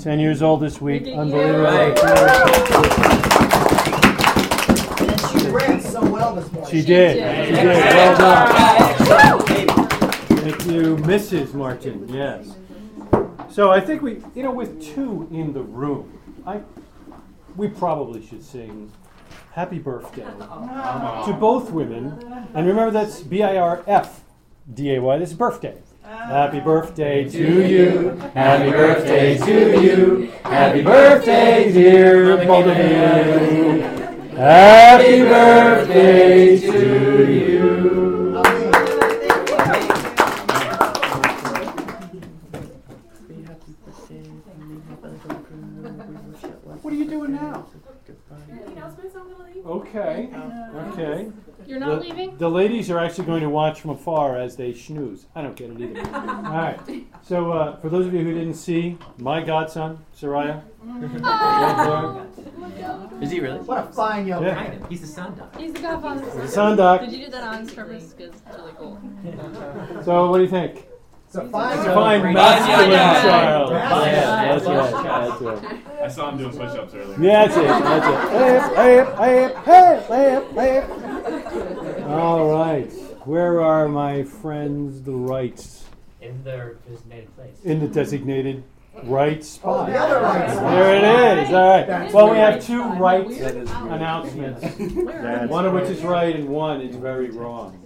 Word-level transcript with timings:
10 0.00 0.18
years 0.18 0.40
old 0.40 0.60
this 0.60 0.80
week. 0.80 1.06
Unbelievable. 1.08 1.66
And 1.66 1.98
she 5.42 5.48
ran 5.50 5.78
so 5.78 6.00
well 6.10 6.34
this 6.34 6.50
morning. 6.52 6.70
She 6.70 6.80
did. 6.82 7.46
She 7.46 7.52
did. 7.52 7.66
Well 7.66 8.16
done. 8.16 8.48
Thank 10.38 10.66
you, 10.66 10.96
Mrs. 10.96 11.52
Martin. 11.52 12.08
Yes. 12.08 12.56
So 13.50 13.70
I 13.70 13.80
think 13.80 14.00
we, 14.00 14.22
you 14.34 14.42
know, 14.42 14.52
with 14.52 14.82
two 14.82 15.28
in 15.30 15.52
the 15.52 15.60
room, 15.60 16.18
I, 16.46 16.62
we 17.56 17.68
probably 17.68 18.26
should 18.26 18.42
sing 18.42 18.90
"Happy 19.52 19.78
Birthday" 19.78 20.22
to 21.26 21.36
both 21.38 21.70
women. 21.72 22.46
And 22.54 22.66
remember, 22.66 22.90
that's 22.90 23.20
B-I-R-F-D-A-Y. 23.20 25.18
This 25.18 25.30
is 25.30 25.36
birthday. 25.36 25.76
Happy 26.02 26.60
birthday 26.60 27.28
to 27.28 27.66
you. 27.66 28.10
Happy 28.34 28.70
birthday 28.70 29.36
to 29.36 29.82
you. 29.82 30.30
Happy 30.44 30.82
birthday, 30.82 31.70
dear 31.72 32.36
both 32.46 32.66
of 32.66 32.76
you. 32.78 33.82
Happy 34.36 35.22
birthday 35.22 36.58
to 36.58 37.32
you. 37.32 37.49
You're 51.66 51.78
not 51.80 52.00
The- 52.00 52.08
leaving? 52.08 52.36
The 52.36 52.50
ladies 52.50 52.90
are 52.90 52.98
actually 52.98 53.26
going 53.26 53.42
to 53.42 53.48
watch 53.50 53.80
from 53.80 53.90
afar 53.90 54.36
as 54.38 54.56
they 54.56 54.72
snooze. 54.74 55.26
I 55.34 55.42
don't 55.42 55.56
get 55.56 55.70
it 55.70 55.80
either. 55.80 56.00
All 56.14 56.42
right. 56.42 56.78
So, 57.22 57.52
uh, 57.52 57.76
for 57.76 57.88
those 57.88 58.06
of 58.06 58.14
you 58.14 58.20
who 58.24 58.34
didn't 58.34 58.54
see, 58.54 58.96
my 59.18 59.40
godson, 59.42 59.98
Soraya. 60.18 60.62
right 60.82 62.26
Is 63.22 63.30
he 63.30 63.40
really? 63.40 63.58
What 63.60 63.78
a 63.78 63.92
fine 63.92 64.26
young 64.26 64.42
Yeah. 64.42 64.54
man. 64.54 64.86
He's 64.88 65.02
the 65.02 65.06
sun 65.06 65.36
dog. 65.36 65.56
He's 65.58 65.72
the 65.72 65.80
godfather. 65.80 66.20
there. 66.26 66.42
The 66.42 66.48
son 66.48 66.76
doc. 66.76 67.00
Did 67.02 67.12
you 67.12 67.26
do 67.26 67.30
that 67.32 67.44
on 67.44 67.68
purpose? 67.68 68.12
Because 68.14 68.34
it's 68.34 68.56
really 68.58 68.72
cool. 68.78 68.98
So, 70.04 70.30
what 70.30 70.38
do 70.38 70.44
you 70.44 70.50
think? 70.50 70.86
It's 71.30 71.36
a 71.36 71.48
fine 71.48 71.78
It's 71.78 71.86
a 71.86 71.94
fine 71.94 72.34
masculine 72.34 72.90
yeah. 72.90 73.22
child. 73.22 73.70
Masculine. 73.70 74.10
Yeah, 74.10 74.58
that's 74.58 74.66
right. 74.66 75.60
That's 75.62 75.62
right. 75.62 76.02
I 76.02 76.08
saw 76.08 76.30
him 76.32 76.38
doing 76.38 76.50
push-ups 76.50 76.92
earlier. 76.92 77.22
Yeah, 77.22 77.46
that's 77.46 77.56
it. 77.56 77.66
That's 77.68 78.70
it. 78.72 78.76
Hey, 78.76 79.04
hey, 79.14 80.02
hey, 80.08 80.42
hey, 80.56 80.82
hey. 81.94 82.02
All 82.12 82.50
right. 82.50 82.90
Where 83.26 83.60
are 83.60 83.88
my 83.88 84.24
friends, 84.24 85.02
the 85.02 85.12
rights? 85.12 85.84
In 86.20 86.42
their 86.42 86.78
designated 86.88 87.36
place. 87.36 87.54
In 87.62 87.78
the 87.78 87.86
designated 87.86 88.64
right 89.04 89.38
Oh, 89.38 89.42
spot. 89.42 89.86
the 89.88 89.96
other 89.98 90.20
right 90.20 90.50
spot. 90.50 90.70
There 90.72 90.96
it 90.96 91.44
is. 91.44 91.54
All 91.54 91.68
right. 91.76 91.86
That's 91.86 92.12
Well, 92.12 92.28
we 92.30 92.38
right. 92.38 92.54
have 92.54 92.66
two 92.66 92.82
right 92.82 93.24
announcements. 93.24 94.64
One 95.48 95.64
of 95.64 95.74
which 95.74 95.84
is 95.90 96.02
right 96.02 96.34
and 96.34 96.48
one 96.48 96.80
is 96.80 96.96
very 96.96 97.30
wrong. 97.30 97.80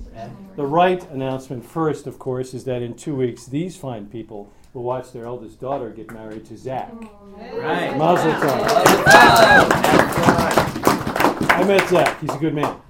The 0.56 0.64
right 0.64 1.02
announcement 1.10 1.64
first, 1.64 2.06
of 2.06 2.18
course, 2.18 2.54
is 2.54 2.64
that 2.64 2.82
in 2.82 2.94
two 2.94 3.16
weeks, 3.16 3.46
these 3.46 3.76
fine 3.76 4.06
people 4.06 4.52
will 4.72 4.84
watch 4.84 5.12
their 5.12 5.24
eldest 5.26 5.60
daughter 5.60 5.90
get 5.90 6.12
married 6.12 6.44
to 6.46 6.56
Zach. 6.56 6.92
Right. 7.52 7.96
Mazel 7.96 8.32
tov. 8.32 8.64
I 11.50 11.64
met 11.66 11.88
Zach. 11.88 12.20
He's 12.20 12.34
a 12.34 12.38
good 12.38 12.54
man. 12.54 12.80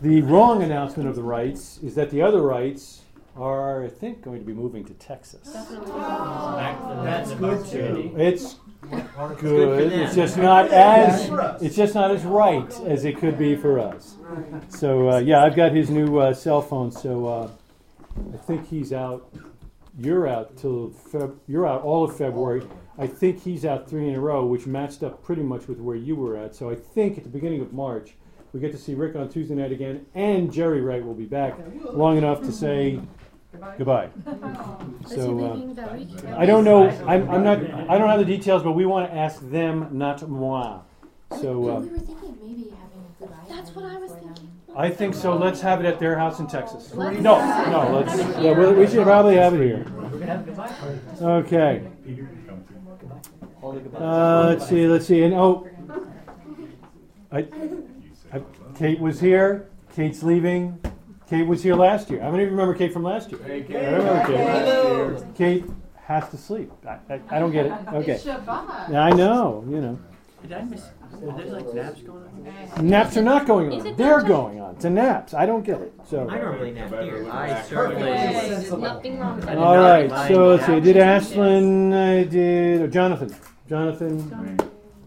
The 0.00 0.22
wrong 0.22 0.62
announcement 0.62 1.08
of 1.08 1.14
the 1.14 1.22
rights 1.22 1.78
is 1.82 1.94
that 1.94 2.10
the 2.10 2.22
other 2.22 2.42
rights 2.42 3.01
are, 3.36 3.84
I 3.84 3.88
think, 3.88 4.22
going 4.22 4.40
to 4.40 4.44
be 4.44 4.52
moving 4.52 4.84
to 4.84 4.94
Texas. 4.94 5.52
That's 5.52 7.32
good, 7.32 7.66
too. 7.66 8.14
It's 8.16 8.56
good. 9.38 9.92
It's 9.92 10.14
just 10.14 10.36
not 10.36 10.70
as 10.72 11.30
it's 11.62 11.76
just 11.76 11.94
not 11.94 12.10
as 12.10 12.24
right 12.24 12.70
as 12.80 13.04
it 13.04 13.16
could 13.18 13.38
be 13.38 13.56
for 13.56 13.78
us. 13.78 14.16
So 14.68 15.10
uh, 15.10 15.18
yeah, 15.18 15.44
I've 15.44 15.54
got 15.56 15.72
his 15.72 15.90
new 15.90 16.18
uh, 16.18 16.34
cell 16.34 16.60
phone. 16.60 16.90
So 16.90 17.26
uh, 17.26 17.50
I 18.34 18.36
think 18.38 18.68
he's 18.68 18.92
out. 18.92 19.32
You're 19.98 20.26
out 20.26 20.56
till 20.56 20.90
Feb- 20.90 21.38
you're 21.46 21.66
out 21.66 21.82
all 21.82 22.04
of 22.04 22.16
February. 22.16 22.66
I 22.98 23.06
think 23.06 23.42
he's 23.42 23.64
out 23.64 23.88
three 23.88 24.08
in 24.08 24.14
a 24.14 24.20
row, 24.20 24.44
which 24.44 24.66
matched 24.66 25.02
up 25.02 25.22
pretty 25.22 25.42
much 25.42 25.68
with 25.68 25.78
where 25.78 25.96
you 25.96 26.16
were 26.16 26.36
at. 26.36 26.54
So 26.54 26.70
I 26.70 26.74
think 26.74 27.18
at 27.18 27.24
the 27.24 27.30
beginning 27.30 27.60
of 27.60 27.72
March 27.72 28.14
we 28.52 28.60
get 28.60 28.72
to 28.72 28.78
see 28.78 28.94
Rick 28.94 29.16
on 29.16 29.28
Tuesday 29.30 29.54
night 29.54 29.72
again, 29.72 30.04
and 30.14 30.52
Jerry 30.52 30.82
Wright 30.82 31.02
will 31.04 31.14
be 31.14 31.24
back 31.24 31.58
long 31.84 32.18
enough 32.18 32.42
to 32.42 32.52
say 32.52 33.00
goodbye. 33.78 34.10
Is 35.04 35.10
he 35.10 35.16
So. 35.16 35.38
Uh, 35.38 35.54
leaving 35.54 35.74
that 35.74 35.96
week? 35.96 36.08
I 36.36 36.46
don't 36.46 36.64
know. 36.64 36.88
I'm, 37.06 37.30
I'm 37.30 37.44
not. 37.44 37.58
I 37.88 37.98
don't 37.98 38.08
have 38.08 38.18
the 38.18 38.24
details, 38.24 38.62
but 38.62 38.72
we 38.72 38.86
want 38.86 39.10
to 39.10 39.16
ask 39.16 39.40
them, 39.50 39.88
not 39.92 40.28
moi. 40.28 40.80
So 41.40 41.70
uh, 41.70 41.80
we 41.80 41.88
were 41.88 41.98
thinking 41.98 42.38
maybe 42.42 42.70
having 42.70 43.04
a 43.04 43.20
goodbye. 43.20 43.36
That's 43.48 43.74
what 43.74 43.84
I 43.84 43.96
was 43.96 44.12
thinking. 44.12 44.50
I 44.74 44.88
think 44.88 45.14
so. 45.14 45.36
Let's 45.36 45.60
have 45.60 45.80
it 45.80 45.86
at 45.86 45.98
their 45.98 46.18
house 46.18 46.40
in 46.40 46.46
Texas. 46.46 46.94
No, 46.94 47.10
no. 47.20 48.04
Let's. 48.04 48.16
Yeah, 48.42 48.58
we, 48.58 48.72
we 48.72 48.86
should 48.86 49.04
probably 49.04 49.36
have 49.36 49.54
it 49.54 49.64
here. 49.64 49.86
Okay. 51.20 51.86
Uh, 53.94 54.46
let's 54.48 54.68
see. 54.68 54.86
Let's 54.86 55.06
see. 55.06 55.22
And 55.22 55.34
oh, 55.34 55.68
I, 57.30 57.46
I, 58.32 58.42
Kate 58.74 58.98
was 58.98 59.20
here. 59.20 59.68
Kate's 59.94 60.22
leaving. 60.22 60.80
Kate 61.32 61.46
was 61.46 61.62
here 61.62 61.74
last 61.74 62.10
year. 62.10 62.20
I 62.20 62.26
don't 62.26 62.42
even 62.42 62.50
remember 62.50 62.74
Kate 62.74 62.92
from 62.92 63.04
last 63.04 63.32
year. 63.32 63.40
I 63.42 63.96
remember 63.96 65.24
Kate. 65.24 65.34
Kate 65.34 65.64
has 66.04 66.28
to 66.28 66.36
sleep. 66.36 66.70
I, 66.86 66.98
I, 67.08 67.20
I 67.30 67.38
don't 67.38 67.52
get 67.52 67.64
it. 67.64 67.72
Okay. 67.88 68.20
I 68.94 69.08
know. 69.14 69.64
You 69.66 69.80
know. 69.80 69.98
Did 70.42 70.52
I 70.52 70.62
miss? 70.64 70.82
Are 70.82 71.38
there 71.38 71.46
like 71.46 71.72
naps 71.72 72.02
going 72.02 72.22
on? 72.76 72.86
Naps 72.86 73.16
are 73.16 73.22
not 73.22 73.46
going 73.46 73.72
on. 73.72 73.96
They're 73.96 74.18
time? 74.18 74.28
going 74.28 74.60
on. 74.60 74.76
To 74.76 74.90
naps. 74.90 75.32
I 75.32 75.46
don't 75.46 75.64
get 75.64 75.80
it. 75.80 75.94
So. 76.06 76.28
I 76.28 76.38
normally 76.38 76.72
nap 76.72 76.90
here. 77.00 77.26
I 77.32 77.62
certainly. 77.62 78.12
there's 78.12 78.70
nothing 78.70 79.18
wrong 79.18 79.36
with 79.36 79.46
that. 79.46 79.56
All 79.56 80.08
not 80.08 80.28
So 80.28 80.48
let's 80.48 80.66
see. 80.66 80.72
naps. 80.72 80.84
Did 80.84 80.96
Ashlyn? 80.96 81.94
I 81.94 82.24
did. 82.24 82.82
Or 82.82 82.88
Jonathan. 82.88 83.34
Jonathan. 83.70 84.58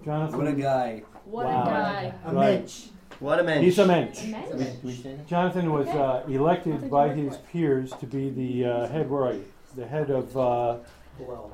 Jonathan. 0.03 0.37
What 0.39 0.47
a 0.47 0.53
guy. 0.53 1.03
What 1.25 1.45
Wow. 1.45 1.61
a 1.61 1.65
guy. 1.65 2.13
A 2.25 2.33
Right. 2.33 2.61
Mitch. 2.61 2.89
What 3.25 3.39
a 3.39 3.43
man. 3.43 3.63
He's 3.63 3.79
a 3.79 3.87
mensch. 3.87 4.23
Mensch. 4.25 4.99
Jonathan 5.25 5.73
was 5.73 5.87
uh, 5.87 6.23
elected 6.27 6.91
by 6.91 7.09
his 7.09 7.37
peers 7.51 7.91
to 7.93 8.05
be 8.05 8.29
the 8.29 8.65
uh, 8.65 8.87
head. 8.87 9.09
Where 9.09 9.23
are 9.23 9.33
you? 9.33 9.45
The 9.75 9.87
head 9.87 10.11
of 10.11 10.37
uh, 10.37 10.77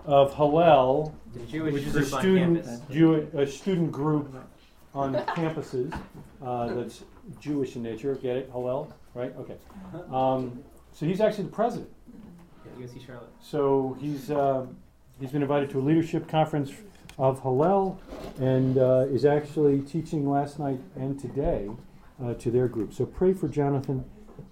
of 0.05 0.35
Hillel, 0.35 1.15
The 1.33 1.39
Jewish 1.45 1.73
which 1.75 1.83
is 1.83 1.95
a 1.95 2.05
student. 2.05 2.65
Jew- 2.91 3.25
a 3.33 3.47
student 3.47 3.89
group 3.89 4.35
on 4.93 5.13
campuses 5.13 5.97
uh, 6.43 6.73
that's 6.73 7.05
Jewish 7.39 7.77
in 7.77 7.83
nature. 7.83 8.15
Get 8.15 8.35
it? 8.35 8.49
Hillel, 8.51 8.93
right? 9.13 9.33
Okay. 9.39 9.55
Um, 10.11 10.61
so 10.91 11.05
he's 11.05 11.21
actually 11.21 11.45
the 11.45 11.51
president. 11.51 11.89
Yeah, 12.65 12.83
UNC 12.83 13.01
Charlotte. 13.07 13.29
So 13.39 13.95
he's 14.01 14.29
uh, 14.29 14.65
he's 15.21 15.31
been 15.31 15.41
invited 15.41 15.69
to 15.69 15.79
a 15.79 15.83
leadership 15.83 16.27
conference 16.27 16.73
of 17.21 17.43
Hillel, 17.43 18.01
and 18.39 18.79
uh, 18.79 19.05
is 19.11 19.25
actually 19.25 19.79
teaching 19.81 20.27
last 20.27 20.57
night 20.57 20.79
and 20.95 21.19
today 21.19 21.69
uh, 22.21 22.33
to 22.33 22.49
their 22.49 22.67
group. 22.67 22.93
So 22.93 23.05
pray 23.05 23.33
for 23.33 23.47
Jonathan. 23.47 24.03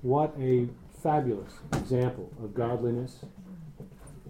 What 0.04 0.36
a 0.40 0.70
fabulous 1.02 1.54
example 1.74 2.32
of 2.44 2.54
godliness 2.54 3.26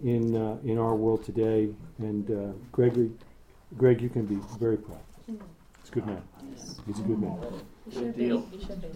in 0.02 0.34
uh, 0.34 0.56
in 0.64 0.78
our 0.78 0.96
world 0.96 1.22
today. 1.22 1.68
And 1.98 2.30
uh, 2.30 2.52
Gregory, 2.72 3.10
Greg, 3.76 4.00
you 4.00 4.08
can 4.08 4.24
be 4.24 4.38
very 4.58 4.78
proud. 4.78 5.02
He's 5.26 5.90
a 5.90 5.92
good 5.92 6.06
man. 6.06 6.22
He's 6.86 6.98
a 6.98 7.02
good 7.02 7.20
man. 7.20 7.38
Good 7.92 8.16
deal. 8.16 8.48
You 8.52 8.60
should 8.60 8.80
be. 8.80 8.88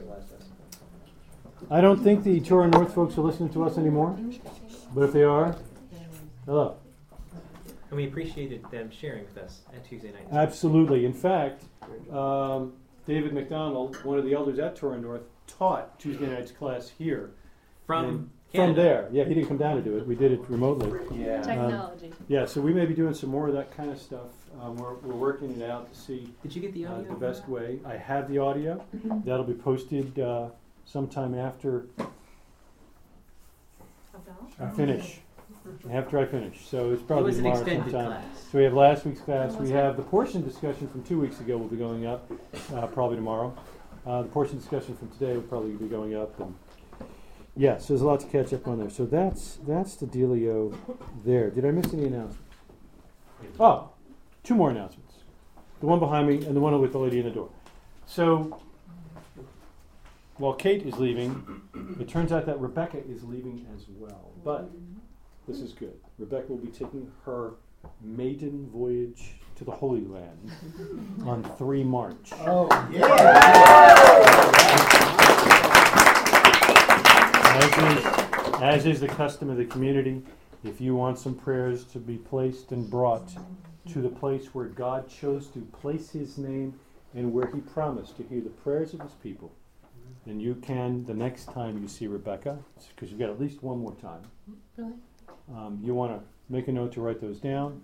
I 1.71 1.83
don't 1.83 2.03
think 2.03 2.25
the 2.25 2.41
Torah 2.41 2.69
North 2.69 2.95
folks 2.95 3.19
are 3.19 3.23
listening 3.23 3.51
to 3.51 3.65
us 3.65 3.77
anymore, 3.77 4.19
but 4.95 5.03
if 5.03 5.13
they 5.13 5.23
are, 5.23 5.57
hello. 6.47 6.79
And 7.95 8.03
we 8.03 8.09
appreciated 8.09 8.69
them 8.73 8.91
sharing 8.91 9.23
with 9.25 9.39
us 9.39 9.61
at 9.73 9.89
Tuesday 9.89 10.11
night. 10.11 10.27
Absolutely. 10.33 11.07
In 11.07 11.13
fact, 11.13 11.63
um, 12.11 12.73
David 13.07 13.33
McDonald, 13.33 14.05
one 14.05 14.19
of 14.19 14.25
the 14.25 14.35
elders 14.35 14.59
at 14.59 14.75
Torah 14.75 14.99
North, 14.99 15.23
taught 15.47 15.97
Tuesday 16.01 16.27
night's 16.27 16.51
class 16.51 16.91
here. 16.99 17.31
From 17.87 18.33
And 18.53 18.75
From 18.75 18.75
there. 18.75 19.09
Yeah, 19.13 19.23
he 19.27 19.35
didn't 19.35 19.47
come 19.47 19.59
down 19.59 19.77
to 19.77 19.81
do 19.83 19.97
it. 19.97 20.09
We 20.09 20.17
did 20.17 20.33
it 20.33 20.41
remotely. 20.49 20.91
Yeah. 21.17 21.41
Technology. 21.41 22.11
Yeah, 22.27 22.47
so 22.47 22.61
we 22.61 22.75
may 22.75 22.85
be 22.85 22.95
doing 22.95 23.15
some 23.15 23.31
more 23.31 23.47
of 23.47 23.55
that 23.55 23.71
kind 23.77 23.93
of 23.93 24.01
stuff. 24.01 24.33
Um, 24.61 24.75
we're, 24.75 24.95
we're 24.95 25.15
working 25.15 25.61
it 25.61 25.71
out 25.71 25.93
to 25.93 25.97
see 25.97 26.35
Did 26.43 26.57
you 26.57 26.63
get 26.63 26.75
the 26.75 26.87
uh, 26.87 26.95
audio? 26.95 27.15
the 27.15 27.21
best 27.21 27.49
way. 27.49 27.79
I 27.87 27.97
have 27.97 28.29
the 28.29 28.39
audio. 28.39 28.85
That'll 29.25 29.45
be 29.45 29.55
posted 29.55 30.19
uh, 30.19 30.49
sometime 30.85 31.33
after 31.39 31.87
I 34.59 34.69
finish. 34.71 35.21
After 35.91 36.19
I 36.19 36.27
finish. 36.27 36.67
So 36.67 36.91
it's 36.93 37.01
It 37.03 37.07
probably 37.07 37.25
was 37.27 37.39
an 37.39 37.45
tomorrow 37.45 37.61
extended 37.61 37.91
sometime. 37.93 38.23
class. 38.23 38.43
So 38.53 38.59
we 38.59 38.65
have 38.65 38.75
last 38.75 39.05
week's 39.07 39.21
class. 39.21 39.57
We 39.57 39.71
have 39.71 39.97
the 39.97 40.03
portion 40.03 40.43
discussion 40.45 40.89
from 40.89 41.03
two 41.05 41.19
weeks 41.21 41.41
ago 41.41 41.57
will 41.57 41.69
be 41.69 41.77
going 41.77 42.07
up, 42.07 42.31
uh, 42.75 42.87
probably 42.89 43.17
tomorrow. 43.17 43.55
Uh, 44.07 44.23
the 44.23 44.29
portion 44.29 44.59
discussion 44.59 44.95
from 44.97 45.09
today 45.11 45.35
will 45.35 45.43
probably 45.43 45.73
be 45.73 45.87
going 45.87 46.15
up. 46.15 46.39
And 46.41 46.55
yeah, 47.57 47.79
so 47.79 47.89
there's 47.95 48.03
a 48.03 48.07
lot 48.07 48.21
to 48.21 48.27
catch 48.27 48.53
up 48.53 48.67
on 48.69 48.79
there. 48.79 48.91
So 48.91 49.07
that's 49.07 49.59
that's 49.67 49.97
the 49.97 50.07
dealio 50.07 50.77
there. 51.25 51.51
Did 51.51 51.65
I 51.65 51.71
miss 51.71 51.93
any 51.95 52.05
announcements? 52.07 52.43
Oh, 53.59 53.91
two 54.43 54.55
more 54.55 54.71
announcements. 54.71 55.15
The 55.81 55.87
one 55.87 55.99
behind 55.99 56.29
me 56.29 56.45
and 56.47 56.55
the 56.55 56.61
one 56.61 56.79
with 56.81 56.93
the 56.93 56.99
lady 56.99 57.19
in 57.21 57.25
the 57.25 57.31
door. 57.31 57.49
So, 58.07 58.61
while 60.37 60.53
Kate 60.55 60.83
is 60.85 60.99
leaving, 60.99 61.63
it 62.01 62.09
turns 62.09 62.33
out 62.33 62.45
that 62.47 62.61
Rebecca 62.61 62.99
is 62.99 63.23
leaving 63.25 63.67
as 63.75 63.85
well. 63.99 64.31
But 64.45 64.71
this 65.47 65.61
is 65.61 65.73
good. 65.73 65.95
Rebecca 66.19 66.47
will 66.49 66.59
be 66.59 66.69
taking 66.69 67.11
her 67.25 67.55
maiden 68.01 68.69
voyage 68.73 69.35
to 69.57 69.65
the 69.65 69.71
Holy 69.71 70.05
Land 70.05 70.51
on 71.27 71.45
3 71.57 71.85
March. 71.85 72.31
Oh, 72.41 72.69
As 77.57 77.99
is, 77.99 78.63
as 78.63 78.87
is 78.87 79.01
the 79.01 79.09
custom 79.09 79.49
of 79.51 79.57
the 79.57 79.65
community, 79.65 80.23
if 80.65 80.81
you 80.81 80.95
want 80.97 81.19
some 81.19 81.35
prayers 81.35 81.85
to 81.85 81.99
be 81.99 82.17
placed 82.17 82.73
and 82.73 82.89
brought 82.91 83.29
to 83.93 84.01
the 84.01 84.09
place 84.09 84.55
where 84.55 84.67
God 84.67 85.09
chose 85.09 85.47
to 85.49 85.61
place 85.61 86.11
his 86.11 86.37
name 86.39 86.79
and 87.15 87.33
where 87.33 87.47
he 87.55 87.61
promised 87.61 88.17
to 88.17 88.23
hear 88.25 88.41
the 88.41 88.51
prayers 88.51 88.93
of 88.95 89.01
his 89.01 89.13
people, 89.23 89.53
then 90.27 90.41
you 90.41 90.55
can, 90.57 91.05
the 91.05 91.15
next 91.15 91.45
time 91.53 91.81
you 91.81 91.87
see 91.89 92.07
Rebecca, 92.07 92.59
because 92.95 93.11
you've 93.11 93.21
got 93.21 93.31
at 93.31 93.41
least 93.41 93.63
one 93.63 93.79
more 93.79 93.95
time, 93.95 94.23
Really? 94.77 94.95
Um, 95.53 95.79
you 95.83 95.95
want 95.95 96.13
to 96.13 96.21
make 96.49 96.69
a 96.69 96.73
note 96.73 96.93
to 96.93 97.01
write 97.01 97.21
those 97.21 97.39
down. 97.39 97.83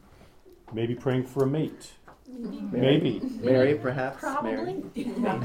Maybe 0.72 0.94
praying 0.94 1.26
for 1.26 1.44
a 1.44 1.46
mate. 1.46 1.92
Maybe. 2.28 3.20
Mary, 3.40 3.74
perhaps. 3.74 4.20
Probably. 4.20 4.84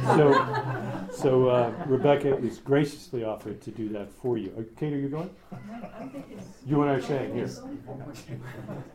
So, 0.03 1.07
so 1.11 1.47
uh, 1.49 1.73
Rebecca 1.87 2.37
is 2.37 2.59
graciously 2.59 3.23
offered 3.23 3.59
to 3.61 3.71
do 3.71 3.89
that 3.89 4.11
for 4.11 4.37
you. 4.37 4.53
Uh, 4.57 4.61
Kate, 4.79 4.93
are 4.93 4.99
you 4.99 5.09
going? 5.09 5.29
You 6.65 6.81
and 6.83 6.91
I 6.91 6.95
are 6.95 7.01
saying 7.01 7.33
here. 7.33 7.49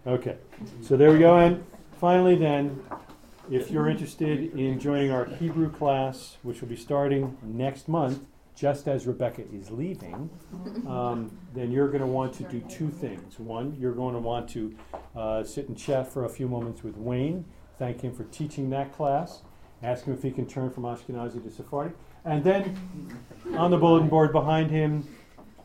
Okay, 0.07 0.37
so 0.83 0.97
there 0.97 1.11
we 1.11 1.19
go. 1.19 1.37
And 1.39 1.65
finally, 1.99 2.37
then, 2.37 2.81
if 3.51 3.71
you're 3.73 3.89
interested 3.89 4.57
in 4.57 4.79
joining 4.79 5.11
our 5.11 5.25
Hebrew 5.25 5.71
class, 5.71 6.37
which 6.43 6.61
will 6.61 6.69
be 6.69 6.77
starting 6.77 7.37
next 7.43 7.89
month, 7.89 8.21
just 8.61 8.89
as 8.89 9.07
Rebecca 9.07 9.43
is 9.55 9.71
leaving, 9.71 10.29
um, 10.87 11.35
then 11.55 11.73
you're 11.73 11.89
going 11.89 12.03
to 12.03 12.07
want 12.07 12.35
to 12.35 12.43
do 12.43 12.61
two 12.69 12.91
things. 12.91 13.39
One, 13.39 13.75
you're 13.81 13.95
going 13.95 14.13
to 14.13 14.21
want 14.21 14.51
to 14.51 14.77
uh, 15.17 15.43
sit 15.45 15.69
and 15.69 15.79
chat 15.79 16.13
for 16.13 16.27
a 16.27 16.29
few 16.29 16.47
moments 16.47 16.85
with 16.85 16.99
Wayne, 16.99 17.47
thank 17.79 18.03
him 18.03 18.15
for 18.15 18.25
teaching 18.25 18.69
that 18.71 18.93
class, 18.93 19.41
ask 19.83 20.05
him 20.05 20.13
if 20.13 20.23
he 20.23 20.31
can 20.31 20.47
turn 20.47 20.69
from 20.69 20.83
Ashkenazi 20.83 21.43
to 21.43 21.51
Sephardi, 21.51 21.95
and 22.27 22.45
then 22.45 22.77
on 23.57 23.71
the 23.71 23.79
bulletin 23.79 24.11
board 24.11 24.31
behind 24.31 24.71
him, 24.71 25.09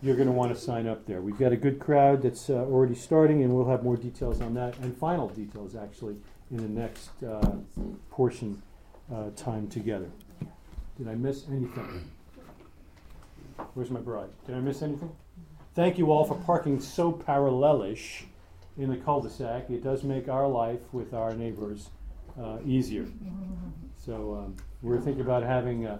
you're 0.01 0.15
going 0.15 0.29
to 0.29 0.33
want 0.33 0.55
to 0.55 0.59
sign 0.59 0.87
up 0.87 1.05
there. 1.05 1.19
We've 1.19 1.37
got 1.37 1.51
a 1.51 1.57
good 1.57 1.79
crowd 1.79 2.21
that's 2.21 2.49
uh, 2.49 2.53
already 2.53 2.95
starting, 2.95 3.43
and 3.43 3.53
we'll 3.53 3.67
have 3.67 3.83
more 3.83 3.97
details 3.97 4.39
on 4.39 4.53
that, 4.53 4.77
and 4.79 4.95
final 4.97 5.27
details 5.27 5.75
actually, 5.75 6.15
in 6.49 6.57
the 6.57 6.81
next 6.81 7.09
uh, 7.23 7.55
portion 8.09 8.61
uh, 9.13 9.31
time 9.35 9.67
together. 9.67 10.09
Did 10.97 11.09
I 11.09 11.15
miss 11.15 11.43
anything? 11.49 12.09
Where's 13.73 13.89
my 13.89 13.99
bride? 13.99 14.29
Did 14.45 14.55
I 14.55 14.59
miss 14.59 14.81
anything? 14.81 15.11
Thank 15.73 15.97
you 15.97 16.11
all 16.11 16.25
for 16.25 16.35
parking 16.35 16.79
so 16.79 17.11
parallelish 17.11 18.23
in 18.77 18.89
the 18.89 18.97
cul-de-sac. 18.97 19.69
It 19.69 19.83
does 19.83 20.03
make 20.03 20.29
our 20.29 20.47
life 20.47 20.79
with 20.93 21.13
our 21.13 21.33
neighbors 21.33 21.89
uh, 22.41 22.57
easier. 22.65 23.05
So 23.97 24.35
um, 24.45 24.55
we're 24.81 24.99
thinking 24.99 25.21
about 25.21 25.43
having 25.43 25.85
a, 25.85 25.99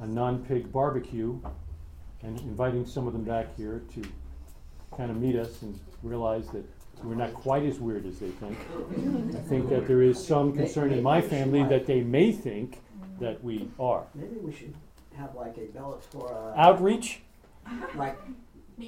a 0.00 0.06
non-pig 0.06 0.72
barbecue 0.72 1.40
and 2.22 2.38
inviting 2.40 2.86
some 2.86 3.06
of 3.06 3.12
them 3.12 3.24
back 3.24 3.56
here 3.56 3.82
to 3.94 4.02
kind 4.96 5.10
of 5.10 5.16
meet 5.16 5.36
us 5.36 5.62
and 5.62 5.78
realize 6.02 6.48
that 6.48 6.64
we're 7.02 7.14
not 7.14 7.32
quite 7.32 7.62
as 7.64 7.78
weird 7.78 8.06
as 8.06 8.18
they 8.18 8.30
think. 8.30 8.58
I 9.36 9.40
think 9.48 9.68
that 9.70 9.86
there 9.86 10.02
is 10.02 10.24
some 10.24 10.52
concern 10.52 10.92
in 10.92 11.02
my 11.02 11.20
family 11.20 11.64
that 11.64 11.86
they 11.86 12.02
may 12.02 12.32
think 12.32 12.80
that 13.20 13.42
we 13.42 13.70
are. 13.78 14.06
Maybe 14.14 14.36
we 14.36 14.52
should 14.52 14.74
have 15.20 15.34
like 15.34 15.56
a 15.58 15.66
Bellator, 15.76 16.30
uh, 16.32 16.54
Outreach? 16.56 17.20
like, 17.94 18.18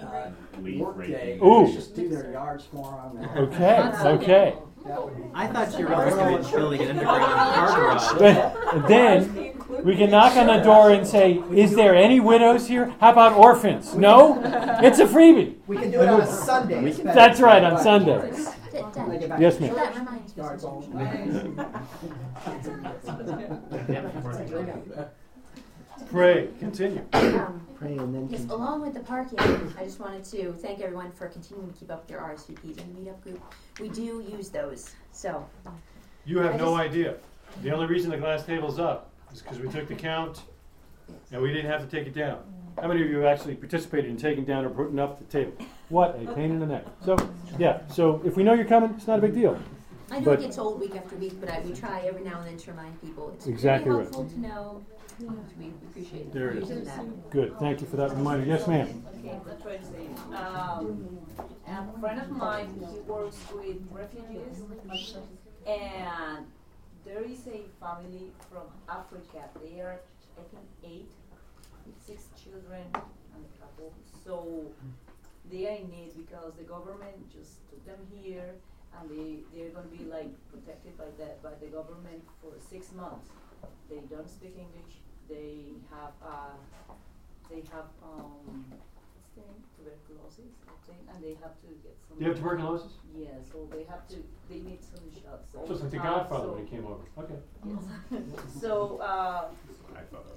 uh, 0.01 0.31
work 0.79 1.07
day. 1.07 1.39
Ooh. 1.45 1.71
Just 1.71 1.95
do 1.95 2.09
their 2.09 2.33
yards 2.33 2.65
for 2.65 3.13
them. 3.15 3.29
Okay, 3.37 3.93
okay. 4.05 4.55
That 4.87 5.05
would 5.05 5.17
be. 5.17 5.23
I 5.35 5.47
thought 5.47 5.79
you 5.79 5.87
were 5.87 5.95
recommending 5.95 6.51
building 6.51 6.81
an 6.81 6.99
underground 6.99 7.21
car 7.55 7.77
garage. 7.79 8.89
Then 8.89 9.55
we 9.85 9.95
can 9.97 10.11
knock 10.11 10.37
on 10.37 10.47
the 10.47 10.61
door 10.61 10.91
and 10.91 11.07
say, 11.07 11.35
"Is 11.55 11.75
there 11.75 11.95
any 11.95 12.19
widows 12.19 12.67
here? 12.67 12.93
How 12.99 13.13
about 13.13 13.35
orphans? 13.35 13.95
No, 13.95 14.41
it's 14.83 14.99
a 14.99 15.07
freebie." 15.07 15.57
We 15.67 15.77
can 15.77 15.91
do 15.93 16.01
it 16.01 16.09
on 16.09 16.23
a 16.23 16.27
Sunday. 16.27 16.91
That's 16.91 17.41
right, 17.41 17.63
on 17.63 17.75
but- 17.75 17.83
Sundays. 17.83 18.47
Dad, 18.73 18.93
Dad, 18.95 19.09
Make 19.09 19.21
it 19.21 19.29
back 19.29 19.39
Yes, 19.39 19.61
ma'am. 19.61 19.75
that 19.75 19.95
reminds 19.95 20.35
me. 24.97 25.13
Yards 26.13 26.15
all- 26.15 26.43
Pray, 26.43 26.49
continue. 26.61 27.03
Um, 27.13 27.67
Pray 27.79 27.97
and 27.97 28.15
then. 28.15 28.29
Yes, 28.31 28.41
continue. 28.41 28.55
along 28.55 28.83
with 28.83 28.95
the 28.95 29.01
parking, 29.01 29.39
I 29.41 29.85
just 29.85 29.99
wanted 29.99 30.25
to 30.25 30.53
thank 30.55 30.81
everyone 30.81 31.11
for 31.13 31.27
continuing 31.29 31.73
to 31.73 31.79
keep 31.79 31.91
up 31.91 32.01
with 32.01 32.09
their 32.09 32.21
RSVPs 32.21 32.79
and 32.81 32.97
meetup 32.97 33.21
group. 33.23 33.41
We 33.81 33.89
do 33.89 34.25
use 34.31 34.49
those, 34.51 34.91
so 35.13 35.45
You 36.25 36.39
have 36.39 36.57
no 36.57 36.75
idea. 36.77 37.17
The 37.63 37.71
only 37.73 37.87
reason 37.87 38.11
the 38.11 38.17
glass 38.19 38.45
table's 38.47 38.79
up 38.79 39.11
is 39.33 39.43
because 39.43 39.59
we 39.59 39.69
took 39.69 39.89
the 39.89 39.95
count 39.95 40.43
and 41.33 41.43
we 41.43 41.53
didn't 41.53 41.71
have 41.71 41.81
to 41.89 41.97
take 41.97 42.07
it 42.07 42.15
down. 42.15 42.39
How 42.81 42.89
many 42.89 43.03
of 43.03 43.11
you 43.11 43.19
have 43.19 43.27
actually 43.27 43.55
participated 43.57 44.09
in 44.11 44.17
taking 44.17 44.45
down 44.45 44.65
or 44.65 44.71
putting 44.71 44.99
up 44.99 45.19
the 45.19 45.25
table? 45.27 45.53
What 45.91 46.17
a 46.23 46.33
pain 46.35 46.51
in 46.53 46.59
the 46.61 46.67
neck. 46.67 46.87
So, 47.05 47.17
yeah, 47.59 47.81
so 47.89 48.23
if 48.25 48.37
we 48.37 48.43
know 48.45 48.55
you're 48.55 48.65
coming, 48.65 48.95
it's 48.97 49.07
not 49.07 49.19
a 49.19 49.23
big 49.23 49.35
deal. 49.35 49.59
I 50.11 50.19
know 50.21 50.25
But- 50.27 50.39
it 50.41 50.43
gets 50.43 50.59
old 50.59 50.81
week 50.81 50.95
after 50.97 51.17
week, 51.17 51.39
but 51.41 51.51
I, 51.51 51.61
we 51.61 51.73
try 51.75 52.01
every 52.07 52.23
now 52.23 52.39
and 52.39 52.47
then 52.49 52.57
to 52.59 52.71
remind 52.71 53.01
people. 53.01 53.31
It's 53.35 53.47
Exactly 53.47 53.91
really 53.91 54.05
right. 54.05 54.15
helpful 54.15 54.35
to 54.35 54.41
know. 54.41 54.83
We 55.21 55.69
appreciate 55.89 56.33
There 56.33 56.51
it 56.51 56.61
using 56.61 56.79
is. 56.79 56.87
that. 56.87 57.31
Good, 57.31 57.59
thank 57.59 57.81
you 57.81 57.87
for 57.87 57.97
that 57.97 58.11
reminder. 58.11 58.47
Yes, 58.47 58.67
ma'am. 58.67 59.05
Okay, 59.19 59.39
that's 59.47 59.65
what 59.65 59.75
I'm 59.75 59.85
saying. 59.85 60.17
Um, 60.35 61.19
a 61.67 62.01
friend 62.01 62.21
of 62.21 62.31
mine, 62.31 62.87
he 62.91 62.99
works 63.01 63.39
with 63.55 63.77
refugees, 63.91 64.63
and 65.67 66.47
there 67.05 67.23
is 67.23 67.47
a 67.47 67.63
family 67.81 68.33
from 68.51 68.67
Africa. 68.89 69.49
They 69.63 69.81
are, 69.81 70.01
I 70.39 70.43
think, 70.51 70.67
eight, 70.85 71.11
six 72.05 72.25
children 72.43 72.83
and 72.95 73.45
a 73.45 73.61
couple. 73.61 73.93
So 74.25 74.65
they 75.51 75.67
are 75.69 75.77
in 75.77 75.91
need 75.91 76.13
because 76.17 76.55
the 76.59 76.65
government 76.65 77.31
just 77.33 77.69
took 77.71 77.85
them 77.87 77.99
here, 78.23 78.55
and 78.99 79.11
they 79.11 79.41
they're 79.55 79.71
going 79.71 79.89
to 79.91 79.97
be 79.97 80.05
like 80.05 80.31
protected 80.51 80.97
by 80.99 81.07
the 81.19 81.31
by 81.43 81.55
the 81.61 81.67
government 81.67 82.23
for 82.41 82.53
six 82.71 82.93
months. 82.93 83.29
They 83.89 84.01
don't 84.09 84.29
speak 84.29 84.57
English. 84.59 85.01
They 85.29 85.77
have 85.91 86.15
uh, 86.25 86.57
they 87.51 87.63
have 87.73 87.89
um, 88.03 88.65
what's 88.71 89.33
the 89.35 89.43
name? 89.43 89.63
tuberculosis, 89.77 90.53
I 90.69 90.77
think, 90.87 91.01
and 91.13 91.23
they 91.23 91.35
have 91.43 91.55
to 91.61 91.69
get 91.83 91.97
some. 92.09 92.21
You 92.21 92.29
have 92.29 92.37
tuberculosis? 92.37 92.93
Yeah, 93.17 93.29
so 93.51 93.69
they 93.71 93.85
have 93.85 94.07
to. 94.09 94.17
They 94.49 94.61
need 94.61 94.81
some 94.83 95.05
shots. 95.11 95.53
Just 95.69 95.83
like 95.83 95.91
the 95.91 95.99
Godfather 95.99 96.45
so- 96.45 96.53
when 96.53 96.67
he 96.67 96.71
came 96.71 96.87
over. 96.87 97.05
Okay. 97.19 97.39
Yes. 97.67 97.83
so 98.61 98.99
uh, 98.99 99.49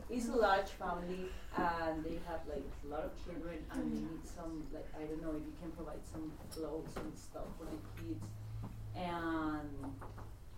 it's 0.10 0.28
a 0.30 0.36
large 0.36 0.70
family, 0.70 1.32
and 1.58 2.04
they 2.04 2.20
have 2.28 2.42
like 2.48 2.66
a 2.86 2.88
lot 2.88 3.04
of 3.04 3.12
children, 3.26 3.60
and 3.72 3.92
they 3.92 4.02
need 4.02 4.26
some 4.26 4.64
like 4.74 4.88
I 4.98 5.04
don't 5.06 5.22
know 5.22 5.32
if 5.32 5.44
you 5.46 5.54
can 5.62 5.72
provide 5.72 6.04
some 6.12 6.32
clothes 6.52 6.96
and 6.98 7.12
stuff 7.18 7.48
for 7.58 7.66
the 7.66 7.80
kids, 8.02 8.26
and 8.96 9.70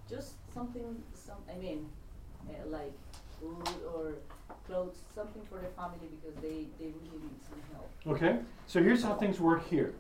just 0.10 0.34
something. 0.54 1.04
Some 1.14 1.38
I 1.52 1.58
mean, 1.58 1.90
uh, 2.50 2.68
like 2.70 2.92
food 3.40 3.68
or 3.94 4.14
clothes, 4.66 4.98
something 5.16 5.42
for 5.50 5.60
the 5.60 5.68
family 5.76 6.08
because 6.22 6.42
they 6.42 6.66
they 6.80 6.92
really 6.92 7.24
need 7.24 7.40
some 7.50 7.62
help. 7.74 7.90
Okay, 8.08 8.40
so 8.68 8.82
here's 8.82 9.04
how 9.04 9.16
things 9.16 9.40
work 9.40 9.68
here. 9.70 9.94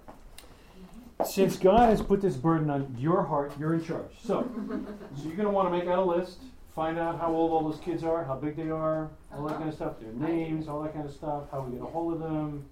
Since 1.25 1.57
God 1.57 1.89
has 1.89 2.01
put 2.01 2.21
this 2.21 2.35
burden 2.35 2.69
on 2.69 2.95
your 2.97 3.23
heart, 3.23 3.51
you're 3.59 3.73
in 3.73 3.83
charge. 3.83 4.11
So, 4.23 4.47
so 5.15 5.23
you're 5.23 5.35
going 5.35 5.47
to 5.47 5.49
want 5.49 5.67
to 5.67 5.75
make 5.75 5.87
out 5.87 5.97
a 5.97 6.03
list, 6.03 6.37
find 6.75 6.99
out 6.99 7.19
how 7.19 7.33
old 7.33 7.51
all 7.51 7.67
those 7.67 7.79
kids 7.79 8.03
are, 8.03 8.23
how 8.23 8.35
big 8.35 8.55
they 8.55 8.69
are, 8.69 9.09
all 9.33 9.47
that 9.47 9.57
kind 9.57 9.67
of 9.67 9.73
stuff, 9.73 9.99
their 9.99 10.13
names, 10.13 10.67
all 10.67 10.79
that 10.83 10.93
kind 10.93 11.07
of 11.07 11.13
stuff, 11.13 11.45
how 11.51 11.61
we 11.61 11.71
get 11.75 11.81
a 11.81 11.85
hold 11.89 12.13
of 12.13 12.19
them. 12.19 12.63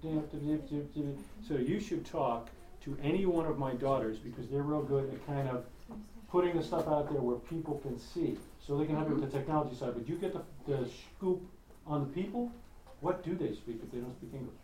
So 1.46 1.54
you 1.54 1.80
should 1.80 2.06
talk 2.06 2.48
to 2.84 2.96
any 3.02 3.26
one 3.26 3.46
of 3.46 3.58
my 3.58 3.74
daughters 3.74 4.18
because 4.18 4.48
they're 4.48 4.62
real 4.62 4.82
good 4.82 5.12
at 5.12 5.26
kind 5.26 5.48
of 5.48 5.64
putting 6.30 6.56
the 6.56 6.62
stuff 6.62 6.86
out 6.88 7.10
there 7.10 7.20
where 7.20 7.36
people 7.36 7.78
can 7.78 7.98
see. 7.98 8.38
So 8.66 8.76
they 8.76 8.86
can 8.86 8.96
help 8.96 9.08
you 9.08 9.14
with 9.14 9.30
the 9.30 9.38
technology 9.38 9.76
side. 9.76 9.92
But 9.94 10.08
you 10.08 10.16
get 10.16 10.32
the, 10.32 10.42
the 10.66 10.88
scoop 11.16 11.40
on 11.86 12.00
the 12.00 12.06
people. 12.06 12.50
What 13.00 13.24
do 13.24 13.34
they 13.34 13.52
speak 13.54 13.80
if 13.82 13.92
they 13.92 13.98
don't 13.98 14.16
speak 14.16 14.34
English? 14.34 14.56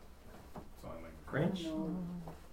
French? 1.31 1.65
No. 1.65 1.97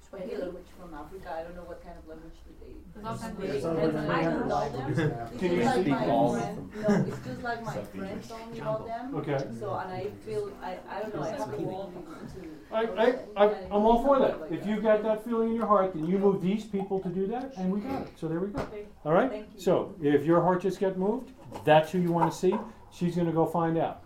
Swahili 0.09 0.37
language 0.41 0.65
from 0.79 0.93
Africa. 0.95 1.35
I 1.37 1.43
don't 1.43 1.55
know 1.55 1.61
what 1.63 1.83
kind 1.83 1.95
of 1.99 2.07
language 2.07 2.33
do 2.43 2.51
they. 2.59 2.73
There's 2.95 3.05
all 3.05 3.17
kinds 3.17 3.31
of 3.31 3.37
speak. 3.37 3.45
There's 3.51 3.55
It's 3.57 3.65
over 3.65 3.97
And 3.97 4.11
I 4.11 4.23
300 4.23 4.47
know 4.47 4.59
them. 4.59 4.73
languages 4.73 4.97
now. 5.11 5.27
It's 5.31 5.39
Can 5.39 5.51
you 5.51 5.57
just 5.61 5.75
like 5.75 5.81
speak 5.85 5.93
my 5.93 6.09
all 6.09 6.35
of 6.35 6.41
friend- 6.41 6.71
No, 6.75 6.95
it's 7.13 7.25
just 7.27 7.43
like 7.43 7.63
my 7.63 7.73
friend 7.83 8.23
told 8.29 8.51
me 8.51 8.59
about 8.59 8.87
them. 8.87 9.15
Okay. 9.15 9.37
So, 9.59 9.73
and 9.75 9.91
I 9.93 10.07
feel, 10.25 10.51
I, 10.63 10.77
I 10.89 10.99
don't 11.01 11.15
know, 11.15 11.21
I 11.21 11.29
have 11.29 11.51
to 11.55 11.61
walk 11.61 11.91
into. 11.95 12.49
I, 12.71 12.81
I, 12.81 13.45
I, 13.45 13.53
I'm 13.65 13.85
all 13.85 14.03
for 14.03 14.17
that. 14.19 14.37
If 14.51 14.65
you've 14.65 14.81
got 14.81 15.03
that 15.03 15.23
feeling 15.23 15.49
in 15.49 15.55
your 15.55 15.67
heart, 15.67 15.93
then 15.93 16.05
you 16.07 16.17
move 16.17 16.41
these 16.41 16.65
people 16.65 16.99
to 17.01 17.09
do 17.09 17.27
that, 17.27 17.53
and 17.57 17.71
we 17.71 17.79
got 17.81 18.01
it. 18.03 18.09
So 18.19 18.27
there 18.27 18.39
we 18.39 18.47
go. 18.47 18.65
All 19.05 19.13
right? 19.13 19.45
So 19.59 19.93
if 20.01 20.25
your 20.25 20.41
heart 20.41 20.61
just 20.63 20.79
got 20.79 20.97
moved, 20.97 21.31
that's 21.65 21.91
who 21.91 21.99
you 21.99 22.11
want 22.11 22.31
to 22.31 22.37
see. 22.37 22.55
She's 22.91 23.13
going 23.15 23.27
to 23.27 23.33
go 23.33 23.45
find 23.45 23.77
out. 23.77 24.01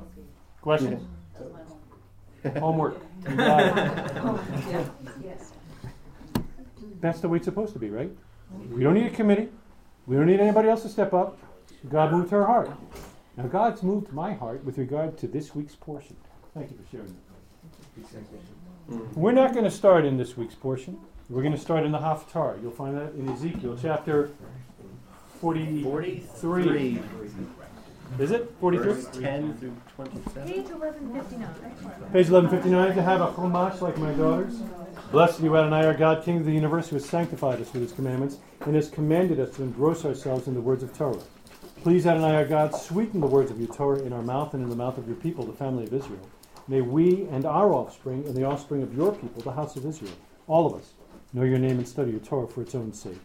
Okay, 0.00 0.26
Questions? 0.62 1.02
that's 1.38 1.52
my 1.52 1.60
home. 1.60 2.62
Homework. 2.62 3.02
You. 3.28 3.36
Yes, 4.70 4.88
yes. 5.22 5.52
That's 7.00 7.20
the 7.20 7.28
way 7.28 7.36
it's 7.36 7.44
supposed 7.44 7.72
to 7.74 7.78
be, 7.78 7.90
right? 7.90 8.10
We 8.70 8.82
don't 8.82 8.94
need 8.94 9.06
a 9.06 9.10
committee. 9.10 9.48
We 10.06 10.16
don't 10.16 10.26
need 10.26 10.40
anybody 10.40 10.68
else 10.68 10.82
to 10.82 10.88
step 10.88 11.12
up. 11.12 11.38
God 11.88 12.12
moved 12.12 12.30
her 12.30 12.46
heart. 12.46 12.70
Now, 13.36 13.46
God's 13.46 13.82
moved 13.82 14.12
my 14.12 14.32
heart 14.32 14.64
with 14.64 14.78
regard 14.78 15.18
to 15.18 15.26
this 15.26 15.54
week's 15.54 15.74
portion. 15.74 16.16
Thank 16.54 16.70
you 16.70 16.76
for 16.78 16.90
sharing 16.90 17.06
that. 17.06 18.94
Mm. 18.94 19.12
We're 19.14 19.32
not 19.32 19.52
going 19.52 19.64
to 19.64 19.70
start 19.70 20.04
in 20.04 20.16
this 20.16 20.36
week's 20.36 20.54
portion. 20.54 20.98
We're 21.28 21.42
going 21.42 21.54
to 21.54 21.60
start 21.60 21.84
in 21.84 21.92
the 21.92 21.98
Haftarah. 21.98 22.62
You'll 22.62 22.70
find 22.70 22.96
that 22.96 23.12
in 23.14 23.28
Ezekiel 23.28 23.76
chapter 23.80 24.30
43. 25.40 26.20
Forty-three. 26.20 26.98
Is 28.18 28.30
it? 28.30 28.54
43? 28.60 29.22
Ten 29.22 29.54
through 29.58 29.76
twenty-seven. 29.94 30.48
Page 30.48 30.70
eleven 30.70 31.12
fifty-nine. 31.12 31.54
Page 32.12 32.30
1159, 32.30 32.94
to 32.94 33.02
have 33.02 33.20
a 33.20 33.26
chumash 33.32 33.80
like 33.80 33.98
my 33.98 34.12
daughters. 34.12 34.60
Blessed 35.12 35.40
are 35.40 35.44
you, 35.44 35.56
Adonai, 35.56 35.86
our 35.86 35.94
God, 35.94 36.24
King 36.24 36.38
of 36.38 36.46
the 36.46 36.52
universe, 36.52 36.88
who 36.88 36.96
has 36.96 37.04
sanctified 37.04 37.60
us 37.60 37.72
with 37.72 37.82
his 37.82 37.92
commandments 37.92 38.38
and 38.62 38.74
has 38.74 38.88
commanded 38.88 39.38
us 39.38 39.54
to 39.56 39.62
engross 39.62 40.04
ourselves 40.04 40.48
in 40.48 40.54
the 40.54 40.60
words 40.60 40.82
of 40.82 40.96
Torah. 40.96 41.20
Please, 41.82 42.06
Adonai, 42.06 42.34
our 42.34 42.46
God, 42.46 42.74
sweeten 42.74 43.20
the 43.20 43.26
words 43.26 43.50
of 43.50 43.60
your 43.60 43.72
Torah 43.72 44.00
in 44.00 44.12
our 44.12 44.22
mouth 44.22 44.54
and 44.54 44.62
in 44.62 44.70
the 44.70 44.76
mouth 44.76 44.98
of 44.98 45.06
your 45.06 45.16
people, 45.16 45.44
the 45.44 45.52
family 45.52 45.84
of 45.84 45.92
Israel. 45.92 46.26
May 46.68 46.80
we 46.80 47.26
and 47.30 47.44
our 47.44 47.72
offspring 47.72 48.24
and 48.26 48.34
the 48.34 48.44
offspring 48.44 48.82
of 48.82 48.94
your 48.96 49.12
people, 49.12 49.42
the 49.42 49.52
house 49.52 49.76
of 49.76 49.84
Israel, 49.84 50.12
all 50.48 50.66
of 50.66 50.74
us, 50.74 50.94
know 51.32 51.44
your 51.44 51.58
name 51.58 51.78
and 51.78 51.86
study 51.86 52.12
your 52.12 52.20
Torah 52.20 52.48
for 52.48 52.62
its 52.62 52.74
own 52.74 52.92
sake. 52.92 53.20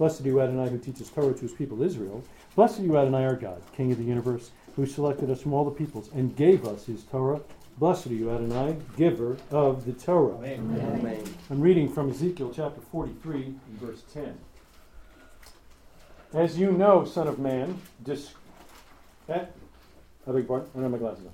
Blessed 0.00 0.22
are 0.22 0.28
you, 0.28 0.40
Adonai, 0.40 0.70
who 0.70 0.78
teaches 0.78 1.10
Torah 1.10 1.34
to 1.34 1.40
his 1.42 1.52
people 1.52 1.82
Israel. 1.82 2.24
Blessed 2.56 2.80
are 2.80 2.84
you, 2.84 2.96
Adonai, 2.96 3.22
our 3.22 3.36
God, 3.36 3.60
King 3.76 3.92
of 3.92 3.98
the 3.98 4.04
universe, 4.04 4.50
who 4.74 4.86
selected 4.86 5.30
us 5.30 5.42
from 5.42 5.52
all 5.52 5.62
the 5.62 5.70
peoples 5.70 6.08
and 6.14 6.34
gave 6.34 6.66
us 6.66 6.86
his 6.86 7.04
Torah. 7.04 7.42
Blessed 7.76 8.06
are 8.06 8.14
you, 8.14 8.30
Adonai, 8.30 8.78
giver 8.96 9.36
of 9.50 9.84
the 9.84 9.92
Torah. 9.92 10.42
Amen. 10.42 11.22
I'm 11.50 11.60
reading 11.60 11.86
from 11.86 12.08
Ezekiel 12.08 12.50
chapter 12.56 12.80
43, 12.80 13.54
verse 13.72 14.02
10. 14.14 14.38
As 16.32 16.58
you 16.58 16.72
know, 16.72 17.04
Son 17.04 17.28
of 17.28 17.38
Man, 17.38 17.78
dis- 18.02 18.32
eh, 19.28 19.44
I 20.26 20.32
beg 20.32 20.48
pardon, 20.48 20.66
I 20.70 20.80
don't 20.80 20.82
have 20.84 20.92
my 20.92 20.96
glasses 20.96 21.26
on. 21.26 21.32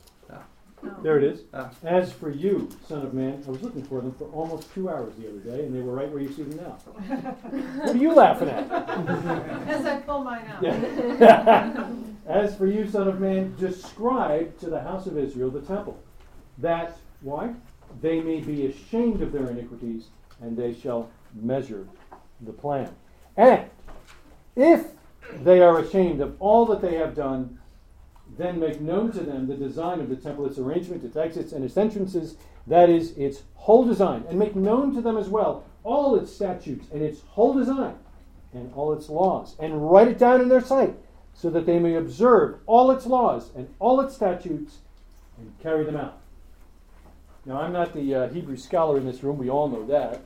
There 1.03 1.19
it 1.19 1.25
is. 1.25 1.43
Ah. 1.55 1.71
As 1.85 2.13
for 2.13 2.31
you, 2.31 2.69
Son 2.89 3.03
of 3.03 3.15
Man, 3.15 3.43
I 3.47 3.51
was 3.51 3.63
looking 3.63 3.85
for 3.85 4.01
them 4.01 4.13
for 4.13 4.25
almost 4.29 4.73
two 4.75 4.89
hours 4.89 5.15
the 5.17 5.29
other 5.29 5.39
day, 5.39 5.65
and 5.65 5.75
they 5.75 5.81
were 5.81 5.93
right 5.93 6.11
where 6.11 6.23
you 6.23 6.33
see 6.33 6.43
them 6.43 6.57
now. 6.57 6.73
what 7.81 7.95
are 7.95 7.97
you 7.97 8.15
laughing 8.15 8.49
at? 8.49 8.71
As 9.69 9.85
I 9.87 10.01
pull 10.01 10.25
mine 10.25 10.47
out. 10.47 10.63
Yeah. 10.63 11.89
As 12.27 12.57
for 12.57 12.67
you, 12.67 12.89
Son 12.89 13.07
of 13.07 13.21
Man, 13.21 13.55
describe 13.59 14.59
to 14.59 14.69
the 14.69 14.81
house 14.81 15.07
of 15.07 15.17
Israel 15.17 15.51
the 15.51 15.61
temple, 15.61 16.03
that, 16.59 16.99
why? 17.21 17.55
They 18.01 18.21
may 18.21 18.41
be 18.41 18.67
ashamed 18.67 19.23
of 19.23 19.33
their 19.33 19.49
iniquities, 19.49 20.07
and 20.41 20.57
they 20.57 20.75
shall 20.75 21.11
measure 21.35 21.87
the 22.41 22.53
plan. 22.53 22.91
And 23.37 23.71
if 24.57 24.87
they 25.43 25.61
are 25.61 25.79
ashamed 25.79 26.21
of 26.21 26.37
all 26.41 26.67
that 26.67 26.81
they 26.81 26.95
have 26.97 27.15
done, 27.15 27.59
then 28.37 28.61
make 28.61 28.81
known 28.81 29.13
to 29.13 29.21
them 29.21 29.47
the 29.47 29.57
design 29.57 30.01
of 30.01 30.09
the 30.09 30.17
temple, 30.17 30.47
its 30.47 30.59
arrangement, 30.59 31.05
its 31.05 31.17
exits, 31.17 31.53
and 31.53 31.65
its 31.65 31.77
entrances, 31.77 32.37
that 32.67 32.91
is, 32.91 33.17
its 33.17 33.43
whole 33.55 33.85
design, 33.85 34.25
and 34.29 34.39
make 34.39 34.55
known 34.55 34.95
to 34.95 35.01
them 35.01 35.17
as 35.17 35.29
well 35.29 35.65
all 35.87 36.17
its 36.17 36.33
statutes 36.33 36.89
and 36.93 37.01
its 37.01 37.21
whole 37.29 37.55
design 37.55 37.95
and 38.53 38.73
all 38.75 38.93
its 38.93 39.09
laws, 39.09 39.55
and 39.61 39.91
write 39.91 40.09
it 40.09 40.19
down 40.19 40.41
in 40.41 40.49
their 40.49 40.61
sight, 40.61 40.95
so 41.35 41.51
that 41.51 41.67
they 41.67 41.79
may 41.79 41.95
observe 41.95 42.59
all 42.67 42.91
its 42.91 43.07
laws 43.07 43.51
and 43.55 43.69
all 43.79 44.01
its 44.01 44.15
statutes 44.15 44.79
and 45.39 45.53
carry 45.63 45.85
them 45.85 45.97
out. 45.97 46.19
Now, 47.45 47.61
I'm 47.61 47.73
not 47.73 47.93
the 47.93 48.15
uh, 48.15 48.29
Hebrew 48.31 48.57
scholar 48.57 48.97
in 48.97 49.07
this 49.07 49.23
room, 49.23 49.39
we 49.39 49.51
all 49.51 49.69
know 49.69 49.87
that. 49.87 50.23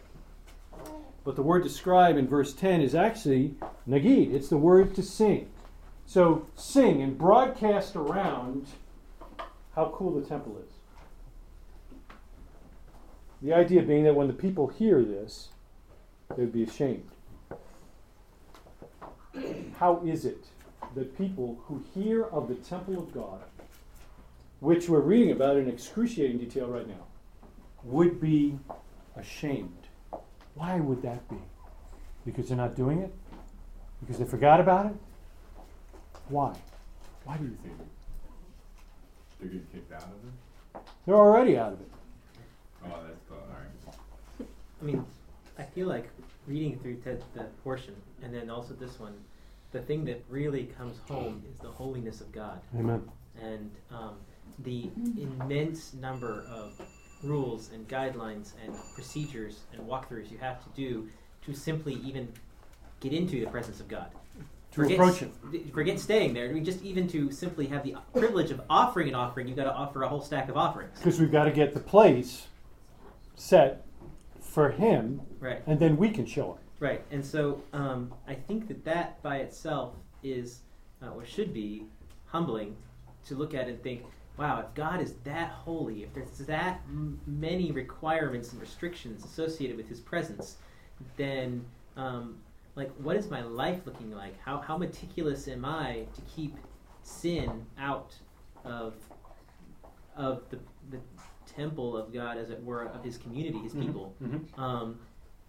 But 1.24 1.36
the 1.36 1.42
word 1.42 1.62
describe 1.62 2.16
in 2.16 2.26
verse 2.26 2.54
10 2.54 2.80
is 2.80 2.94
actually 2.94 3.54
nagid, 3.86 4.32
it's 4.32 4.48
the 4.48 4.56
word 4.56 4.94
to 4.94 5.02
sing. 5.02 5.50
So, 6.10 6.44
sing 6.56 7.02
and 7.02 7.16
broadcast 7.16 7.94
around 7.94 8.66
how 9.76 9.92
cool 9.94 10.20
the 10.20 10.26
temple 10.26 10.60
is. 10.66 10.72
The 13.40 13.52
idea 13.52 13.82
being 13.82 14.02
that 14.02 14.16
when 14.16 14.26
the 14.26 14.32
people 14.32 14.66
hear 14.66 15.04
this, 15.04 15.50
they 16.36 16.42
would 16.42 16.52
be 16.52 16.64
ashamed. 16.64 17.08
How 19.76 20.02
is 20.04 20.24
it 20.24 20.46
that 20.96 21.16
people 21.16 21.60
who 21.66 21.84
hear 21.94 22.24
of 22.24 22.48
the 22.48 22.56
temple 22.56 22.98
of 22.98 23.14
God, 23.14 23.44
which 24.58 24.88
we're 24.88 24.98
reading 24.98 25.30
about 25.30 25.58
in 25.58 25.68
excruciating 25.68 26.38
detail 26.38 26.66
right 26.66 26.88
now, 26.88 27.06
would 27.84 28.20
be 28.20 28.58
ashamed? 29.14 29.86
Why 30.56 30.80
would 30.80 31.02
that 31.02 31.28
be? 31.28 31.38
Because 32.26 32.48
they're 32.48 32.56
not 32.56 32.74
doing 32.74 32.98
it? 32.98 33.14
Because 34.00 34.18
they 34.18 34.24
forgot 34.24 34.58
about 34.58 34.86
it? 34.86 34.96
Why? 36.30 36.56
Why 37.24 37.36
do 37.36 37.44
you 37.44 37.56
think? 37.62 37.76
they're 39.40 39.48
getting 39.48 39.66
kicked 39.72 39.92
out 39.92 40.02
of 40.02 40.08
it? 40.10 40.82
They're 41.06 41.14
already 41.14 41.56
out 41.58 41.72
of 41.72 41.80
it. 41.80 41.88
Oh, 42.84 42.98
that's 43.06 43.20
cool, 43.28 43.38
alright. 43.38 44.48
I 44.80 44.84
mean, 44.84 45.04
I 45.58 45.62
feel 45.62 45.88
like 45.88 46.08
reading 46.46 46.78
through 46.78 46.96
Ted, 46.96 47.22
that 47.34 47.62
portion 47.64 47.94
and 48.22 48.34
then 48.34 48.50
also 48.50 48.74
this 48.74 48.98
one, 48.98 49.14
the 49.72 49.80
thing 49.80 50.04
that 50.06 50.22
really 50.28 50.64
comes 50.78 50.98
home 51.08 51.42
is 51.52 51.58
the 51.60 51.68
holiness 51.68 52.20
of 52.20 52.32
God 52.32 52.60
Amen. 52.78 53.02
and 53.40 53.70
um, 53.90 54.16
the 54.60 54.90
immense 55.16 55.94
number 55.94 56.44
of 56.50 56.80
rules 57.22 57.70
and 57.72 57.86
guidelines 57.88 58.52
and 58.64 58.74
procedures 58.94 59.60
and 59.72 59.86
walkthroughs 59.86 60.30
you 60.30 60.38
have 60.38 60.62
to 60.64 60.70
do 60.74 61.08
to 61.44 61.54
simply 61.54 61.94
even 62.04 62.28
get 63.00 63.12
into 63.12 63.40
the 63.40 63.50
presence 63.50 63.80
of 63.80 63.88
God. 63.88 64.10
To 64.72 64.82
approach 64.82 65.14
s- 65.14 65.18
Him. 65.20 65.32
d- 65.50 65.64
Forget 65.72 65.98
staying 65.98 66.32
there. 66.34 66.48
I 66.48 66.52
mean, 66.52 66.64
just 66.64 66.82
even 66.82 67.08
to 67.08 67.30
simply 67.32 67.66
have 67.66 67.82
the 67.82 67.96
privilege 68.14 68.50
of 68.50 68.60
offering 68.70 69.08
an 69.08 69.14
offering, 69.14 69.48
you've 69.48 69.56
got 69.56 69.64
to 69.64 69.72
offer 69.74 70.02
a 70.02 70.08
whole 70.08 70.20
stack 70.20 70.48
of 70.48 70.56
offerings. 70.56 70.96
Because 70.98 71.18
we've 71.18 71.32
got 71.32 71.44
to 71.44 71.50
get 71.50 71.74
the 71.74 71.80
place 71.80 72.46
set 73.34 73.84
for 74.40 74.70
Him, 74.70 75.20
Right. 75.40 75.62
and 75.66 75.78
then 75.80 75.96
we 75.96 76.10
can 76.10 76.24
show 76.26 76.52
up. 76.52 76.58
Right, 76.78 77.04
and 77.10 77.24
so 77.24 77.62
um, 77.72 78.14
I 78.26 78.34
think 78.34 78.68
that 78.68 78.84
that 78.84 79.22
by 79.22 79.38
itself 79.38 79.94
is, 80.22 80.60
uh, 81.02 81.10
or 81.10 81.24
should 81.24 81.52
be, 81.52 81.84
humbling 82.26 82.76
to 83.26 83.34
look 83.34 83.54
at 83.54 83.68
and 83.68 83.82
think, 83.82 84.04
wow, 84.38 84.60
if 84.60 84.72
God 84.74 85.00
is 85.00 85.14
that 85.24 85.50
holy, 85.50 86.04
if 86.04 86.14
there's 86.14 86.38
that 86.46 86.80
m- 86.88 87.20
many 87.26 87.70
requirements 87.72 88.52
and 88.52 88.60
restrictions 88.60 89.24
associated 89.24 89.76
with 89.76 89.88
His 89.88 90.00
presence, 90.00 90.56
then 91.16 91.64
um, 91.96 92.36
like 92.76 92.90
what 92.98 93.16
is 93.16 93.28
my 93.30 93.42
life 93.42 93.80
looking 93.86 94.10
like? 94.12 94.38
How 94.40 94.58
how 94.58 94.76
meticulous 94.76 95.48
am 95.48 95.64
I 95.64 96.04
to 96.14 96.20
keep 96.34 96.56
sin 97.02 97.66
out 97.78 98.14
of 98.64 98.94
of 100.16 100.42
the 100.50 100.58
the 100.90 100.98
temple 101.46 101.96
of 101.96 102.12
God, 102.12 102.38
as 102.38 102.50
it 102.50 102.62
were, 102.62 102.84
of 102.86 103.02
His 103.04 103.18
community, 103.18 103.58
His 103.58 103.74
Mhm. 103.74 103.80
people? 103.86 104.14
Mhm. 104.22 104.58
um, 104.58 104.98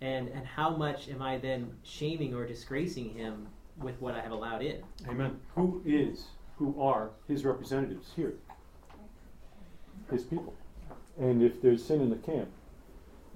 and 0.02 0.30
and 0.30 0.46
how 0.46 0.76
much 0.76 1.10
am 1.10 1.22
I 1.22 1.38
then 1.38 1.78
shaming 1.84 2.34
or 2.34 2.46
disgracing 2.46 3.10
him 3.14 3.48
with 3.80 4.00
what 4.02 4.16
I 4.16 4.22
have 4.22 4.32
allowed 4.32 4.62
in? 4.64 4.82
Amen. 5.08 5.40
Who 5.56 5.82
is, 5.86 6.28
who 6.58 6.80
are 6.82 7.12
His 7.28 7.46
representatives 7.46 8.12
here? 8.16 8.34
His 10.10 10.24
people. 10.24 10.54
And 11.20 11.42
if 11.44 11.62
there's 11.62 11.84
sin 11.86 12.02
in 12.02 12.10
the 12.10 12.16
camp, 12.18 12.50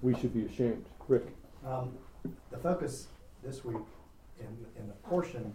we 0.02 0.16
should 0.16 0.34
be 0.34 0.46
ashamed. 0.46 0.86
Rick. 1.08 1.36
Um, 1.66 1.94
the 2.50 2.58
focus 2.58 3.08
this 3.46 3.64
week 3.64 3.78
in, 4.40 4.48
in 4.80 4.88
the 4.88 4.94
portion, 5.08 5.54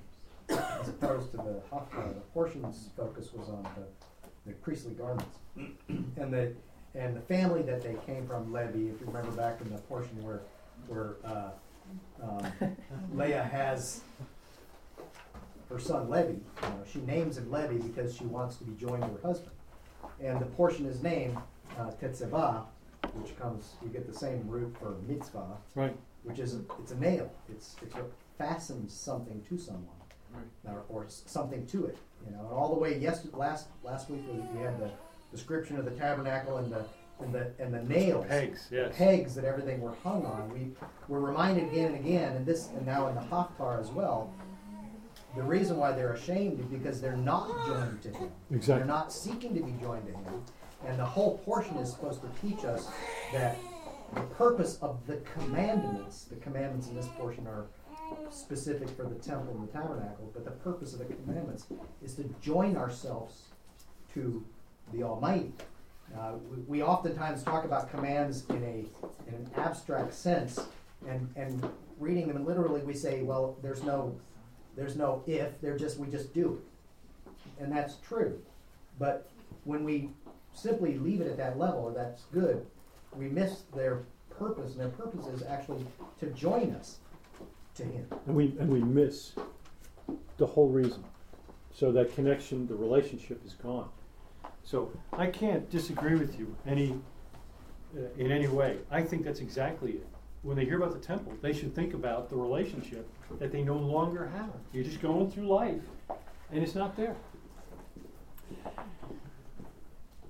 as 0.49 0.88
opposed 0.88 1.30
to 1.32 1.37
the 1.38 1.61
Haftarah, 1.70 2.14
the 2.14 2.20
portion's 2.32 2.90
focus 2.97 3.32
was 3.32 3.49
on 3.49 3.66
the, 3.76 4.50
the 4.50 4.52
priestly 4.59 4.92
garments. 4.92 5.37
and 5.56 6.32
the 6.32 6.52
and 6.94 7.14
the 7.14 7.20
family 7.20 7.62
that 7.62 7.82
they 7.82 7.94
came 8.04 8.26
from, 8.26 8.52
Levi, 8.52 8.92
if 8.92 9.00
you 9.00 9.06
remember 9.06 9.30
back 9.32 9.61
in 9.61 9.70
the 9.70 9.78
portion 9.82 10.23
where 10.25 10.40
where 10.87 11.16
uh, 11.25 11.50
um, 12.23 12.76
Leah 13.14 13.44
has 13.44 14.00
her 15.68 15.78
son 15.78 16.11
Levi, 16.11 16.30
you 16.30 16.40
know, 16.62 16.82
she 16.90 17.00
names 17.00 17.38
him 17.38 17.50
Levi 17.50 17.78
because 17.78 18.16
she 18.16 18.25
wants 18.25 18.56
to 18.56 18.64
be 18.64 18.73
joined 18.75 19.02
to 19.02 19.09
her 19.09 19.20
husband. 19.23 19.52
And 20.20 20.40
the 20.40 20.47
portion 20.47 20.87
is 20.87 21.02
named 21.02 21.37
uh, 21.78 21.92
Tetzaveh, 22.02 22.64
which 23.14 23.38
comes, 23.38 23.75
you 23.82 23.88
get 23.88 24.11
the 24.11 24.18
same 24.18 24.47
root 24.49 24.75
for 24.80 24.97
mitzvah, 25.06 25.56
Right. 25.75 25.97
Which 26.24 26.38
is, 26.38 26.56
it's 26.80 26.92
a 26.92 26.98
nail. 26.98 27.32
It's, 27.48 27.76
it's 27.82 27.94
what 27.94 28.10
fastens 28.38 28.92
something 28.92 29.42
to 29.48 29.58
someone. 29.58 29.86
Right. 30.32 30.72
Or, 30.72 30.84
or 30.88 31.06
something 31.08 31.66
to 31.66 31.86
it, 31.86 31.98
you 32.24 32.30
know, 32.30 32.42
and 32.42 32.52
all 32.52 32.72
the 32.72 32.78
way, 32.78 32.96
yes, 32.96 33.26
last, 33.32 33.66
last 33.82 34.08
week 34.08 34.22
we, 34.32 34.38
we 34.56 34.62
had 34.62 34.78
the 34.78 34.88
description 35.32 35.76
of 35.76 35.84
the 35.84 35.90
tabernacle 35.90 36.58
and 36.58 36.72
the, 36.72 36.84
and 37.20 37.34
the, 37.34 37.50
and 37.58 37.74
the 37.74 37.82
nails. 37.82 38.26
Pegs, 38.28 38.68
yes. 38.70 38.94
Pegs 38.96 39.34
that 39.34 39.44
everything 39.44 39.80
were 39.80 39.94
hung 40.04 40.24
on. 40.24 40.48
We 40.54 40.70
were 41.08 41.18
reminded 41.18 41.72
again 41.72 41.94
and 41.94 42.06
again, 42.06 42.36
and 42.36 42.46
this, 42.46 42.68
and 42.76 42.86
now 42.86 43.08
in 43.08 43.16
the 43.16 43.22
Haftar 43.22 43.80
as 43.80 43.90
well, 43.90 44.32
the 45.34 45.42
reason 45.42 45.76
why 45.76 45.90
they're 45.90 46.12
ashamed 46.12 46.60
is 46.60 46.66
because 46.66 47.00
they're 47.00 47.16
not 47.16 47.48
joined 47.66 48.00
to 48.02 48.10
him. 48.10 48.30
Exactly. 48.52 48.74
They're 48.76 48.84
not 48.84 49.12
seeking 49.12 49.52
to 49.56 49.62
be 49.62 49.72
joined 49.82 50.06
to 50.06 50.12
him. 50.12 50.42
And 50.86 50.96
the 50.96 51.04
whole 51.04 51.38
portion 51.38 51.76
is 51.78 51.90
supposed 51.90 52.20
to 52.22 52.28
teach 52.40 52.64
us 52.64 52.88
that 53.32 53.58
the 54.14 54.20
purpose 54.22 54.78
of 54.82 55.06
the 55.06 55.16
commandments, 55.34 56.24
the 56.24 56.36
commandments 56.36 56.88
in 56.88 56.96
this 56.96 57.08
portion 57.18 57.46
are 57.46 57.66
specific 58.30 58.88
for 58.90 59.04
the 59.04 59.14
temple 59.16 59.54
and 59.54 59.68
the 59.68 59.72
tabernacle, 59.72 60.30
but 60.32 60.44
the 60.44 60.50
purpose 60.50 60.92
of 60.92 60.98
the 60.98 61.04
commandments 61.04 61.66
is 62.02 62.14
to 62.14 62.24
join 62.40 62.76
ourselves 62.76 63.44
to 64.14 64.44
the 64.92 65.02
Almighty. 65.02 65.52
Uh, 66.18 66.32
we, 66.50 66.56
we 66.62 66.82
oftentimes 66.82 67.42
talk 67.44 67.64
about 67.64 67.90
commands 67.90 68.44
in 68.50 68.62
a 68.64 69.28
in 69.28 69.34
an 69.34 69.50
abstract 69.56 70.12
sense, 70.12 70.58
and 71.08 71.30
and 71.36 71.70
reading 71.98 72.26
them 72.26 72.44
literally, 72.44 72.80
we 72.80 72.94
say, 72.94 73.22
well, 73.22 73.56
there's 73.62 73.84
no 73.84 74.18
there's 74.76 74.96
no 74.96 75.22
if, 75.26 75.60
they're 75.60 75.78
just 75.78 75.98
we 75.98 76.08
just 76.08 76.34
do 76.34 76.60
it, 76.60 77.62
and 77.62 77.72
that's 77.72 77.96
true. 77.96 78.40
But 78.98 79.30
when 79.64 79.84
we 79.84 80.10
simply 80.52 80.98
leave 80.98 81.20
it 81.20 81.28
at 81.28 81.36
that 81.36 81.58
level, 81.58 81.92
that's 81.94 82.24
good, 82.32 82.66
we 83.16 83.28
miss 83.28 83.62
their 83.74 84.02
purpose, 84.30 84.72
and 84.72 84.80
their 84.80 84.88
purpose 84.88 85.26
is 85.26 85.42
actually 85.42 85.86
to 86.20 86.26
join 86.26 86.72
us 86.72 86.98
to 87.74 87.84
Him. 87.84 88.06
And 88.26 88.34
we, 88.34 88.54
and 88.58 88.68
we 88.68 88.80
miss 88.80 89.32
the 90.36 90.46
whole 90.46 90.68
reason. 90.68 91.04
So 91.72 91.92
that 91.92 92.14
connection, 92.14 92.66
the 92.66 92.74
relationship 92.74 93.44
is 93.44 93.54
gone. 93.54 93.88
So 94.62 94.90
I 95.12 95.26
can't 95.26 95.68
disagree 95.70 96.16
with 96.16 96.38
you 96.38 96.54
any, 96.66 96.98
uh, 97.96 98.02
in 98.18 98.30
any 98.30 98.48
way. 98.48 98.78
I 98.90 99.02
think 99.02 99.24
that's 99.24 99.40
exactly 99.40 99.92
it. 99.92 100.06
When 100.42 100.56
they 100.56 100.64
hear 100.64 100.76
about 100.76 100.92
the 100.92 101.06
temple, 101.06 101.34
they 101.42 101.52
should 101.52 101.74
think 101.74 101.92
about 101.92 102.30
the 102.30 102.36
relationship 102.36 103.08
that 103.38 103.52
they 103.52 103.62
no 103.62 103.76
longer 103.76 104.26
have. 104.28 104.50
You're 104.72 104.84
just 104.84 105.02
going 105.02 105.30
through 105.30 105.48
life, 105.48 105.82
and 106.50 106.62
it's 106.62 106.74
not 106.74 106.96
there. 106.96 107.14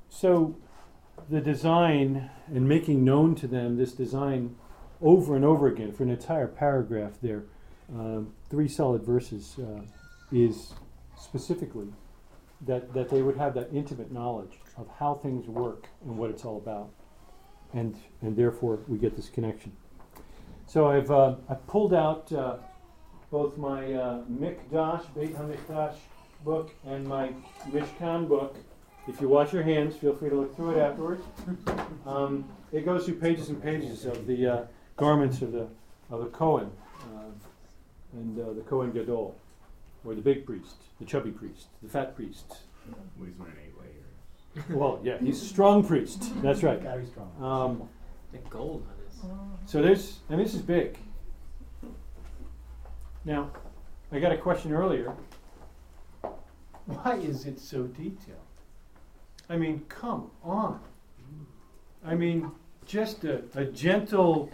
So 0.09 0.55
the 1.31 1.41
design 1.41 2.29
and 2.49 2.69
making 2.69 3.05
known 3.05 3.37
to 3.37 3.47
them 3.47 3.77
this 3.77 3.93
design 3.93 4.57
over 5.01 5.37
and 5.37 5.45
over 5.45 5.69
again 5.69 5.93
for 5.93 6.03
an 6.03 6.11
entire 6.11 6.49
paragraph 6.49 7.13
there, 7.23 7.45
um, 7.95 8.33
three 8.51 8.67
solid 8.67 9.03
verses, 9.03 9.57
uh, 9.59 9.81
is 10.33 10.75
specifically 11.17 11.87
that, 12.67 12.93
that 12.95 13.09
they 13.09 13.23
would 13.23 13.37
have 13.37 13.55
that 13.55 13.69
intimate 13.73 14.13
knowledge 14.13 14.59
of 14.77 14.89
how 14.99 15.15
things 15.15 15.47
work 15.47 15.87
and 16.03 16.19
what 16.19 16.31
it's 16.31 16.45
all 16.45 16.57
about. 16.57 16.91
And, 17.73 17.97
and 18.21 18.37
therefore, 18.37 18.81
we 18.89 18.99
get 18.99 19.15
this 19.15 19.29
connection. 19.29 19.73
So 20.67 20.89
I've, 20.89 21.11
uh, 21.11 21.37
I've 21.49 21.65
pulled 21.69 21.95
out 21.95 22.33
uh, 22.33 22.57
both 23.31 23.57
my 23.57 23.93
uh, 23.93 24.23
Mikdash, 24.25 25.15
Beit 25.15 25.37
HaMikdash 25.37 25.95
book 26.45 26.73
and 26.85 27.07
my 27.07 27.33
Mishkan 27.69 28.29
book. 28.29 28.57
If 29.09 29.21
you 29.21 29.29
wash 29.29 29.53
your 29.53 29.63
hands, 29.63 29.97
feel 29.97 30.15
free 30.15 30.31
to 30.31 30.37
look 30.37 30.55
through 30.55 30.73
it 30.73 30.79
afterwards. 30.79 31.23
Um, 32.07 32.45
it 32.73 32.85
goes 32.85 33.05
through 33.07 33.17
pages 33.17 33.49
and 33.49 33.61
pages 33.63 34.05
of 34.05 34.27
the 34.27 34.47
uh, 34.47 34.63
garments 34.97 35.43
of 35.43 35.53
the 35.53 35.67
of 36.11 36.21
the 36.21 36.27
Cohen 36.31 36.71
uh, 37.15 37.31
and 38.13 38.39
uh, 38.41 38.53
the 38.53 38.61
Cohen 38.63 38.91
Gadol, 38.93 39.37
or 40.05 40.15
the 40.15 40.21
big 40.21 40.45
priest, 40.45 40.77
the 40.99 41.07
chubby 41.07 41.31
priest, 41.31 41.67
the 41.83 41.89
fat 41.89 42.15
priest. 42.17 42.47
Well, 43.19 43.27
he's 43.29 43.39
wearing 43.39 43.55
eight 43.65 43.75
layers. 43.81 44.69
Well, 44.71 45.01
yeah, 45.03 45.19
he's 45.19 45.41
a 45.43 45.45
strong 45.47 45.85
priest. 45.85 46.33
That's 46.43 46.63
right. 46.63 46.83
Gotta 46.83 47.01
be 47.01 47.07
strong. 47.07 47.31
Um, 47.43 47.89
The 48.33 48.39
gold 48.51 48.85
on 48.89 48.97
this. 49.05 49.71
so 49.71 49.81
there's, 49.83 50.19
and 50.29 50.41
this 50.41 50.55
is 50.55 50.63
big. 50.63 50.99
Now, 53.25 53.51
I 54.13 54.19
got 54.19 54.33
a 54.33 54.37
question 54.37 54.73
earlier. 54.73 55.13
Why 56.87 57.15
is 57.17 57.47
it 57.47 57.61
so 57.61 57.85
detailed? 57.85 58.39
I 59.51 59.57
mean, 59.57 59.83
come 59.89 60.31
on. 60.45 60.81
I 62.07 62.15
mean, 62.15 62.51
just 62.87 63.25
a, 63.25 63.43
a 63.55 63.65
gentle. 63.65 64.51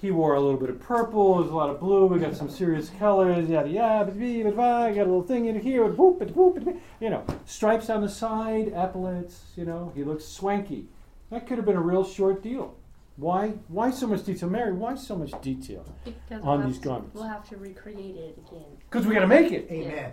He 0.00 0.10
wore 0.10 0.34
a 0.34 0.40
little 0.40 0.58
bit 0.58 0.70
of 0.70 0.80
purple. 0.80 1.38
There's 1.38 1.50
a 1.50 1.54
lot 1.54 1.70
of 1.70 1.80
blue. 1.80 2.06
We 2.06 2.18
got 2.18 2.34
some 2.34 2.50
serious 2.50 2.90
colors. 2.98 3.48
Yada 3.48 3.68
yada. 3.68 4.06
But 4.06 4.18
bee, 4.18 4.42
got 4.42 4.54
a 4.56 4.90
little 4.96 5.22
thing 5.22 5.46
in 5.46 5.60
here. 5.60 5.84
Whoop, 5.84 6.18
but 6.18 6.30
whoop, 6.34 6.54
but 6.54 6.64
whoop. 6.64 6.80
You 7.00 7.10
know, 7.10 7.24
stripes 7.44 7.88
on 7.90 8.00
the 8.00 8.08
side, 8.08 8.72
epaulets. 8.74 9.42
You 9.54 9.66
know, 9.66 9.92
he 9.94 10.02
looks 10.02 10.24
swanky. 10.24 10.86
That 11.30 11.46
could 11.46 11.58
have 11.58 11.66
been 11.66 11.76
a 11.76 11.80
real 11.80 12.04
short 12.04 12.42
deal. 12.42 12.74
Why? 13.16 13.48
Why 13.68 13.90
so 13.90 14.06
much 14.06 14.24
detail, 14.24 14.48
Mary? 14.50 14.72
Why 14.72 14.94
so 14.96 15.16
much 15.16 15.32
detail? 15.42 15.84
Because 16.04 16.42
on 16.42 16.58
we'll 16.58 16.66
these 16.68 16.76
have 16.76 16.82
to- 16.82 16.88
garments. 16.88 17.14
We'll 17.14 17.24
have 17.28 17.48
to 17.50 17.56
recreate 17.56 18.16
it 18.16 18.38
again. 18.46 18.64
Because 18.90 19.06
we 19.06 19.14
got 19.14 19.20
to 19.20 19.26
make 19.26 19.52
it. 19.52 19.66
Amen. 19.70 20.12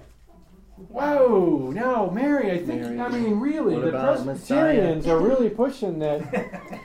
Whoa, 0.76 1.72
no, 1.72 2.10
Mary, 2.10 2.52
I 2.52 2.58
think, 2.58 2.82
Mary. 2.82 3.00
I 3.00 3.08
mean, 3.10 3.40
really, 3.40 3.76
What 3.76 3.86
the 3.86 3.92
Presbyterians 3.92 5.08
are 5.08 5.20
really 5.20 5.50
pushing 5.50 6.00
that. 6.00 6.22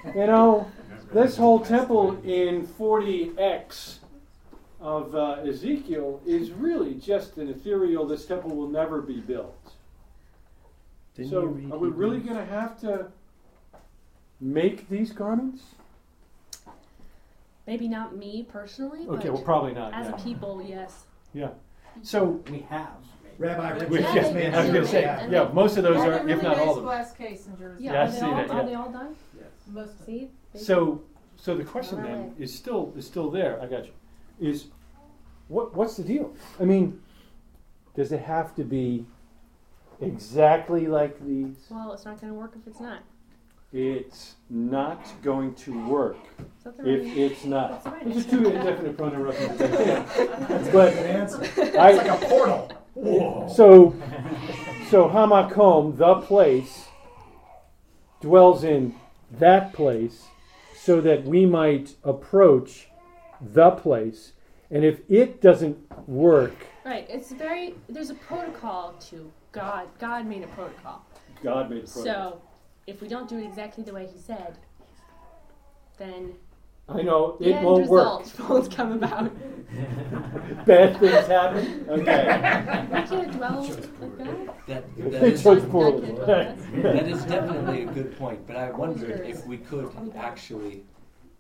you 0.14 0.27
know, 0.27 0.70
this 1.12 1.37
whole 1.37 1.61
temple 1.61 2.20
in 2.22 2.66
40x 2.66 3.98
of 4.81 5.14
uh, 5.14 5.40
Ezekiel 5.46 6.20
is 6.27 6.51
really 6.51 6.94
just 6.94 7.38
an 7.38 7.48
ethereal, 7.48 8.07
this 8.07 8.27
temple 8.27 8.55
will 8.55 8.68
never 8.68 9.01
be 9.01 9.20
built. 9.20 9.72
Didn't 11.14 11.31
so, 11.31 11.42
are 11.72 11.79
we 11.79 11.88
really 11.88 12.20
going 12.20 12.37
to 12.37 12.44
have 12.44 12.79
to 12.83 13.09
make 14.40 14.88
these 14.88 15.12
garments? 15.12 15.62
Maybe 17.66 17.88
not 17.88 18.16
me 18.16 18.46
personally, 18.48 19.01
Okay, 19.09 19.24
but 19.24 19.33
well, 19.35 19.42
probably 19.42 19.74
not. 19.74 19.92
as 19.94 20.07
yeah. 20.07 20.14
a 20.14 20.18
people, 20.22 20.62
yes. 20.62 21.05
yeah. 21.35 21.51
So, 22.03 22.42
We 22.51 22.61
have. 22.70 22.92
Rabbi 23.38 23.85
we- 23.87 23.98
Richard 23.98 24.01
Yeah, 24.01 24.14
just 24.14 24.33
they- 24.35 24.40
made 24.51 24.55
I 24.55 24.61
was 24.62 24.70
going 24.72 24.85
to 24.85 24.90
say, 24.90 25.05
And 25.05 25.33
yeah, 25.33 25.51
most 25.53 25.77
of 25.77 25.85
those 25.85 25.96
are, 25.98 26.29
if 26.29 26.42
not 26.42 26.59
all 26.59 26.70
of 26.70 26.74
them. 26.77 26.85
glass 26.85 27.12
case 27.12 27.46
in 27.46 27.57
Jersey. 27.59 27.85
Yeah, 27.85 27.92
Yeah, 27.92 27.98
I 28.01 28.03
are 28.05 28.11
they 28.11 28.18
see 28.18 28.24
all, 28.24 28.35
that, 28.35 28.51
are 28.51 28.66
they 28.66 28.74
all 28.74 28.90
done? 28.90 29.16
Yes. 29.37 29.46
Most 29.70 29.90
of 29.90 29.96
them. 29.98 30.07
See? 30.07 30.31
They- 30.53 30.59
So, 30.59 31.03
so 31.37 31.57
the 31.57 31.64
question 31.64 31.98
On 31.98 32.05
then 32.05 32.24
way. 32.27 32.33
is 32.38 32.53
still 32.55 32.92
is 32.96 33.07
still 33.07 33.31
there. 33.31 33.61
I 33.62 33.66
got 33.66 33.85
you. 33.87 33.92
Is 34.40 34.66
what 35.48 35.74
what's 35.74 35.96
the 35.96 36.03
deal? 36.03 36.35
I 36.61 36.64
mean, 36.64 37.01
does 37.94 38.11
it 38.12 38.20
have 38.20 38.55
to 38.57 38.64
be 38.64 39.07
exactly 40.01 40.87
like 40.88 41.24
these? 41.24 41.55
Well, 41.70 41.92
it's 41.92 42.05
not 42.05 42.20
going 42.20 42.33
to 42.33 42.38
work 42.38 42.55
if 42.61 42.66
it's 42.66 42.81
not. 42.81 43.01
It's 43.72 44.35
not 44.48 45.05
going 45.22 45.55
to 45.55 45.88
work 45.88 46.16
Is 46.64 46.72
if 46.79 46.79
right? 46.79 46.87
it's 46.88 47.44
not. 47.44 47.70
That's 47.70 47.85
the 47.85 47.90
right 47.90 48.05
Those 48.07 48.14
are 48.16 48.18
answer. 48.18 48.31
two 48.31 48.51
indefinite 48.51 48.96
pronoun 48.96 49.22
references. 49.22 49.59
That's 50.48 50.68
But- 50.70 50.92
a 50.92 50.96
good 50.96 51.07
answer. 51.07 51.42
It's 51.42 51.77
I- 51.77 51.92
like 51.92 52.09
a 52.22 52.27
portal. 52.27 52.72
Whoa. 53.00 53.48
So, 53.54 53.94
so 54.90 55.08
Hamakom, 55.08 55.96
the 55.96 56.16
place, 56.16 56.87
dwells 58.20 58.64
in 58.64 58.94
that 59.38 59.72
place, 59.72 60.24
so 60.76 61.00
that 61.00 61.24
we 61.24 61.46
might 61.46 61.94
approach 62.02 62.88
the 63.40 63.70
place. 63.70 64.32
And 64.70 64.84
if 64.84 65.00
it 65.08 65.40
doesn't 65.40 65.78
work, 66.08 66.54
Right. 66.88 67.06
It's 67.11 67.32
very. 67.32 67.74
There's 67.90 68.08
a 68.08 68.14
protocol 68.14 68.94
to 69.11 69.30
God. 69.52 69.88
God 69.98 70.26
made 70.26 70.42
a 70.42 70.46
protocol. 70.46 71.04
God 71.42 71.68
made 71.68 71.87
the 71.87 71.92
protocol. 71.92 72.02
So, 72.02 72.42
if 72.87 73.02
we 73.02 73.08
don't 73.08 73.28
do 73.28 73.37
it 73.37 73.44
exactly 73.44 73.84
the 73.84 73.92
way 73.92 74.06
He 74.06 74.18
said, 74.18 74.56
then 75.98 76.32
I 76.88 77.03
know 77.03 77.37
it 77.40 77.53
end 77.53 77.66
won't 77.66 77.87
work. 77.88 78.20
results 78.20 78.38
won't 78.48 78.74
come 78.74 78.92
about. 78.92 79.31
Bad 80.64 80.98
things 80.98 81.27
happen. 81.27 81.87
Okay. 81.88 82.87
We 82.90 83.03
can't 83.03 83.33
dwell 83.33 83.62
like 83.62 84.16
that. 84.18 84.66
That, 84.66 84.96
They 84.96 85.11
that, 85.11 85.22
is, 85.24 85.42
chose 85.42 85.62
Not- 85.62 85.70
poorly. 85.70 86.12
not 86.12 86.27
good. 86.27 86.83
that 86.83 87.09
is 87.09 87.24
definitely 87.24 87.83
a 87.83 87.87
good 87.87 88.18
point, 88.18 88.46
but 88.46 88.57
I 88.57 88.70
wondered 88.70 89.27
if 89.27 89.46
we 89.46 89.59
could 89.59 89.90
actually 90.16 90.85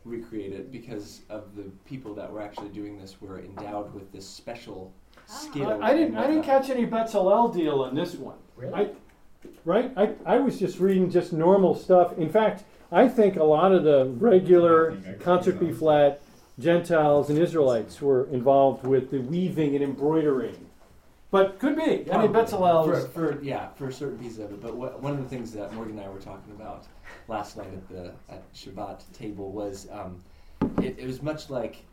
recreate 0.04 0.52
it 0.52 0.70
because 0.70 1.22
of 1.30 1.56
the 1.56 1.64
people 1.86 2.14
that 2.14 2.30
were 2.30 2.42
actually 2.42 2.68
doing 2.68 2.98
this 2.98 3.20
were 3.20 3.40
endowed 3.40 3.92
with 3.94 4.12
this 4.12 4.26
special 4.26 4.92
skill. 5.26 5.82
I, 5.82 5.88
I 5.90 5.94
didn't. 5.94 6.16
I 6.16 6.26
didn't 6.26 6.42
uh, 6.42 6.46
catch 6.46 6.68
any 6.70 6.86
Betzalel 6.86 7.54
deal 7.54 7.80
on 7.82 7.94
this 7.94 8.14
one. 8.14 8.36
Really? 8.56 8.74
I, 8.74 8.90
right? 9.64 9.92
I, 9.96 10.14
I 10.26 10.38
was 10.38 10.58
just 10.58 10.78
reading 10.78 11.10
just 11.10 11.32
normal 11.32 11.74
stuff. 11.74 12.16
In 12.18 12.28
fact, 12.28 12.64
I 12.90 13.08
think 13.08 13.36
a 13.36 13.44
lot 13.44 13.72
of 13.72 13.84
the 13.84 14.06
regular 14.18 14.96
concert 15.20 15.60
B 15.60 15.72
flat 15.72 16.22
Gentiles 16.58 17.30
and 17.30 17.38
Israelites 17.38 18.00
were 18.00 18.26
involved 18.28 18.86
with 18.86 19.10
the 19.10 19.20
weaving 19.20 19.74
and 19.74 19.84
embroidering 19.84 20.66
But 21.30 21.58
could 21.58 21.76
be. 21.76 22.10
I 22.10 22.22
mean, 22.22 22.32
Bezalel 22.32 22.84
for, 22.84 23.08
for 23.08 23.42
yeah 23.42 23.68
for 23.76 23.92
certain 23.92 24.18
pieces 24.18 24.38
of 24.38 24.52
it. 24.52 24.62
But 24.62 24.74
what, 24.74 25.02
one 25.02 25.12
of 25.12 25.22
the 25.22 25.28
things 25.28 25.52
that 25.52 25.72
Morgan 25.74 25.98
and 25.98 26.06
I 26.06 26.10
were 26.10 26.18
talking 26.18 26.52
about 26.52 26.86
last 27.28 27.56
night 27.56 27.72
at 27.72 27.88
the 27.88 28.12
at 28.30 28.52
Shabbat 28.54 29.02
table 29.12 29.52
was 29.52 29.86
um, 29.92 30.22
it, 30.82 30.98
it 30.98 31.06
was 31.06 31.22
much 31.22 31.50
like 31.50 31.84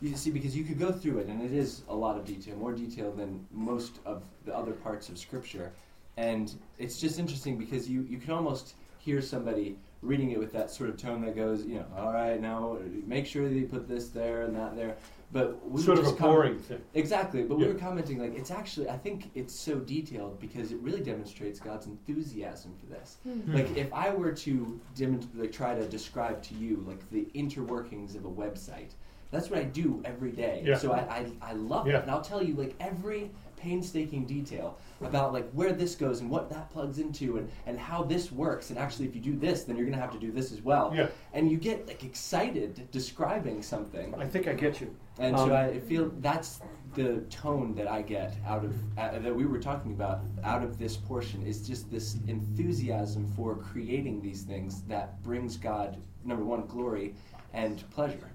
you 0.00 0.16
see 0.16 0.30
because 0.30 0.56
you 0.56 0.64
could 0.64 0.78
go 0.78 0.90
through 0.90 1.18
it 1.18 1.26
and 1.26 1.42
it 1.42 1.52
is 1.52 1.82
a 1.88 1.94
lot 1.94 2.16
of 2.16 2.24
detail, 2.24 2.56
more 2.56 2.72
detail 2.72 3.12
than 3.12 3.46
most 3.52 3.98
of 4.06 4.22
the 4.46 4.56
other 4.56 4.72
parts 4.72 5.10
of 5.10 5.18
Scripture, 5.18 5.72
and 6.16 6.54
it's 6.78 6.98
just 6.98 7.18
interesting 7.18 7.58
because 7.58 7.88
you 7.88 8.06
you 8.08 8.18
can 8.18 8.32
almost 8.32 8.74
hear 8.98 9.20
somebody 9.20 9.76
reading 10.02 10.30
it 10.30 10.38
with 10.38 10.52
that 10.52 10.70
sort 10.70 10.90
of 10.90 10.96
tone 10.96 11.20
that 11.22 11.34
goes, 11.34 11.64
you 11.66 11.74
know, 11.76 11.86
all 11.96 12.12
right, 12.12 12.40
now 12.40 12.78
make 13.06 13.26
sure 13.26 13.48
that 13.48 13.54
you 13.54 13.66
put 13.66 13.88
this 13.88 14.08
there 14.08 14.42
and 14.42 14.54
that 14.56 14.76
there. 14.76 14.96
But 15.30 15.68
we 15.68 15.82
Sort 15.82 15.98
were 15.98 16.02
of 16.02 16.06
a 16.06 16.10
just 16.10 16.18
com- 16.18 16.30
boring 16.30 16.58
thing. 16.58 16.80
Exactly, 16.94 17.42
but 17.42 17.58
we 17.58 17.64
Yeah. 17.64 17.72
were 17.72 17.78
commenting 17.78 18.18
like 18.18 18.34
it's 18.34 18.50
actually 18.50 18.88
I 18.88 18.96
think 18.96 19.30
it's 19.34 19.52
so 19.52 19.78
detailed 19.78 20.40
because 20.40 20.72
it 20.72 20.78
really 20.80 21.00
demonstrates 21.02 21.60
God's 21.60 21.86
enthusiasm 21.86 22.74
for 22.80 22.86
this. 22.86 23.18
Hmm. 23.24 23.52
Like 23.54 23.76
if 23.76 23.92
I 23.92 24.14
were 24.14 24.32
to 24.32 24.80
dem- 24.94 25.20
like 25.34 25.52
try 25.52 25.74
to 25.74 25.86
describe 25.86 26.42
to 26.44 26.54
you 26.54 26.82
like 26.86 27.08
the 27.10 27.26
interworkings 27.34 28.16
of 28.16 28.24
a 28.24 28.30
website, 28.30 28.92
that's 29.30 29.50
what 29.50 29.58
I 29.58 29.64
do 29.64 30.00
every 30.06 30.32
day. 30.32 30.62
Yeah. 30.64 30.78
So 30.78 30.92
I, 30.92 31.00
I, 31.00 31.26
I 31.42 31.52
love 31.52 31.86
Yeah. 31.86 31.98
it, 31.98 32.02
and 32.04 32.10
I'll 32.10 32.22
tell 32.22 32.42
you 32.42 32.54
like 32.54 32.74
every 32.80 33.30
painstaking 33.58 34.24
detail 34.24 34.78
about 35.00 35.32
like 35.32 35.48
where 35.52 35.72
this 35.72 35.94
goes 35.94 36.20
and 36.20 36.30
what 36.30 36.48
that 36.50 36.70
plugs 36.70 36.98
into 36.98 37.36
and, 37.38 37.48
and 37.66 37.78
how 37.78 38.02
this 38.02 38.32
works 38.32 38.70
and 38.70 38.78
actually 38.78 39.06
if 39.06 39.14
you 39.14 39.20
do 39.20 39.36
this 39.36 39.64
then 39.64 39.76
you're 39.76 39.86
gonna 39.86 40.00
have 40.00 40.12
to 40.12 40.18
do 40.18 40.32
this 40.32 40.50
as 40.52 40.60
well 40.62 40.92
Yeah. 40.94 41.08
and 41.32 41.50
you 41.50 41.56
get 41.58 41.86
like 41.86 42.02
excited 42.04 42.88
describing 42.90 43.62
something 43.62 44.14
I 44.16 44.26
think 44.26 44.48
I 44.48 44.54
get 44.54 44.80
you. 44.80 44.94
and 45.18 45.36
Um, 45.36 45.48
so 45.48 45.54
I 45.56 45.78
feel 45.80 46.10
that's 46.20 46.60
the 46.94 47.18
tone 47.30 47.74
that 47.74 47.86
I 47.88 48.02
get 48.02 48.36
out 48.46 48.64
of 48.64 48.74
uh, 48.98 49.18
that 49.18 49.34
we 49.34 49.44
were 49.46 49.58
talking 49.60 49.92
about 49.92 50.20
out 50.42 50.62
of 50.64 50.78
this 50.78 50.96
portion 50.96 51.42
is 51.46 51.66
just 51.66 51.90
this 51.90 52.16
enthusiasm 52.26 53.26
for 53.36 53.56
creating 53.56 54.20
these 54.22 54.42
things 54.42 54.82
that 54.88 55.22
brings 55.22 55.56
God 55.56 55.98
number 56.24 56.44
one 56.44 56.66
glory 56.66 57.14
and 57.52 57.88
pleasure. 57.90 58.30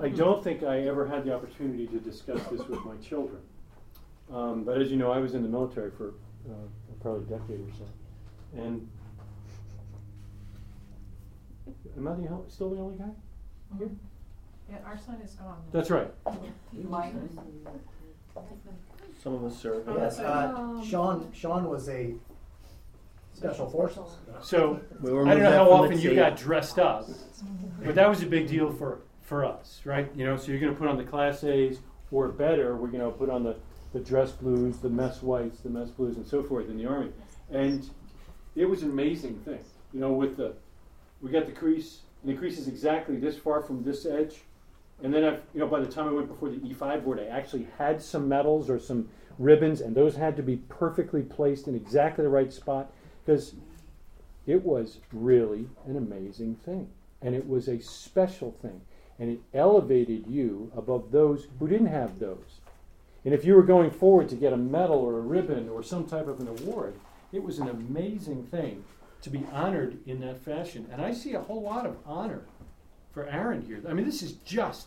I 0.00 0.08
don't 0.08 0.42
think 0.42 0.62
I 0.62 0.80
ever 0.88 1.06
had 1.06 1.24
the 1.24 1.34
opportunity 1.34 1.86
to 1.88 1.98
discuss 2.00 2.42
this 2.50 2.66
with 2.66 2.84
my 2.84 2.96
children. 2.96 3.40
Um, 4.32 4.64
but 4.64 4.80
as 4.80 4.90
you 4.90 4.96
know, 4.96 5.10
I 5.10 5.18
was 5.18 5.34
in 5.34 5.42
the 5.42 5.48
military 5.48 5.90
for 5.90 6.14
uh, 6.48 6.52
probably 7.00 7.34
a 7.34 7.38
decade 7.38 7.60
or 7.60 7.72
so. 7.78 8.60
And 8.60 8.88
am 11.96 12.08
I 12.08 12.14
the, 12.14 12.28
hel- 12.28 12.44
still 12.48 12.70
the 12.70 12.80
only 12.80 12.98
guy? 12.98 13.10
Here? 13.78 13.90
Yeah, 14.70 14.76
our 14.84 14.98
son 14.98 15.16
is 15.24 15.32
gone. 15.32 15.62
That's 15.72 15.90
right. 15.90 16.10
Some 19.22 19.34
of 19.34 19.44
us 19.44 19.58
serve. 19.58 19.84
Yes, 19.96 20.18
uh, 20.18 20.82
Sean, 20.84 21.32
Sean 21.32 21.68
was 21.68 21.88
a 21.88 22.14
special 23.32 23.68
forces. 23.68 24.18
So 24.42 24.80
We'll 25.00 25.28
I 25.28 25.34
don't 25.34 25.42
know 25.42 25.52
how 25.52 25.70
often 25.70 25.98
you 25.98 26.14
got 26.14 26.36
dressed 26.36 26.78
up, 26.78 27.08
but 27.82 27.94
that 27.94 28.08
was 28.08 28.22
a 28.22 28.26
big 28.26 28.46
deal 28.48 28.72
for, 28.72 29.00
for 29.22 29.44
us, 29.44 29.80
right? 29.84 30.10
You 30.14 30.26
know, 30.26 30.36
so 30.36 30.50
you're 30.52 30.60
going 30.60 30.72
to 30.72 30.78
put 30.78 30.88
on 30.88 30.96
the 30.96 31.04
Class 31.04 31.44
A's 31.44 31.80
or 32.10 32.28
better. 32.28 32.76
We're 32.76 32.88
going 32.88 33.04
to 33.04 33.10
put 33.10 33.30
on 33.30 33.42
the, 33.44 33.56
the 33.92 34.00
dress 34.00 34.32
blues, 34.32 34.78
the 34.78 34.88
mess 34.88 35.22
whites, 35.22 35.60
the 35.60 35.70
mess 35.70 35.90
blues, 35.90 36.16
and 36.16 36.26
so 36.26 36.42
forth 36.42 36.68
in 36.68 36.76
the 36.76 36.86
Army. 36.86 37.10
And 37.50 37.88
it 38.54 38.66
was 38.66 38.82
an 38.82 38.90
amazing 38.90 39.40
thing. 39.44 39.60
You 39.92 40.00
know, 40.00 40.12
with 40.12 40.36
the, 40.36 40.54
we 41.22 41.30
got 41.30 41.46
the 41.46 41.52
crease, 41.52 42.00
and 42.22 42.32
the 42.32 42.38
crease 42.38 42.58
is 42.58 42.68
exactly 42.68 43.16
this 43.16 43.38
far 43.38 43.62
from 43.62 43.82
this 43.82 44.04
edge. 44.04 44.36
And 45.02 45.14
then, 45.14 45.24
I've, 45.24 45.40
you 45.54 45.60
know, 45.60 45.68
by 45.68 45.80
the 45.80 45.86
time 45.86 46.08
I 46.08 46.12
went 46.12 46.28
before 46.28 46.50
the 46.50 46.56
E5 46.56 47.04
board, 47.04 47.20
I 47.20 47.26
actually 47.26 47.68
had 47.78 48.02
some 48.02 48.28
medals 48.28 48.68
or 48.68 48.78
some 48.78 49.08
ribbons, 49.38 49.80
and 49.80 49.94
those 49.94 50.16
had 50.16 50.36
to 50.36 50.42
be 50.42 50.56
perfectly 50.56 51.22
placed 51.22 51.68
in 51.68 51.74
exactly 51.74 52.24
the 52.24 52.30
right 52.30 52.52
spot 52.52 52.90
because 53.24 53.54
it 54.46 54.64
was 54.64 54.98
really 55.12 55.68
an 55.86 55.96
amazing 55.96 56.56
thing. 56.56 56.88
And 57.22 57.34
it 57.34 57.48
was 57.48 57.68
a 57.68 57.80
special 57.80 58.52
thing. 58.62 58.80
And 59.18 59.30
it 59.30 59.40
elevated 59.52 60.26
you 60.26 60.70
above 60.76 61.10
those 61.10 61.48
who 61.58 61.68
didn't 61.68 61.88
have 61.88 62.18
those. 62.18 62.57
And 63.28 63.34
if 63.34 63.44
you 63.44 63.56
were 63.56 63.62
going 63.62 63.90
forward 63.90 64.30
to 64.30 64.36
get 64.36 64.54
a 64.54 64.56
medal 64.56 64.96
or 64.96 65.18
a 65.18 65.20
ribbon 65.20 65.68
or 65.68 65.82
some 65.82 66.06
type 66.06 66.28
of 66.28 66.40
an 66.40 66.48
award, 66.48 66.94
it 67.30 67.42
was 67.42 67.58
an 67.58 67.68
amazing 67.68 68.44
thing 68.44 68.82
to 69.20 69.28
be 69.28 69.44
honored 69.52 69.98
in 70.06 70.18
that 70.20 70.42
fashion. 70.42 70.88
And 70.90 71.02
I 71.02 71.12
see 71.12 71.34
a 71.34 71.40
whole 71.42 71.60
lot 71.60 71.84
of 71.84 71.98
honor 72.06 72.40
for 73.12 73.26
Aaron 73.26 73.60
here. 73.60 73.82
I 73.86 73.92
mean, 73.92 74.06
this 74.06 74.22
is 74.22 74.32
just 74.46 74.86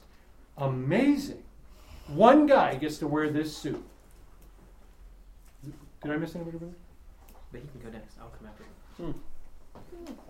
amazing. 0.57 1.43
One 2.07 2.47
guy 2.47 2.73
gets 2.77 2.97
to 2.97 3.07
wear 3.07 3.29
this 3.29 3.55
suit. 3.55 3.85
Did 6.01 6.11
I 6.11 6.17
miss 6.17 6.33
anybody? 6.33 6.57
Billy? 6.57 6.71
But 7.51 7.61
he 7.61 7.67
can 7.67 7.91
go 7.91 7.95
next. 7.95 8.15
I'll 8.19 8.29
come 8.29 8.47
after 8.47 9.03
him. 9.03 9.13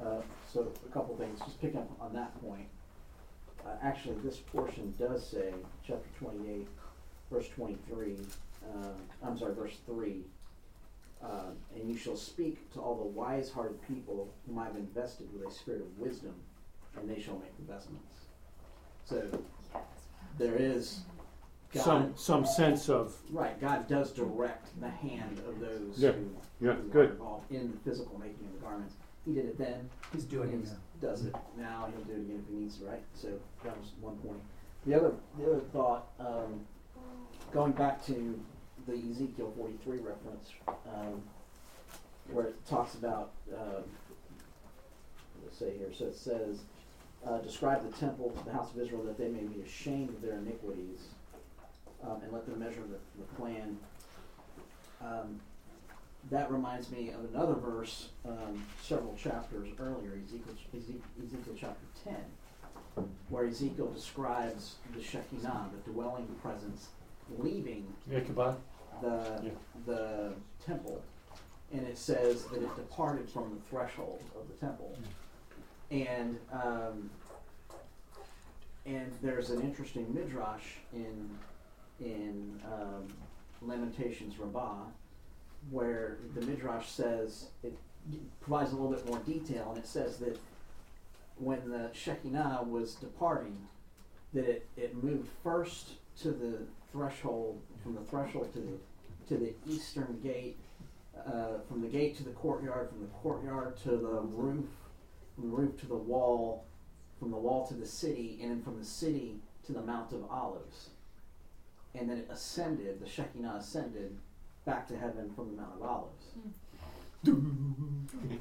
Uh, 0.04 0.22
so 0.52 0.70
a 0.86 0.92
couple 0.92 1.16
things, 1.16 1.40
just 1.40 1.62
picking 1.62 1.80
up 1.80 1.90
on 2.02 2.12
that 2.12 2.38
point. 2.42 2.68
Uh, 3.66 3.70
actually, 3.82 4.16
this 4.22 4.36
portion 4.36 4.94
does 5.00 5.26
say, 5.26 5.54
chapter 5.88 6.10
twenty-eight, 6.20 6.68
verse 7.32 7.48
twenty-three, 7.56 8.18
uh, 8.68 8.88
I'm 9.26 9.38
sorry, 9.38 9.56
verse 9.56 9.78
three. 9.86 10.22
Uh, 11.24 11.52
and 11.76 11.88
you 11.88 11.96
shall 11.96 12.16
speak 12.16 12.72
to 12.74 12.80
all 12.80 12.96
the 12.96 13.06
wise-hearted 13.06 13.80
people 13.88 14.34
whom 14.48 14.58
I 14.58 14.66
have 14.66 14.76
invested 14.76 15.28
with 15.32 15.48
a 15.48 15.52
spirit 15.52 15.82
of 15.82 16.00
wisdom, 16.00 16.34
and 16.98 17.08
they 17.08 17.22
shall 17.22 17.36
make 17.38 17.54
investments. 17.60 18.08
So 19.06 19.24
there 20.40 20.56
is 20.56 21.02
God, 21.74 21.84
Some 21.84 22.14
some 22.16 22.46
sense 22.46 22.90
of 22.90 23.16
right. 23.30 23.60
God 23.62 23.88
does 23.88 24.12
direct 24.12 24.70
the 24.82 24.90
hand 24.90 25.40
of 25.48 25.60
those 25.60 25.98
Yeah. 26.00 26.12
who, 26.14 26.36
Yeah, 26.60 26.74
who 26.74 26.90
good. 26.90 27.10
are 27.10 27.14
involved 27.14 27.52
in 27.52 27.72
the 27.72 27.78
physical 27.90 28.18
making 28.20 28.46
of 28.48 28.54
the 28.54 28.60
garments. 28.66 28.96
He 29.24 29.34
did 29.34 29.46
it 29.46 29.58
then. 29.60 29.90
He's 30.12 30.26
doing 30.26 30.50
it 30.50 30.58
He 30.58 30.64
now. 30.64 31.10
Does 31.10 31.26
it 31.26 31.36
now? 31.56 31.88
He'll 31.96 32.04
do 32.06 32.14
it 32.14 32.26
again 32.26 32.44
if 32.44 32.50
he 32.54 32.62
needs 32.62 32.78
to, 32.80 32.86
right? 32.86 33.04
So 33.14 33.28
that 33.64 33.78
was 33.78 33.92
one 34.02 34.18
point. 34.18 34.42
The 34.88 34.96
other, 34.96 35.14
the 35.38 35.46
other 35.46 35.60
thought, 35.72 36.08
um, 36.20 36.62
going 37.54 37.74
back 37.74 38.06
to 38.06 38.40
the 38.88 38.94
Ezekiel 38.94 39.54
43 39.58 39.98
reference, 39.98 40.52
um, 40.68 41.22
where 42.32 42.48
it 42.48 42.66
talks 42.66 42.96
about, 42.96 43.32
um, 43.54 43.84
let's 45.44 45.58
say 45.58 45.78
here, 45.78 45.92
so 45.94 46.06
it 46.06 46.16
says, 46.16 46.62
uh, 47.28 47.38
describe 47.40 47.90
the 47.90 47.96
temple 47.98 48.32
to 48.32 48.46
the 48.46 48.52
house 48.52 48.74
of 48.74 48.80
Israel 48.80 49.04
that 49.04 49.18
they 49.18 49.28
may 49.28 49.44
be 49.44 49.62
ashamed 49.62 50.10
of 50.10 50.22
their 50.22 50.38
iniquities, 50.38 51.10
um, 52.04 52.22
and 52.24 52.32
let 52.32 52.46
them 52.46 52.58
measure 52.58 52.82
the, 52.82 53.22
the 53.22 53.28
plan. 53.36 53.78
Um, 55.02 55.40
that 56.30 56.52
reminds 56.52 56.90
me 56.92 57.10
of 57.10 57.26
another 57.34 57.56
verse 57.56 58.10
um, 58.26 58.64
several 58.82 59.16
chapters 59.16 59.68
earlier, 59.80 60.18
Ezekiel, 60.24 60.54
Ezekiel, 60.76 61.02
Ezekiel 61.24 61.56
chapter 61.60 61.86
10, 62.96 63.06
where 63.30 63.46
Ezekiel 63.46 63.92
describes 63.92 64.76
the 64.96 65.04
Shekinah, 65.04 65.70
the 65.86 65.92
dwelling 65.92 66.28
presence, 66.42 66.90
leaving 67.38 67.94
Ichabod. 68.12 68.58
the, 69.02 69.42
Yeah. 69.44 69.52
the 69.86 70.34
temple. 70.66 71.02
And 71.74 71.88
it 71.88 71.98
says 71.98 72.44
that 72.46 72.62
it 72.62 72.76
departed 72.76 73.30
from 73.30 73.56
the 73.56 73.62
threshold 73.70 74.22
of 74.36 74.48
the 74.48 74.54
temple. 74.56 74.98
And, 75.90 76.38
um, 76.52 77.10
and 78.86 79.12
there's 79.22 79.50
an 79.52 79.62
interesting 79.62 80.14
midrash 80.14 80.76
in, 80.94 81.30
in 82.00 82.60
um, 82.66 83.08
Lamentations 83.62 84.38
Rabbah 84.38 84.86
where 85.70 86.18
the 86.36 86.46
midrash 86.46 86.90
says 86.90 87.48
it 87.64 87.74
provides 88.42 88.72
a 88.72 88.76
little 88.76 88.90
bit 88.92 89.06
more 89.06 89.20
detail, 89.20 89.70
and 89.70 89.78
it 89.78 89.86
says 89.88 90.18
that 90.18 90.40
when 91.38 91.70
the 91.70 91.90
Shekinah 91.94 92.64
was 92.68 92.96
departing, 92.96 93.56
that 94.34 94.46
it, 94.50 94.68
it 94.76 95.04
moved 95.04 95.30
first 95.44 95.92
to 96.22 96.32
the 96.32 96.58
threshold, 96.92 97.62
from 97.84 97.96
the 97.96 98.02
threshold 98.02 98.52
to 98.54 98.60
the 98.60 98.78
to 99.28 99.38
the 99.38 99.54
eastern 99.66 100.20
gate, 100.22 100.58
uh, 101.26 101.60
from 101.68 101.82
the 101.82 101.88
gate 101.88 102.18
to 102.18 102.24
the 102.24 102.32
courtyard, 102.32 102.90
from 102.90 103.02
the 103.02 103.08
courtyard 103.08 103.78
to 103.78 103.92
the 103.92 104.22
roof, 104.22 104.66
from 105.36 105.50
the 105.50 105.56
roof 105.56 105.80
to 105.80 105.88
the 105.88 105.96
wall, 105.96 106.66
from 107.20 107.32
the 107.32 107.38
wall 107.38 107.66
to 107.68 107.74
the 107.74 107.86
city, 107.86 108.40
and 108.42 108.52
then 108.52 108.62
from 108.62 108.78
the 108.80 108.86
city 108.86 109.40
to 109.66 109.72
the 109.74 109.82
Mount 109.82 110.12
of 110.12 110.26
Olives. 110.30 110.90
And 111.94 112.10
then 112.10 112.18
it 112.18 112.28
ascended, 112.30 113.00
the 113.00 113.08
Shekinah 113.08 113.56
ascended 113.60 114.18
back 114.66 114.88
to 114.88 114.98
heaven 114.98 115.32
from 115.36 115.56
the 115.56 115.62
Mount 115.62 115.74
of 115.76 115.84
Olives. 115.84 116.26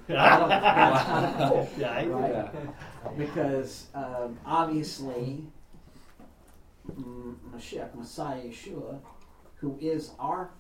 That's 0.09 1.05
kind 1.05 1.27
of 1.27 1.49
cool, 1.51 1.69
right? 2.11 2.51
Because 3.19 3.87
um, 3.95 4.39
obviously, 4.47 5.15
mm, 5.15 5.51
Mashiach, 7.55 7.95
Messiah 7.95 8.43
Yeshua, 8.45 8.99
who 9.57 9.77
is 9.81 10.13
our 10.19 10.51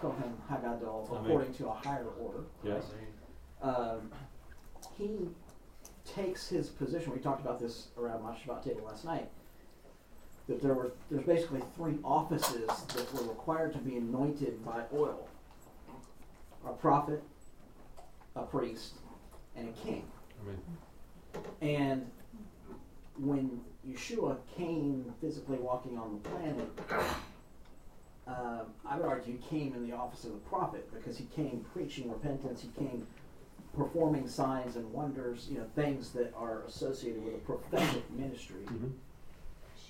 Kohen 0.00 0.34
Hagadol 0.50 1.08
Amen. 1.10 1.24
according 1.24 1.54
to 1.54 1.68
a 1.68 1.72
higher 1.72 2.06
order, 2.20 2.44
Yes. 2.64 2.84
um, 3.62 4.10
he 4.96 5.28
takes 6.04 6.48
his 6.48 6.68
position. 6.68 7.12
We 7.12 7.18
talked 7.20 7.40
about 7.40 7.58
this 7.60 7.88
around 7.96 8.22
my 8.22 8.34
Shabbat 8.34 8.64
table 8.64 8.84
last 8.86 9.04
night. 9.04 9.28
that 10.48 10.60
there 10.60 10.74
were 10.74 10.92
there's 11.08 11.24
basically 11.24 11.62
three 11.76 11.98
offices 12.02 12.66
that 12.68 13.14
were 13.14 13.22
required 13.28 13.72
to 13.72 13.78
be 13.78 13.96
anointed 13.96 14.64
by 14.64 14.82
oil: 14.92 15.28
a 16.66 16.72
prophet, 16.72 17.22
a 18.34 18.42
priest, 18.42 18.94
and 19.54 19.68
a 19.68 19.72
king. 19.72 20.04
Amen. 20.42 20.60
And 21.60 22.10
when 23.16 23.60
Yeshua 23.88 24.36
came 24.56 25.12
physically 25.20 25.58
walking 25.58 25.98
on 25.98 26.20
the 26.22 26.28
planet, 26.28 26.68
uh, 28.26 28.60
I 28.86 28.96
would 28.96 29.06
argue 29.06 29.36
came 29.50 29.74
in 29.74 29.88
the 29.88 29.94
office 29.94 30.24
of 30.24 30.32
the 30.32 30.38
prophet 30.38 30.88
because 30.92 31.18
he 31.18 31.24
came 31.34 31.64
preaching 31.72 32.10
repentance. 32.10 32.62
He 32.62 32.68
came 32.78 33.06
performing 33.76 34.28
signs 34.28 34.76
and 34.76 34.92
wonders, 34.92 35.48
you 35.50 35.58
know, 35.58 35.66
things 35.74 36.10
that 36.10 36.32
are 36.36 36.62
associated 36.62 37.24
with 37.24 37.34
a 37.34 37.38
prophetic 37.38 38.08
ministry. 38.10 38.64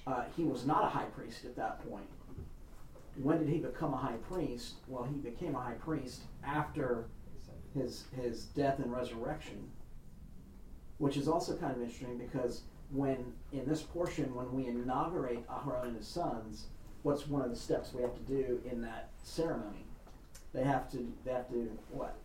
Uh, 0.07 0.25
he 0.37 0.45
was 0.45 0.65
not 0.65 0.85
a 0.85 0.89
high 0.89 1.05
priest 1.05 1.45
at 1.45 1.57
that 1.57 1.87
point. 1.89 2.07
When 3.17 3.39
did 3.39 3.49
he 3.49 3.59
become 3.59 3.93
a 3.93 3.99
high 3.99 4.17
priest? 4.31 4.77
Well, 4.89 5.05
he 5.05 5.17
became 5.17 5.55
a 5.55 5.61
high 5.61 5.75
priest 5.75 6.23
after 6.43 7.05
his 7.75 8.05
his 8.21 8.45
death 8.47 8.79
and 8.79 8.91
resurrection, 8.91 9.69
which 10.99 11.17
is 11.17 11.29
also 11.29 11.57
kind 11.57 11.73
of 11.73 11.83
interesting 11.83 12.17
because 12.17 12.63
when 12.93 13.33
in 13.53 13.67
this 13.67 13.83
portion 13.83 14.35
when 14.35 14.53
we 14.53 14.67
inaugurate 14.67 15.47
Aharon 15.49 15.85
and 15.85 15.97
his 15.97 16.07
sons, 16.07 16.67
what's 17.03 17.27
one 17.27 17.43
of 17.43 17.51
the 17.51 17.57
steps 17.57 17.93
we 17.93 18.03
have 18.03 18.15
to 18.15 18.23
do 18.23 18.61
in 18.71 18.83
that 18.83 19.09
ceremony? 19.23 19.87
They 20.53 20.65
have 20.65 20.91
to 20.93 21.13
they 21.25 21.33
have 21.33 21.49
to 21.49 21.79
what? 21.91 22.17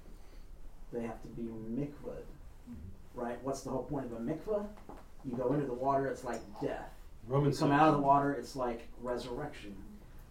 They 0.91 1.01
have 1.01 1.21
to 1.21 1.27
be 1.29 1.43
mikvah, 1.43 2.21
right? 3.13 3.37
What's 3.43 3.61
the 3.61 3.69
whole 3.69 3.83
point 3.83 4.05
of 4.05 4.13
a 4.13 4.19
mikvah? 4.19 4.65
You 5.25 5.35
go 5.35 5.53
into 5.53 5.65
the 5.65 5.73
water, 5.73 6.07
it's 6.07 6.23
like 6.23 6.41
death. 6.61 6.89
Roman 7.27 7.51
You 7.51 7.57
come 7.57 7.71
out 7.71 7.89
of 7.89 7.95
the 7.95 8.01
water, 8.01 8.33
it's 8.33 8.55
like 8.55 8.87
resurrection. 9.01 9.75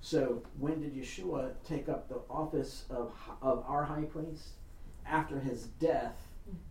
So 0.00 0.42
when 0.58 0.80
did 0.80 0.94
Yeshua 0.94 1.52
take 1.66 1.88
up 1.88 2.08
the 2.08 2.20
office 2.30 2.84
of 2.90 3.12
of 3.40 3.64
our 3.66 3.84
high 3.84 4.04
priest? 4.04 4.48
After 5.06 5.38
his 5.38 5.66
death 5.80 6.16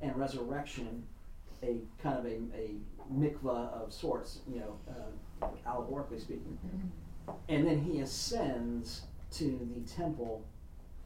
and 0.02 0.16
resurrection, 0.16 1.04
a 1.64 1.78
kind 2.02 2.18
of 2.20 2.26
a, 2.26 2.38
a 2.56 2.72
mikvah 3.14 3.72
of 3.74 3.94
sorts, 3.94 4.40
you 4.52 4.60
know, 4.60 4.78
uh, 4.90 5.48
allegorically 5.68 6.20
speaking. 6.20 6.58
And 7.50 7.66
then 7.66 7.82
he 7.82 8.00
ascends 8.02 9.02
to 9.34 9.70
the 9.76 9.82
temple, 9.92 10.44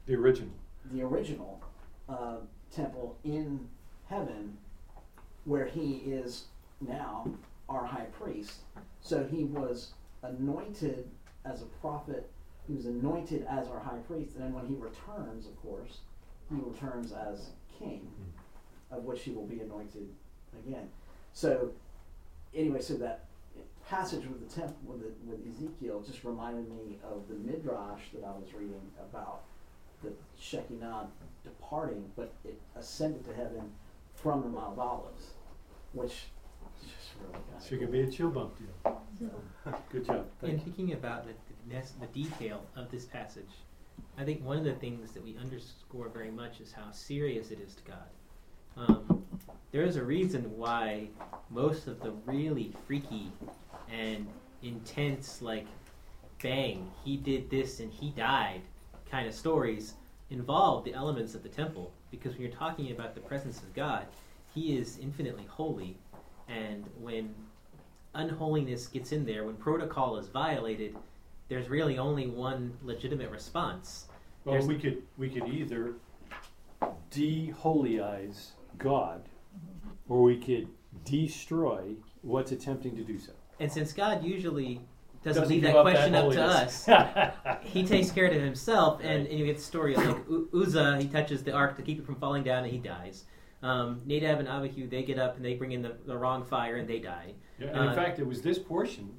The 0.05 0.15
original. 0.15 0.51
the 0.91 1.01
original 1.01 1.61
uh, 2.07 2.37
temple 2.71 3.17
in 3.23 3.67
heaven, 4.07 4.57
where 5.45 5.65
he 5.65 5.97
is 6.05 6.45
now 6.81 7.27
our 7.67 7.85
high 7.85 8.07
priest. 8.19 8.59
So 9.01 9.23
he 9.25 9.45
was 9.45 9.93
anointed 10.23 11.09
as 11.45 11.61
a 11.61 11.65
prophet. 11.81 12.29
He 12.67 12.73
was 12.75 12.85
anointed 12.85 13.45
as 13.49 13.67
our 13.69 13.79
high 13.79 13.97
priest, 14.07 14.35
and 14.35 14.43
then 14.43 14.53
when 14.53 14.67
he 14.67 14.75
returns, 14.75 15.47
of 15.47 15.59
course, 15.61 15.99
he 16.49 16.55
returns 16.55 17.11
as 17.13 17.51
king, 17.79 18.07
of 18.91 19.03
which 19.03 19.23
he 19.23 19.31
will 19.31 19.45
be 19.45 19.59
anointed 19.61 20.07
again. 20.57 20.89
So, 21.33 21.71
anyway, 22.53 22.81
so 22.81 22.95
that 22.95 23.25
passage 23.89 24.25
with 24.25 24.47
the 24.47 24.61
temple 24.61 24.77
with, 24.85 25.01
the, 25.01 25.11
with 25.25 25.39
Ezekiel 25.47 26.03
just 26.05 26.23
reminded 26.23 26.69
me 26.69 26.99
of 27.03 27.27
the 27.27 27.35
midrash 27.35 28.01
that 28.13 28.23
I 28.23 28.31
was 28.31 28.53
reading 28.53 28.81
about 28.99 29.41
the 30.03 30.11
Shekinah 30.39 31.07
departing, 31.43 32.05
but 32.15 32.31
it 32.45 32.59
ascended 32.75 33.25
to 33.25 33.33
heaven 33.33 33.71
from 34.13 34.41
the 34.41 34.47
Mount 34.47 34.73
of 34.73 34.79
Olives, 34.79 35.31
which 35.93 36.11
is 36.81 36.89
just 36.89 37.13
really 37.19 37.33
kind 37.33 37.63
So 37.63 37.75
it 37.75 37.79
could 37.79 37.91
be 37.91 38.01
a 38.01 38.07
chill 38.07 38.29
bump 38.29 38.53
deal. 38.57 39.31
Good 39.91 40.05
job. 40.05 40.27
In 40.43 40.51
you. 40.51 40.57
thinking 40.59 40.93
about 40.93 41.25
the, 41.25 41.33
the, 41.67 41.81
the 41.99 42.07
detail 42.07 42.61
of 42.75 42.91
this 42.91 43.05
passage, 43.05 43.49
I 44.17 44.23
think 44.23 44.43
one 44.43 44.57
of 44.57 44.63
the 44.63 44.73
things 44.73 45.11
that 45.11 45.23
we 45.23 45.35
underscore 45.37 46.09
very 46.09 46.31
much 46.31 46.61
is 46.61 46.71
how 46.71 46.91
serious 46.91 47.51
it 47.51 47.59
is 47.59 47.75
to 47.75 47.83
God. 47.83 47.97
Um, 48.77 49.23
there 49.71 49.83
is 49.83 49.95
a 49.95 50.03
reason 50.03 50.57
why 50.57 51.07
most 51.49 51.87
of 51.87 52.01
the 52.01 52.11
really 52.25 52.73
freaky 52.87 53.31
and 53.91 54.27
intense, 54.63 55.41
like, 55.41 55.67
bang, 56.41 56.89
he 57.03 57.17
did 57.17 57.49
this 57.49 57.79
and 57.79 57.91
he 57.91 58.09
died 58.11 58.61
kind 59.09 59.27
of 59.27 59.33
stories 59.33 59.93
involve 60.29 60.83
the 60.83 60.93
elements 60.93 61.35
of 61.35 61.43
the 61.43 61.49
temple. 61.49 61.91
Because 62.11 62.33
when 62.33 62.43
you're 62.43 62.51
talking 62.51 62.91
about 62.91 63.15
the 63.15 63.21
presence 63.21 63.59
of 63.59 63.73
God, 63.73 64.05
he 64.53 64.77
is 64.77 64.97
infinitely 64.99 65.45
holy. 65.45 65.97
And 66.47 66.85
when 66.99 67.33
unholiness 68.15 68.87
gets 68.87 69.11
in 69.11 69.25
there, 69.25 69.43
when 69.45 69.55
protocol 69.55 70.17
is 70.17 70.27
violated, 70.27 70.95
there's 71.47 71.69
really 71.69 71.97
only 71.97 72.27
one 72.27 72.73
legitimate 72.83 73.29
response. 73.31 74.07
Well, 74.45 74.53
There's- 74.53 74.67
we 74.67 74.79
could 74.79 75.03
we 75.17 75.29
could 75.29 75.47
either 75.47 75.95
de-holyize 77.11 78.51
God, 78.77 79.28
or 80.09 80.21
we 80.23 80.37
could 80.37 80.67
destroy 81.05 81.93
what's 82.21 82.51
attempting 82.51 82.95
to 82.97 83.03
do 83.03 83.17
so. 83.19 83.31
And 83.59 83.71
since 83.71 83.93
God 83.93 84.23
usually 84.23 84.81
doesn't, 85.23 85.43
Doesn't 85.43 85.49
leave 85.49 85.63
that 85.63 85.75
up 85.75 85.83
question 85.83 86.11
that 86.13 86.23
up 86.25 86.31
to 86.33 86.43
us, 86.43 87.61
he 87.63 87.83
takes 87.85 88.09
care 88.11 88.25
of 88.27 88.33
it 88.33 88.41
himself. 88.41 88.99
And, 89.01 89.21
Right. 89.23 89.29
and 89.29 89.39
you 89.39 89.45
get 89.45 89.57
the 89.57 89.63
story 89.63 89.95
of 89.95 90.05
like 90.05 90.17
Uzzah, 90.53 90.97
he 91.01 91.07
touches 91.07 91.43
the 91.43 91.51
ark 91.51 91.75
to 91.77 91.81
keep 91.83 91.99
it 91.99 92.05
from 92.05 92.15
falling 92.15 92.43
down, 92.43 92.63
and 92.63 92.71
he 92.71 92.79
dies. 92.79 93.25
Um, 93.61 94.01
Nadab 94.05 94.39
and 94.39 94.47
Abihu, 94.47 94.87
they 94.87 95.03
get 95.03 95.19
up 95.19 95.35
and 95.35 95.43
they 95.43 95.55
bring 95.55 95.73
in 95.73 95.81
the, 95.81 95.95
the 96.05 96.17
wrong 96.17 96.43
fire, 96.45 96.77
and 96.77 96.87
they 96.87 96.99
die. 96.99 97.33
Yeah, 97.59 97.67
and 97.67 97.77
in 97.77 97.87
Uh, 97.89 97.93
fact, 97.95 98.19
it 98.19 98.25
was 98.25 98.41
this 98.41 98.57
portion 98.57 99.09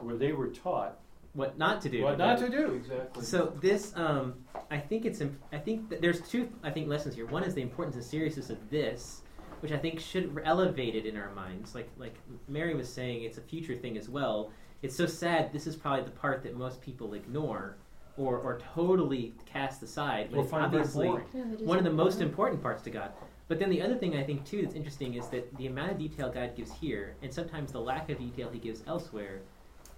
where 0.00 0.14
they 0.16 0.30
were 0.32 0.46
taught 0.48 1.00
What 1.32 1.58
not 1.58 1.80
to 1.82 1.88
do? 1.88 2.04
what 2.04 2.16
not 2.16 2.38
to 2.38 2.48
do. 2.48 2.74
Exactly. 2.74 3.24
So 3.24 3.52
this, 3.60 3.92
um, 3.96 4.34
I 4.70 4.78
think 4.78 5.04
it's, 5.04 5.20
imp- 5.20 5.42
I 5.52 5.58
think 5.58 5.88
that 5.90 6.00
there's 6.00 6.20
two, 6.28 6.48
I 6.62 6.70
think 6.70 6.86
lessons 6.86 7.16
here. 7.16 7.26
One 7.26 7.42
is 7.42 7.54
the 7.54 7.62
importance 7.62 7.96
and 7.96 8.04
seriousness 8.04 8.50
of 8.50 8.70
this, 8.70 9.22
which 9.60 9.72
I 9.72 9.78
think 9.78 10.00
should 10.00 10.36
elevate 10.44 10.94
it 10.94 11.06
in 11.06 11.16
our 11.16 11.30
minds. 11.34 11.74
Like 11.74 11.88
like 11.98 12.14
Mary 12.48 12.74
was 12.74 12.92
saying, 12.92 13.22
it's 13.22 13.38
a 13.38 13.42
future 13.42 13.76
thing 13.76 13.96
as 13.96 14.08
well. 14.08 14.50
It's 14.82 14.96
so 14.96 15.06
sad. 15.06 15.52
This 15.52 15.66
is 15.66 15.76
probably 15.76 16.04
the 16.04 16.10
part 16.10 16.42
that 16.42 16.56
most 16.56 16.80
people 16.80 17.14
ignore, 17.14 17.76
or 18.16 18.38
or 18.38 18.60
totally 18.74 19.34
cast 19.46 19.82
aside. 19.82 20.30
When 20.30 20.40
Or 20.40 20.44
it's 20.44 20.52
obviously 20.52 21.08
boring. 21.08 21.26
Yeah, 21.34 21.42
one 21.66 21.78
of 21.78 21.84
the 21.84 21.90
most 21.90 22.20
important. 22.20 22.30
important 22.30 22.62
parts 22.62 22.82
to 22.84 22.90
God. 22.90 23.12
But 23.48 23.58
then 23.58 23.68
the 23.68 23.82
other 23.82 23.96
thing 23.96 24.16
I 24.16 24.22
think 24.22 24.44
too 24.44 24.62
that's 24.62 24.74
interesting 24.74 25.14
is 25.14 25.26
that 25.28 25.56
the 25.56 25.66
amount 25.66 25.90
of 25.92 25.98
detail 25.98 26.30
God 26.30 26.54
gives 26.56 26.72
here, 26.72 27.16
and 27.22 27.32
sometimes 27.32 27.72
the 27.72 27.80
lack 27.80 28.08
of 28.08 28.18
detail 28.18 28.48
He 28.50 28.58
gives 28.58 28.82
elsewhere, 28.86 29.40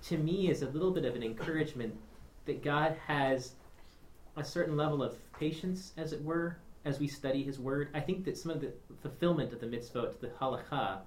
to 0.04 0.16
me 0.16 0.50
is 0.50 0.62
a 0.62 0.68
little 0.70 0.90
bit 0.90 1.04
of 1.04 1.14
an 1.14 1.22
encouragement 1.22 1.94
that 2.46 2.62
God 2.62 2.96
has 3.06 3.52
a 4.36 4.42
certain 4.42 4.76
level 4.76 5.02
of 5.02 5.16
patience, 5.38 5.92
as 5.98 6.12
it 6.12 6.24
were, 6.24 6.56
as 6.84 6.98
we 6.98 7.06
study 7.08 7.42
His 7.42 7.58
Word. 7.58 7.88
I 7.94 8.00
think 8.00 8.24
that 8.24 8.36
some 8.36 8.50
of 8.50 8.60
the 8.60 8.72
fulfillment 9.00 9.52
of 9.52 9.60
the 9.60 9.66
mitzvot, 9.66 10.20
the 10.20 10.28
halakha, 10.40 10.98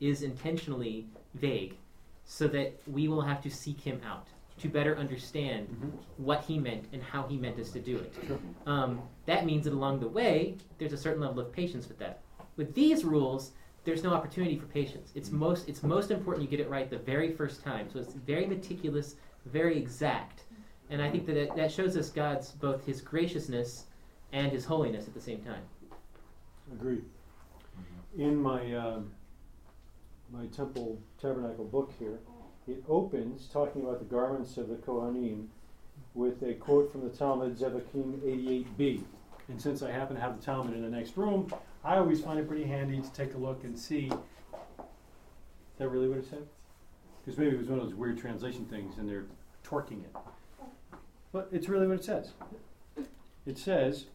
is 0.00 0.22
intentionally 0.22 1.06
vague, 1.34 1.76
so 2.24 2.48
that 2.48 2.80
we 2.86 3.08
will 3.08 3.22
have 3.22 3.40
to 3.42 3.50
seek 3.50 3.80
Him 3.80 4.00
out 4.04 4.28
to 4.58 4.68
better 4.68 4.96
understand 4.96 5.68
Mhm. 5.68 5.92
what 6.18 6.42
He 6.42 6.58
meant 6.58 6.86
and 6.92 7.02
how 7.02 7.26
He 7.26 7.36
meant 7.36 7.58
us 7.58 7.70
to 7.72 7.80
do 7.80 7.96
it. 7.96 8.14
Sure. 8.26 8.38
Um, 8.66 9.00
that 9.26 9.46
means 9.46 9.64
that 9.64 9.72
along 9.72 10.00
the 10.00 10.08
way, 10.08 10.56
there's 10.78 10.92
a 10.92 10.96
certain 10.98 11.20
level 11.20 11.40
of 11.40 11.52
patience 11.52 11.88
with 11.88 11.98
that. 11.98 12.20
With 12.56 12.74
these 12.74 13.04
rules, 13.04 13.52
there's 13.84 14.04
no 14.04 14.10
opportunity 14.12 14.56
for 14.56 14.66
patience. 14.66 15.10
It's 15.14 15.30
most 15.32 15.68
it's 15.68 15.82
most 15.82 16.10
important 16.10 16.42
you 16.44 16.50
get 16.56 16.64
it 16.64 16.70
right 16.70 16.88
the 16.88 16.98
very 16.98 17.32
first 17.32 17.62
time. 17.64 17.88
So 17.90 17.98
it's 17.98 18.14
very 18.14 18.46
meticulous, 18.46 19.16
very 19.46 19.76
exact, 19.78 20.44
and 20.90 21.02
I 21.02 21.10
think 21.10 21.26
that 21.26 21.36
it, 21.36 21.56
that 21.56 21.72
shows 21.72 21.96
us 21.96 22.10
God's 22.10 22.52
both 22.52 22.84
His 22.84 23.00
graciousness 23.00 23.86
and 24.32 24.50
His 24.50 24.64
holiness 24.64 25.06
at 25.06 25.14
the 25.14 25.20
same 25.20 25.40
time. 25.40 25.62
Agreed. 26.72 27.04
In 28.18 28.40
my 28.40 28.74
um, 28.74 29.12
my 30.32 30.46
temple 30.46 30.98
tabernacle 31.20 31.64
book 31.64 31.92
here, 31.98 32.18
it 32.66 32.82
opens 32.88 33.46
talking 33.46 33.82
about 33.82 33.98
the 33.98 34.04
garments 34.04 34.56
of 34.56 34.68
the 34.68 34.76
Kohanim 34.76 35.46
with 36.14 36.42
a 36.42 36.54
quote 36.54 36.90
from 36.90 37.02
the 37.02 37.14
Talmud 37.14 37.58
Zevachim 37.58 38.18
88b. 38.20 39.02
And 39.48 39.60
since 39.60 39.82
I 39.82 39.90
happen 39.90 40.16
to 40.16 40.22
have 40.22 40.38
the 40.38 40.44
Talmud 40.44 40.74
in 40.74 40.82
the 40.82 40.88
next 40.88 41.16
room, 41.16 41.52
I 41.84 41.96
always 41.96 42.20
find 42.20 42.38
it 42.38 42.48
pretty 42.48 42.64
handy 42.64 43.00
to 43.00 43.12
take 43.12 43.34
a 43.34 43.38
look 43.38 43.64
and 43.64 43.78
see. 43.78 44.06
Is 44.06 45.78
that 45.78 45.88
really 45.88 46.08
what 46.08 46.18
it 46.18 46.26
said? 46.28 46.46
Because 47.24 47.38
maybe 47.38 47.56
it 47.56 47.58
was 47.58 47.68
one 47.68 47.78
of 47.78 47.86
those 47.86 47.94
weird 47.94 48.18
translation 48.18 48.64
things 48.66 48.98
and 48.98 49.08
they're 49.08 49.24
torquing 49.64 50.04
it. 50.04 50.14
But 51.32 51.48
it's 51.50 51.68
really 51.68 51.86
what 51.86 51.98
it 51.98 52.04
says. 52.04 52.32
It 53.44 53.58
says, 53.58 54.06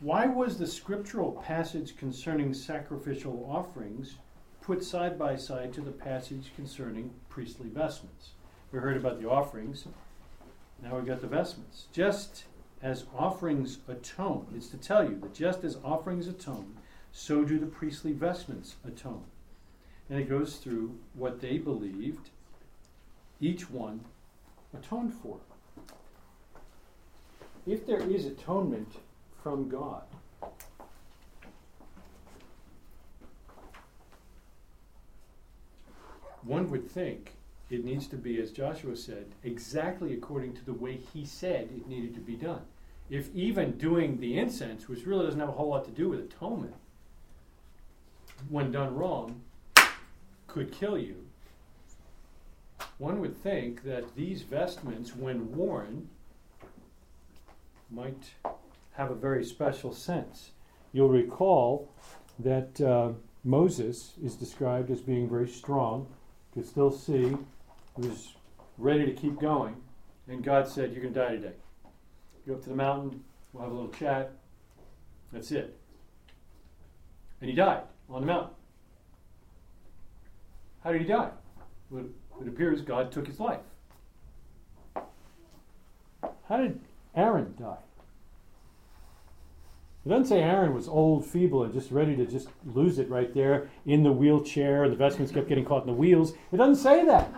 Why 0.00 0.26
was 0.26 0.58
the 0.58 0.66
scriptural 0.66 1.32
passage 1.32 1.96
concerning 1.96 2.54
sacrificial 2.54 3.46
offerings 3.50 4.16
put 4.60 4.84
side 4.84 5.18
by 5.18 5.36
side 5.36 5.72
to 5.74 5.80
the 5.80 5.90
passage 5.90 6.52
concerning 6.54 7.10
priestly 7.28 7.68
vestments? 7.68 8.30
We 8.70 8.78
heard 8.78 8.96
about 8.96 9.20
the 9.20 9.28
offerings. 9.28 9.86
Now 10.82 10.96
we've 10.96 11.06
got 11.06 11.20
the 11.20 11.26
vestments. 11.26 11.86
Just 11.92 12.44
as 12.80 13.04
offerings 13.14 13.78
atone, 13.88 14.46
it's 14.56 14.68
to 14.68 14.76
tell 14.78 15.04
you 15.04 15.18
that 15.20 15.34
just 15.34 15.64
as 15.64 15.78
offerings 15.84 16.28
atone, 16.28 16.76
so 17.12 17.44
do 17.44 17.58
the 17.58 17.66
priestly 17.66 18.12
vestments 18.12 18.76
atone. 18.86 19.24
and 20.08 20.18
it 20.18 20.28
goes 20.28 20.56
through 20.56 20.98
what 21.14 21.40
they 21.40 21.56
believed 21.58 22.30
each 23.40 23.70
one 23.70 24.00
atoned 24.74 25.14
for. 25.14 25.38
If 27.66 27.86
there 27.86 28.00
is 28.00 28.26
atonement 28.26 28.92
from 29.42 29.68
God, 29.68 30.02
one 36.42 36.70
would 36.70 36.90
think 36.90 37.32
it 37.68 37.84
needs 37.84 38.06
to 38.08 38.16
be, 38.16 38.40
as 38.40 38.50
Joshua 38.50 38.96
said, 38.96 39.26
exactly 39.44 40.14
according 40.14 40.54
to 40.54 40.64
the 40.64 40.72
way 40.72 40.96
he 40.96 41.24
said 41.24 41.68
it 41.74 41.86
needed 41.86 42.14
to 42.14 42.20
be 42.20 42.34
done. 42.34 42.62
If 43.10 43.34
even 43.34 43.72
doing 43.72 44.18
the 44.18 44.38
incense, 44.38 44.88
which 44.88 45.04
really 45.04 45.26
doesn't 45.26 45.40
have 45.40 45.48
a 45.48 45.52
whole 45.52 45.68
lot 45.68 45.84
to 45.84 45.90
do 45.90 46.08
with 46.08 46.20
atonement, 46.20 46.74
when 48.48 48.72
done 48.72 48.94
wrong, 48.94 49.42
could 50.46 50.72
kill 50.72 50.98
you, 50.98 51.26
one 52.98 53.20
would 53.20 53.36
think 53.36 53.82
that 53.84 54.16
these 54.16 54.42
vestments, 54.42 55.14
when 55.14 55.54
worn, 55.54 56.08
might 57.90 58.34
have 58.92 59.10
a 59.10 59.14
very 59.14 59.44
special 59.44 59.92
sense. 59.92 60.50
You'll 60.92 61.08
recall 61.08 61.92
that 62.38 62.80
uh, 62.80 63.12
Moses 63.44 64.14
is 64.22 64.34
described 64.34 64.90
as 64.90 65.00
being 65.00 65.28
very 65.28 65.48
strong, 65.48 66.06
could 66.52 66.66
still 66.66 66.90
see, 66.90 67.36
was 67.96 68.34
ready 68.78 69.06
to 69.06 69.12
keep 69.12 69.40
going, 69.40 69.76
and 70.28 70.42
God 70.42 70.68
said, 70.68 70.92
You're 70.92 71.02
going 71.02 71.14
to 71.14 71.20
die 71.20 71.36
today. 71.36 71.54
Go 72.46 72.54
up 72.54 72.62
to 72.64 72.70
the 72.70 72.76
mountain, 72.76 73.22
we'll 73.52 73.62
have 73.62 73.72
a 73.72 73.74
little 73.74 73.92
chat. 73.92 74.32
That's 75.32 75.52
it. 75.52 75.76
And 77.40 77.48
he 77.48 77.56
died 77.56 77.82
on 78.08 78.22
the 78.22 78.26
mountain. 78.26 78.54
How 80.82 80.92
did 80.92 81.02
he 81.02 81.06
die? 81.06 81.30
Well, 81.90 82.04
it 82.40 82.48
appears 82.48 82.80
God 82.80 83.12
took 83.12 83.26
his 83.26 83.38
life. 83.38 83.60
How 86.48 86.56
did 86.56 86.80
Aaron 87.20 87.54
died. 87.58 87.76
It 90.06 90.08
doesn't 90.08 90.26
say 90.26 90.40
Aaron 90.40 90.72
was 90.74 90.88
old, 90.88 91.26
feeble, 91.26 91.62
and 91.64 91.74
just 91.74 91.90
ready 91.90 92.16
to 92.16 92.24
just 92.24 92.48
lose 92.64 92.98
it 92.98 93.10
right 93.10 93.32
there 93.34 93.68
in 93.84 94.02
the 94.02 94.10
wheelchair. 94.10 94.84
And 94.84 94.92
the 94.92 94.96
vestments 94.96 95.30
kept 95.30 95.48
getting 95.48 95.66
caught 95.66 95.82
in 95.82 95.88
the 95.88 95.92
wheels. 95.92 96.32
It 96.52 96.56
doesn't 96.56 96.82
say 96.82 97.04
that. 97.04 97.30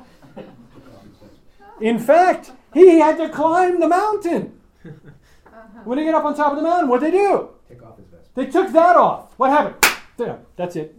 In 1.81 1.99
fact, 1.99 2.53
he 2.73 3.01
had 3.01 3.17
to 3.17 3.29
climb 3.29 3.81
the 3.81 3.89
mountain. 3.89 4.61
Uh-huh. 4.85 5.81
When 5.85 5.99
they 5.99 6.05
get 6.05 6.15
up 6.15 6.25
on 6.25 6.37
top 6.37 6.53
of 6.53 6.57
the 6.57 6.63
mountain, 6.63 6.89
what 6.89 7.01
they 7.01 7.11
do? 7.11 7.51
Take 7.69 7.83
off 7.83 7.97
his 7.99 8.07
vest. 8.07 8.33
They 8.37 8.47
took 8.47 8.73
that 8.73 8.97
off. 8.97 9.37
What 9.37 9.51
happened? 9.51 9.99
There, 10.17 10.39
that's 10.57 10.77
it. 10.77 10.95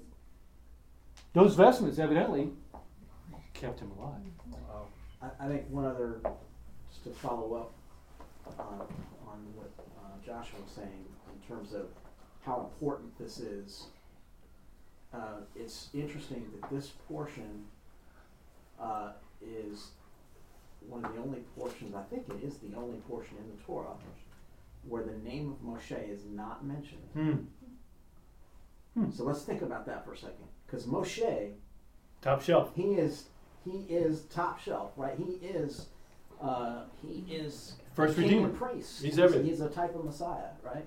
Those 1.34 1.56
vestments 1.56 1.98
evidently 1.98 2.52
kept 3.54 3.80
him 3.80 3.92
alive. 3.98 4.20
I, 5.22 5.46
I 5.46 5.48
think 5.48 5.70
one 5.70 5.86
other, 5.86 6.20
just 6.92 7.04
to 7.06 7.10
follow 7.12 7.56
up 7.56 7.72
on, 8.60 8.82
on 9.28 9.40
what 9.56 9.72
uh, 9.98 10.26
Joshua 10.26 10.60
was 10.62 10.72
saying 10.72 11.06
in 11.34 11.48
terms 11.56 11.74
of 11.74 11.88
how 12.46 12.70
important 12.72 13.18
this 13.18 13.40
is. 13.40 13.86
Uh, 15.14 15.42
it's 15.56 15.90
interesting 15.94 16.46
that 16.60 16.70
this 16.72 16.94
portion 17.08 17.66
uh, 18.80 19.12
is 19.42 19.90
one 20.88 21.06
of 21.06 21.14
the 21.14 21.22
only 21.22 21.40
portions, 21.58 21.96
I 21.96 22.04
think 22.04 22.28
it 22.30 22.44
is 22.46 22.58
the 22.58 22.76
only 22.76 22.98
portion 23.10 23.38
in 23.38 23.56
the 23.56 23.64
Torah 23.64 23.96
where 24.88 25.04
the 25.04 25.18
name 25.20 25.50
of 25.50 25.66
Moshe 25.66 26.10
is 26.12 26.22
not 26.26 26.66
mentioned. 26.66 27.04
Hmm. 27.14 27.32
Hmm. 28.96 29.12
So 29.12 29.24
let's 29.24 29.44
think 29.44 29.62
about 29.62 29.86
that 29.86 30.06
for 30.06 30.14
a 30.14 30.18
second. 30.18 30.46
Because 30.66 30.86
Moshe, 30.86 31.52
Top 32.22 32.42
shelf. 32.42 32.72
he 32.76 32.96
is 32.96 33.26
he 33.64 33.86
is 33.90 34.24
top 34.24 34.60
shelf, 34.60 34.92
right? 34.98 35.16
He 35.18 35.46
is 35.46 35.88
uh, 36.42 36.84
he 37.02 37.24
is 37.34 37.74
First 37.96 38.16
king 38.16 38.26
Redeemer. 38.26 38.50
priest. 38.50 39.04
He's 39.04 39.20
everything. 39.20 39.48
He's 39.48 39.62
a 39.62 39.70
type 39.70 39.96
of 39.96 40.04
Messiah, 40.04 40.50
right? 40.64 40.86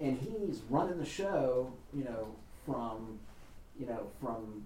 And 0.00 0.18
he's 0.18 0.60
running 0.68 0.98
the 0.98 1.06
show, 1.06 1.72
you 1.94 2.04
know, 2.04 2.28
from 2.66 3.18
you 3.78 3.86
know 3.86 4.08
from 4.20 4.64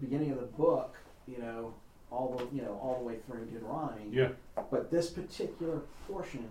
beginning 0.00 0.32
of 0.32 0.40
the 0.40 0.46
book, 0.46 0.96
you 1.28 1.38
know, 1.38 1.74
all 2.10 2.36
the 2.36 2.56
you 2.56 2.62
know 2.62 2.78
all 2.82 2.98
the 2.98 3.04
way 3.04 3.16
through 3.26 3.44
Deuteronomy. 3.46 4.06
Yeah. 4.10 4.30
But 4.70 4.90
this 4.90 5.10
particular 5.10 5.82
portion, 6.08 6.48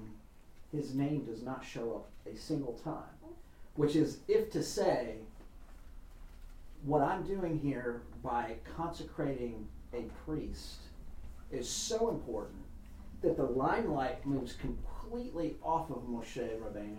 his 0.72 0.96
name 0.96 1.26
does 1.26 1.44
not 1.44 1.66
show 1.66 1.96
up 1.96 2.10
a 2.32 2.38
single 2.38 2.74
time, 2.84 3.34
which 3.76 3.96
is 3.96 4.20
if 4.28 4.52
to 4.52 4.64
say, 4.64 5.16
what 6.84 7.02
I'm 7.02 7.24
doing 7.24 7.60
here 7.60 8.04
by 8.24 8.56
consecrating 8.78 9.68
a 9.94 10.04
priest 10.26 10.78
is 11.52 11.70
so 11.70 12.10
important 12.10 12.61
that 13.22 13.38
the 13.38 13.44
limelight 13.44 14.26
moves 14.26 14.54
completely 14.54 15.56
off 15.64 15.90
of 15.90 16.04
Moshe 16.08 16.38
Rabbeinu 16.60 16.98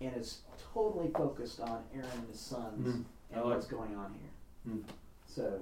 and 0.00 0.16
is 0.16 0.40
totally 0.74 1.08
focused 1.14 1.60
on 1.60 1.82
Aaron 1.94 2.08
and 2.18 2.28
his 2.28 2.40
sons 2.40 2.86
Mm, 2.86 3.04
and 3.32 3.44
like 3.44 3.44
what's 3.44 3.66
going 3.66 3.96
on 3.96 4.14
here. 4.14 4.74
Mm. 4.74 4.82
So 5.26 5.60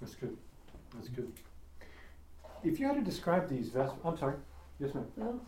That's 0.00 0.14
good. 0.14 0.36
That's 0.94 1.08
good. 1.08 1.30
If 2.64 2.80
you 2.80 2.86
had 2.86 2.96
to 2.96 3.02
describe 3.02 3.48
these 3.48 3.68
vestments, 3.68 4.04
I'm 4.04 4.16
sorry. 4.16 4.34
Yes, 4.80 4.94
ma'am. 4.94 5.06
Well, 5.16 5.40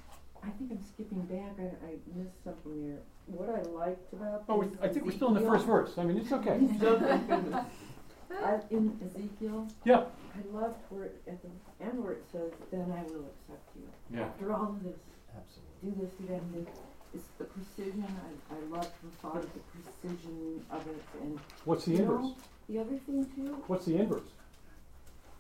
I 0.43 0.49
think 0.51 0.71
I'm 0.71 0.83
skipping 0.83 1.23
back. 1.23 1.55
I, 1.59 1.87
I 1.87 1.93
missed 2.17 2.45
something 2.45 2.89
there. 2.89 2.99
What 3.27 3.49
I 3.49 3.63
liked 3.71 4.13
about 4.13 4.45
Oh, 4.49 4.63
this 4.63 4.73
I 4.83 4.89
think 4.89 5.05
we're 5.07 5.13
still 5.13 5.29
in 5.29 5.35
the 5.35 5.49
first 5.49 5.67
verse. 5.67 5.93
I 5.99 6.05
mean, 6.05 6.19
it's 6.19 6.33
okay. 6.33 6.59
Thank 8.31 8.69
goodness. 8.69 8.71
I, 8.71 8.75
in 8.75 9.25
Ezekiel, 9.25 9.69
Yeah. 9.85 10.05
I 10.35 10.57
loved 10.57 10.77
where 10.91 11.05
it, 11.05 11.23
at 11.27 11.39
the 11.43 11.85
end 11.85 12.03
where 12.03 12.13
it 12.13 12.25
says, 12.33 12.53
"Then 12.71 12.91
I 12.93 13.03
will 13.11 13.27
accept 13.27 13.69
you." 13.77 13.89
Yeah. 14.17 14.25
After 14.27 14.53
all 14.53 14.69
of 14.71 14.83
this, 14.85 14.97
Absolutely. 15.37 15.91
do 16.01 16.07
this, 16.07 16.15
do 16.15 16.27
that, 16.29 16.43
and. 16.43 16.67
It's 17.13 17.27
the 17.39 17.45
precision. 17.45 18.05
I, 18.07 18.55
I 18.55 18.59
loved 18.69 18.93
the 19.03 19.11
thought 19.21 19.39
of 19.39 19.51
the 19.53 19.59
precision 19.75 20.65
of 20.71 20.87
it, 20.87 21.03
and 21.21 21.41
What's 21.65 21.85
the 21.85 21.97
inverse? 21.97 22.23
know, 22.23 22.37
the 22.69 22.79
other 22.79 22.97
thing 22.99 23.27
too. 23.35 23.57
What's 23.67 23.87
the 23.87 23.97
inverse? 23.97 24.29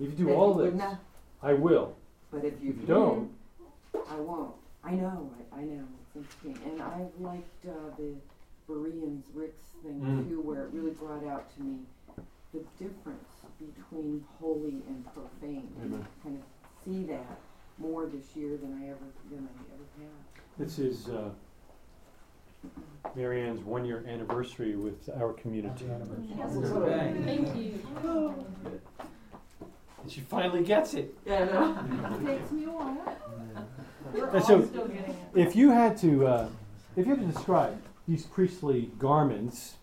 If 0.00 0.10
you 0.18 0.26
do 0.26 0.32
all 0.34 0.56
you 0.64 0.68
this, 0.72 0.80
not- 0.80 0.98
I 1.40 1.52
will. 1.52 1.94
But 2.32 2.44
if 2.44 2.60
you, 2.60 2.70
If 2.70 2.80
you 2.80 2.86
don't, 2.88 3.30
I 4.08 4.16
won't. 4.16 4.52
I 4.82 4.90
know. 4.94 5.30
I, 5.52 5.60
I 5.60 5.62
know. 5.62 5.84
It's 6.02 6.16
interesting, 6.16 6.58
and 6.72 6.82
I 6.82 7.06
liked 7.20 7.66
uh, 7.68 7.94
the 7.96 8.14
Bereans 8.66 9.24
Rick's 9.32 9.62
thing 9.84 10.00
Mm. 10.00 10.28
too, 10.28 10.40
where 10.40 10.64
it 10.64 10.70
really 10.72 10.90
brought 10.90 11.24
out 11.28 11.54
to 11.54 11.62
me 11.62 11.78
the 12.52 12.60
difference 12.78 13.28
between 13.58 14.24
holy 14.40 14.82
and 14.88 15.04
profane. 15.14 15.68
And 15.82 15.94
Amen. 15.94 16.06
I 16.06 16.22
kind 16.22 16.36
of 16.38 16.44
see 16.84 17.04
that 17.04 17.38
more 17.78 18.06
this 18.06 18.34
year 18.36 18.56
than 18.56 18.82
I 18.82 18.88
ever 18.90 18.98
than 19.30 19.48
I 19.48 19.74
ever 19.74 19.84
have. 20.02 20.18
this 20.58 20.78
is 20.78 21.08
uh, 21.08 21.30
Marianne's 23.14 23.60
one 23.64 23.84
year 23.84 24.04
anniversary 24.06 24.76
with 24.76 25.08
our 25.18 25.32
community. 25.34 25.86
Thank 25.86 27.56
you. 27.56 28.34
And 30.02 30.10
she 30.10 30.20
finally 30.22 30.64
gets 30.64 30.94
it. 30.94 31.14
Yeah, 31.26 31.44
no. 31.44 31.74
Takes 32.26 32.50
me 32.50 32.64
a 32.64 32.68
while. 32.70 33.16
We're 34.14 34.26
And 34.30 34.44
so, 34.44 34.64
still 34.64 34.88
getting 34.88 35.10
it. 35.10 35.16
if 35.34 35.54
you 35.54 35.70
had 35.70 35.96
to, 35.98 36.26
uh, 36.26 36.48
if 36.96 37.06
you 37.06 37.14
had 37.14 37.20
to 37.26 37.32
describe 37.32 37.80
these 38.08 38.24
priestly 38.24 38.90
garments, 38.98 39.74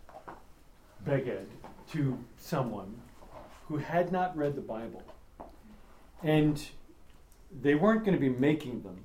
beged, 1.06 1.46
to 1.92 2.18
someone 2.38 2.96
who 3.68 3.78
had 3.78 4.12
not 4.12 4.36
read 4.38 4.56
the 4.56 4.62
Bible, 4.62 5.04
and 6.24 6.64
they 7.62 7.76
weren't 7.76 8.04
going 8.04 8.16
to 8.16 8.20
be 8.20 8.30
making 8.30 8.82
them, 8.82 9.04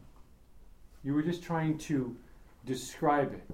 you 1.05 1.14
were 1.14 1.23
just 1.23 1.42
trying 1.42 1.79
to 1.79 2.16
describe 2.64 3.33
it 3.33 3.45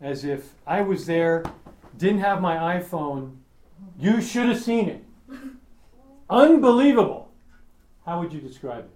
as 0.00 0.24
if 0.24 0.54
I 0.66 0.82
was 0.82 1.06
there, 1.06 1.44
didn't 1.96 2.20
have 2.20 2.40
my 2.40 2.78
iPhone, 2.78 3.36
you 3.98 4.20
should 4.20 4.48
have 4.48 4.60
seen 4.62 4.88
it. 4.88 5.04
Unbelievable. 6.28 7.30
How 8.04 8.20
would 8.20 8.32
you 8.32 8.40
describe 8.40 8.84
it? 8.84 8.90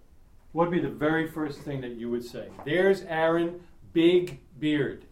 What 0.53 0.69
would 0.69 0.75
be 0.75 0.81
the 0.81 0.93
very 0.93 1.29
first 1.29 1.61
thing 1.61 1.81
that 1.81 1.93
you 1.93 2.11
would 2.11 2.25
say? 2.25 2.49
There's 2.65 3.03
Aaron, 3.03 3.61
big 3.93 4.41
beard. 4.59 5.05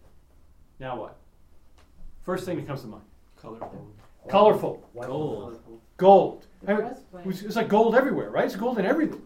Now 0.80 1.00
what? 1.00 1.16
First 2.24 2.44
thing 2.44 2.56
that 2.56 2.66
comes 2.66 2.82
to 2.82 2.88
mind. 2.88 3.04
Colorful. 3.40 3.86
Colorful. 4.28 4.88
Gold. 4.94 5.60
Gold. 5.96 6.46
I 6.66 6.74
mean. 6.74 6.90
It's 7.24 7.42
it's 7.42 7.56
like 7.56 7.68
gold 7.68 7.94
everywhere, 7.94 8.30
right? 8.30 8.44
It's 8.44 8.56
gold 8.56 8.78
in 8.78 8.86
everything. 8.86 9.22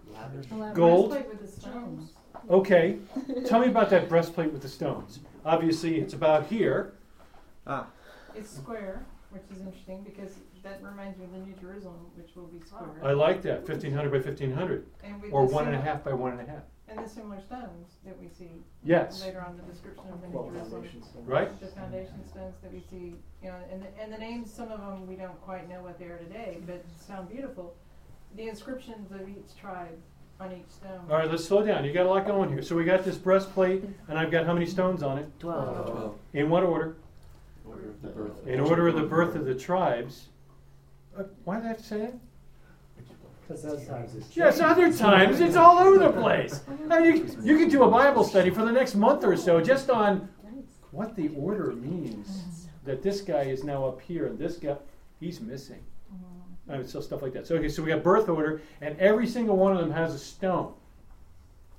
Gold. 0.74 1.10
breastplate 1.10 1.28
with 1.40 1.54
the 1.54 1.60
stones. 1.60 2.10
Okay. 2.50 2.98
Tell 3.46 3.60
me 3.60 3.68
about 3.68 3.90
that 3.90 4.08
breastplate 4.08 4.52
with 4.52 4.62
the 4.62 4.68
stones. 4.68 5.20
Obviously, 5.44 6.00
it's 6.00 6.14
about 6.14 6.46
here. 6.46 6.94
Ah. 7.66 7.86
It's 8.34 8.50
square, 8.50 9.04
which 9.30 9.42
is 9.54 9.60
interesting 9.60 10.02
because 10.02 10.34
that 10.62 10.80
reminds 10.82 11.18
me 11.18 11.24
of 11.24 11.32
the 11.32 11.38
New 11.38 11.54
Jerusalem, 11.60 12.06
which 12.14 12.34
will 12.36 12.46
be 12.46 12.60
square. 12.64 12.88
I 13.02 13.12
like 13.12 13.42
that. 13.42 13.66
1500 13.68 14.10
by 14.10 14.18
1500. 14.18 14.86
Or 15.30 15.46
the 15.46 15.52
one 15.52 15.66
and 15.66 15.74
a 15.74 15.78
symbol- 15.78 15.92
half 15.92 16.04
by 16.04 16.12
one 16.12 16.32
and 16.32 16.40
a 16.40 16.50
half. 16.50 16.62
And 16.88 16.98
the 17.04 17.08
similar 17.08 17.40
stones 17.40 17.96
that 18.04 18.18
we 18.20 18.28
see 18.28 18.50
Yes. 18.84 19.22
later 19.24 19.40
on 19.40 19.52
in 19.52 19.56
the 19.66 19.72
description 19.72 20.04
of 20.12 20.20
the 20.20 20.26
New 20.28 20.34
Well, 20.34 20.50
Jerusalem. 20.50 20.70
foundation 20.82 21.02
stones. 21.02 21.26
Right. 21.26 21.60
The 21.60 21.66
foundation 21.68 22.28
stones 22.28 22.54
that 22.62 22.72
we 22.72 22.80
see, 22.90 23.16
you 23.42 23.48
know, 23.48 23.56
and 23.70 23.82
the, 23.82 23.86
and 24.02 24.12
the 24.12 24.18
names, 24.18 24.52
some 24.52 24.70
of 24.70 24.80
them 24.80 25.06
we 25.06 25.14
don't 25.16 25.40
quite 25.42 25.68
know 25.68 25.82
what 25.82 25.98
they 25.98 26.06
are 26.06 26.18
today, 26.18 26.58
but 26.66 26.84
sound 26.98 27.30
beautiful. 27.30 27.74
The 28.36 28.48
inscriptions 28.48 29.10
of 29.12 29.28
each 29.28 29.56
tribe 29.58 29.96
on 30.40 30.52
each 30.52 30.70
stone. 30.70 31.00
All 31.08 31.16
right, 31.16 31.30
let's 31.30 31.44
slow 31.44 31.64
down. 31.64 31.84
You 31.84 31.92
got 31.92 32.04
a 32.06 32.08
lot 32.10 32.26
going 32.26 32.50
here. 32.50 32.62
So 32.62 32.74
we 32.76 32.84
got 32.84 33.04
this 33.04 33.16
breastplate, 33.16 33.84
and 34.08 34.18
I've 34.18 34.30
got 34.30 34.44
how 34.44 34.52
many 34.52 34.66
stones 34.66 35.02
on 35.02 35.18
it? 35.18 35.28
Twelve. 35.38 35.86
Twelve. 35.90 36.18
In 36.34 36.50
what 36.50 36.62
order? 36.64 36.96
Order 37.64 37.90
of 37.90 38.02
the 38.02 38.08
birth. 38.08 38.46
In 38.46 38.60
order 38.60 38.88
of 38.88 38.96
the 38.96 39.02
birth 39.04 39.34
of 39.36 39.44
the 39.44 39.54
tribes. 39.54 40.28
Uh, 41.16 41.24
why 41.44 41.58
do 41.58 41.64
I 41.64 41.68
have 41.68 41.78
to 41.78 41.82
say 41.82 41.98
that? 41.98 42.14
Because 43.52 43.64
those 43.64 43.86
times 43.86 44.14
it's 44.14 44.34
Yes, 44.34 44.60
other 44.60 44.90
times 44.90 45.40
it's 45.40 45.56
all 45.56 45.78
over 45.78 45.98
the 45.98 46.10
place. 46.10 46.62
I 46.88 47.00
mean, 47.00 47.16
you, 47.16 47.38
you 47.42 47.58
could 47.58 47.70
do 47.70 47.82
a 47.82 47.90
Bible 47.90 48.24
study 48.24 48.48
for 48.48 48.64
the 48.64 48.72
next 48.72 48.94
month 48.94 49.24
or 49.24 49.36
so 49.36 49.60
just 49.60 49.90
on 49.90 50.26
what 50.90 51.14
the 51.16 51.28
order 51.36 51.72
means. 51.72 52.68
That 52.84 53.02
this 53.02 53.20
guy 53.20 53.42
is 53.42 53.62
now 53.62 53.84
up 53.84 54.00
here 54.00 54.26
and 54.26 54.38
this 54.38 54.56
guy, 54.56 54.76
he's 55.20 55.40
missing. 55.40 55.84
I 56.66 56.78
mean, 56.78 56.88
so 56.88 57.02
stuff 57.02 57.20
like 57.20 57.34
that. 57.34 57.46
So 57.46 57.56
okay, 57.56 57.68
so 57.68 57.82
we 57.82 57.90
got 57.90 58.02
birth 58.02 58.30
order, 58.30 58.62
and 58.80 58.98
every 58.98 59.26
single 59.26 59.56
one 59.56 59.72
of 59.72 59.78
them 59.78 59.90
has 59.90 60.14
a 60.14 60.18
stone. 60.18 60.72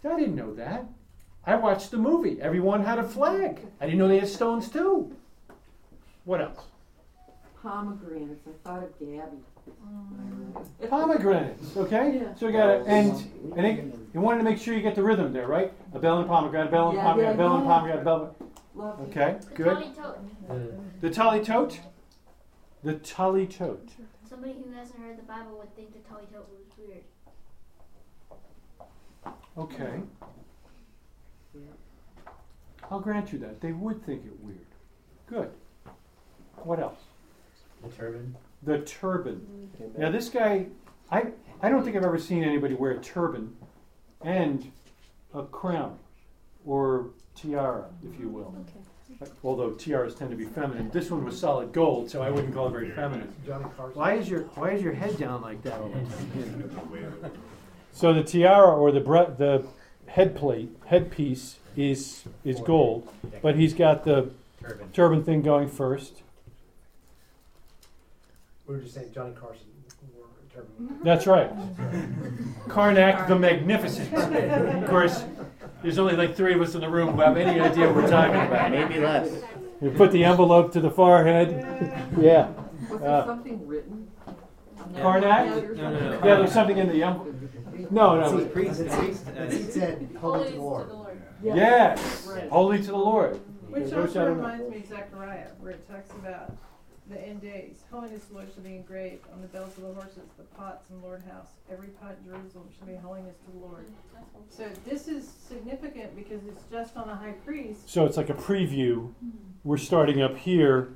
I 0.06 0.16
didn't 0.20 0.36
know 0.36 0.54
that. 0.54 0.86
I 1.46 1.56
watched 1.56 1.90
the 1.90 1.98
movie. 1.98 2.40
Everyone 2.40 2.86
had 2.86 3.00
a 3.00 3.04
flag. 3.04 3.60
I 3.82 3.86
didn't 3.86 3.98
know 3.98 4.08
they 4.08 4.20
had 4.20 4.30
stones 4.30 4.70
too. 4.70 5.16
What 6.26 6.40
else? 6.40 6.66
Pomegranates. 7.62 8.46
I 8.48 8.68
thought 8.68 8.84
of 8.84 9.00
Gabby. 9.00 9.38
When 9.66 10.20
I 10.20 10.30
read 10.30 10.66
it. 10.82 10.90
Pomegranates, 10.90 11.78
okay? 11.78 12.20
Yeah. 12.22 12.36
So 12.36 12.48
we 12.48 12.54
got 12.54 12.70
it, 12.70 12.84
and 12.88 13.12
and 13.58 13.66
it, 13.66 13.96
you 14.14 14.22
wanted 14.22 14.40
to 14.40 14.44
make 14.44 14.58
sure 14.60 14.74
you 14.74 14.82
get 14.82 14.96
the 14.96 15.04
rhythm 15.04 15.34
there, 15.34 15.48
right? 15.48 15.74
A 15.94 16.00
bell 16.00 16.18
and 16.18 16.26
a 16.26 16.28
pomegranate, 16.28 16.68
a 16.68 16.72
bell 16.72 16.90
and 16.90 16.98
a 16.98 17.02
Yeah, 17.02 17.08
pomegranate, 17.08 17.38
yeah, 17.38 17.44
a 17.44 17.48
bell 17.48 17.56
and 17.56 17.64
a 17.64 17.68
pomegranate, 17.68 18.02
a 18.02 18.06
bell. 18.06 18.36
Love 18.76 19.00
it. 19.00 19.18
Okay, 19.18 19.38
good. 19.56 19.78
The 21.02 21.10
tally 21.10 21.44
tote. 21.44 21.80
The 22.84 22.96
tally 22.96 23.48
tote. 23.48 23.90
Somebody 24.28 24.54
who 24.54 24.72
hasn't 24.74 25.00
heard 25.00 25.18
the 25.18 25.24
Bible 25.24 25.58
would 25.60 25.76
think 25.76 25.94
the 25.94 26.00
Tully 26.10 26.26
Tote 26.34 26.50
was 26.50 26.66
weird. 26.78 27.04
Okay. 29.58 30.02
I'll 32.90 33.00
grant 33.00 33.32
you 33.32 33.40
that. 33.40 33.62
They 33.62 33.72
would 33.72 34.04
think 34.06 34.26
it 34.26 34.40
weird. 34.42 34.66
Good. 35.28 35.52
What 36.64 36.80
else? 36.80 37.00
The 37.84 37.90
turban. 37.90 38.36
The 38.66 38.80
turban. 38.80 39.70
Mm-hmm. 39.82 40.02
Now 40.02 40.12
this 40.12 40.30
guy, 40.30 40.68
I 41.12 41.28
I 41.62 41.70
don't 41.70 41.84
think 41.84 41.96
I've 41.96 42.04
ever 42.04 42.18
seen 42.20 42.44
anybody 42.44 42.76
wear 42.76 42.92
a 42.92 43.00
turban 43.00 43.56
and 44.22 44.72
a 45.34 45.44
crown 45.44 45.98
or 46.66 47.08
tiara, 47.36 47.86
if 48.10 48.20
you 48.20 48.30
will. 48.30 48.56
Uh, 49.22 49.26
although 49.44 49.72
tiaras 49.72 50.16
tend 50.16 50.32
to 50.32 50.38
be 50.38 50.46
feminine, 50.46 50.90
this 50.92 51.12
one 51.12 51.24
was 51.24 51.40
solid 51.40 51.72
gold, 51.72 52.10
so 52.10 52.22
I 52.22 52.30
wouldn't 52.30 52.54
call 52.54 52.68
it 52.68 52.72
very 52.72 52.92
feminine. 52.92 53.28
Why 53.94 54.14
is 54.14 54.30
your 54.30 54.42
Why 54.56 54.72
is 54.72 54.82
your 54.82 54.94
head 54.94 55.18
down 55.18 55.42
like 55.42 55.62
that 55.64 55.80
all 55.80 55.90
the 55.90 56.00
time? 56.00 57.32
So 57.92 58.14
the 58.14 58.24
tiara 58.24 58.76
or 58.76 58.92
the 58.92 59.02
bre- 59.02 59.32
the 59.38 59.66
head 60.08 60.36
plate 60.36 60.70
headpiece 60.86 61.58
is 61.76 62.24
is 62.44 62.60
gold, 62.60 63.08
but 63.42 63.56
he's 63.56 63.74
got 63.74 64.04
the 64.04 64.32
Turban. 64.62 64.92
turban 64.92 65.24
thing 65.24 65.42
going 65.42 65.70
first. 65.70 66.23
We 68.66 68.76
were 68.76 68.82
just 68.82 68.94
saying 68.96 69.12
Johnny 69.14 69.34
Carson 69.34 69.66
wore 70.16 70.28
a 70.50 70.54
turban. 70.54 71.00
That's 71.04 71.28
right. 71.28 71.52
Carnac 72.70 73.28
the 73.28 73.36
Magnificent. 73.38 74.14
Of 74.14 74.90
course, 74.90 75.24
there's 75.82 75.98
only 76.00 76.16
like 76.16 76.36
three 76.36 76.54
of 76.54 76.62
us 76.62 76.74
in 76.76 76.82
the 76.82 76.90
room 76.90 77.10
who 77.14 77.22
have 77.22 77.36
any 77.38 77.60
idea 77.60 77.88
what 77.88 77.96
we're 77.96 78.10
talking 78.10 78.36
about. 78.36 78.72
Maybe 78.72 79.00
less. 79.00 79.30
You 79.82 79.92
put 79.92 80.12
the 80.12 80.24
envelope 80.24 80.72
to 80.74 80.80
the 80.80 80.90
forehead. 80.90 81.50
Yeah. 82.20 82.52
Was 82.90 83.00
there 83.02 83.10
Uh, 83.10 83.26
something 83.26 83.68
written? 83.68 84.08
Carnac? 85.02 85.46
No, 85.48 85.62
no, 85.74 85.90
no. 85.92 86.12
Yeah, 86.14 86.36
there's 86.36 86.52
something 86.54 86.78
in 86.78 86.88
the 86.90 87.04
envelope. 87.04 87.36
No, 87.90 88.20
no. 88.20 88.40
See, 88.40 88.46
priest, 88.46 88.80
it 88.82 88.92
said- 88.92 89.52
it 89.52 89.74
said, 89.74 90.10
holy 90.22 90.46
to 90.46 90.56
the 90.56 90.62
Lord. 90.62 90.90
Yes. 91.44 92.28
Right. 92.34 92.50
Holy 92.50 92.78
to 92.80 92.86
the 92.92 92.96
Lord. 92.98 93.40
Which 93.70 93.92
also 93.92 94.22
I 94.22 94.26
don't 94.26 94.38
know. 94.38 94.44
reminds 94.44 94.70
me 94.70 94.78
of 94.78 94.88
Zechariah, 94.88 95.48
where 95.60 95.72
it 95.72 95.90
talks 95.90 96.12
about 96.12 96.52
the 97.10 97.20
end 97.22 97.42
days. 97.42 97.84
Holiness, 97.92 98.26
Lord, 98.32 98.48
shall 98.54 98.64
be 98.64 98.76
engraved 98.76 99.26
on 99.34 99.42
the 99.42 99.48
bells 99.48 99.76
of 99.78 99.84
the 99.84 99.94
horses, 99.94 100.24
the 100.38 100.44
pots 100.56 100.90
in 100.90 101.02
Lord 101.02 101.22
house. 101.30 101.48
Every 101.72 101.90
pot 101.90 102.16
in 102.24 102.32
Jerusalem 102.32 102.70
shall 102.78 102.88
be 102.88 102.96
holiness 102.96 103.36
to 103.46 103.52
the 103.52 103.58
Lord. 103.58 103.86
So 104.50 104.68
this 104.86 105.08
is 105.08 105.28
significant 105.48 106.16
because 106.16 106.46
it's 106.48 106.64
just 106.72 106.96
on 106.96 107.08
the 107.08 107.16
high 107.16 107.34
priest. 107.46 107.90
So 107.90 108.06
it's 108.06 108.18
like 108.18 108.30
a 108.30 108.34
preview. 108.34 109.12
We're 109.64 109.78
starting 109.78 110.22
up 110.22 110.38
here, 110.38 110.94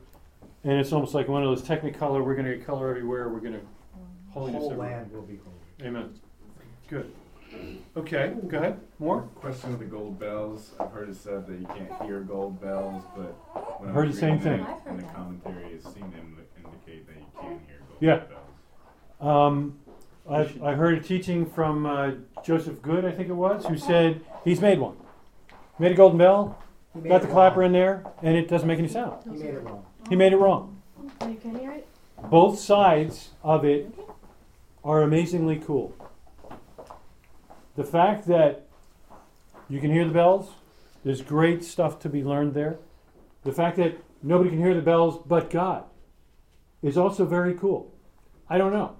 and 0.64 0.74
it's 0.74 0.92
almost 0.94 1.14
like 1.14 1.28
one 1.28 1.44
of 1.44 1.50
those 1.50 1.68
Technicolor. 1.68 2.24
We're 2.24 2.36
going 2.36 2.46
to 2.48 2.56
get 2.56 2.66
color 2.66 2.90
everywhere. 2.90 3.30
We're 3.30 3.40
going 3.40 3.54
to 3.54 3.60
The 3.60 4.32
holiness 4.32 4.60
whole 4.62 4.72
everywhere. 4.72 4.98
land 4.98 5.12
will 5.12 5.22
be 5.24 5.38
holy. 5.38 5.88
Amen. 5.90 6.14
Good. 6.90 7.12
Okay, 7.96 8.34
go 8.48 8.58
ahead. 8.58 8.80
More? 9.00 9.22
Question 9.36 9.74
of 9.74 9.80
the 9.80 9.86
gold 9.86 10.20
bells. 10.20 10.72
I've 10.80 10.92
heard 10.92 11.10
it 11.10 11.16
said 11.16 11.48
that 11.48 11.60
you 11.60 11.66
can't 11.66 12.02
hear 12.04 12.20
gold 12.22 12.62
bells, 12.62 13.04
but 13.16 13.34
when 13.80 13.90
I 13.90 13.94
Heard 13.94 14.12
the 14.12 14.18
same 14.18 14.40
thing. 14.40 14.60
that 14.64 14.70
I've 14.70 14.82
heard 14.84 14.92
in 14.92 14.98
the 15.08 15.14
commentary, 15.14 15.66
it 15.74 15.84
seemed 15.84 16.12
to 16.14 16.20
indicate 16.20 17.08
that 17.08 17.16
you 17.16 17.26
can 17.40 17.50
hear 17.68 17.80
gold 17.88 17.98
Yeah. 18.00 18.22
bells. 19.20 19.20
Um, 19.20 19.80
I, 20.30 20.42
I 20.64 20.74
heard 20.76 20.98
a 20.98 21.02
teaching 21.02 21.46
from 21.50 21.86
uh, 21.88 22.12
Joseph 22.44 22.82
Good, 22.84 23.04
I 23.06 23.12
think 23.12 23.30
it 23.30 23.34
was, 23.34 23.66
who 23.66 23.78
said 23.78 24.22
he's 24.44 24.62
made 24.62 24.80
one. 24.80 24.96
Made 25.80 25.92
a 25.92 25.96
golden 25.96 26.18
bell, 26.20 26.58
got 27.08 27.22
the 27.22 27.28
clapper 27.28 27.62
wrong. 27.62 27.68
in 27.68 27.72
there, 27.74 28.04
and 28.22 28.36
it 28.38 28.48
doesn't 28.48 28.68
make 28.68 28.78
any 28.80 28.88
sound. 28.90 29.24
He 29.24 29.30
made 29.32 29.54
it 29.56 29.60
wrong. 29.64 29.86
He 30.10 30.16
made 30.16 30.34
it 30.34 30.38
wrong. 30.38 30.82
You 31.28 31.36
can 31.36 31.58
hear 31.58 31.72
it? 31.72 31.88
Both 32.30 32.60
sides 32.60 33.30
of 33.44 33.66
it 33.66 33.92
are 34.84 35.02
amazingly 35.02 35.58
cool. 35.58 35.94
The 37.78 37.84
fact 37.84 38.28
that 38.28 38.68
you 39.70 39.80
can 39.80 39.92
hear 39.92 40.04
the 40.04 40.14
bells, 40.14 40.50
there's 41.06 41.22
great 41.22 41.64
stuff 41.64 42.00
to 42.00 42.10
be 42.10 42.24
learned 42.24 42.56
there. 42.56 42.80
The 43.44 43.52
fact 43.52 43.78
that 43.78 44.04
nobody 44.24 44.50
can 44.50 44.60
hear 44.60 44.74
the 44.74 44.82
bells 44.82 45.22
but 45.26 45.52
God 45.52 45.84
is 46.82 46.98
also 46.98 47.24
very 47.24 47.54
cool. 47.54 47.94
I 48.50 48.58
don't 48.58 48.74
know. 48.74 48.98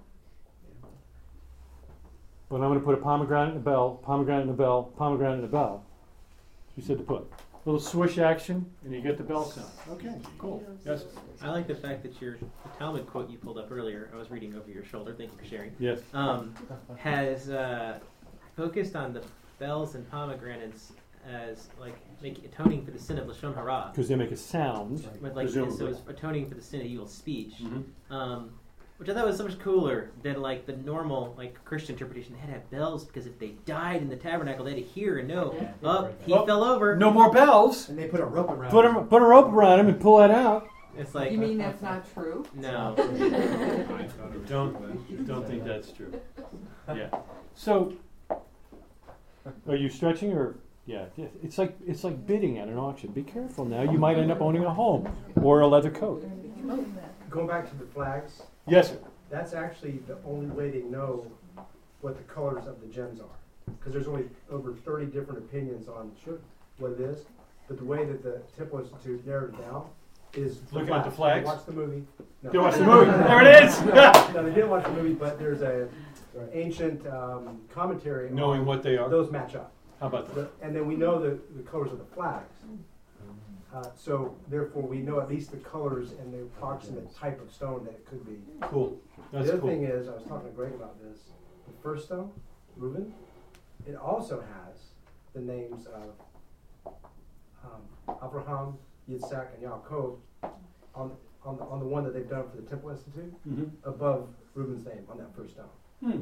But 2.48 2.56
I'm 2.56 2.68
going 2.68 2.78
to 2.78 2.84
put 2.84 2.94
a 2.94 3.02
pomegranate 3.02 3.50
in 3.50 3.56
a 3.56 3.60
bell, 3.60 4.00
pomegranate 4.04 4.44
in 4.44 4.50
a 4.50 4.54
bell, 4.54 4.84
pomegranate 4.96 5.40
in 5.40 5.44
a 5.44 5.48
bell. 5.48 5.84
She 6.74 6.80
said 6.80 6.98
to 6.98 7.04
put. 7.04 7.28
A 7.66 7.70
little 7.70 7.80
swish 7.80 8.16
action, 8.18 8.64
and 8.84 8.94
you 8.94 9.02
get 9.02 9.18
the 9.18 9.24
bell 9.24 9.44
sound. 9.44 9.68
Okay, 9.90 10.14
cool. 10.38 10.64
Yes. 10.86 11.04
I 11.42 11.50
like 11.50 11.66
the 11.66 11.74
fact 11.74 12.02
that 12.04 12.18
your 12.22 12.38
the 12.38 12.46
Talmud 12.78 13.06
quote 13.08 13.28
you 13.28 13.36
pulled 13.36 13.58
up 13.58 13.70
earlier. 13.70 14.08
I 14.14 14.16
was 14.16 14.30
reading 14.30 14.54
over 14.54 14.70
your 14.70 14.84
shoulder. 14.84 15.12
Thank 15.12 15.32
you 15.32 15.38
for 15.38 15.44
sharing. 15.44 15.72
Yes. 15.78 15.98
Um, 16.14 16.54
has 16.96 17.50
uh, 17.50 17.98
focused 18.58 18.96
on 18.96 19.12
the 19.14 19.22
bells 19.60 19.94
and 19.94 20.08
pomegranates 20.10 20.92
as 21.30 21.68
like 21.80 21.94
make, 22.20 22.44
atoning 22.44 22.84
for 22.84 22.90
the 22.90 22.98
sin 22.98 23.16
of 23.18 23.26
lashon 23.28 23.54
hara. 23.54 23.90
Because 23.92 24.08
they 24.08 24.16
make 24.16 24.32
a 24.32 24.36
sound. 24.36 25.06
With 25.22 25.36
like 25.36 25.46
presumably. 25.46 25.76
so 25.78 25.86
it's 25.86 26.00
atoning 26.08 26.48
for 26.48 26.54
the 26.56 26.62
sin 26.62 26.80
of 26.80 26.86
evil 26.86 27.06
speech. 27.06 27.54
Mhm. 27.62 27.84
Um, 28.10 28.50
which 28.96 29.08
I 29.08 29.14
thought 29.14 29.26
was 29.26 29.36
so 29.36 29.44
much 29.44 29.60
cooler 29.60 30.10
than 30.24 30.42
like 30.42 30.66
the 30.66 30.72
normal 30.78 31.32
like 31.38 31.64
Christian 31.64 31.94
interpretation. 31.94 32.32
They 32.34 32.40
had 32.40 32.48
to 32.48 32.52
have 32.54 32.68
bells 32.70 33.04
because 33.04 33.26
if 33.26 33.38
they 33.38 33.50
died 33.64 34.02
in 34.02 34.08
the 34.08 34.16
tabernacle, 34.16 34.64
they 34.64 34.72
had 34.74 34.80
to 34.84 34.90
hear 34.90 35.18
and 35.18 35.28
know. 35.28 35.54
Oh, 35.84 36.10
he 36.26 36.32
Oh, 36.32 36.44
fell 36.44 36.64
over. 36.64 36.96
No 36.96 37.12
more 37.12 37.30
bells. 37.30 37.88
And 37.88 37.96
they 37.96 38.08
put 38.08 38.18
a 38.20 38.24
rope 38.26 38.50
around 38.50 38.70
Put 38.72 38.84
him. 38.84 38.96
a, 38.96 39.04
put 39.04 39.22
a 39.22 39.24
rope 39.24 39.52
around 39.52 39.78
him 39.78 39.86
and 39.88 40.00
pull 40.00 40.16
that 40.18 40.32
out. 40.32 40.66
It's 40.96 41.14
like 41.14 41.30
You 41.30 41.38
mean 41.38 41.58
that's 41.58 41.80
not 41.80 42.12
true? 42.12 42.44
no. 42.54 42.94
Don't 44.48 45.26
don't 45.26 45.46
think 45.46 45.64
that's 45.64 45.92
true. 45.92 46.12
Yeah. 46.88 47.10
So, 47.54 47.92
are 49.68 49.76
you 49.76 49.88
stretching 49.88 50.32
or? 50.32 50.56
Yeah, 50.86 51.04
it's 51.42 51.58
like 51.58 51.76
it's 51.86 52.02
like 52.02 52.26
bidding 52.26 52.58
at 52.58 52.68
an 52.68 52.78
auction. 52.78 53.10
Be 53.12 53.22
careful 53.22 53.66
now. 53.66 53.82
You 53.82 53.98
might 53.98 54.16
end 54.16 54.32
up 54.32 54.40
owning 54.40 54.64
a 54.64 54.72
home 54.72 55.06
or 55.42 55.60
a 55.60 55.66
leather 55.66 55.90
coat. 55.90 56.26
Going 57.28 57.46
back 57.46 57.68
to 57.68 57.76
the 57.76 57.84
flags, 57.84 58.42
Yes, 58.66 58.88
sir. 58.88 58.98
that's 59.28 59.52
actually 59.52 59.98
the 60.06 60.16
only 60.26 60.46
way 60.46 60.70
they 60.70 60.80
know 60.80 61.30
what 62.00 62.16
the 62.16 62.22
colors 62.22 62.66
of 62.66 62.80
the 62.80 62.86
gems 62.86 63.20
are. 63.20 63.26
Because 63.78 63.92
there's 63.92 64.08
only 64.08 64.24
over 64.50 64.72
30 64.72 65.06
different 65.06 65.38
opinions 65.40 65.88
on 65.88 66.10
what 66.78 66.92
it 66.92 67.00
is. 67.00 67.26
But 67.68 67.76
the 67.76 67.84
way 67.84 68.06
that 68.06 68.22
the 68.22 68.40
Temple 68.56 68.78
Institute 68.80 69.26
narrowed 69.26 69.52
it 69.54 69.60
down 69.60 69.88
is 70.32 70.60
Looking 70.72 70.94
at 70.94 71.04
the 71.04 71.10
flags? 71.10 71.44
Watched 71.44 71.66
the 71.66 71.72
movie. 71.72 72.04
No. 72.42 72.50
They 72.50 72.58
watched 72.58 72.78
the 72.78 72.84
movie. 72.84 73.10
There 73.10 73.42
it 73.46 73.64
is. 73.64 73.80
no, 73.84 74.42
they 74.42 74.54
didn't 74.54 74.70
watch 74.70 74.84
the 74.84 74.92
movie, 74.92 75.12
but 75.14 75.38
there's 75.38 75.60
a 75.60 75.88
an 76.38 76.50
ancient 76.52 77.06
um, 77.06 77.60
commentary. 77.72 78.30
Knowing 78.30 78.64
what 78.64 78.82
they 78.82 78.96
are. 78.96 79.08
Those 79.08 79.30
match 79.30 79.54
up. 79.54 79.72
How 80.00 80.06
about 80.06 80.32
that? 80.34 80.60
The- 80.60 80.66
and 80.66 80.74
then 80.74 80.86
we 80.86 80.94
know 80.96 81.20
the, 81.20 81.38
the 81.56 81.62
colors 81.62 81.92
of 81.92 81.98
the 81.98 82.04
flags. 82.14 82.54
Uh, 83.74 83.84
so 83.96 84.34
therefore, 84.48 84.82
we 84.82 84.98
know 84.98 85.20
at 85.20 85.28
least 85.28 85.50
the 85.50 85.58
colors 85.58 86.12
and 86.12 86.32
the 86.32 86.38
approximate 86.40 87.14
type 87.14 87.38
of 87.42 87.52
stone 87.52 87.84
that 87.84 87.90
it 87.90 88.06
could 88.06 88.24
be. 88.24 88.38
Cool. 88.62 88.98
That's 89.30 89.46
the 89.46 89.52
other 89.52 89.60
cool. 89.60 89.68
thing 89.70 89.84
is, 89.84 90.08
I 90.08 90.12
was 90.14 90.22
talking 90.24 90.48
to 90.48 90.54
Greg 90.54 90.72
about 90.72 90.96
this. 91.02 91.18
The 91.66 91.82
first 91.82 92.06
stone, 92.06 92.30
Reuben, 92.76 93.12
it 93.86 93.94
also 93.94 94.40
has 94.40 94.78
the 95.34 95.40
names 95.40 95.86
of 95.86 96.94
um, 97.62 98.16
Abraham, 98.24 98.78
Yitzhak, 99.10 99.48
and 99.54 99.62
Yaakov 99.64 100.16
on, 100.94 101.12
on, 101.44 101.58
the, 101.58 101.64
on 101.64 101.78
the 101.78 101.86
one 101.86 102.04
that 102.04 102.14
they've 102.14 102.28
done 102.28 102.48
for 102.48 102.56
the 102.56 102.62
Temple 102.68 102.88
Institute 102.90 103.34
Mhm. 103.46 103.70
above 103.84 104.28
Reuben's 104.54 104.86
name 104.86 105.04
on 105.10 105.18
that 105.18 105.34
first 105.36 105.52
stone. 105.54 105.66
Hmm. 106.00 106.20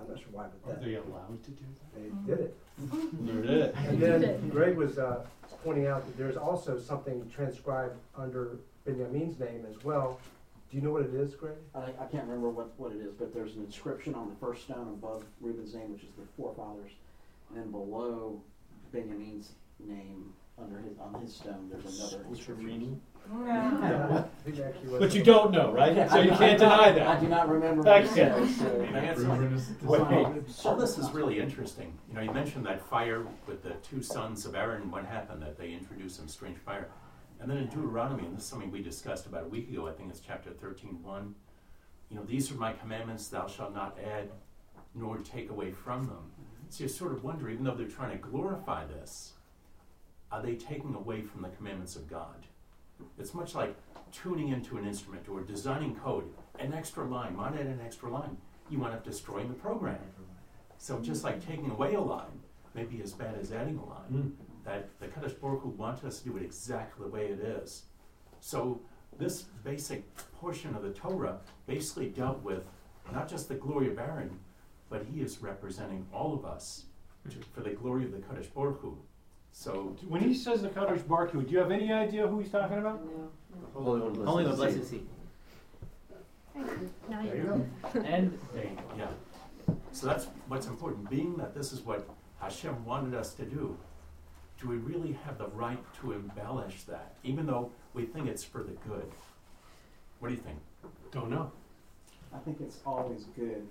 I'm 0.00 0.08
not 0.08 0.18
sure 0.18 0.28
why, 0.32 0.44
Are 0.44 0.50
but 0.64 0.80
that, 0.80 0.84
they 0.84 0.94
allowed 0.94 1.42
to 1.44 1.50
do 1.50 1.64
they 1.94 2.32
did 2.32 2.40
it. 2.40 2.56
that? 2.78 3.26
They 3.26 3.32
did. 3.42 3.60
It. 3.60 3.74
And 3.88 4.02
then 4.02 4.48
Greg 4.48 4.76
was 4.76 4.98
uh, 4.98 5.24
pointing 5.64 5.86
out 5.86 6.06
that 6.06 6.16
there's 6.16 6.36
also 6.36 6.78
something 6.78 7.28
transcribed 7.34 7.98
under 8.16 8.58
Benjamin's 8.84 9.38
name 9.38 9.66
as 9.68 9.82
well. 9.84 10.20
Do 10.70 10.76
you 10.76 10.82
know 10.82 10.92
what 10.92 11.02
it 11.02 11.14
is, 11.14 11.34
Greg? 11.34 11.54
I, 11.74 11.84
I 12.00 12.06
can't 12.10 12.24
remember 12.24 12.50
what, 12.50 12.78
what 12.78 12.92
it 12.92 12.98
is, 12.98 13.12
but 13.18 13.34
there's 13.34 13.56
an 13.56 13.64
inscription 13.64 14.14
on 14.14 14.28
the 14.28 14.36
first 14.36 14.64
stone 14.64 14.88
above 14.88 15.24
Reuben's 15.40 15.74
name, 15.74 15.92
which 15.92 16.02
is 16.02 16.10
the 16.18 16.26
forefathers, 16.36 16.92
and 17.48 17.58
then 17.58 17.70
below 17.70 18.40
Benjamin's 18.92 19.52
name, 19.80 20.32
under 20.60 20.78
his 20.78 20.98
on 20.98 21.20
his 21.20 21.34
stone, 21.34 21.70
there's 21.70 21.84
another 21.98 22.24
inscription. 22.28 23.00
I 23.30 24.24
think 24.44 24.58
actually 24.60 24.88
was- 24.88 25.00
But 25.00 25.14
you 25.14 25.22
don't 25.22 25.50
know, 25.52 25.72
right? 25.72 25.94
Yeah, 25.94 26.08
So 26.08 26.16
I- 26.18 26.22
you 26.22 26.30
can't 26.30 26.58
deny 26.58 26.92
that. 26.92 27.06
I 27.06 27.20
do 27.20 27.28
not 27.28 27.48
remember 27.48 27.82
what 27.82 28.02
it 28.04 28.08
so- 28.08 28.64
Can 28.84 28.96
I 28.96 29.06
add 29.06 29.18
Wait, 29.18 29.98
something? 29.98 30.44
all 30.64 30.76
this 30.76 30.98
is 30.98 31.10
really 31.12 31.38
interesting. 31.40 31.98
You 32.08 32.14
know, 32.14 32.20
you 32.22 32.32
mentioned 32.32 32.64
that 32.66 32.80
fire 32.80 33.26
with 33.46 33.62
the 33.62 33.74
two 33.82 34.02
sons 34.02 34.46
of 34.46 34.54
Aaron. 34.54 34.90
What 34.90 35.04
happened? 35.04 35.42
That 35.42 35.58
they 35.58 35.72
introduced 35.72 36.16
some 36.16 36.28
strange 36.28 36.58
fire. 36.58 36.88
And 37.40 37.50
then 37.50 37.58
in 37.58 37.66
Deuteronomy, 37.68 38.24
and 38.26 38.36
this 38.36 38.42
is 38.44 38.48
something 38.48 38.70
we 38.70 38.82
discussed 38.82 39.26
about 39.26 39.44
a 39.44 39.48
week 39.48 39.70
ago. 39.70 39.86
I 39.86 39.92
think 39.92 40.10
it's 40.10 40.20
chapter 40.20 40.50
13, 40.50 41.02
1. 41.02 41.34
You 42.08 42.16
know, 42.16 42.24
these 42.24 42.50
are 42.50 42.56
my 42.56 42.72
commandments. 42.72 43.28
Thou 43.28 43.46
shalt 43.46 43.74
not 43.74 43.96
add 43.98 44.30
nor 44.94 45.18
take 45.18 45.50
away 45.50 45.70
from 45.70 46.06
them. 46.06 46.32
So 46.70 46.84
you 46.84 46.88
sort 46.88 47.12
of 47.12 47.22
wonder, 47.22 47.48
even 47.48 47.64
though 47.64 47.74
they're 47.74 47.86
trying 47.86 48.10
to 48.10 48.18
glorify 48.18 48.86
this, 48.86 49.34
are 50.32 50.42
they 50.42 50.56
taking 50.56 50.94
away 50.94 51.22
from 51.22 51.42
the 51.42 51.48
commandments 51.50 51.94
of 51.94 52.08
God? 52.08 52.46
It's 53.18 53.34
much 53.34 53.54
like 53.54 53.76
tuning 54.12 54.48
into 54.48 54.76
an 54.78 54.86
instrument 54.86 55.28
or 55.28 55.40
designing 55.40 55.94
code. 55.96 56.24
An 56.58 56.72
extra 56.72 57.04
line 57.04 57.36
might 57.36 57.54
add 57.54 57.66
an 57.66 57.80
extra 57.84 58.10
line. 58.10 58.36
You 58.70 58.78
wind 58.78 58.94
up 58.94 59.04
destroying 59.04 59.48
the 59.48 59.54
program. 59.54 59.98
So 60.78 61.00
just 61.00 61.24
like 61.24 61.44
taking 61.44 61.70
away 61.70 61.94
a 61.94 62.00
line 62.00 62.40
may 62.74 62.84
be 62.84 63.02
as 63.02 63.12
bad 63.12 63.36
as 63.40 63.52
adding 63.52 63.78
a 63.78 63.84
line. 63.84 64.12
Mm. 64.12 64.32
That 64.64 64.88
the 65.00 65.06
Kadosh 65.06 65.40
Baruch 65.40 65.62
Hu 65.62 65.70
wanted 65.70 66.04
us 66.06 66.20
to 66.20 66.28
do 66.28 66.36
it 66.36 66.42
exactly 66.42 67.04
the 67.04 67.10
way 67.10 67.26
it 67.26 67.40
is. 67.40 67.84
So 68.40 68.80
this 69.18 69.42
basic 69.64 70.04
portion 70.40 70.74
of 70.74 70.82
the 70.82 70.90
Torah 70.90 71.38
basically 71.66 72.08
dealt 72.08 72.42
with 72.42 72.62
not 73.12 73.28
just 73.28 73.48
the 73.48 73.54
glory 73.54 73.90
of 73.90 73.98
Aaron, 73.98 74.38
but 74.90 75.04
he 75.12 75.20
is 75.20 75.42
representing 75.42 76.06
all 76.12 76.34
of 76.34 76.44
us 76.44 76.84
to, 77.30 77.36
for 77.52 77.60
the 77.60 77.70
glory 77.70 78.04
of 78.04 78.12
the 78.12 78.18
Kadosh 78.18 78.52
Baruch 78.52 78.80
Hu. 78.80 78.98
So 79.52 79.96
When 80.06 80.22
he 80.22 80.34
says 80.34 80.62
the 80.62 80.68
Kadosh 80.68 81.06
Baruch 81.06 81.30
Hu, 81.32 81.42
do 81.42 81.50
you 81.50 81.58
have 81.58 81.70
any 81.70 81.92
idea 81.92 82.26
who 82.26 82.40
he's 82.40 82.50
talking 82.50 82.78
about? 82.78 83.00
Holy 83.74 84.00
One, 84.00 84.28
Only 84.28 84.44
the 84.44 84.50
blessed 84.50 84.76
blessed 84.76 84.90
see. 84.90 85.02
Now 87.08 87.22
There 87.22 87.36
you 87.36 87.42
you 87.42 87.48
go. 87.94 88.00
And 88.00 88.38
yeah. 88.96 89.08
So 89.92 90.06
that's 90.06 90.26
what's 90.48 90.66
important. 90.66 91.10
Being 91.10 91.36
that 91.36 91.54
this 91.54 91.72
is 91.72 91.80
what 91.80 92.08
Hashem 92.40 92.84
wanted 92.84 93.14
us 93.14 93.34
to 93.34 93.44
do, 93.44 93.76
do 94.60 94.68
we 94.68 94.76
really 94.76 95.12
have 95.24 95.38
the 95.38 95.48
right 95.48 95.82
to 96.00 96.12
embellish 96.12 96.84
that, 96.84 97.14
even 97.22 97.46
though 97.46 97.70
we 97.94 98.04
think 98.04 98.28
it's 98.28 98.44
for 98.44 98.62
the 98.62 98.72
good? 98.88 99.10
What 100.18 100.28
do 100.28 100.34
you 100.34 100.40
think? 100.40 100.58
Don't 101.12 101.30
know. 101.30 101.52
I 102.34 102.38
think 102.38 102.60
it's 102.60 102.78
always 102.84 103.24
good 103.36 103.66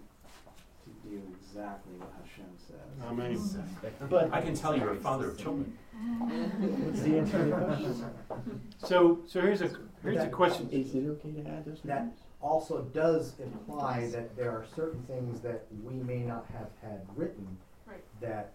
to 1.04 1.10
do 1.10 1.22
exactly 1.40 1.94
what 1.98 2.12
Hashem 2.24 2.46
says. 2.58 3.08
I 3.08 3.14
mean, 3.14 4.10
But 4.10 4.34
I 4.34 4.42
can 4.42 4.56
tell 4.56 4.76
you're 4.78 4.92
a 4.92 4.96
father 4.96 5.30
of 5.32 5.38
children. 5.38 5.78
What's 6.20 7.02
the 7.02 7.18
answer 7.18 7.38
to 7.40 7.46
the 7.46 7.56
question? 7.56 8.62
So, 8.80 9.20
so 9.28 9.42
here's 9.42 9.62
a 9.62 9.70
here's 10.04 10.24
a 10.24 10.28
question. 10.30 10.70
Is 10.72 10.94
it 10.96 11.06
okay 11.08 11.32
to 11.32 11.50
add 11.50 11.66
those 11.66 11.82
That 11.86 12.06
names? 12.06 12.20
also 12.42 12.84
does 12.94 13.34
imply 13.40 14.10
that 14.12 14.36
there 14.38 14.52
are 14.52 14.66
certain 14.76 15.02
things 15.04 15.42
that 15.42 15.66
we 15.84 15.96
may 15.96 16.20
not 16.20 16.46
have 16.54 16.70
had 16.82 17.02
written 17.16 17.58
Right. 17.88 18.04
that 18.22 18.54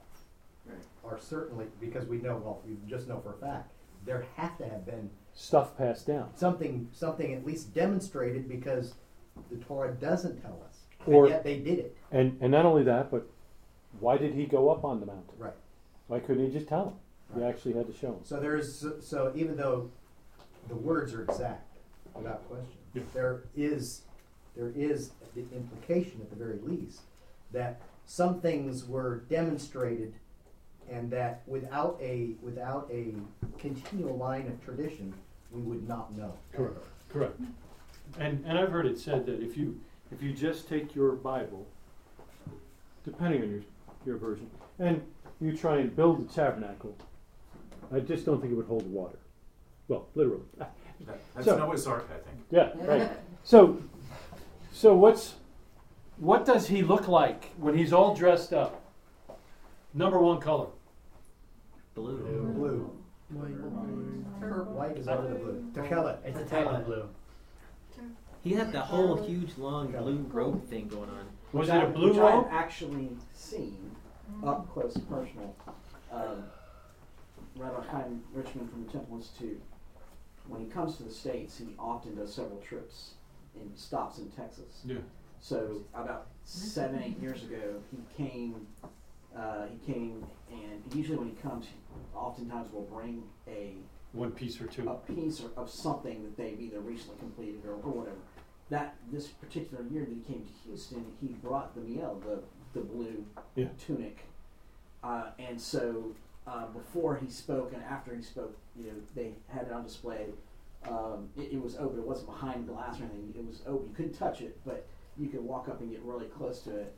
Right. 0.64 0.76
are 1.04 1.18
certainly, 1.18 1.66
because 1.80 2.06
we 2.06 2.18
know, 2.18 2.36
well, 2.36 2.62
we 2.64 2.76
just 2.88 3.08
know 3.08 3.18
for 3.20 3.32
a 3.32 3.38
fact, 3.38 3.72
there 4.04 4.24
have 4.36 4.56
to 4.58 4.64
have 4.68 4.86
been 4.86 5.10
Stuff 5.34 5.76
passed 5.76 6.06
down. 6.06 6.30
something, 6.36 6.88
something 6.92 7.34
at 7.34 7.44
least 7.44 7.74
demonstrated 7.74 8.48
because 8.48 8.94
the 9.50 9.56
Torah 9.56 9.92
doesn't 9.94 10.40
tell 10.40 10.62
us. 10.68 10.71
Or- 11.06 11.24
and 11.24 11.30
yet 11.34 11.44
they 11.44 11.58
did 11.58 11.78
it. 11.78 11.96
And 12.10 12.38
and 12.40 12.50
not 12.50 12.64
only 12.66 12.82
that, 12.84 13.10
but 13.10 13.26
why 14.00 14.16
did 14.18 14.34
he 14.34 14.46
go 14.46 14.70
up 14.70 14.84
on 14.84 15.00
the 15.00 15.06
mountain? 15.06 15.34
Right. 15.38 15.52
Why 16.08 16.20
couldn't 16.20 16.44
he 16.46 16.52
just 16.52 16.68
tell 16.68 16.88
him? 16.88 16.94
He 17.34 17.40
Right. 17.40 17.48
actually 17.48 17.74
had 17.74 17.86
to 17.86 17.92
show 17.92 18.08
him. 18.14 18.20
So 18.24 18.38
there's, 18.40 18.86
so 19.00 19.32
even 19.34 19.56
though 19.56 19.90
the 20.68 20.74
words 20.74 21.14
are 21.14 21.22
exact, 21.22 21.66
without 22.14 22.46
question, 22.48 22.76
Yeah. 22.94 23.02
there 23.14 23.42
is, 23.56 24.02
there 24.54 24.70
is 24.76 25.12
the 25.34 25.44
implication 25.54 26.20
at 26.20 26.30
the 26.30 26.36
very 26.36 26.58
least 26.58 27.00
that 27.52 27.80
some 28.04 28.40
things 28.40 28.86
were 28.86 29.18
demonstrated 29.30 30.14
and 30.90 31.10
that 31.10 31.42
without 31.46 31.98
a, 32.02 32.34
without 32.42 32.88
a 32.90 33.14
continual 33.58 34.16
line 34.16 34.46
of 34.48 34.60
tradition, 34.62 35.14
we 35.50 35.62
would 35.62 35.86
not 35.88 36.14
know. 36.16 36.34
Correct. 36.52 36.84
Correct. 37.08 37.40
And 38.18 38.44
and 38.46 38.58
I've 38.58 38.70
heard 38.70 38.84
it 38.86 38.98
said 38.98 39.24
that 39.26 39.40
if 39.42 39.56
you 39.56 39.80
if 40.12 40.22
you 40.22 40.32
just 40.32 40.68
take 40.68 40.94
your 40.94 41.12
Bible, 41.12 41.66
depending 43.04 43.42
on 43.42 43.50
your 43.50 43.60
your 44.04 44.16
version, 44.16 44.50
and 44.78 45.00
you 45.40 45.56
try 45.56 45.76
and 45.78 45.94
build 45.94 46.28
the 46.28 46.32
tabernacle, 46.32 46.96
I 47.92 48.00
just 48.00 48.26
don't 48.26 48.40
think 48.40 48.52
it 48.52 48.56
would 48.56 48.66
hold 48.66 48.90
water. 48.90 49.18
Well, 49.88 50.08
literally. 50.14 50.42
That, 50.58 50.74
that's 51.34 51.46
So- 51.46 51.56
Noah's 51.58 51.86
Ark, 51.86 52.08
I 52.10 52.18
think. 52.28 52.44
Yeah, 52.50 52.70
right. 52.86 53.10
So, 53.44 53.80
so 54.72 54.94
what's 54.94 55.34
what 56.18 56.44
does 56.44 56.68
he 56.68 56.82
look 56.82 57.08
like 57.08 57.46
when 57.56 57.76
he's 57.76 57.92
all 57.92 58.14
dressed 58.14 58.52
up? 58.52 58.80
Number 59.94 60.18
one 60.18 60.40
color. 60.40 60.68
Blue. 61.94 62.18
Blue. 62.54 62.90
White 63.30 64.96
is 64.96 65.08
over 65.08 65.28
the 65.28 65.34
blue. 65.34 65.70
Techelet. 65.74 66.18
It's 66.24 66.38
a 66.38 66.44
Thailand 66.44 66.84
blue. 66.86 67.08
He 68.42 68.52
had 68.54 68.72
the 68.72 68.80
whole 68.80 69.16
huge 69.16 69.56
long 69.56 69.92
blue 69.92 70.26
robe 70.30 70.66
thing 70.68 70.88
going 70.88 71.10
on. 71.10 71.26
Was 71.52 71.68
Which 71.68 71.76
it 71.76 71.80
I- 71.80 71.84
a 71.84 71.88
blue 71.90 72.08
which 72.08 72.16
robe? 72.18 72.46
I've 72.46 72.52
actually 72.52 73.10
seen 73.32 73.90
up 74.44 74.68
close 74.72 74.96
and 74.96 75.08
personal. 75.08 75.54
Um, 76.10 76.44
Rabbi 77.56 77.84
Chaim 77.86 78.22
Richman 78.32 78.66
from 78.68 78.84
the 78.86 78.90
Temple 78.92 79.16
Institute, 79.16 79.60
when 80.48 80.60
he 80.62 80.66
comes 80.66 80.96
to 80.96 81.02
the 81.04 81.10
States, 81.12 81.58
he 81.58 81.68
often 81.78 82.14
does 82.16 82.34
several 82.34 82.58
trips 82.60 83.14
and 83.54 83.70
stops 83.78 84.18
in 84.18 84.30
Texas. 84.30 84.82
Yeah. 84.84 84.96
So 85.40 85.82
about 85.94 86.28
seven, 86.44 87.02
eight 87.02 87.20
years 87.20 87.42
ago, 87.44 87.80
he 87.90 87.98
came. 88.16 88.66
Uh, 89.36 89.66
he 89.66 89.92
came, 89.92 90.24
and 90.50 90.82
usually 90.94 91.16
when 91.16 91.28
he 91.28 91.34
comes, 91.36 91.66
he 91.66 91.72
oftentimes 92.14 92.70
will 92.72 92.82
bring 92.82 93.22
a 93.48 93.76
One 94.12 94.30
piece 94.30 94.60
or 94.60 94.66
two. 94.66 94.86
a 94.88 94.94
piece 94.94 95.40
or, 95.42 95.50
of 95.56 95.70
something 95.70 96.22
that 96.22 96.36
they've 96.36 96.60
either 96.60 96.80
recently 96.80 97.16
completed 97.18 97.64
or, 97.64 97.72
or 97.76 97.92
whatever. 97.92 98.16
That 98.72 98.96
this 99.12 99.28
particular 99.28 99.84
year 99.90 100.06
that 100.06 100.14
he 100.14 100.20
came 100.22 100.46
to 100.46 100.52
Houston, 100.64 101.04
he 101.20 101.28
brought 101.28 101.74
the 101.74 101.82
miel, 101.82 102.22
the 102.24 102.42
the 102.72 102.80
blue 102.82 103.26
Yeah. 103.54 103.68
tunic, 103.78 104.24
uh, 105.04 105.32
and 105.38 105.60
so 105.60 106.14
uh, 106.46 106.68
before 106.68 107.16
he 107.16 107.28
spoke 107.28 107.74
and 107.74 107.82
after 107.82 108.16
he 108.16 108.22
spoke, 108.22 108.56
you 108.74 108.86
know, 108.86 108.94
they 109.14 109.34
had 109.48 109.66
it 109.66 109.72
on 109.72 109.82
display. 109.84 110.28
Um, 110.88 111.28
it, 111.36 111.52
it 111.52 111.62
was 111.62 111.76
open; 111.76 111.98
it 111.98 112.06
wasn't 112.06 112.28
behind 112.28 112.66
glass 112.66 112.98
or 112.98 113.04
anything. 113.04 113.34
It 113.36 113.46
was 113.46 113.60
open; 113.66 113.88
you 113.90 113.94
couldn't 113.94 114.14
touch 114.14 114.40
it, 114.40 114.58
but 114.64 114.86
you 115.18 115.28
could 115.28 115.42
walk 115.42 115.68
up 115.68 115.82
and 115.82 115.90
get 115.90 116.00
really 116.02 116.28
close 116.28 116.60
to 116.62 116.74
it. 116.74 116.96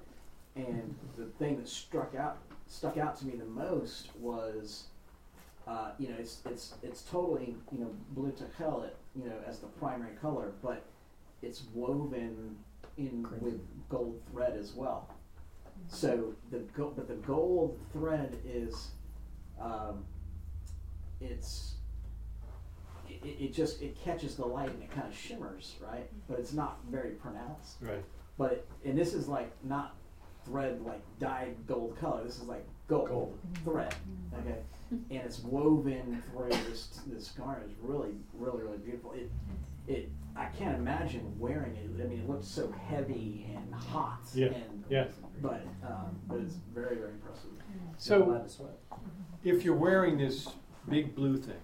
And 0.55 0.95
the 1.17 1.27
thing 1.41 1.57
that 1.57 1.67
struck 1.69 2.15
out 2.15 2.39
stuck 2.69 2.99
out 2.99 3.17
to 3.17 3.27
me 3.27 3.35
the 3.35 3.47
most 3.47 4.15
was 4.21 4.85
uh, 5.67 5.91
you 5.99 6.09
know, 6.09 6.15
it's 6.21 6.41
it's 6.49 6.75
it's 6.85 7.03
totally 7.03 7.57
you 7.73 7.81
know 7.81 7.91
blue 8.11 8.31
techelet, 8.31 8.95
you 9.17 9.25
know, 9.25 9.39
as 9.45 9.59
the 9.59 9.67
primary 9.67 10.15
color, 10.23 10.53
but 10.63 10.85
it's 11.45 11.65
woven 11.73 12.57
in 12.97 13.27
with 13.41 13.61
gold 13.89 14.21
thread 14.31 14.57
as 14.57 14.73
well. 14.73 15.09
So 15.89 16.35
the 16.51 16.59
go- 16.77 16.93
but 16.97 17.09
the 17.09 17.15
gold 17.15 17.79
thread 17.93 18.39
is, 18.47 18.91
um, 19.61 20.05
it's 21.21 21.75
it, 23.09 23.25
it- 23.25 23.45
it 23.47 23.53
just 23.53 23.83
it 23.83 23.97
catches 24.01 24.37
the 24.37 24.45
light 24.47 24.71
and 24.71 24.83
it 24.83 24.91
kind 24.91 25.07
of 25.07 25.15
shimmers, 25.17 25.77
right? 25.81 26.09
But 26.29 26.39
it's 26.39 26.53
not 26.53 26.79
very 26.91 27.11
pronounced. 27.11 27.77
Right. 27.81 28.05
But 28.39 28.53
it, 28.53 28.69
and 28.85 28.99
this 28.99 29.15
is 29.15 29.29
like 29.29 29.51
not 29.65 29.95
thread 30.45 30.81
like 30.83 31.03
dyed 31.19 31.57
gold 31.67 31.97
color. 31.99 32.25
This 32.25 32.37
is 32.39 32.45
like 32.45 32.65
gold, 32.89 33.09
Gold. 33.09 33.39
thread. 33.65 33.95
Okay, 34.41 34.59
and 35.11 35.23
it's 35.23 35.41
woven 35.41 36.23
through 36.31 36.51
this 36.69 37.01
this 37.07 37.29
garment. 37.31 37.71
It's 37.71 37.81
really 37.83 38.15
really 38.35 38.63
really 38.63 38.79
beautiful. 38.79 39.13
It 39.13 39.31
it 39.89 40.11
I 40.37 40.47
can't 40.47 40.77
imagine 40.77 41.33
wearing 41.39 41.77
it. 41.77 42.03
I 42.03 42.07
mean, 42.09 42.21
it 42.21 42.29
looks 42.29 42.49
so 42.49 42.73
heavy 42.89 43.47
and 43.55 43.73
hot. 43.73 44.21
Yeah. 44.35 44.47
And, 44.49 44.85
Yes. 44.91 45.13
But 45.41 45.65
um, 45.87 46.19
but 46.29 46.41
it's 46.41 46.57
very 46.75 46.97
very 46.97 47.13
impressive. 47.13 47.51
So, 47.97 48.45
if 49.45 49.65
you're 49.65 49.77
wearing 49.77 50.19
this 50.19 50.49
big 50.89 51.15
blue 51.15 51.37
thing, 51.37 51.61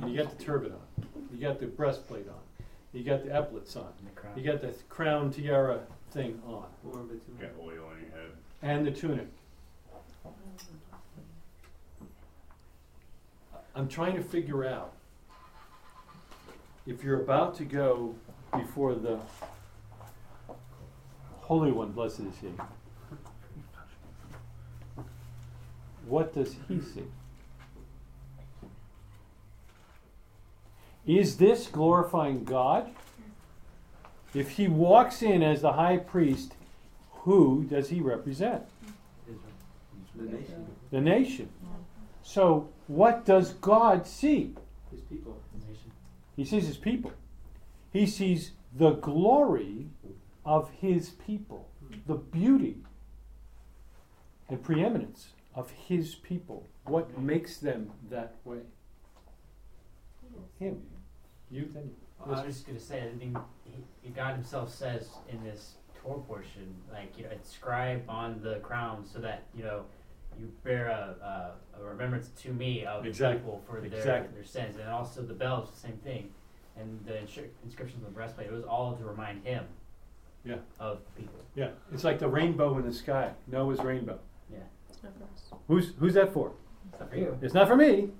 and 0.00 0.10
you 0.10 0.22
got 0.22 0.36
the 0.36 0.42
turban 0.42 0.72
on, 0.72 1.06
you 1.32 1.40
got 1.40 1.60
the 1.60 1.66
breastplate 1.66 2.26
on, 2.28 2.64
you 2.92 3.04
got 3.04 3.24
the 3.24 3.30
epaulets 3.36 3.76
on, 3.76 3.92
you 4.36 4.42
got 4.44 4.60
the 4.62 4.74
crown 4.88 5.30
tiara 5.30 5.80
thing 6.10 6.40
on, 6.46 6.66
Got 7.40 7.50
oil 7.60 7.66
on 7.90 8.00
your 8.00 8.10
head. 8.10 8.30
and 8.62 8.86
the 8.86 8.90
tunic. 8.90 9.28
I'm 13.74 13.88
trying 13.88 14.14
to 14.14 14.22
figure 14.22 14.64
out 14.64 14.94
if 16.86 17.02
you're 17.02 17.20
about 17.20 17.54
to 17.56 17.64
go 17.64 18.14
before 18.52 18.94
the 18.94 19.18
Holy 21.40 21.72
One, 21.72 21.92
blessed 21.92 22.20
is 22.20 22.38
He. 22.40 22.48
What 26.06 26.34
does 26.34 26.56
He 26.68 26.80
see? 26.80 27.04
Is 31.06 31.36
this 31.36 31.66
glorifying 31.66 32.44
God? 32.44 32.90
If 34.34 34.50
He 34.50 34.68
walks 34.68 35.22
in 35.22 35.42
as 35.42 35.62
the 35.62 35.72
high 35.72 35.98
priest, 35.98 36.54
who 37.10 37.64
does 37.64 37.88
He 37.88 38.00
represent? 38.00 38.62
The 40.14 40.24
nation. 40.24 40.66
The 40.90 41.00
nation. 41.00 41.48
So, 42.22 42.68
what 42.86 43.24
does 43.24 43.54
God 43.54 44.06
see? 44.06 44.54
His 44.90 45.00
people. 45.02 45.38
He 46.36 46.44
sees 46.44 46.66
his 46.66 46.76
people. 46.76 47.12
He 47.92 48.06
sees 48.06 48.52
the 48.76 48.92
glory 48.92 49.88
of 50.44 50.70
his 50.80 51.10
people, 51.10 51.68
the 52.06 52.16
beauty 52.16 52.78
and 54.48 54.62
preeminence 54.62 55.28
of 55.54 55.70
his 55.70 56.14
people. 56.16 56.66
What 56.84 57.18
makes 57.18 57.58
them 57.58 57.92
that 58.10 58.34
way? 58.44 58.58
Him. 60.58 60.82
You 61.50 61.68
then. 61.72 61.90
I 62.24 62.28
was 62.28 62.42
just 62.42 62.66
gonna 62.66 62.80
say, 62.80 63.02
I 63.02 63.14
mean, 63.16 63.36
he, 64.02 64.10
God 64.10 64.34
Himself 64.34 64.72
says 64.72 65.08
in 65.28 65.42
this 65.44 65.74
Torah 66.00 66.20
portion, 66.20 66.74
like 66.92 67.16
you 67.16 67.24
know, 67.24 67.30
inscribe 67.30 68.04
on 68.08 68.40
the 68.42 68.56
crown 68.56 69.04
so 69.04 69.18
that 69.20 69.44
you 69.54 69.62
know 69.62 69.84
you 70.38 70.50
bear 70.62 70.88
a, 70.88 71.52
a, 71.76 71.80
a 71.80 71.84
remembrance 71.84 72.28
to 72.42 72.52
me 72.52 72.84
of 72.84 73.04
Exactly. 73.06 73.38
people 73.40 73.62
for 73.66 73.80
their 73.80 73.98
Exactly. 73.98 74.34
their 74.34 74.44
sins, 74.44 74.76
and 74.76 74.88
also 74.88 75.22
the 75.22 75.34
bells, 75.34 75.70
the 75.70 75.78
same 75.78 75.96
thing, 75.98 76.30
and 76.78 77.00
the 77.06 77.12
inscri- 77.12 77.48
inscriptions 77.64 78.02
on 78.04 78.10
the 78.10 78.14
breastplate. 78.14 78.46
It 78.48 78.52
was 78.52 78.64
all 78.64 78.96
to 78.96 79.04
remind 79.04 79.44
Him 79.44 79.64
Yeah. 80.44 80.56
of 80.80 80.98
people. 81.16 81.40
Yeah. 81.54 81.70
It's 81.92 82.04
like 82.04 82.18
the 82.18 82.28
rainbow 82.28 82.76
in 82.78 82.84
the 82.84 82.92
sky. 82.92 83.32
Noah's 83.46 83.80
rainbow. 83.80 84.18
Yeah. 84.50 84.58
it's 84.88 85.02
not 85.02 85.12
for 85.18 85.56
Who's 85.68 85.92
who's 85.98 86.14
that 86.14 86.32
for? 86.32 86.52
It's 86.92 87.00
not 87.00 87.10
for 87.10 87.16
you. 87.16 87.38
It's 87.42 87.54
not 87.54 87.68
for 87.68 87.76
me. 87.76 88.10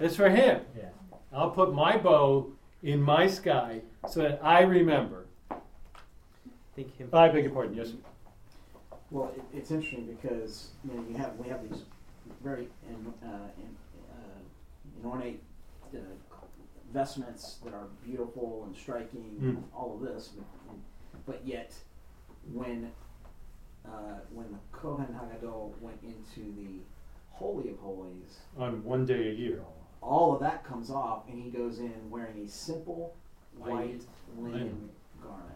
It's 0.00 0.16
for 0.16 0.28
him. 0.28 0.60
Yeah. 0.76 0.88
I'll 1.32 1.50
put 1.50 1.74
my 1.74 1.96
bow 1.96 2.52
in 2.82 3.02
my 3.02 3.26
sky 3.26 3.82
so 4.08 4.20
that 4.20 4.40
I 4.42 4.60
remember. 4.62 5.26
Thank 6.76 6.96
him. 6.96 7.08
I 7.12 7.28
beg 7.28 7.44
your 7.44 7.52
pardon. 7.52 7.74
Yes. 7.74 7.88
sir. 7.88 7.96
Well, 9.10 9.32
it, 9.36 9.42
it's 9.56 9.70
interesting 9.70 10.04
because 10.06 10.68
you 10.84 10.94
know 10.94 11.04
you 11.08 11.16
have 11.16 11.36
we 11.36 11.48
have 11.48 11.62
these 11.68 11.82
very 12.42 12.68
in, 12.88 13.12
uh, 13.26 13.48
in, 13.56 13.76
uh, 14.12 15.08
ornate 15.08 15.42
uh, 15.94 15.98
vestments 16.92 17.56
that 17.64 17.72
are 17.74 17.86
beautiful 18.04 18.64
and 18.66 18.76
striking, 18.76 19.36
and 19.40 19.56
Mm. 19.58 19.62
all 19.74 19.94
of 19.94 20.00
this, 20.00 20.30
but, 20.36 20.76
but 21.26 21.46
yet 21.46 21.72
when 22.52 22.90
uh, 23.86 24.18
when 24.32 24.46
the 24.52 24.58
Kohen 24.72 25.06
Hagadol 25.06 25.72
went 25.80 25.98
into 26.02 26.52
the 26.54 26.80
holy 27.30 27.70
of 27.70 27.78
holies, 27.78 28.40
On 28.58 28.84
one 28.84 29.06
day 29.06 29.28
a 29.30 29.32
year. 29.32 29.62
all 30.02 30.34
of 30.34 30.40
that 30.40 30.64
comes 30.64 30.90
off, 30.90 31.22
and 31.28 31.42
he 31.42 31.50
goes 31.50 31.78
in 31.78 32.10
wearing 32.10 32.44
a 32.44 32.48
simple 32.48 33.14
white, 33.56 33.70
White 33.72 34.02
linen 34.36 34.52
linen. 34.52 34.90
garment. 35.22 35.54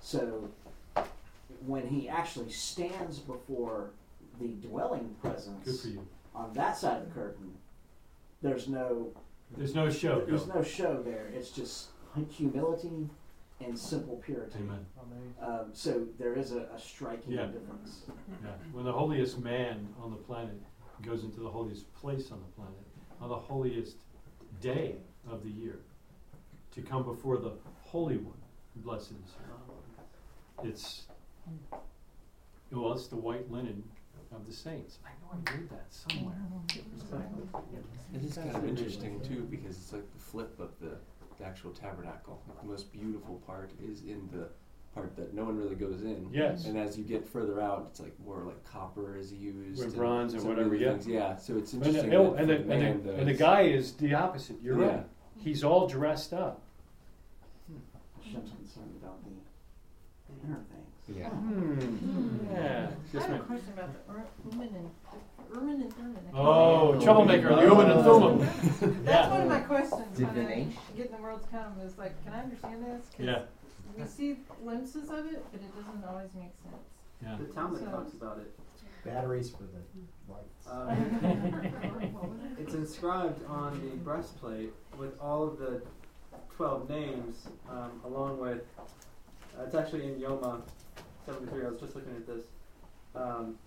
So 0.00 0.48
when 1.66 1.86
he 1.86 2.08
actually 2.08 2.50
stands 2.50 3.18
before 3.18 3.90
the 4.40 4.48
dwelling 4.48 5.14
Good 5.22 5.30
presence 5.32 5.82
for 5.82 5.88
you. 5.88 6.06
on 6.34 6.52
that 6.54 6.76
side 6.76 7.02
of 7.02 7.08
the 7.08 7.14
curtain, 7.14 7.52
there's 8.42 8.68
no 8.68 9.12
There's 9.56 9.74
no 9.74 9.90
show. 9.90 10.20
there's 10.26 10.46
no 10.46 10.62
show 10.62 11.02
there. 11.02 11.26
It's 11.34 11.50
just 11.50 11.88
humility 12.30 13.08
and 13.60 13.76
simple 13.78 14.16
purity. 14.24 14.58
Amen. 14.60 14.86
Um, 15.42 15.70
so 15.72 16.06
there 16.18 16.34
is 16.34 16.52
a, 16.52 16.62
a 16.74 16.78
striking 16.78 17.32
Yeah. 17.32 17.46
difference. 17.46 18.02
Yeah. 18.44 18.50
When 18.72 18.84
the 18.84 18.92
holiest 18.92 19.40
man 19.40 19.88
on 20.00 20.10
the 20.12 20.16
planet 20.16 20.60
goes 21.02 21.24
into 21.24 21.40
the 21.40 21.48
holiest 21.50 21.92
place 21.94 22.30
on 22.30 22.38
the 22.40 22.52
planet, 22.54 22.78
on 23.20 23.28
the 23.28 23.36
holiest 23.36 23.96
day 24.60 24.96
of 25.28 25.42
the 25.42 25.50
year, 25.50 25.80
to 26.74 26.82
come 26.82 27.02
before 27.02 27.38
the 27.38 27.52
Holy 27.82 28.16
One, 28.18 28.34
blessed 28.76 29.10
is 29.12 29.34
He. 30.62 30.68
It's 30.68 31.06
well, 32.72 32.92
it's 32.92 33.08
the 33.08 33.16
white 33.16 33.50
linen 33.50 33.82
of 34.34 34.46
the 34.46 34.52
saints. 34.52 34.98
I 35.04 35.10
know 35.22 35.40
I 35.46 35.56
read 35.56 35.70
that 35.70 35.86
somewhere. 35.90 36.36
It 38.14 38.24
is 38.24 38.34
kind 38.34 38.54
of 38.54 38.64
interesting 38.66 39.20
too 39.20 39.46
because 39.50 39.76
it's 39.76 39.92
like 39.92 40.10
the 40.12 40.20
flip 40.20 40.58
of 40.60 40.70
the, 40.80 40.96
the 41.38 41.44
actual 41.44 41.70
tabernacle. 41.70 42.42
Like 42.48 42.60
the 42.60 42.66
most 42.66 42.92
beautiful 42.92 43.36
part 43.46 43.70
is 43.82 44.02
in 44.02 44.28
the 44.32 44.48
part 44.94 45.16
that 45.16 45.34
no 45.34 45.44
one 45.44 45.56
really 45.56 45.74
goes 45.76 46.02
in. 46.02 46.28
Yes. 46.32 46.64
And 46.66 46.78
as 46.78 46.98
you 46.98 47.04
get 47.04 47.26
further 47.26 47.60
out, 47.60 47.86
it's 47.90 48.00
like 48.00 48.14
more 48.24 48.42
like 48.44 48.62
copper 48.64 49.16
is 49.16 49.32
used. 49.32 49.82
With 49.84 49.94
bronze 49.96 50.32
and 50.34 50.42
some 50.42 50.50
of 50.50 50.56
whatever, 50.56 50.74
yeah. 50.74 50.92
things. 50.92 51.06
Yeah. 51.06 51.36
So 51.36 51.56
it's 51.56 51.72
And 51.72 51.82
the, 51.82 51.88
interesting. 51.88 52.14
oh, 52.14 52.34
that 52.34 52.40
and, 52.40 52.48
for 52.48 52.68
the, 52.68 52.74
and, 52.74 53.04
the, 53.04 53.14
and 53.14 53.28
the 53.28 53.34
guy 53.34 53.62
is 53.62 53.92
the 53.94 54.14
opposite. 54.14 54.56
You're 54.62 54.80
Yeah. 54.80 54.86
right. 54.86 55.06
He's 55.36 55.62
all 55.62 55.86
dressed 55.86 56.32
up. 56.32 56.62
Hmm. 57.70 57.78
Hashem's 58.22 58.50
concerned 58.50 58.92
about 59.00 59.22
the 59.24 59.30
inner 60.46 60.56
things. 60.70 60.87
Yeah. 61.16 61.28
Hmm. 61.30 62.38
Yeah. 62.52 62.90
I 63.14 63.18
have 63.20 63.30
a 63.30 63.38
question 63.40 63.72
about 63.72 63.90
the 64.06 64.12
Ur- 64.12 64.26
Uman 64.52 64.68
and 64.74 64.90
Urim 65.54 65.80
and 65.82 65.92
Thummim. 65.94 66.16
Oh, 66.34 67.00
troublemaker, 67.00 67.48
the 67.54 67.62
Urim 67.62 67.80
and 67.90 68.04
Thummim. 68.04 69.04
That's 69.04 69.30
one 69.32 69.40
of 69.42 69.48
my 69.48 69.60
questions. 69.60 70.18
when 70.18 70.26
I 70.28 70.32
Divination. 70.34 70.72
get 70.96 71.06
in 71.06 71.12
the 71.12 71.22
world's 71.22 71.46
come 71.50 71.80
is 71.82 71.96
like, 71.96 72.22
can 72.24 72.34
I 72.34 72.42
understand 72.42 72.84
this? 72.84 73.06
'Cause 73.16 73.26
Yeah. 73.26 73.42
We 73.96 74.04
see 74.04 74.36
glimpses 74.62 75.08
of 75.10 75.26
it, 75.26 75.44
but 75.50 75.60
it 75.60 75.74
doesn't 75.74 76.04
always 76.04 76.28
make 76.34 76.52
sense. 76.62 76.84
Yeah. 77.22 77.36
The 77.38 77.44
Talmud 77.52 77.80
So- 77.80 77.86
talks 77.90 78.12
about 78.12 78.38
it. 78.38 78.54
Batteries 79.04 79.50
for 79.50 79.62
the 79.62 80.32
lights. 80.32 80.66
Um, 80.70 82.54
it's 82.58 82.74
inscribed 82.74 83.40
on 83.48 83.80
the 83.80 83.96
breastplate 83.96 84.70
with 84.98 85.18
all 85.18 85.42
of 85.44 85.58
the 85.58 85.80
12 86.56 86.90
names, 86.90 87.48
um, 87.70 88.02
along 88.04 88.38
with, 88.38 88.60
uh, 89.56 89.64
it's 89.64 89.74
actually 89.74 90.06
in 90.06 90.20
Yoma 90.20 90.62
73, 91.26 91.66
I 91.66 91.68
was 91.68 91.80
just 91.80 91.94
looking 91.94 92.16
at 92.16 92.26
this. 92.26 92.44
Um, 93.14 93.58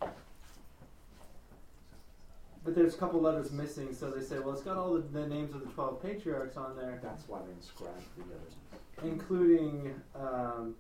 but 2.64 2.76
there's 2.76 2.94
a 2.94 2.98
couple 2.98 3.22
letters 3.22 3.52
missing, 3.52 3.94
so 3.94 4.12
they 4.12 4.24
say, 4.24 4.40
well, 4.40 4.54
it's 4.54 4.62
got 4.62 4.78
all 4.78 4.94
the, 4.94 5.02
the 5.02 5.28
names 5.28 5.54
of 5.54 5.62
the 5.62 5.68
12 5.68 6.02
patriarchs 6.02 6.58
on 6.58 6.76
there. 6.76 7.00
That's 7.02 7.28
why 7.28 7.40
they 7.46 7.52
inscribed 7.54 8.04
the 8.18 8.24
others. 8.24 8.54
including 9.04 9.96
um, 10.16 10.76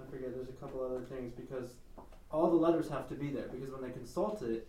I 0.00 0.10
forget. 0.10 0.34
There's 0.34 0.48
a 0.48 0.52
couple 0.52 0.84
other 0.84 1.00
things 1.00 1.32
because 1.34 1.74
all 2.30 2.50
the 2.50 2.56
letters 2.56 2.88
have 2.88 3.08
to 3.08 3.14
be 3.14 3.30
there 3.30 3.48
because 3.48 3.70
when 3.70 3.82
they 3.82 3.90
consult 3.90 4.42
it, 4.42 4.66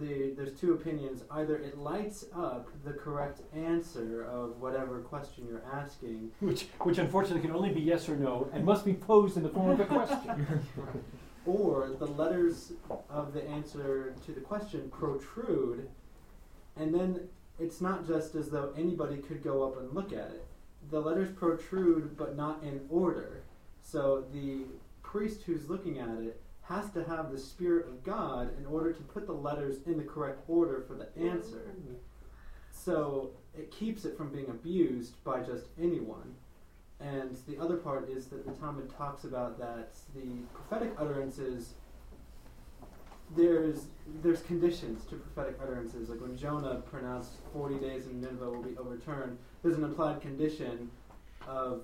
the, 0.00 0.32
there's 0.36 0.52
two 0.58 0.74
opinions. 0.74 1.22
Either 1.30 1.56
it 1.56 1.78
lights 1.78 2.24
up 2.34 2.68
the 2.84 2.92
correct 2.92 3.42
answer 3.54 4.24
of 4.24 4.60
whatever 4.60 5.00
question 5.00 5.46
you're 5.48 5.64
asking, 5.72 6.30
Which, 6.40 6.66
which 6.80 6.98
unfortunately 6.98 7.42
can 7.42 7.54
only 7.54 7.70
be 7.70 7.80
yes 7.80 8.08
or 8.08 8.16
no 8.16 8.48
and 8.52 8.64
must 8.64 8.84
be 8.84 8.94
posed 8.94 9.36
in 9.36 9.42
the 9.42 9.48
form 9.48 9.70
of 9.70 9.80
a 9.80 9.86
question. 9.86 10.64
or 11.46 11.90
the 11.98 12.06
letters 12.06 12.72
of 13.10 13.32
the 13.34 13.46
answer 13.48 14.14
to 14.26 14.32
the 14.32 14.40
question 14.40 14.90
protrude, 14.90 15.88
and 16.76 16.94
then 16.94 17.20
it's 17.58 17.80
not 17.80 18.06
just 18.06 18.34
as 18.34 18.48
though 18.48 18.72
anybody 18.76 19.18
could 19.18 19.42
go 19.42 19.62
up 19.62 19.78
and 19.78 19.92
look 19.92 20.12
at 20.12 20.30
it. 20.30 20.44
The 20.90 21.00
letters 21.00 21.30
protrude, 21.30 22.16
but 22.16 22.36
not 22.36 22.62
in 22.62 22.80
order. 22.90 23.42
So 23.80 24.24
the 24.32 24.62
priest 25.02 25.42
who's 25.42 25.70
looking 25.70 25.98
at 25.98 26.18
it 26.18 26.40
has 26.64 26.90
to 26.92 27.04
have 27.04 27.30
the 27.30 27.38
Spirit 27.38 27.86
of 27.86 28.02
God 28.02 28.56
in 28.58 28.66
order 28.66 28.92
to 28.92 29.02
put 29.02 29.26
the 29.26 29.32
letters 29.32 29.76
in 29.86 29.98
the 29.98 30.04
correct 30.04 30.40
order 30.48 30.84
for 30.88 30.94
the 30.94 31.08
answer. 31.20 31.74
So 32.70 33.30
it 33.56 33.70
keeps 33.70 34.04
it 34.04 34.16
from 34.16 34.30
being 34.30 34.48
abused 34.48 35.22
by 35.24 35.40
just 35.40 35.66
anyone. 35.80 36.34
And 37.00 37.36
the 37.46 37.58
other 37.58 37.76
part 37.76 38.08
is 38.08 38.26
that 38.26 38.46
the 38.46 38.52
Talmud 38.52 38.90
talks 38.96 39.24
about 39.24 39.58
that 39.58 39.94
the 40.14 40.42
prophetic 40.54 40.94
utterances, 40.98 41.74
there's 43.36 43.86
there's 44.22 44.42
conditions 44.42 45.04
to 45.06 45.16
prophetic 45.16 45.58
utterances. 45.62 46.08
Like 46.08 46.20
when 46.20 46.36
Jonah 46.36 46.82
pronounced 46.90 47.32
40 47.52 47.78
days 47.78 48.06
in 48.06 48.20
Nineveh 48.20 48.50
will 48.50 48.62
be 48.62 48.76
overturned, 48.78 49.38
there's 49.62 49.76
an 49.76 49.84
implied 49.84 50.20
condition 50.22 50.90
of 51.46 51.82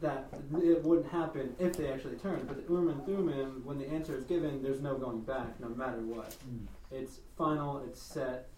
that 0.00 0.28
it 0.62 0.82
wouldn't 0.84 1.10
happen 1.10 1.54
if 1.58 1.76
they 1.76 1.92
actually 1.92 2.16
turned. 2.16 2.46
But 2.46 2.56
the 2.56 2.72
Urim 2.72 2.88
and 2.88 3.04
Thummim, 3.04 3.62
when 3.64 3.78
the 3.78 3.88
answer 3.88 4.16
is 4.16 4.24
given, 4.24 4.62
there's 4.62 4.80
no 4.80 4.96
going 4.96 5.20
back, 5.22 5.58
no 5.60 5.68
matter 5.68 6.00
what. 6.00 6.34
Hmm. 6.34 6.66
It's 6.90 7.20
final, 7.36 7.82
it's 7.86 8.00
set. 8.00 8.48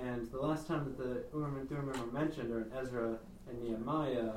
And 0.00 0.30
the 0.30 0.40
last 0.40 0.66
time 0.66 0.84
that 0.84 0.98
the 0.98 1.24
Urim 1.36 1.56
and 1.56 1.68
Thummim 1.68 2.00
are 2.00 2.12
mentioned 2.12 2.50
are 2.52 2.62
in 2.62 2.72
Ezra 2.76 3.16
and 3.48 3.62
Nehemiah 3.62 4.32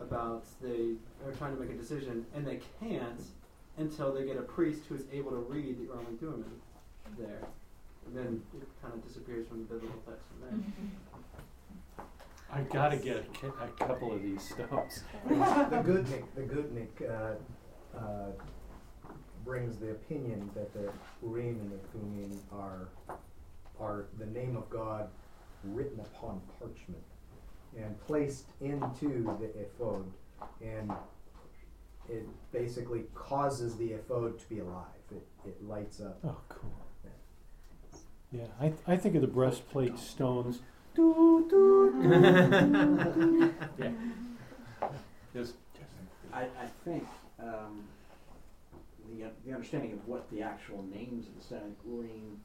about 0.00 0.44
they 0.60 0.94
are 1.24 1.32
trying 1.38 1.54
to 1.54 1.62
make 1.62 1.70
a 1.70 1.76
decision, 1.76 2.26
and 2.34 2.46
they 2.46 2.60
can't 2.80 3.20
until 3.78 4.12
they 4.12 4.24
get 4.24 4.36
a 4.36 4.42
priest 4.42 4.82
who 4.88 4.94
is 4.94 5.04
able 5.12 5.30
to 5.30 5.36
read 5.36 5.78
the 5.78 5.84
Urim 5.84 6.06
and 6.08 6.20
Thummim 6.20 6.60
there. 7.18 7.46
And 8.06 8.16
then 8.16 8.42
it 8.60 8.68
kind 8.80 8.94
of 8.94 9.06
disappears 9.06 9.46
from 9.48 9.58
the 9.58 9.74
biblical 9.74 10.00
text 10.06 10.24
from 10.28 10.40
there. 10.40 10.58
Mm-hmm. 10.58 10.86
I 12.56 12.62
gotta 12.62 12.96
get 12.96 13.26
a, 13.42 13.46
a 13.64 13.86
couple 13.86 14.14
of 14.14 14.22
these 14.22 14.42
stones. 14.42 15.02
the 15.28 15.34
Goodnick, 15.34 16.24
the 16.34 16.40
Goodnick 16.40 16.88
uh, 17.06 17.98
uh, 17.98 18.30
brings 19.44 19.76
the 19.76 19.90
opinion 19.90 20.50
that 20.54 20.72
the 20.72 20.90
Urim 21.22 21.60
and 21.60 21.70
the 21.70 21.78
Thummim 21.88 22.40
are 22.50 22.88
are 23.78 24.06
the 24.18 24.24
name 24.24 24.56
of 24.56 24.70
God 24.70 25.10
written 25.64 26.00
upon 26.00 26.40
parchment 26.58 27.02
and 27.76 28.00
placed 28.06 28.46
into 28.62 29.36
the 29.38 29.50
ephod, 29.60 30.10
and 30.62 30.90
it 32.08 32.26
basically 32.52 33.04
causes 33.14 33.76
the 33.76 33.92
ephod 33.92 34.38
to 34.38 34.48
be 34.48 34.60
alive. 34.60 34.86
It, 35.10 35.26
it 35.46 35.62
lights 35.62 36.00
up. 36.00 36.18
Oh, 36.24 36.38
cool. 36.48 36.72
Yeah, 38.32 38.46
I, 38.60 38.72
I 38.86 38.96
think 38.96 39.14
of 39.14 39.20
the 39.20 39.28
breastplate 39.28 39.98
stones. 39.98 40.60
Doo, 40.96 41.46
doo, 41.50 41.92
doo, 42.02 42.08
doo. 42.08 43.54
yeah. 43.78 43.90
Yes. 45.34 45.52
I, 46.32 46.42
I 46.42 46.66
think 46.84 47.06
um, 47.38 47.84
the, 49.10 49.26
uh, 49.26 49.28
the 49.44 49.52
understanding 49.52 49.92
of 49.92 50.08
what 50.08 50.30
the 50.30 50.40
actual 50.40 50.82
names 50.90 51.28
of 51.28 51.36
the 51.36 51.42
stone 51.42 51.76
Urim 51.86 52.40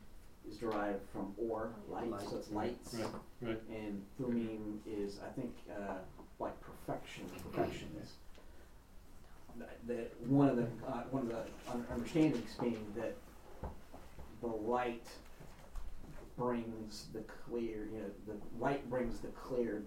is 0.50 0.58
derived 0.58 1.00
from 1.14 1.34
or, 1.38 1.70
light, 1.90 2.12
so 2.30 2.38
it's 2.38 2.52
lights. 2.52 2.96
Right, 2.96 3.08
right. 3.42 3.62
And 3.70 4.04
Thummim 4.20 4.82
is, 4.86 5.20
I 5.26 5.30
think, 5.40 5.56
uh, 5.72 5.94
like 6.40 6.54
perfection, 6.60 7.24
perfection 7.54 7.88
is. 8.04 8.12
That, 9.58 9.78
that 9.88 10.28
one 10.28 10.50
of 10.50 10.56
the 10.56 10.68
uh, 10.88 11.04
one 11.12 11.24
of 11.24 11.30
the 11.30 11.44
understandings 11.94 12.56
being 12.60 12.86
that 12.96 13.16
the 14.42 14.48
light 14.48 15.06
brings 16.38 17.08
the 17.14 17.22
clear, 17.22 17.88
you 17.94 18.00
know, 18.00 18.10
the 18.28 18.64
light 18.64 18.90
brings 18.90 19.20
the 19.20 19.28
clear 19.30 19.84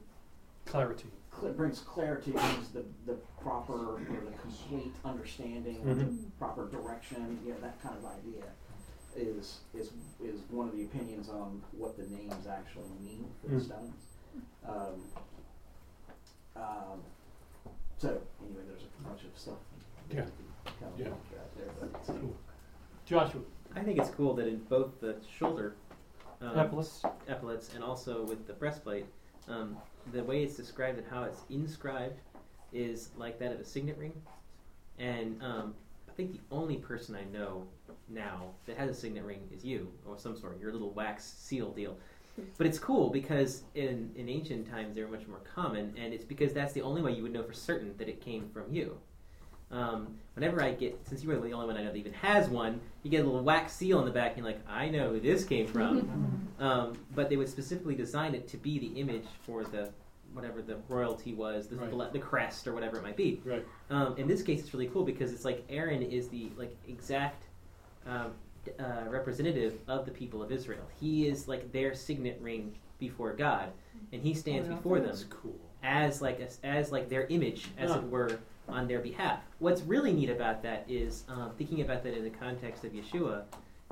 Clarity. 0.67 1.07
cl- 1.39 1.53
brings 1.53 1.81
clarity, 1.81 2.31
brings 2.33 2.69
the, 2.71 2.85
the 3.07 3.15
proper 3.41 3.73
or 3.97 4.01
the 4.25 4.37
complete 4.41 4.95
understanding, 5.05 5.81
or 5.87 5.95
the 5.95 6.13
proper 6.39 6.69
direction, 6.71 7.39
you 7.45 7.53
know, 7.53 7.59
that 7.61 7.81
kind 7.83 7.97
of 7.99 8.05
idea 8.07 8.45
is 9.17 9.59
is 9.75 9.91
is 10.23 10.41
one 10.51 10.69
of 10.69 10.75
the 10.77 10.83
opinions 10.85 11.29
on 11.29 11.63
what 11.73 11.97
the 11.97 12.03
names 12.05 12.47
actually 12.51 12.89
mean 13.01 13.25
for 13.43 13.49
the 13.51 13.57
Mm. 13.57 13.65
stones. 13.65 13.95
Um, 14.69 15.05
um, 16.57 17.01
so 17.99 18.09
anyway, 18.45 18.63
there's 18.67 18.83
a 18.83 19.09
bunch 19.09 19.23
of 19.25 19.39
stuff. 19.39 19.55
Yeah. 20.11 20.25
Kind 20.81 20.93
of 20.95 20.99
Yeah. 20.99 21.09
there, 21.57 21.69
but 21.79 21.91
it's 22.01 22.09
Cool. 22.09 22.35
Joshua. 23.05 23.41
I 23.77 23.81
think 23.83 23.99
it's 23.99 24.11
cool 24.11 24.35
that 24.35 24.47
in 24.49 24.59
both 24.65 25.01
the 25.01 25.17
shoulder 25.39 25.75
um, 26.45 26.59
Epaulets. 26.59 27.03
epaulets 27.29 27.75
and 27.75 27.83
also 27.83 28.25
with 28.25 28.47
the 28.47 28.53
breastplate, 28.53 29.07
um, 29.49 29.77
the 30.13 30.23
way 30.23 30.43
it's 30.43 30.57
described 30.57 30.99
and 30.99 31.07
how 31.09 31.25
it's 31.25 31.41
inscribed 31.51 32.21
is 32.73 33.11
like 33.17 33.39
that 33.39 33.53
of 33.53 33.61
a 33.61 33.65
signet 33.65 33.97
ring. 33.99 34.13
And 34.99 35.41
um, 35.43 35.75
I 36.09 36.13
think 36.13 36.33
the 36.33 36.41
only 36.51 36.77
person 36.77 37.17
I 37.17 37.25
know 37.37 37.67
now 38.09 38.51
that 38.67 38.77
has 38.77 38.91
a 38.91 38.95
signet 38.95 39.25
ring 39.25 39.49
is 39.55 39.65
you, 39.65 39.91
or 40.07 40.19
some 40.19 40.37
sort, 40.37 40.61
your 40.61 40.73
little 40.73 40.91
wax 40.91 41.25
seal 41.25 41.71
deal. 41.71 41.97
But 42.59 42.67
it's 42.67 42.81
cool 42.81 43.11
because 43.11 43.63
in, 43.77 44.11
in 44.17 44.29
ancient 44.29 44.69
times 44.69 44.97
they 44.97 45.03
were 45.03 45.09
much 45.09 45.29
more 45.29 45.39
common, 45.55 45.95
and 45.97 46.13
it's 46.13 46.25
because 46.25 46.53
that's 46.53 46.73
the 46.73 46.83
only 46.83 47.01
way 47.01 47.13
you 47.13 47.23
would 47.23 47.33
know 47.33 47.45
for 47.45 47.53
certain 47.53 47.95
that 47.99 48.09
it 48.09 48.21
came 48.21 48.49
from 48.53 48.65
you. 48.73 48.99
Um, 49.75 50.15
whenever 50.35 50.63
I 50.63 50.73
get, 50.73 50.99
since 51.09 51.23
you 51.23 51.29
were 51.29 51.35
the 51.37 51.53
only 51.53 51.67
one 51.67 51.77
I 51.77 51.81
know 51.83 51.91
that 51.93 51.97
even 51.97 52.13
has 52.15 52.49
one, 52.49 52.81
you 53.03 53.11
get 53.11 53.23
a 53.23 53.25
little 53.25 53.43
wax 53.43 53.73
seal 53.73 53.99
on 53.99 54.05
the 54.05 54.11
back, 54.13 54.31
and 54.37 54.39
you're 54.39 54.47
like, 54.47 54.61
I 54.69 54.89
know 54.89 55.11
who 55.11 55.21
this 55.21 55.45
came 55.45 55.67
from. 55.67 56.49
um, 56.61 56.93
but 57.15 57.29
they 57.29 57.37
would 57.37 57.49
specifically 57.49 57.95
design 57.95 58.35
it 58.35 58.47
to 58.49 58.57
be 58.57 58.79
the 58.79 59.01
image 59.01 59.27
for 59.45 59.65
the 59.65 59.91
whatever 60.33 60.63
the 60.63 60.77
royalty 60.89 61.33
was, 61.33 61.69
the, 61.69 61.77
Right. 61.77 61.91
the, 61.91 62.09
the 62.15 62.19
crest 62.19 62.67
or 62.67 62.73
whatever 62.75 62.97
it 62.97 63.03
might 63.05 63.17
be. 63.17 63.41
Right. 63.45 63.65
Um, 63.91 64.17
in 64.17 64.27
this 64.27 64.43
case, 64.43 64.61
it's 64.61 64.75
really 64.75 64.89
cool 64.89 65.05
because 65.05 65.33
it's 65.33 65.45
like 65.45 65.65
Aaron 65.69 66.03
is 66.03 66.29
the 66.29 66.51
like 66.57 66.77
exact 66.89 67.45
um, 68.07 68.33
d- 68.65 68.73
uh, 68.81 69.09
representative 69.09 69.79
of 69.87 70.05
the 70.07 70.11
people 70.11 70.43
of 70.43 70.51
Israel. 70.51 70.83
He 71.01 71.29
is 71.29 71.47
like 71.47 71.71
their 71.73 71.95
signet 71.95 72.39
ring 72.41 72.75
before 72.99 73.33
God, 73.33 73.71
and 74.13 74.21
he 74.23 74.35
stands 74.35 74.69
Oh, 74.69 74.75
before 74.75 74.99
them 75.01 75.17
cool. 75.31 75.55
as 75.85 76.21
like 76.21 76.41
a, 76.41 76.49
as 76.67 76.91
like 76.91 77.09
their 77.09 77.27
image, 77.27 77.69
as 77.79 77.91
Yeah. 77.91 77.99
it 77.99 78.05
were, 78.11 78.39
on 78.69 78.89
their 78.89 79.01
behalf. 79.01 79.41
What's 79.59 79.83
really 79.83 80.13
neat 80.13 80.31
about 80.31 80.63
that 80.63 80.85
is 80.89 81.25
um, 81.29 81.53
thinking 81.57 81.81
about 81.81 82.03
that 82.05 82.17
in 82.17 82.25
the 82.25 82.31
context 82.31 82.85
of 82.85 82.93
Yeshua, 82.93 83.43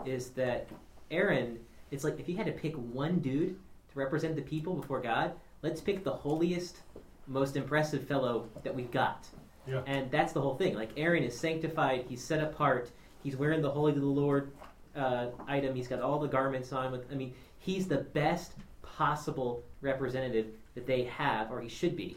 is 0.04 0.30
that 0.30 0.68
Aaron. 1.10 1.58
It's 1.90 2.04
like 2.04 2.18
if 2.18 2.28
you 2.28 2.36
had 2.36 2.46
to 2.46 2.52
pick 2.52 2.74
one 2.74 3.18
dude 3.18 3.56
to 3.92 3.98
represent 3.98 4.34
the 4.34 4.42
people 4.42 4.74
before 4.74 5.00
God, 5.00 5.32
let's 5.60 5.80
pick 5.80 6.04
the 6.04 6.12
holiest, 6.12 6.78
most 7.26 7.56
impressive 7.56 8.06
fellow 8.06 8.48
that 8.64 8.74
we've 8.74 8.90
got. 8.90 9.26
Yeah. 9.66 9.82
And 9.86 10.10
that's 10.10 10.32
the 10.32 10.40
whole 10.40 10.56
thing. 10.56 10.74
Like 10.74 10.90
Aaron 10.96 11.22
is 11.22 11.38
sanctified, 11.38 12.06
he's 12.08 12.22
set 12.22 12.42
apart, 12.42 12.90
he's 13.22 13.36
wearing 13.36 13.62
the 13.62 13.70
holy 13.70 13.92
to 13.92 14.00
the 14.00 14.06
Lord 14.06 14.50
uh, 14.96 15.26
item, 15.46 15.74
he's 15.74 15.88
got 15.88 16.00
all 16.00 16.18
the 16.18 16.28
garments 16.28 16.72
on. 16.72 16.92
With 16.92 17.10
I 17.12 17.14
mean, 17.14 17.34
he's 17.58 17.86
the 17.86 17.98
best 17.98 18.52
possible 18.82 19.62
representative 19.80 20.46
that 20.74 20.86
they 20.86 21.04
have, 21.04 21.50
or 21.50 21.60
he 21.60 21.68
should 21.68 21.96
be, 21.96 22.16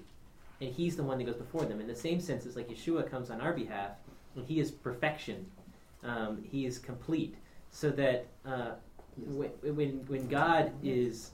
and 0.62 0.74
he's 0.74 0.96
the 0.96 1.04
one 1.04 1.18
that 1.18 1.26
goes 1.26 1.36
before 1.36 1.66
them. 1.66 1.80
In 1.82 1.88
the 1.88 1.96
same 1.96 2.20
sense, 2.20 2.46
it's 2.46 2.56
like 2.56 2.70
Yeshua 2.70 3.10
comes 3.10 3.30
on 3.30 3.42
our 3.42 3.54
behalf, 3.54 3.92
and 4.36 4.46
he 4.46 4.60
is 4.60 4.72
perfection. 4.72 5.46
Um, 6.04 6.44
he 6.44 6.66
is 6.66 6.78
complete, 6.78 7.36
so 7.72 7.90
that 7.92 8.28
uh, 8.46 8.72
when, 9.18 10.06
when 10.08 10.28
God 10.28 10.72
is 10.84 11.32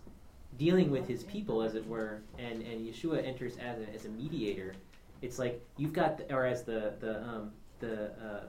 dealing 0.58 0.92
with 0.92 1.08
his 1.08 1.24
people, 1.24 1.62
as 1.62 1.76
it 1.76 1.86
were, 1.88 2.22
and, 2.38 2.62
and 2.62 2.88
Yeshua 2.88 3.26
enters 3.26 3.58
as 3.58 3.80
a, 3.80 3.94
as 3.94 4.06
a 4.06 4.10
mediator, 4.10 4.74
it's 5.22 5.38
like 5.40 5.62
you've 5.78 5.94
got, 5.94 6.18
the, 6.18 6.34
or 6.34 6.46
as 6.46 6.64
the 6.64 6.94
the 7.00 7.22
um, 7.22 7.52
the 7.80 8.06
uh, 8.12 8.44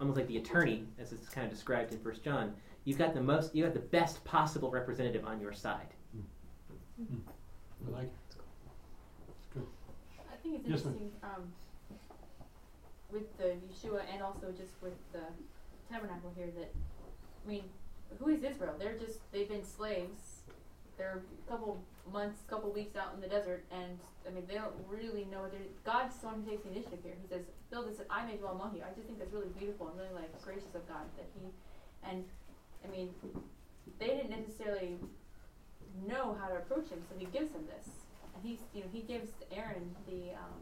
almost 0.00 0.18
like 0.18 0.28
the 0.28 0.36
attorney, 0.38 0.84
as 0.98 1.12
it's 1.12 1.28
kind 1.28 1.46
of 1.46 1.52
described 1.52 1.92
in 1.92 1.98
First 2.00 2.22
John. 2.22 2.54
You've 2.84 2.98
got 2.98 3.14
the 3.14 3.20
most, 3.20 3.54
you 3.54 3.64
have 3.64 3.74
the 3.74 3.80
best 3.80 4.22
possible 4.24 4.70
representative 4.70 5.24
on 5.24 5.40
your 5.40 5.52
side. 5.52 5.88
I 7.86 7.90
like 7.90 8.04
it. 8.04 8.25
Think 10.46 10.60
it's 10.62 10.68
Yes, 10.68 10.84
ma'am. 10.84 10.94
interesting 10.94 11.10
um, 11.26 11.42
with 13.10 13.26
the 13.36 13.58
Yeshua 13.66 14.02
and 14.12 14.22
also 14.22 14.54
just 14.56 14.74
with 14.80 14.94
the 15.12 15.26
tabernacle 15.90 16.32
here 16.36 16.50
that, 16.58 16.70
I 16.70 17.48
mean, 17.48 17.64
who 18.18 18.28
is 18.30 18.44
Israel? 18.44 18.74
They're 18.78 18.96
just, 18.96 19.18
they've 19.32 19.48
been 19.48 19.64
slaves. 19.64 20.46
They're 20.96 21.18
a 21.18 21.50
couple 21.50 21.82
months, 22.12 22.42
couple 22.48 22.70
weeks 22.70 22.94
out 22.96 23.12
in 23.14 23.20
the 23.20 23.26
desert, 23.26 23.64
and 23.72 23.98
I 24.26 24.30
mean, 24.30 24.44
they 24.46 24.54
don't 24.54 24.72
really 24.88 25.26
know 25.26 25.42
what 25.42 25.50
they're. 25.50 25.66
God's 25.84 26.16
the 26.22 26.26
one 26.26 26.42
who 26.42 26.50
takes 26.50 26.62
the 26.62 26.70
initiative 26.70 27.00
here. 27.02 27.12
He 27.20 27.26
says, 27.28 27.42
Build 27.70 27.90
this, 27.90 28.00
I 28.08 28.24
may 28.24 28.36
dwell 28.36 28.54
among 28.54 28.76
you. 28.76 28.82
I 28.86 28.94
just 28.94 29.06
think 29.06 29.18
that's 29.18 29.34
really 29.34 29.50
beautiful 29.58 29.88
and 29.88 29.98
really 29.98 30.14
like 30.14 30.30
gracious 30.42 30.72
of 30.74 30.86
God 30.88 31.04
that 31.18 31.26
He, 31.34 31.50
and 32.08 32.24
I 32.86 32.88
mean, 32.88 33.10
they 33.98 34.06
didn't 34.06 34.30
necessarily 34.30 34.96
know 36.06 36.38
how 36.40 36.48
to 36.48 36.56
approach 36.56 36.88
him, 36.88 37.02
so 37.08 37.16
he 37.18 37.26
gives 37.26 37.52
him 37.52 37.66
this, 37.66 37.88
he's 38.42 38.58
you 38.74 38.80
know 38.82 38.86
he 38.92 39.00
gives 39.00 39.30
Aaron 39.52 39.94
the 40.06 40.32
um, 40.34 40.60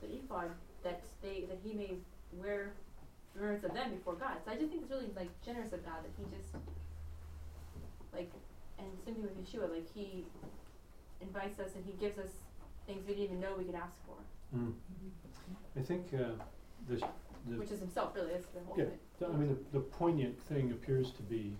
the 0.00 0.08
ephod 0.16 0.50
that 0.84 1.02
they 1.22 1.44
that 1.48 1.58
he 1.64 1.74
may 1.74 1.94
wear 2.32 2.72
remembrance 3.34 3.64
of 3.64 3.74
them 3.74 3.90
before 3.90 4.14
God. 4.14 4.36
So 4.44 4.50
I 4.52 4.56
just 4.56 4.70
think 4.70 4.82
it's 4.82 4.90
really 4.90 5.10
like 5.16 5.28
generous 5.44 5.72
of 5.72 5.84
God 5.84 6.04
that 6.04 6.10
he 6.16 6.24
just 6.36 6.54
like 8.12 8.30
and 8.78 8.86
same 9.04 9.14
thing 9.16 9.22
with 9.24 9.36
Yeshua, 9.38 9.70
like 9.70 9.86
he 9.94 10.24
invites 11.20 11.58
us 11.58 11.70
and 11.74 11.84
he 11.84 11.92
gives 12.00 12.18
us 12.18 12.30
things 12.86 13.02
we 13.06 13.14
didn't 13.14 13.24
even 13.24 13.40
know 13.40 13.54
we 13.58 13.64
could 13.64 13.74
ask 13.74 13.94
for, 14.06 14.14
Mm. 14.56 14.72
I 15.76 15.80
think 15.82 16.06
uh, 16.14 16.30
the, 16.88 16.96
the 16.96 17.58
which 17.58 17.70
is 17.70 17.80
himself 17.80 18.14
really. 18.14 18.32
That's 18.32 18.46
the 18.46 18.60
whole 18.60 18.78
Yeah, 18.78 18.84
thing. 19.18 19.28
I 19.34 19.36
mean, 19.36 19.48
the, 19.72 19.78
the 19.78 19.84
poignant 19.84 20.40
thing 20.44 20.70
appears 20.70 21.10
to 21.12 21.22
be 21.22 21.54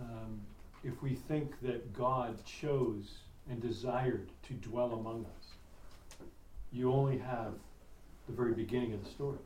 um, 0.00 0.40
if 0.82 1.02
we 1.02 1.14
think 1.14 1.60
that 1.60 1.92
God 1.92 2.38
chose 2.44 3.18
and 3.50 3.60
desired 3.60 4.30
to 4.48 4.54
dwell 4.54 4.92
among 4.94 5.24
us, 5.38 6.18
you 6.72 6.92
only 6.92 7.18
have 7.18 7.54
the 8.26 8.32
very 8.32 8.52
beginning 8.54 8.92
of 8.92 9.04
the 9.04 9.10
story. 9.10 9.38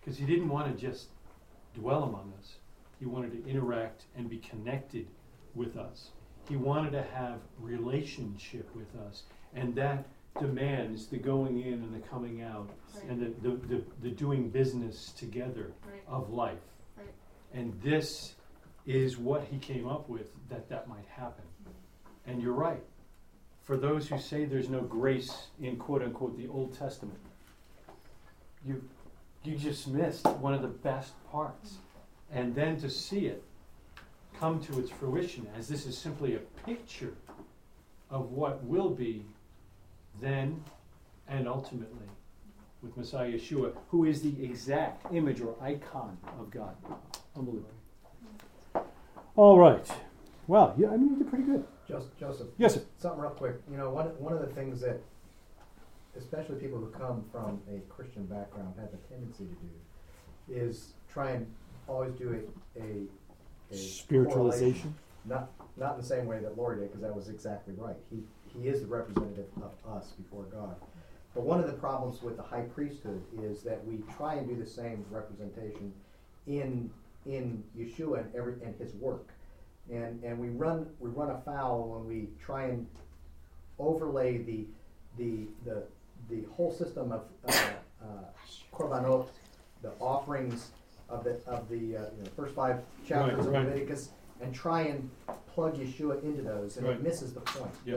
Because 0.00 0.16
He 0.18 0.24
didn't 0.26 0.48
want 0.48 0.74
to 0.74 0.80
just 0.86 1.08
dwell 1.74 2.04
among 2.04 2.32
us, 2.38 2.54
He 2.98 3.06
wanted 3.06 3.32
to 3.44 3.50
interact 3.50 4.04
and 4.16 4.28
be 4.28 4.38
connected 4.38 5.06
with 5.54 5.76
us. 5.76 6.10
He 6.48 6.56
wanted 6.56 6.92
to 6.92 7.02
have 7.02 7.40
relationship 7.60 8.68
with 8.74 8.88
us. 9.06 9.24
And 9.54 9.74
that 9.74 10.06
demands 10.40 11.06
the 11.06 11.18
going 11.18 11.60
in 11.60 11.74
and 11.74 11.94
the 11.94 12.06
coming 12.08 12.42
out 12.42 12.70
and 13.08 13.20
the, 13.20 13.48
the, 13.48 13.56
the, 13.66 13.82
the 14.02 14.10
doing 14.10 14.48
business 14.50 15.12
together 15.12 15.72
Right. 15.90 16.02
of 16.06 16.30
life. 16.30 16.58
Right. 16.96 17.06
And 17.52 17.78
this 17.82 18.34
is 18.86 19.18
what 19.18 19.44
he 19.44 19.58
came 19.58 19.86
up 19.88 20.08
with 20.08 20.30
that 20.48 20.68
that 20.70 20.88
might 20.88 21.04
happen. 21.10 21.44
And 22.28 22.42
you're 22.42 22.52
right. 22.52 22.82
For 23.62 23.76
those 23.76 24.08
who 24.08 24.18
say 24.18 24.44
there's 24.44 24.68
no 24.68 24.80
grace 24.80 25.48
in 25.60 25.76
quote 25.76 26.02
unquote 26.02 26.36
the 26.36 26.48
Old 26.48 26.78
Testament, 26.78 27.18
you 28.64 28.82
you 29.44 29.56
just 29.56 29.88
missed 29.88 30.26
one 30.26 30.52
of 30.52 30.62
the 30.62 30.68
best 30.68 31.12
parts. 31.30 31.76
And 32.30 32.54
then 32.54 32.78
to 32.80 32.90
see 32.90 33.26
it 33.26 33.42
come 34.38 34.60
to 34.60 34.78
its 34.78 34.90
fruition 34.90 35.46
as 35.56 35.68
this 35.68 35.86
is 35.86 35.96
simply 35.96 36.34
a 36.34 36.40
picture 36.66 37.14
of 38.10 38.32
what 38.32 38.62
will 38.64 38.90
be 38.90 39.24
then 40.20 40.62
and 41.28 41.48
ultimately 41.48 42.06
with 42.82 42.96
Messiah 42.96 43.32
Yeshua, 43.32 43.72
who 43.88 44.04
is 44.04 44.22
the 44.22 44.44
exact 44.44 45.12
image 45.12 45.40
or 45.40 45.54
icon 45.60 46.16
of 46.38 46.50
God. 46.50 46.76
Unbelievable. 47.36 47.70
All 49.34 49.58
right. 49.58 49.86
Well, 50.46 50.74
yeah, 50.78 50.90
I 50.90 50.96
mean, 50.96 51.10
you 51.10 51.16
did 51.16 51.28
pretty 51.28 51.44
good. 51.44 51.64
Joseph, 51.88 52.16
Joseph. 52.18 52.48
Yes, 52.58 52.74
sir. 52.74 52.82
Something 52.98 53.20
real 53.20 53.30
quick. 53.30 53.54
You 53.70 53.78
know, 53.78 53.90
one 53.90 54.06
one 54.18 54.32
of 54.34 54.40
the 54.40 54.54
things 54.54 54.80
that, 54.82 55.00
especially 56.16 56.56
people 56.56 56.78
who 56.78 56.88
come 56.88 57.24
from 57.32 57.60
a 57.72 57.80
Christian 57.92 58.26
background, 58.26 58.74
have 58.78 58.90
a 58.92 59.12
tendency 59.12 59.44
to 59.44 60.54
do, 60.54 60.60
is 60.66 60.92
try 61.10 61.30
and 61.30 61.46
always 61.86 62.12
do 62.12 62.44
a 62.76 62.80
a, 62.80 63.06
a 63.72 63.76
Spiritualization? 63.76 64.94
Not 65.24 65.50
not 65.76 65.94
in 65.94 66.00
the 66.00 66.06
same 66.06 66.26
way 66.26 66.40
that 66.40 66.56
Lori 66.58 66.78
did, 66.78 66.88
because 66.88 67.02
that 67.02 67.14
was 67.14 67.28
exactly 67.28 67.74
right. 67.76 67.96
He 68.10 68.22
he 68.52 68.68
is 68.68 68.80
the 68.82 68.86
representative 68.86 69.46
of 69.62 69.72
us 69.96 70.12
before 70.12 70.44
God. 70.44 70.76
But 71.34 71.44
one 71.44 71.60
of 71.60 71.66
the 71.66 71.74
problems 71.74 72.22
with 72.22 72.36
the 72.36 72.42
high 72.42 72.62
priesthood 72.62 73.22
is 73.42 73.62
that 73.62 73.84
we 73.86 74.02
try 74.16 74.34
and 74.34 74.48
do 74.48 74.56
the 74.56 74.68
same 74.68 75.04
representation 75.10 75.92
in 76.46 76.90
in 77.26 77.62
Yeshua 77.78 78.20
and 78.20 78.34
every 78.34 78.54
and 78.64 78.74
his 78.78 78.94
work. 78.94 79.28
And 79.90 80.22
and 80.22 80.38
we 80.38 80.48
run 80.50 80.86
we 81.00 81.08
run 81.10 81.30
afoul 81.30 81.88
when 81.88 82.06
we 82.06 82.28
try 82.44 82.64
and 82.64 82.86
overlay 83.78 84.38
the 84.38 84.66
the 85.16 85.46
the 85.64 85.82
the 86.28 86.44
whole 86.52 86.72
system 86.72 87.12
of 87.12 87.22
uh, 87.48 87.52
uh, 88.02 88.06
korbanot, 88.72 89.28
the 89.82 89.92
offerings 90.00 90.70
of 91.08 91.24
the 91.24 91.40
of 91.46 91.68
the 91.70 91.76
uh, 91.96 92.00
you 92.16 92.24
know, 92.24 92.30
first 92.36 92.54
five 92.54 92.80
chapters 93.06 93.46
Right, 93.46 93.60
of. 93.60 93.66
Leviticus, 93.66 94.10
and 94.42 94.54
try 94.54 94.82
and 94.82 95.08
plug 95.54 95.76
Yeshua 95.76 96.22
into 96.22 96.42
those, 96.42 96.76
and 96.76 96.86
Right. 96.86 96.96
it 96.96 97.02
misses 97.02 97.32
the 97.32 97.40
point. 97.40 97.74
Yeah. 97.86 97.96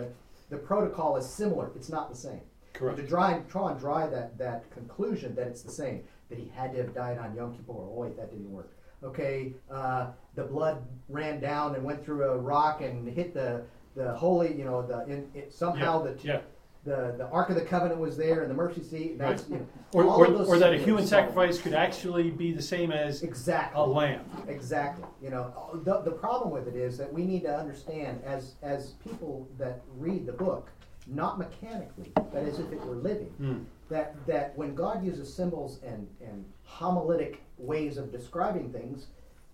The, 0.49 0.55
the 0.55 0.57
protocol 0.57 1.17
is 1.17 1.27
similar; 1.27 1.71
it's 1.75 1.89
not 1.89 2.09
the 2.09 2.15
same. 2.17 2.41
Correct. 2.73 2.97
To 2.99 3.07
try 3.07 3.33
and 3.33 3.49
try 3.49 3.71
and 3.71 3.79
dry 3.79 4.07
that 4.07 4.37
that 4.37 4.69
conclusion 4.71 5.35
that 5.35 5.47
it's 5.47 5.61
the 5.61 5.71
same, 5.71 6.03
that 6.29 6.37
he 6.39 6.47
had 6.55 6.71
to 6.71 6.77
have 6.83 6.93
died 6.95 7.17
on 7.17 7.35
Yom 7.35 7.51
Kippur. 7.53 7.73
Oh 7.73 7.93
wait, 7.95 8.15
that 8.15 8.29
didn't 8.31 8.49
work. 8.51 8.71
Okay, 9.03 9.53
uh, 9.71 10.07
the 10.35 10.43
blood 10.43 10.83
ran 11.09 11.39
down 11.39 11.75
and 11.75 11.83
went 11.83 12.03
through 12.05 12.23
a 12.23 12.37
rock 12.37 12.81
and 12.81 13.07
hit 13.07 13.33
the 13.33 13.63
the 13.95 14.13
holy, 14.15 14.55
you 14.55 14.63
know, 14.63 14.81
the 14.85 15.05
in, 15.11 15.27
it, 15.33 15.51
somehow 15.51 16.05
Yeah, 16.05 16.11
the 16.11 16.27
yeah. 16.27 16.39
the 16.85 17.15
the 17.17 17.27
Ark 17.29 17.49
of 17.49 17.55
the 17.55 17.61
Covenant 17.65 17.99
was 17.99 18.15
there 18.15 18.41
and 18.43 18.49
the 18.49 18.55
mercy 18.55 18.83
seat. 18.83 19.17
That's, 19.17 19.43
Right. 19.43 19.51
you 19.51 19.57
know, 19.57 19.67
Or, 19.93 20.03
or, 20.05 20.45
or 20.45 20.57
that 20.59 20.73
a 20.73 20.77
human 20.77 21.05
sacrifice 21.05 21.59
could 21.59 21.73
actually 21.73 22.31
be 22.31 22.53
the 22.53 22.61
same 22.61 22.91
as 22.91 23.21
exactly 23.23 23.81
a 23.81 23.83
lamb. 23.83 24.23
Exactly. 24.47 25.05
You 25.21 25.31
know, 25.31 25.81
the, 25.83 26.01
the 26.01 26.11
problem 26.11 26.51
with 26.51 26.67
it 26.67 26.75
is 26.75 26.97
that 26.99 27.11
we 27.11 27.25
need 27.25 27.41
to 27.43 27.53
understand 27.53 28.21
as 28.23 28.53
as 28.61 28.91
people 29.03 29.47
that 29.57 29.81
read 29.97 30.25
the 30.25 30.33
book, 30.33 30.69
not 31.07 31.37
mechanically, 31.39 32.11
but 32.15 32.35
as 32.43 32.59
if 32.59 32.71
it 32.71 32.79
were 32.85 32.95
living, 32.95 33.33
Mm. 33.41 33.65
That 33.91 34.25
that 34.25 34.57
when 34.57 34.73
God 34.73 35.05
uses 35.05 35.31
symbols 35.31 35.79
and 35.83 36.07
and 36.21 36.43
homiletic 36.63 37.41
ways 37.57 37.97
of 37.97 38.11
describing 38.11 38.71
things, 38.71 39.07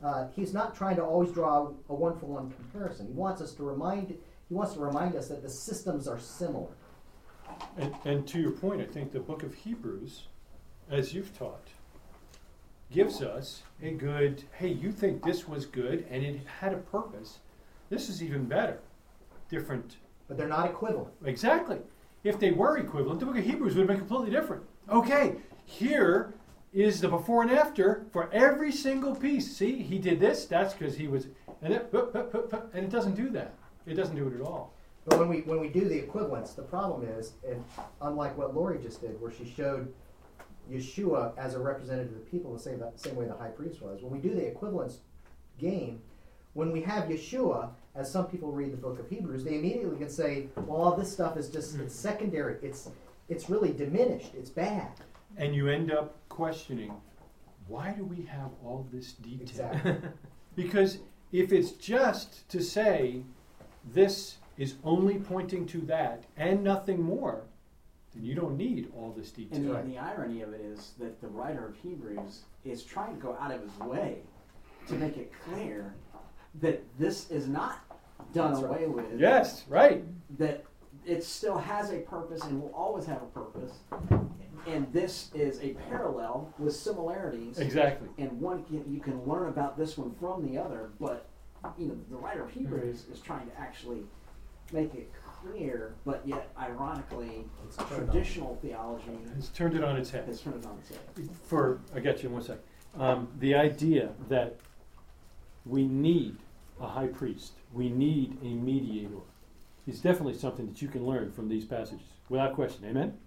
uh, 0.03 0.27
He's 0.33 0.53
not 0.53 0.75
trying 0.75 0.95
to 0.95 1.03
always 1.03 1.31
draw 1.31 1.71
a 1.89 1.93
one 1.93 2.17
for 2.17 2.27
one 2.27 2.51
comparison. 2.51 3.07
He 3.07 3.13
wants 3.13 3.41
us 3.41 3.53
to 3.53 3.63
remind 3.63 4.09
He 4.09 4.53
wants 4.53 4.73
to 4.73 4.79
remind 4.79 5.15
us 5.15 5.27
that 5.27 5.41
the 5.41 5.49
systems 5.49 6.07
are 6.07 6.19
similar. 6.19 6.69
And, 7.77 7.95
and 8.05 8.27
to 8.27 8.39
your 8.39 8.51
point, 8.51 8.81
I 8.81 8.85
think 8.85 9.11
the 9.11 9.19
book 9.19 9.41
of 9.41 9.53
Hebrews, 9.53 10.27
as 10.91 11.13
you've 11.13 11.35
taught, 11.37 11.67
gives 12.91 13.21
us 13.21 13.63
a 13.81 13.91
good 13.91 14.43
hey, 14.53 14.69
you 14.69 14.91
think 14.91 15.23
this 15.23 15.47
was 15.47 15.65
good 15.65 16.05
and 16.09 16.23
it 16.23 16.39
had 16.59 16.73
a 16.73 16.77
purpose. 16.77 17.39
This 17.89 18.09
is 18.09 18.21
even 18.21 18.45
better. 18.45 18.79
Different. 19.49 19.97
But 20.27 20.37
they're 20.37 20.47
not 20.47 20.69
equivalent. 20.69 21.13
Exactly. 21.25 21.79
If 22.23 22.39
they 22.39 22.51
were 22.51 22.77
equivalent, 22.77 23.19
the 23.19 23.25
book 23.25 23.37
of 23.37 23.43
Hebrews 23.43 23.75
would 23.75 23.81
have 23.81 23.87
been 23.87 24.05
completely 24.05 24.31
different. 24.31 24.63
Okay, 24.89 25.35
here 25.65 26.33
is 26.73 27.01
the 27.01 27.07
before 27.07 27.41
and 27.43 27.51
after 27.51 28.05
for 28.11 28.29
every 28.33 28.71
single 28.71 29.15
piece. 29.15 29.55
See, 29.55 29.81
he 29.81 29.97
did 29.97 30.19
this, 30.19 30.45
that's 30.45 30.73
because 30.73 30.97
he 30.97 31.07
was. 31.07 31.27
And, 31.61 31.73
it, 31.73 31.93
and 31.93 32.85
it 32.85 32.89
doesn't 32.89 33.15
do 33.15 33.29
that. 33.31 33.53
It 33.85 33.95
doesn't 33.95 34.15
do 34.15 34.27
it 34.27 34.35
at 34.35 34.41
all. 34.41 34.73
But 35.05 35.19
when 35.19 35.29
we 35.29 35.41
when 35.41 35.61
we 35.61 35.69
do 35.69 35.87
the 35.87 35.97
equivalence, 35.97 36.51
the 36.51 36.63
problem 36.63 37.07
is, 37.07 37.33
and 37.47 37.63
unlike 38.01 38.37
what 38.37 38.53
Lori 38.53 38.77
just 38.81 38.99
did, 38.99 39.19
where 39.21 39.31
she 39.31 39.49
showed 39.49 39.93
Yeshua 40.69 41.31
as 41.37 41.55
a 41.55 41.59
representative 41.59 42.11
of 42.11 42.19
the 42.19 42.29
people 42.29 42.53
the 42.53 42.59
same 42.59 42.83
same 42.97 43.15
way 43.15 43.25
the 43.25 43.33
high 43.33 43.49
priest 43.49 43.81
was, 43.81 44.01
when 44.01 44.11
we 44.11 44.19
do 44.19 44.35
the 44.35 44.45
equivalence 44.45 44.99
game, 45.57 46.01
when 46.53 46.73
we 46.73 46.81
have 46.81 47.05
Yeshua, 47.05 47.69
as 47.97 48.11
some 48.11 48.27
people 48.27 48.51
read 48.51 48.71
the 48.71 48.77
book 48.77 48.99
of 48.99 49.09
Hebrews, 49.09 49.43
they 49.43 49.55
immediately 49.55 49.97
can 49.97 50.09
say, 50.09 50.47
"Well, 50.55 50.81
all 50.81 50.95
this 50.95 51.11
stuff 51.11 51.35
is 51.35 51.49
just 51.49 51.75
it's 51.75 51.81
hmm. 51.81 51.87
secondary. 51.89 52.57
It's 52.61 52.89
it's 53.27 53.49
really 53.49 53.73
diminished. 53.73 54.31
It's 54.37 54.49
bad." 54.49 54.91
And 55.35 55.53
you 55.53 55.67
end 55.67 55.91
up 55.91 56.15
questioning, 56.29 56.93
why 57.67 57.91
do 57.91 58.03
we 58.03 58.23
have 58.23 58.51
all 58.63 58.87
this 58.91 59.13
detail? 59.13 59.71
Exactly. 59.71 59.97
because 60.55 60.99
if 61.31 61.51
it's 61.51 61.71
just 61.71 62.47
to 62.49 62.61
say 62.61 63.23
this 63.93 64.37
is 64.57 64.75
only 64.83 65.19
pointing 65.19 65.65
to 65.67 65.81
that 65.81 66.23
and 66.37 66.63
nothing 66.63 67.01
more, 67.01 67.43
then 68.13 68.23
you 68.23 68.35
don't 68.35 68.57
need 68.57 68.91
all 68.95 69.13
this 69.15 69.31
detail. 69.31 69.57
And 69.57 69.69
the, 69.69 69.75
and 69.75 69.93
the 69.93 69.97
irony 69.97 70.41
of 70.41 70.53
it 70.53 70.61
is 70.61 70.93
that 70.99 71.21
the 71.21 71.27
writer 71.27 71.67
of 71.67 71.75
Hebrews 71.75 72.43
is 72.65 72.83
trying 72.83 73.15
to 73.15 73.21
go 73.21 73.37
out 73.39 73.51
of 73.51 73.61
his 73.61 73.77
way 73.79 74.19
to 74.87 74.93
make 74.95 75.17
it 75.17 75.31
clear 75.45 75.93
that 76.61 76.83
this 76.97 77.29
is 77.29 77.47
not 77.47 77.81
done 78.33 78.53
That's 78.53 78.63
away 78.63 78.85
right. 78.85 78.89
with. 79.11 79.19
Yes, 79.19 79.63
right. 79.69 80.03
That 80.37 80.63
it 81.05 81.23
still 81.23 81.57
has 81.57 81.91
a 81.91 81.99
purpose 81.99 82.43
and 82.43 82.61
will 82.61 82.73
always 82.73 83.05
have 83.05 83.21
a 83.21 83.27
purpose. 83.27 83.71
And 84.67 84.91
this 84.91 85.29
is 85.33 85.61
a 85.61 85.69
parallel 85.89 86.53
with 86.59 86.75
similarities. 86.75 87.57
Exactly. 87.59 88.09
And 88.17 88.41
one 88.41 88.65
can, 88.65 88.83
you 88.93 88.99
can 88.99 89.23
learn 89.23 89.47
about 89.47 89.77
this 89.77 89.97
one 89.97 90.13
from 90.19 90.45
the 90.45 90.57
other, 90.59 90.89
but 90.99 91.27
you 91.77 91.87
know 91.87 91.97
the 92.09 92.17
writer 92.17 92.43
of 92.43 92.51
Hebrews 92.51 93.05
is 93.11 93.19
trying 93.21 93.47
to 93.47 93.57
actually 93.59 94.01
make 94.73 94.93
it 94.93 95.09
clear, 95.41 95.95
but 96.05 96.21
yet 96.25 96.51
ironically, 96.59 97.45
turned 97.77 97.91
on. 97.91 97.97
traditional 98.07 98.57
theology 98.61 99.11
It's 99.37 99.47
turned 99.49 99.75
it 99.75 99.83
on 99.83 99.95
its 99.95 100.09
head. 100.11 100.25
has 100.25 100.41
turned 100.41 100.63
it 100.63 100.67
on 100.67 100.77
its 100.79 100.89
head. 100.89 101.29
For 101.45 101.79
I 101.95 102.01
got 102.01 102.21
you 102.21 102.27
in 102.29 102.33
one 102.33 102.43
sec. 102.43 102.57
Um, 102.99 103.29
the 103.39 103.55
idea 103.55 104.09
that 104.27 104.57
we 105.65 105.87
need 105.87 106.37
a 106.79 106.87
high 106.87 107.07
priest, 107.07 107.53
we 107.73 107.89
need 107.89 108.37
a 108.41 108.47
mediator, 108.47 109.21
is 109.87 109.99
definitely 109.99 110.35
something 110.35 110.67
that 110.67 110.81
you 110.81 110.87
can 110.87 111.05
learn 111.05 111.31
from 111.31 111.49
these 111.49 111.65
passages 111.65 112.05
without 112.29 112.53
question. 112.53 112.85
Amen. 112.85 113.17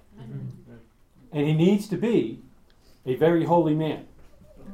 And 1.33 1.47
he 1.47 1.53
needs 1.53 1.89
to 1.89 1.97
be 1.97 2.41
a 3.07 3.15
very 3.15 3.45
holy 3.45 3.75
man 3.75 4.07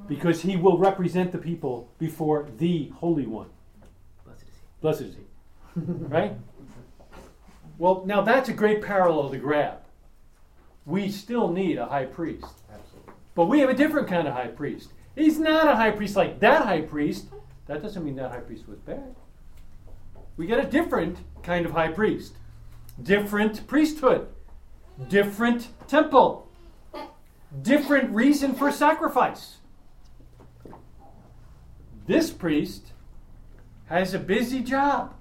because 0.09 0.43
he 0.43 0.57
will 0.57 0.79
represent 0.79 1.33
the 1.33 1.39
people 1.39 1.91
before 1.99 2.49
the 2.59 2.89
Holy 2.97 3.27
One. 3.27 3.49
Blessed 4.81 5.03
is 5.03 5.14
he. 5.14 5.22
right? 5.77 6.33
Well, 7.79 8.05
now 8.07 8.22
that's 8.22 8.49
a 8.49 8.53
great 8.53 8.83
parallel 8.83 9.31
to 9.31 9.39
grab. 9.39 9.79
We 10.85 11.11
still 11.11 11.51
need 11.51 11.79
a 11.79 11.87
high 11.87 12.07
priest. 12.07 12.47
Absolutely. 12.72 13.12
But 13.35 13.47
we 13.47 13.61
have 13.61 13.68
a 13.68 13.74
different 13.74 14.09
kind 14.09 14.27
of 14.27 14.35
high 14.35 14.47
priest. 14.49 14.91
He's 15.14 15.39
not 15.39 15.68
a 15.68 15.74
high 15.77 15.91
priest 15.91 16.16
like 16.16 16.41
that 16.41 16.62
high 16.62 16.83
priest. 16.83 17.27
That 17.67 17.83
doesn't 17.83 18.05
mean 18.05 18.17
that 18.17 18.31
high 18.31 18.41
priest 18.41 18.69
was 18.69 18.79
bad. 18.79 19.14
We 20.37 20.47
get 20.47 20.64
a 20.64 20.69
different 20.69 21.19
kind 21.43 21.67
of 21.67 21.73
high 21.73 21.89
priest, 21.89 22.35
different 23.03 23.67
priesthood, 23.67 24.29
different 25.09 25.69
temple, 25.89 26.49
different 27.62 28.11
reason 28.11 28.55
for 28.55 28.71
sacrifice. 28.71 29.57
This 32.07 32.31
priest 32.31 32.93
has 33.87 34.14
a 34.14 34.19
busy 34.19 34.61
job. 34.61 35.14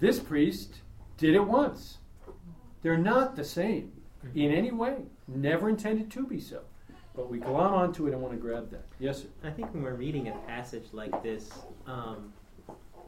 This 0.00 0.18
priest 0.18 0.80
did 1.16 1.34
it 1.34 1.44
once. 1.44 1.98
They're 2.82 2.96
not 2.96 3.36
the 3.36 3.44
same 3.44 3.92
in 4.34 4.50
any 4.50 4.72
way, 4.72 5.04
never 5.28 5.68
intended 5.68 6.10
to 6.12 6.26
be 6.26 6.40
so. 6.40 6.62
But 7.14 7.30
we 7.30 7.38
glom 7.38 7.74
onto 7.74 8.06
it 8.06 8.12
and 8.12 8.22
want 8.22 8.34
to 8.34 8.40
grab 8.40 8.70
that. 8.70 8.84
Yes, 8.98 9.22
sir. 9.22 9.28
I 9.44 9.50
think 9.50 9.72
when 9.74 9.82
we're 9.82 9.94
reading 9.94 10.28
a 10.28 10.32
passage 10.46 10.86
like 10.92 11.22
this, 11.22 11.50
um, 11.86 12.32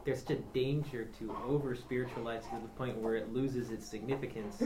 there's 0.05 0.19
such 0.19 0.31
a 0.31 0.41
danger 0.53 1.07
to 1.19 1.35
over 1.47 1.75
spiritualize 1.75 2.43
to 2.45 2.55
the 2.61 2.67
point 2.77 2.97
where 2.97 3.15
it 3.15 3.33
loses 3.33 3.71
its 3.71 3.87
significance. 3.87 4.61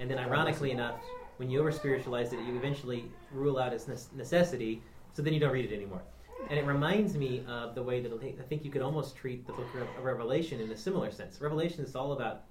And 0.00 0.10
then, 0.10 0.18
ironically 0.18 0.72
enough, 0.72 1.00
when 1.36 1.48
you 1.48 1.60
over 1.60 1.70
spiritualize 1.70 2.32
it, 2.32 2.40
you 2.40 2.56
eventually 2.56 3.04
rule 3.32 3.58
out 3.58 3.72
its 3.72 3.86
necessity, 3.86 4.82
so 5.12 5.22
then 5.22 5.32
you 5.32 5.40
don't 5.40 5.52
read 5.52 5.70
it 5.70 5.74
anymore. 5.74 6.02
And 6.48 6.58
it 6.58 6.66
reminds 6.66 7.16
me 7.16 7.44
of 7.46 7.74
the 7.74 7.82
way 7.82 8.00
that 8.00 8.12
I 8.12 8.42
think 8.48 8.64
you 8.64 8.70
could 8.70 8.82
almost 8.82 9.14
treat 9.14 9.46
the 9.46 9.52
book 9.52 9.68
of 9.74 10.04
Revelation 10.04 10.58
in 10.60 10.70
a 10.72 10.76
similar 10.76 11.10
sense. 11.10 11.40
Revelation 11.40 11.84
is 11.84 11.94
all 11.94 12.12
about 12.12 12.44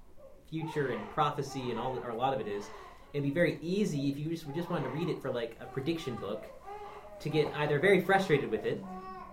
future 0.50 0.88
and 0.90 1.10
prophecy, 1.10 1.72
and 1.72 1.80
all, 1.80 1.98
or 2.00 2.12
a 2.12 2.16
lot 2.16 2.34
of 2.34 2.40
it 2.40 2.48
is. 2.48 2.70
It'd 3.14 3.24
be 3.24 3.32
very 3.32 3.58
easy 3.62 4.10
if 4.10 4.18
you 4.18 4.30
just, 4.30 4.46
just 4.56 4.70
wanted 4.70 4.86
to 4.86 4.90
read 4.90 5.10
it 5.10 5.22
for 5.22 5.32
like 5.32 5.58
a 5.60 5.66
prediction 5.66 6.16
book 6.16 6.46
to 7.20 7.30
get 7.30 7.52
either 7.56 7.80
very 7.80 8.02
frustrated 8.02 8.50
with 8.50 8.66
it 8.66 8.84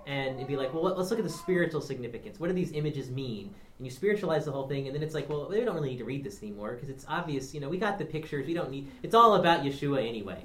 and 0.07 0.37
it'd 0.37 0.47
be 0.47 0.57
like, 0.57 0.73
well, 0.73 0.85
let's 0.85 1.11
look 1.11 1.19
at 1.19 1.25
the 1.25 1.31
spiritual 1.31 1.81
significance. 1.81 2.39
What 2.39 2.47
do 2.47 2.53
these 2.53 2.73
images 2.73 3.11
mean? 3.11 3.53
And 3.79 3.87
you 3.87 3.91
spiritualize 3.91 4.45
the 4.45 4.53
whole 4.53 4.69
thing, 4.69 4.87
and 4.87 4.95
then 4.95 5.03
it's 5.03 5.15
like, 5.15 5.29
well, 5.29 5.49
we 5.49 5.61
don't 5.65 5.75
really 5.75 5.91
need 5.91 5.99
to 5.99 6.05
read 6.05 6.23
this 6.23 6.43
anymore 6.43 6.75
because 6.75 6.89
it's 6.89 7.05
obvious. 7.09 7.53
You 7.53 7.61
know, 7.61 7.69
we 7.69 7.77
got 7.77 7.99
the 7.99 8.05
pictures. 8.05 8.47
We 8.47 8.55
don't 8.55 8.71
need. 8.71 8.89
It's 9.03 9.15
all 9.15 9.35
about 9.35 9.65
Yeshua 9.65 10.09
anyway. 10.09 10.45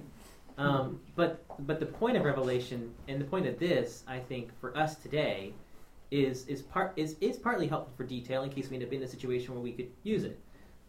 Um, 0.57 0.99
but 1.15 1.43
but 1.65 1.79
the 1.79 1.85
point 1.85 2.17
of 2.17 2.23
Revelation 2.23 2.91
and 3.07 3.21
the 3.21 3.25
point 3.25 3.45
of 3.45 3.59
this, 3.59 4.03
I 4.07 4.19
think, 4.19 4.49
for 4.59 4.75
us 4.75 4.95
today, 4.95 5.53
is 6.09 6.47
is 6.47 6.63
part 6.63 6.93
is 6.95 7.15
is 7.21 7.37
partly 7.37 7.67
helpful 7.67 7.93
for 7.95 8.03
detail 8.03 8.41
in 8.43 8.49
case 8.49 8.69
we 8.69 8.77
end 8.77 8.85
up 8.85 8.91
in 8.91 9.03
a 9.03 9.07
situation 9.07 9.53
where 9.53 9.63
we 9.63 9.71
could 9.71 9.89
use 10.03 10.23
it. 10.23 10.39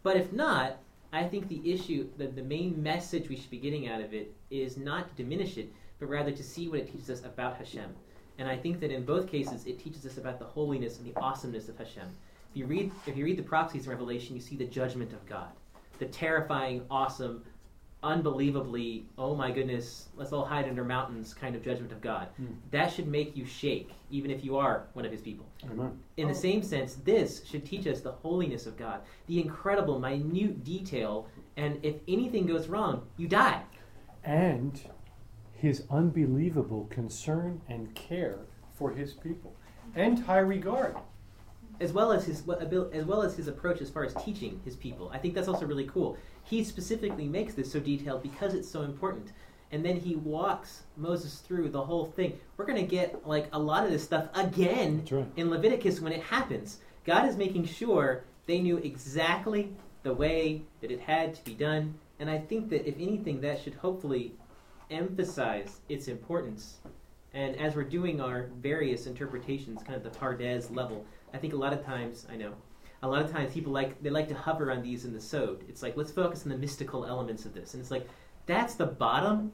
But 0.01 0.17
if 0.17 0.33
not, 0.33 0.79
I 1.13 1.23
think 1.23 1.47
the 1.47 1.71
issue, 1.71 2.09
the, 2.17 2.25
the 2.25 2.41
main 2.41 2.81
message 2.81 3.29
we 3.29 3.35
should 3.35 3.51
be 3.51 3.59
getting 3.59 3.87
out 3.87 4.01
of 4.01 4.15
it 4.15 4.33
is 4.49 4.77
not 4.77 5.09
to 5.09 5.23
diminish 5.23 5.57
it, 5.57 5.71
but 5.99 6.09
rather 6.09 6.31
to 6.31 6.43
see 6.43 6.67
what 6.67 6.79
it 6.79 6.91
teaches 6.91 7.09
us 7.11 7.23
about 7.23 7.55
Hashem. 7.55 7.93
And 8.39 8.49
I 8.49 8.57
think 8.57 8.79
that 8.79 8.89
in 8.89 9.05
both 9.05 9.27
cases, 9.27 9.67
it 9.67 9.77
teaches 9.79 10.07
us 10.07 10.17
about 10.17 10.39
the 10.39 10.45
holiness 10.45 10.97
and 10.97 11.05
the 11.05 11.15
awesomeness 11.19 11.69
of 11.69 11.77
Hashem. 11.77 12.07
If 12.49 12.57
you 12.57 12.65
read, 12.65 12.91
if 13.05 13.15
you 13.15 13.25
read 13.25 13.37
the 13.37 13.43
prophecies 13.43 13.85
in 13.85 13.91
Revelation, 13.91 14.35
you 14.35 14.41
see 14.41 14.55
the 14.55 14.65
judgment 14.65 15.13
of 15.13 15.23
God, 15.27 15.51
the 15.99 16.05
terrifying, 16.07 16.83
awesome, 16.89 17.43
unbelievably, 18.03 19.05
oh 19.17 19.35
my 19.35 19.51
goodness, 19.51 20.09
let's 20.15 20.33
all 20.33 20.45
hide 20.45 20.67
under 20.67 20.83
mountains 20.83 21.33
kind 21.33 21.55
of 21.55 21.63
judgment 21.63 21.91
of 21.91 22.01
God. 22.01 22.27
Mm. 22.41 22.55
That 22.71 22.91
should 22.91 23.07
make 23.07 23.35
you 23.35 23.45
shake, 23.45 23.91
even 24.11 24.29
if 24.29 24.43
you 24.43 24.57
are 24.57 24.85
one 24.93 25.05
of 25.05 25.11
His 25.11 25.21
people. 25.21 25.45
Amen. 25.71 25.97
In 26.17 26.27
the 26.27 26.35
same 26.35 26.61
sense, 26.61 26.95
this 26.95 27.45
should 27.45 27.65
teach 27.65 27.87
us 27.87 28.01
the 28.01 28.11
holiness 28.11 28.67
of 28.67 28.77
God, 28.77 29.01
the 29.27 29.39
incredible, 29.39 29.99
minute 29.99 30.63
detail, 30.63 31.27
and 31.57 31.79
if 31.83 31.95
anything 32.07 32.45
goes 32.45 32.67
wrong, 32.67 33.07
you 33.17 33.27
die. 33.27 33.63
And 34.23 34.79
his 35.63 35.83
unbelievable 35.89 36.85
concern 36.89 37.61
and 37.69 37.95
care 37.95 38.39
for 38.73 38.91
his 38.91 39.13
people 39.13 39.55
and 39.95 40.19
high 40.19 40.39
regard 40.39 40.97
as 41.79 41.93
well 41.93 42.11
as 42.11 42.25
his 42.25 42.43
as 42.91 43.05
well 43.05 43.21
as 43.21 43.35
his 43.35 43.47
approach 43.47 43.79
as 43.81 43.89
far 43.89 44.03
as 44.03 44.13
teaching 44.15 44.59
his 44.65 44.75
people 44.75 45.09
i 45.13 45.17
think 45.17 45.33
that's 45.33 45.47
also 45.47 45.65
really 45.65 45.85
cool 45.85 46.17
he 46.43 46.63
specifically 46.63 47.27
makes 47.27 47.53
this 47.53 47.71
so 47.71 47.79
detailed 47.79 48.21
because 48.21 48.53
it's 48.53 48.69
so 48.69 48.81
important 48.81 49.31
and 49.71 49.83
then 49.83 49.97
he 49.97 50.15
walks 50.15 50.83
moses 50.97 51.39
through 51.39 51.69
the 51.69 51.83
whole 51.83 52.05
thing 52.05 52.37
we're 52.57 52.65
going 52.65 52.77
to 52.77 52.87
get 52.87 53.27
like 53.27 53.47
a 53.53 53.59
lot 53.59 53.83
of 53.83 53.91
this 53.91 54.03
stuff 54.03 54.27
again 54.35 55.05
right. 55.11 55.27
in 55.35 55.49
leviticus 55.49 55.99
when 55.99 56.13
it 56.13 56.21
happens 56.21 56.79
god 57.05 57.27
is 57.27 57.37
making 57.37 57.65
sure 57.65 58.23
they 58.45 58.59
knew 58.59 58.77
exactly 58.77 59.73
the 60.03 60.13
way 60.13 60.61
that 60.81 60.91
it 60.91 60.99
had 60.99 61.33
to 61.33 61.43
be 61.43 61.53
done 61.53 61.93
and 62.19 62.29
i 62.29 62.37
think 62.37 62.69
that 62.69 62.87
if 62.87 62.95
anything 62.99 63.41
that 63.41 63.61
should 63.61 63.75
hopefully 63.75 64.33
emphasize 64.93 65.81
its 65.89 66.07
importance. 66.07 66.77
And 67.33 67.55
as 67.59 67.75
we're 67.75 67.83
doing 67.83 68.21
our 68.21 68.49
various 68.61 69.07
interpretations, 69.07 69.81
kind 69.83 69.95
of 69.95 70.03
the 70.03 70.17
Pardes 70.17 70.73
level, 70.73 71.05
I 71.33 71.37
think 71.37 71.53
a 71.53 71.57
lot 71.57 71.73
of 71.73 71.83
times, 71.83 72.27
I 72.31 72.35
know, 72.35 72.53
a 73.03 73.07
lot 73.07 73.21
of 73.21 73.29
times 73.29 73.53
people 73.53 73.71
like 73.71 74.01
they 74.01 74.09
like 74.09 74.29
to 74.29 74.33
hover 74.33 74.71
on 74.71 74.81
these 74.81 75.05
in 75.05 75.13
the 75.13 75.19
sod. 75.19 75.63
It's 75.67 75.83
like 75.83 75.95
let's 75.97 76.11
focus 76.11 76.43
on 76.43 76.49
the 76.49 76.57
mystical 76.57 77.05
elements 77.05 77.45
of 77.45 77.53
this, 77.53 77.73
and 77.73 77.81
it's 77.81 77.91
like 77.91 78.07
that's 78.45 78.75
the 78.75 78.85
bottom. 78.85 79.51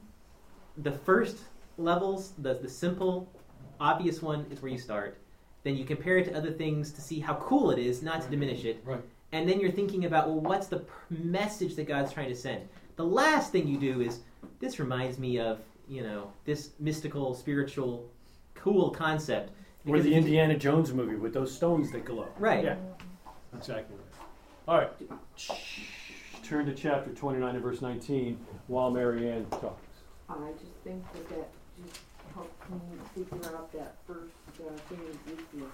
The 0.78 0.92
first 0.92 1.38
levels, 1.76 2.32
the 2.38 2.54
the 2.54 2.68
simple, 2.68 3.28
obvious 3.80 4.22
one 4.22 4.46
is 4.50 4.62
where 4.62 4.70
you 4.70 4.78
start. 4.78 5.20
Then 5.64 5.76
you 5.76 5.84
compare 5.84 6.16
it 6.18 6.26
to 6.26 6.36
other 6.36 6.52
things 6.52 6.92
to 6.92 7.00
see 7.02 7.18
how 7.18 7.34
cool 7.34 7.72
it 7.72 7.78
is, 7.78 8.02
not 8.02 8.22
to 8.22 8.28
diminish 8.30 8.64
it. 8.64 8.80
Right. 8.84 9.02
And 9.32 9.48
then 9.48 9.60
you're 9.60 9.72
thinking 9.72 10.04
about 10.04 10.28
well, 10.28 10.40
what's 10.40 10.68
the 10.68 10.84
message 11.10 11.74
that 11.74 11.88
God's 11.88 12.12
trying 12.12 12.28
to 12.28 12.36
send? 12.36 12.68
The 12.94 13.04
last 13.04 13.50
thing 13.50 13.66
you 13.66 13.78
do 13.78 14.00
is 14.00 14.20
this 14.60 14.78
reminds 14.78 15.18
me 15.18 15.40
of 15.40 15.58
you 15.88 16.04
know 16.04 16.32
this 16.44 16.70
mystical, 16.78 17.34
spiritual, 17.34 18.08
cool 18.54 18.90
concept. 18.90 19.50
Or 19.88 19.98
the 19.98 20.14
Indiana 20.14 20.56
Jones 20.56 20.92
movie 20.92 21.16
with 21.16 21.34
those 21.34 21.52
stones 21.52 21.90
that 21.90 22.04
glow. 22.04 22.28
Right. 22.38 22.62
Yeah. 22.62 22.76
Exactly. 23.56 23.96
All 24.68 24.78
right. 24.78 24.90
Turn 26.44 26.66
to 26.66 26.74
chapter 26.74 27.10
29 27.10 27.54
and 27.54 27.62
verse 27.62 27.80
19 27.80 28.38
while 28.68 28.90
Marianne 28.90 29.46
talks. 29.50 29.86
I 30.28 30.34
just 30.52 30.72
think 30.84 31.04
that 31.12 31.28
that 31.30 31.48
just 31.84 32.00
helps 32.34 32.70
me 32.70 33.24
figure 33.24 33.56
out 33.56 33.72
that 33.72 33.96
first 34.06 34.32
uh, 34.60 34.76
thing 34.88 34.98
in 34.98 35.32
Ezekiel. 35.32 35.68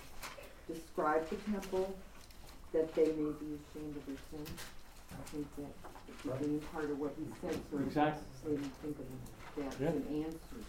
Describe 0.66 1.29
the 1.29 1.37
temple 1.51 1.95
that 2.72 2.95
they 2.95 3.05
may 3.05 3.33
be 3.41 3.59
ashamed 3.59 3.97
of 3.97 4.07
their 4.07 4.16
sins. 4.31 4.51
I 5.12 5.31
think 5.31 5.47
that 5.57 6.31
right. 6.31 6.41
being 6.41 6.61
part 6.72 6.91
of 6.91 6.99
what 6.99 7.14
he 7.16 7.24
said, 7.41 7.59
so 7.70 7.79
exactly. 7.79 8.22
so 8.43 8.51
you 8.51 8.70
think 8.83 8.99
of 8.99 9.07
that 9.57 9.81
yeah. 9.81 9.89
as 9.89 9.95
an 9.95 10.24
answer. 10.24 10.66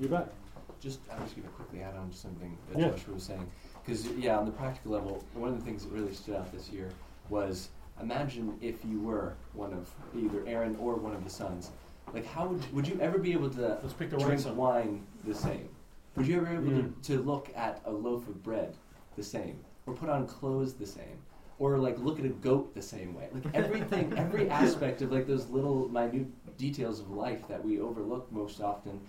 You 0.00 0.08
bet. 0.08 0.32
Just, 0.80 1.00
I'm 1.10 1.22
just 1.22 1.36
going 1.36 1.48
to 1.48 1.54
quickly 1.54 1.80
add 1.80 1.96
on 1.96 2.10
to 2.10 2.16
something 2.16 2.56
that 2.70 2.78
yeah. 2.78 2.90
Joshua 2.90 3.14
was 3.14 3.22
saying. 3.24 3.50
Because, 3.86 4.06
yeah, 4.12 4.36
on 4.36 4.46
the 4.46 4.50
practical 4.50 4.92
level, 4.92 5.24
one 5.34 5.48
of 5.48 5.58
the 5.58 5.64
things 5.64 5.84
that 5.84 5.92
really 5.92 6.12
stood 6.12 6.34
out 6.34 6.52
this 6.52 6.68
year 6.70 6.90
was 7.28 7.68
imagine 8.00 8.58
if 8.60 8.84
you 8.84 9.00
were 9.00 9.34
one 9.52 9.72
of 9.72 9.88
either 10.16 10.42
Aaron 10.46 10.76
or 10.80 10.96
one 10.96 11.14
of 11.14 11.22
the 11.22 11.30
sons. 11.30 11.70
Like, 12.12 12.26
how 12.26 12.48
would 12.48 12.62
you, 12.62 12.68
would 12.72 12.88
you 12.88 12.98
ever 13.00 13.18
be 13.18 13.32
able 13.32 13.50
to 13.50 13.78
let's 13.82 13.94
drink 13.94 14.12
right 14.12 14.54
wine 14.54 15.06
the 15.24 15.34
same? 15.34 15.68
Would 16.16 16.26
you 16.26 16.36
ever 16.36 16.46
be 16.56 16.70
able 16.70 16.82
mm. 16.82 17.02
to, 17.02 17.16
to 17.16 17.22
look 17.22 17.50
at 17.54 17.80
a 17.84 17.90
loaf 17.90 18.26
of 18.28 18.42
bread 18.42 18.74
the 19.16 19.22
same? 19.22 19.60
Or 19.86 19.94
put 19.94 20.08
on 20.08 20.26
clothes 20.26 20.74
the 20.74 20.86
same? 20.86 21.18
or 21.58 21.78
like 21.78 21.98
look 21.98 22.18
at 22.18 22.24
a 22.24 22.30
goat 22.30 22.74
the 22.74 22.82
same 22.82 23.14
way. 23.14 23.28
Like 23.32 23.54
everything, 23.54 24.12
every 24.16 24.50
aspect 24.50 25.02
of 25.02 25.12
like 25.12 25.26
those 25.26 25.48
little 25.48 25.88
minute 25.88 26.26
details 26.58 27.00
of 27.00 27.10
life 27.10 27.46
that 27.48 27.64
we 27.64 27.80
overlook 27.80 28.30
most 28.30 28.60
often 28.60 29.00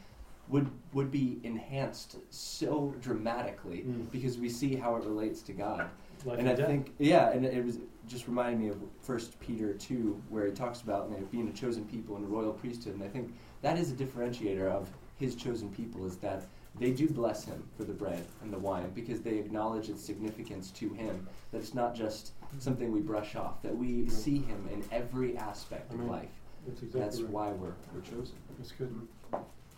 would 0.49 0.69
would 0.93 1.11
be 1.11 1.39
enhanced 1.43 2.17
so 2.29 2.93
dramatically 3.01 3.85
mm. 3.87 4.09
because 4.11 4.37
we 4.37 4.49
see 4.49 4.75
how 4.75 4.95
it 4.95 5.03
relates 5.03 5.41
to 5.43 5.53
God. 5.53 5.89
Life 6.25 6.39
and 6.39 6.49
I 6.49 6.55
death. 6.55 6.67
think 6.67 6.93
yeah, 6.97 7.31
and 7.31 7.45
it 7.45 7.63
was 7.63 7.79
just 8.07 8.27
reminded 8.27 8.59
me 8.59 8.69
of 8.69 8.77
First 9.01 9.39
Peter 9.39 9.73
two, 9.73 10.21
where 10.29 10.45
he 10.45 10.51
talks 10.51 10.81
about 10.81 11.09
you 11.09 11.17
know, 11.17 11.23
being 11.31 11.47
a 11.47 11.53
chosen 11.53 11.85
people 11.85 12.15
and 12.15 12.25
a 12.25 12.27
royal 12.27 12.53
priesthood, 12.53 12.95
and 12.95 13.03
I 13.03 13.07
think 13.07 13.33
that 13.61 13.77
is 13.77 13.91
a 13.91 13.95
differentiator 13.95 14.69
of 14.69 14.89
his 15.19 15.35
chosen 15.35 15.69
people 15.69 16.05
is 16.05 16.17
that 16.17 16.43
they 16.79 16.91
do 16.91 17.09
bless 17.09 17.43
him 17.43 17.63
for 17.75 17.83
the 17.83 17.93
bread 17.93 18.23
and 18.41 18.53
the 18.53 18.59
wine 18.59 18.91
because 18.93 19.21
they 19.21 19.37
acknowledge 19.37 19.89
its 19.89 20.03
significance 20.03 20.69
to 20.71 20.93
him. 20.93 21.27
That 21.51 21.59
it's 21.59 21.73
not 21.73 21.95
just 21.95 22.33
something 22.59 22.91
we 22.91 22.99
brush 22.99 23.35
off, 23.35 23.61
that 23.63 23.75
we 23.75 24.07
see 24.09 24.39
him 24.39 24.69
in 24.71 24.83
every 24.91 25.35
aspect 25.37 25.91
of 25.91 26.01
life. 26.01 26.29
That's, 26.67 26.81
exactly 26.81 27.01
that's 27.01 27.21
right. 27.21 27.29
why 27.31 27.51
we're, 27.51 27.73
we're 27.93 28.01
chosen. 28.01 28.35
That's 28.57 28.71
good. 28.71 29.07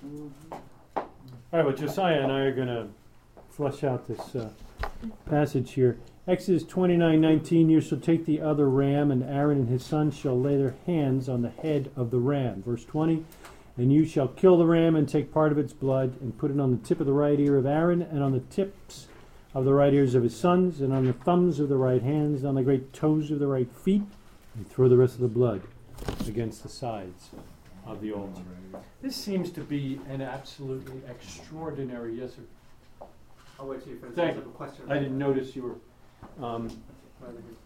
All 0.02 1.10
right, 1.52 1.66
well, 1.66 1.76
Josiah 1.76 2.22
and 2.22 2.32
I 2.32 2.42
are 2.42 2.56
going 2.56 2.68
to 2.68 2.88
flesh 3.50 3.84
out 3.84 4.08
this 4.08 4.34
uh, 4.34 4.50
passage 5.30 5.74
here. 5.74 5.98
Exodus 6.26 6.64
29 6.64 7.20
19, 7.20 7.70
you 7.70 7.82
shall 7.82 8.00
take 8.00 8.26
the 8.26 8.40
other 8.40 8.70
ram, 8.70 9.12
and 9.12 9.24
Aaron 9.24 9.60
and 9.60 9.70
his 9.70 9.84
sons 9.84 10.16
shall 10.16 10.40
lay 10.40 10.56
their 10.56 10.76
hands 10.86 11.28
on 11.28 11.42
the 11.42 11.50
head 11.50 11.92
of 11.98 12.12
the 12.12 12.20
ram. 12.20 12.64
Verse 12.64 12.86
20, 12.86 13.26
and 13.76 13.92
you 13.92 14.06
shall 14.06 14.30
kill 14.30 14.58
the 14.58 14.66
ram 14.66 14.96
and 14.96 15.10
take 15.10 15.34
part 15.34 15.52
of 15.52 15.58
its 15.58 15.74
blood, 15.74 16.16
and 16.22 16.38
put 16.38 16.52
it 16.52 16.60
on 16.60 16.72
the 16.72 16.88
tip 16.88 17.02
of 17.02 17.06
the 17.06 17.12
right 17.12 17.40
ear 17.40 17.58
of 17.58 17.66
Aaron, 17.66 18.02
and 18.02 18.24
on 18.24 18.32
the 18.32 18.40
tips 18.40 19.08
of 19.54 19.66
the 19.66 19.74
right 19.74 19.94
ears 19.94 20.16
of 20.16 20.24
his 20.24 20.38
sons, 20.38 20.80
and 20.80 20.94
on 20.94 21.06
the 21.06 21.14
thumbs 21.14 21.60
of 21.60 21.68
the 21.68 21.78
right 21.78 22.04
hands, 22.04 22.40
and 22.40 22.48
on 22.48 22.56
the 22.56 22.64
great 22.64 22.94
toes 22.94 23.32
of 23.32 23.40
the 23.40 23.48
right 23.48 23.72
feet, 23.72 24.04
and 24.56 24.70
throw 24.70 24.88
the 24.88 24.98
rest 24.98 25.16
of 25.16 25.22
the 25.22 25.28
blood 25.28 25.64
against 26.26 26.64
the 26.64 26.70
sides 26.70 27.32
of 27.90 28.02
the 28.02 28.12
altar. 28.12 28.42
This 29.02 29.16
seems 29.16 29.50
to 29.52 29.62
be 29.62 30.00
an 30.10 30.22
absolutely 30.22 31.02
extraordinary. 31.10 32.16
Yes, 32.16 32.32
sir. 32.36 33.08
I'll 33.60 33.68
wait 33.68 33.84
till 33.84 33.94
you 33.94 34.00
finish. 34.00 34.16
Thank 34.16 34.36
you. 34.36 34.42
question. 34.52 34.86
I 34.90 34.96
didn't 34.96 35.18
notice 35.18 35.56
you 35.56 35.64
were. 35.64 36.46
Um, 36.46 36.70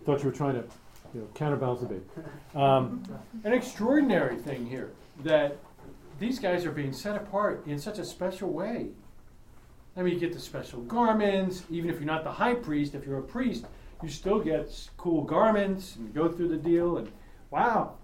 thought 0.06 0.20
you 0.20 0.26
were 0.26 0.36
trying 0.36 0.56
to, 0.56 0.64
you 1.14 1.22
know, 1.22 1.28
counterbalance 1.36 1.82
a 1.84 1.86
bit. 1.86 2.08
Um, 2.56 3.04
an 3.46 3.52
extraordinary 3.52 4.38
thing 4.38 4.68
here 4.68 4.92
that 5.24 5.58
these 6.20 6.38
guys 6.38 6.66
are 6.66 6.72
being 6.72 6.94
set 6.94 7.16
apart 7.16 7.66
in 7.66 7.80
such 7.80 7.98
a 7.98 8.06
special 8.06 8.52
way. 8.52 8.90
I 9.98 10.04
mean, 10.04 10.14
you 10.14 10.20
get 10.20 10.34
the 10.34 10.40
special 10.40 10.82
garments. 10.82 11.64
Even 11.72 11.90
if 11.90 11.96
you're 11.96 12.06
not 12.06 12.24
the 12.24 12.32
high 12.32 12.54
priest, 12.54 12.94
if 12.94 13.08
you're 13.08 13.18
a 13.18 13.24
priest, 13.24 13.66
you 14.04 14.10
still 14.10 14.40
get 14.40 14.88
cool 14.98 15.24
garments 15.24 15.96
and 15.96 16.14
go 16.14 16.32
through 16.32 16.50
the 16.50 16.58
deal. 16.58 16.98
And 16.98 17.12
wow. 17.50 17.96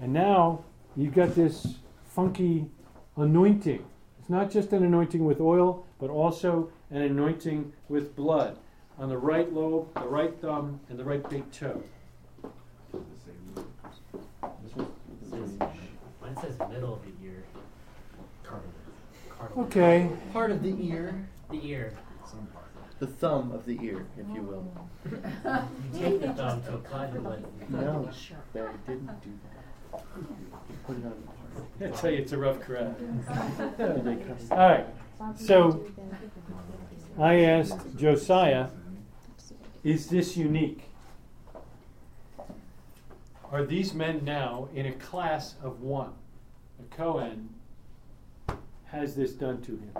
And 0.00 0.14
now 0.14 0.64
you've 0.96 1.14
got 1.14 1.34
this 1.34 1.78
funky 2.04 2.66
anointing. 3.16 3.84
It's 4.18 4.30
not 4.30 4.50
just 4.50 4.72
an 4.72 4.84
anointing 4.84 5.24
with 5.24 5.40
oil, 5.40 5.86
but 5.98 6.10
also 6.10 6.70
an 6.90 7.02
anointing 7.02 7.72
with 7.88 8.14
blood 8.14 8.58
on 8.98 9.08
the 9.08 9.18
right 9.18 9.52
lobe, 9.52 9.92
the 9.94 10.06
right 10.06 10.38
thumb, 10.40 10.80
and 10.88 10.98
the 10.98 11.04
right 11.04 11.28
big 11.28 11.50
toe. 11.50 11.82
Mine 16.20 16.36
says 16.40 16.58
middle 16.70 16.94
of 16.94 17.02
the 17.02 17.12
ear. 17.24 17.44
Cardinal. 18.44 19.64
Okay. 19.64 20.08
Part 20.32 20.50
of 20.50 20.62
the 20.62 20.76
ear. 20.86 21.28
The 21.50 21.66
ear. 21.66 21.92
The 23.00 23.06
thumb 23.08 23.50
of 23.50 23.64
the 23.66 23.76
ear, 23.82 24.06
if 24.16 24.26
you 24.32 24.42
will. 24.42 24.64
You 25.04 25.98
take 25.98 26.20
the 26.20 26.32
thumb 26.34 26.62
to 26.62 26.74
apply 26.74 27.06
the 27.10 27.20
lead. 27.20 27.44
No, 27.68 28.08
Barry 28.54 28.74
didn't 28.86 29.20
do 29.22 29.30
that. 29.42 29.51
You 29.92 30.76
put 30.86 30.96
it 30.98 31.04
on 31.04 31.14
the 31.78 31.86
I 31.86 31.90
tell 31.90 32.10
you, 32.10 32.18
it's 32.18 32.32
a 32.32 32.38
rough 32.38 32.60
crowd. 32.60 32.94
All 34.50 34.56
right. 34.56 34.86
So 35.36 35.84
I 37.18 37.40
asked 37.40 37.96
Josiah, 37.96 38.68
is 39.82 40.06
this 40.08 40.36
unique? 40.36 40.84
Are 43.50 43.64
these 43.64 43.92
men 43.92 44.24
now 44.24 44.68
in 44.74 44.86
a 44.86 44.92
class 44.92 45.56
of 45.62 45.82
one? 45.82 46.12
A 46.80 46.94
Cohen 46.94 47.50
has 48.86 49.14
this 49.14 49.32
done 49.32 49.60
to 49.62 49.72
him. 49.72 49.92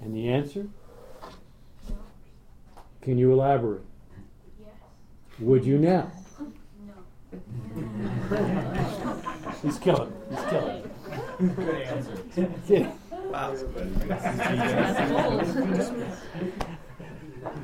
And 0.00 0.14
the 0.14 0.28
answer? 0.28 0.66
Can 3.00 3.18
you 3.18 3.32
elaborate? 3.32 3.82
Yes. 4.58 4.68
Would 5.38 5.64
you 5.64 5.78
now? 5.78 6.10
He's 9.62 9.78
killing. 9.78 10.12
He's 10.30 10.40
killing. 10.50 10.90
Good 11.38 11.82
answer. 11.82 12.18
Yeah. 12.68 12.92
Wow. 13.10 13.54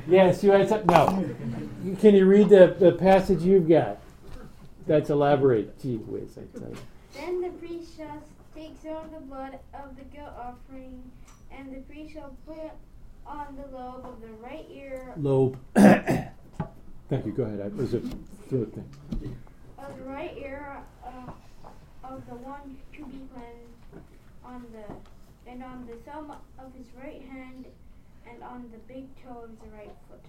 Yes, 0.07 0.43
you 0.43 0.51
had 0.51 0.69
something. 0.69 0.87
No. 0.87 1.95
Can 1.99 2.15
you 2.15 2.25
read 2.25 2.49
the, 2.49 2.75
the 2.79 2.91
passage 2.93 3.41
you've 3.41 3.67
got? 3.69 3.99
That's 4.85 5.09
elaborate. 5.09 5.79
Gee 5.81 5.97
whiz, 5.97 6.37
I 6.37 6.59
tell 6.59 6.69
you. 6.69 6.77
Then 7.13 7.41
the 7.41 7.49
priest 7.49 7.97
shall 7.97 8.21
take 8.55 8.75
some 8.81 8.95
of 8.97 9.11
the 9.11 9.19
blood 9.19 9.59
of 9.73 9.95
the 9.95 10.03
guilt 10.03 10.31
offering, 10.37 11.01
and 11.51 11.73
the 11.73 11.81
priest 11.81 12.13
shall 12.13 12.35
put 12.45 12.71
on 13.25 13.55
the 13.55 13.75
lobe 13.75 14.05
of 14.05 14.21
the 14.21 14.27
right 14.41 14.65
ear 14.71 15.13
Lobe. 15.17 15.57
Thank 15.75 17.25
you. 17.25 17.31
Go 17.31 17.43
ahead. 17.43 17.59
It 17.59 17.75
was 17.75 17.93
a 17.93 17.99
throat 18.49 18.73
thing. 18.73 19.37
Of 19.87 19.97
the 19.97 20.03
right 20.03 20.35
ear 20.37 20.77
uh, 21.05 21.31
of 22.03 22.25
the 22.27 22.35
one 22.35 22.77
to 22.93 23.05
be 23.05 23.19
cleansed, 23.33 24.07
on 24.45 24.65
the 24.71 25.49
and 25.49 25.63
on 25.63 25.85
the 25.87 25.95
thumb 26.09 26.31
of 26.57 26.73
his 26.73 26.87
right 27.01 27.21
hand, 27.29 27.65
and 28.29 28.41
on 28.43 28.69
the 28.71 28.93
big 28.93 29.07
toe 29.23 29.43
of 29.43 29.49
his 29.49 29.73
right 29.73 29.91
foot. 30.09 30.21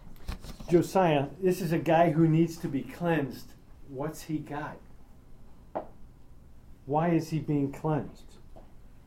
Josiah, 0.69 1.27
this 1.41 1.61
is 1.61 1.73
a 1.73 1.79
guy 1.79 2.11
who 2.11 2.27
needs 2.27 2.57
to 2.59 2.69
be 2.69 2.83
cleansed. 2.83 3.53
What's 3.89 4.23
he 4.23 4.39
got? 4.39 4.77
Why 6.87 7.11
is 7.11 7.31
he 7.31 7.39
being 7.39 7.73
cleansed? 7.73 8.37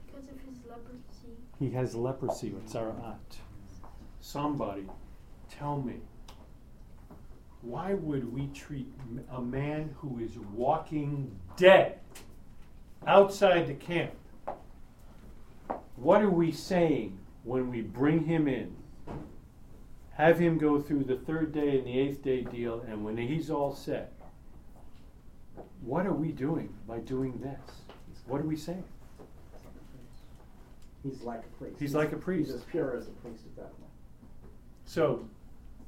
Because 0.06 0.30
of 0.30 0.40
his 0.48 0.60
leprosy. 0.68 1.38
He 1.60 1.72
has 1.72 1.94
leprosy. 1.94 2.50
What's 2.52 2.76
our 2.76 2.90
aunt? 2.90 3.38
Somebody, 4.22 4.88
tell 5.50 5.82
me. 5.82 5.96
Why 7.62 7.94
would 7.94 8.32
we 8.34 8.48
treat 8.48 8.88
a 9.32 9.42
man 9.42 9.96
who 9.98 10.20
is 10.20 10.38
walking 10.54 11.32
dead 11.56 12.00
outside 13.06 13.68
the 13.68 13.74
camp? 13.74 14.14
What 15.96 16.22
are 16.22 16.30
we 16.30 16.52
saying 16.52 17.18
when 17.44 17.70
we 17.70 17.82
bring 17.82 18.26
him 18.26 18.48
in? 18.48 18.76
Have 20.14 20.40
him 20.40 20.58
go 20.58 20.82
through 20.82 21.04
the 21.04 21.18
third 21.18 21.52
day 21.52 21.78
and 21.78 21.86
the 21.86 22.00
eighth 22.00 22.24
day 22.24 22.42
deal, 22.42 22.84
and 22.88 23.04
when 23.04 23.18
he's 23.18 23.50
all 23.50 23.74
set, 23.74 24.14
what 25.82 26.06
are 26.06 26.14
we 26.14 26.32
doing 26.32 26.74
by 26.88 27.00
doing 27.00 27.40
this? 27.40 27.60
What 28.26 28.42
are 28.42 28.46
we 28.46 28.56
saying? 28.56 28.84
He's 31.04 31.22
like 31.22 31.44
a 31.44 31.58
priest. 31.58 31.80
He's 31.80 31.96
like 31.96 32.12
a 32.12 32.18
priest. 32.18 32.52
He's 32.52 32.56
as 32.56 32.64
pure 32.64 32.98
as 32.98 33.08
a 33.08 33.12
priest 33.12 33.44
at 33.46 33.56
that 33.56 33.80
point. 33.80 33.92
So, 34.86 35.28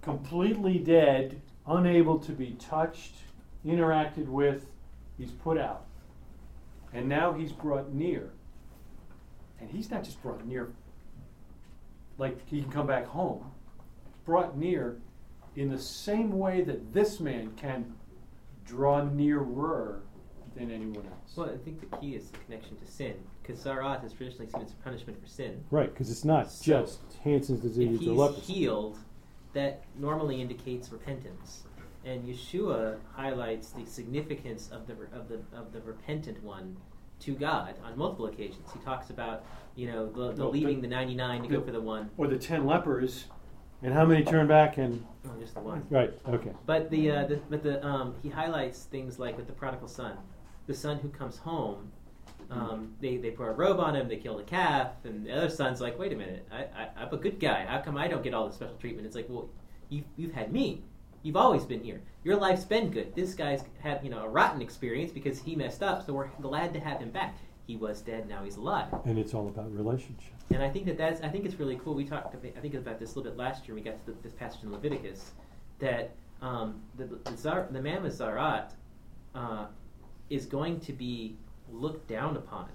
completely 0.02 0.78
dead, 0.78 1.42
unable 1.70 2.20
to 2.20 2.32
be 2.32 2.52
touched, 2.60 3.16
interacted 3.66 4.28
with, 4.28 4.66
he's 5.18 5.32
put 5.32 5.58
out. 5.58 5.86
And 6.94 7.08
now 7.08 7.34
he's 7.34 7.52
brought 7.52 7.94
near. 7.94 8.32
And 9.62 9.70
he's 9.70 9.92
not 9.92 10.04
just 10.04 10.22
brought 10.22 10.46
near 10.46 10.72
like 12.18 12.38
he 12.48 12.62
can 12.62 12.72
come 12.72 12.88
back 12.88 13.06
home. 13.06 13.52
Brought 14.26 14.58
near 14.58 14.98
in 15.56 15.70
the 15.70 15.80
same 15.80 16.38
way 16.38 16.62
that 16.62 16.94
this 16.94 17.20
man 17.20 17.54
can 17.56 17.94
draw 18.66 19.04
nearer 19.04 20.02
than 20.56 20.72
anyone 20.72 21.06
else. 21.06 21.36
Well, 21.36 21.50
I 21.50 21.58
think 21.58 21.80
the 21.90 21.98
key 21.98 22.16
is 22.16 22.30
the 22.30 22.38
connection 22.40 22.78
to 22.78 22.92
sin, 22.92 23.16
because 23.42 23.64
tzaraat 23.64 24.06
is 24.06 24.14
traditionally 24.14 24.50
seen 24.52 24.62
as 24.62 24.72
a 24.72 24.76
punishment 24.84 25.22
for 25.22 25.28
sin. 25.28 25.64
Right, 25.72 25.92
because 25.92 26.12
it's 26.12 26.26
not 26.26 26.52
So, 26.52 26.82
just 26.82 27.00
Hansen's 27.24 27.62
disease 27.62 27.98
or 27.98 28.00
he's 28.00 28.10
leprosy. 28.10 28.54
healed, 28.54 28.98
that 29.54 29.84
normally 29.98 30.42
indicates 30.42 30.92
repentance, 30.92 31.64
and 32.06 32.28
Yeshua 32.28 32.98
highlights 33.14 33.72
the 33.72 33.86
significance 33.86 34.70
of 34.72 34.88
the 34.88 34.94
of 35.16 35.28
the 35.30 35.40
of 35.58 35.72
the 35.74 35.82
repentant 35.82 36.42
one 36.44 36.78
to 37.22 37.34
God 37.36 37.76
on 37.84 37.98
multiple 37.98 38.28
occasions. 38.28 38.70
He 38.74 38.80
talks 38.80 39.10
about 39.10 39.44
you 39.76 39.92
know 39.92 40.08
the, 40.08 40.32
the 40.34 40.44
Well, 40.44 40.52
leaving 40.52 40.78
the- 40.82 40.88
the 40.88 40.96
ninety 40.96 41.16
nine 41.16 41.42
to 41.44 41.48
go 41.48 41.62
for 41.62 41.72
the 41.72 41.82
one. 41.82 42.10
Or 42.18 42.28
the 42.28 42.38
ten 42.38 42.66
lepers, 42.66 43.26
and 43.82 43.94
how 43.94 44.06
many 44.06 44.24
turn 44.24 44.48
back 44.48 44.78
and 44.78 45.06
Oh, 45.26 45.38
just 45.40 45.54
the 45.54 45.60
one. 45.60 45.86
Right, 45.90 46.14
okay. 46.30 46.52
But 46.66 46.90
the, 46.90 47.12
uh, 47.12 47.26
the 47.28 47.36
but 47.50 47.62
the 47.62 47.86
um, 47.86 48.16
he 48.24 48.30
highlights 48.30 48.84
things 48.86 49.20
like 49.20 49.36
with 49.38 49.48
the 49.48 49.54
prodigal 49.54 49.88
son, 49.90 50.18
the 50.68 50.74
son 50.74 51.00
who 51.00 51.10
comes 51.10 51.38
home. 51.38 51.92
Um, 52.52 52.94
they, 53.00 53.18
they 53.18 53.30
put 53.30 53.48
a 53.48 53.52
robe 53.52 53.80
on 53.80 53.96
him, 53.96 54.08
they 54.08 54.18
kill 54.18 54.38
the 54.38 54.44
calf, 54.44 54.92
and 55.04 55.26
the 55.26 55.32
other 55.32 55.50
son's 55.50 55.82
like, 55.82 56.00
wait 56.00 56.14
a 56.14 56.16
minute, 56.16 56.48
I, 56.52 56.62
I, 56.64 56.90
I'm 56.98 57.14
a 57.14 57.18
good 57.18 57.40
guy. 57.40 57.66
How 57.66 57.80
come 57.80 57.96
I 57.96 58.08
don't 58.08 58.24
get 58.24 58.34
all 58.34 58.48
the 58.48 58.54
special 58.54 58.76
treatment? 58.76 59.06
It's 59.06 59.16
like, 59.16 59.28
well, 59.30 59.50
you, 59.90 60.04
you've 60.18 60.34
had 60.34 60.52
me. 60.52 60.84
You've 61.22 61.36
always 61.36 61.64
been 61.66 61.84
here. 61.84 62.02
Your 62.24 62.38
life's 62.38 62.64
been 62.64 62.90
good. 62.90 63.14
This 63.14 63.34
guy's 63.34 63.64
had 63.82 64.00
you 64.04 64.10
know 64.10 64.24
a 64.24 64.28
rotten 64.28 64.62
experience 64.62 65.12
because 65.12 65.40
he 65.40 65.56
messed 65.56 65.84
up, 65.84 66.06
so 66.06 66.14
we're 66.14 66.30
glad 66.42 66.74
to 66.74 66.80
have 66.80 67.00
him 67.00 67.12
back. 67.12 67.38
He 67.68 67.76
was 67.76 68.02
dead, 68.02 68.28
now 68.28 68.44
he's 68.44 68.56
alive. 68.58 68.88
and 69.06 69.20
it's 69.20 69.34
all 69.34 69.48
about 69.48 69.72
relationship. 69.72 70.34
And 70.50 70.64
I 70.64 70.70
think 70.70 70.86
that 70.88 70.98
that's 70.98 71.22
I 71.22 71.30
think 71.30 71.46
it's 71.46 71.60
really 71.60 71.80
cool. 71.84 71.94
We 71.94 72.06
talked 72.06 72.34
I 72.34 72.60
think 72.62 72.74
about 72.74 73.00
this 73.00 73.14
a 73.14 73.20
little 73.20 73.32
bit 73.32 73.38
last 73.38 73.68
year. 73.68 73.76
when 73.76 73.84
We 73.84 73.92
got 73.92 74.04
to 74.06 74.12
the, 74.12 74.18
this 74.24 74.34
passage 74.34 74.64
in 74.64 74.72
Leviticus 74.72 75.34
that 75.80 76.16
um, 76.42 76.82
the 76.98 77.06
the, 77.06 77.38
Zar, 77.38 77.68
the 77.70 77.82
man 77.82 78.02
with 78.02 78.18
tzaraat 78.18 78.72
uh, 79.36 79.68
is 80.30 80.46
going 80.46 80.80
to 80.80 80.94
be 80.94 81.38
looked 81.72 82.08
down 82.08 82.36
upon. 82.36 82.70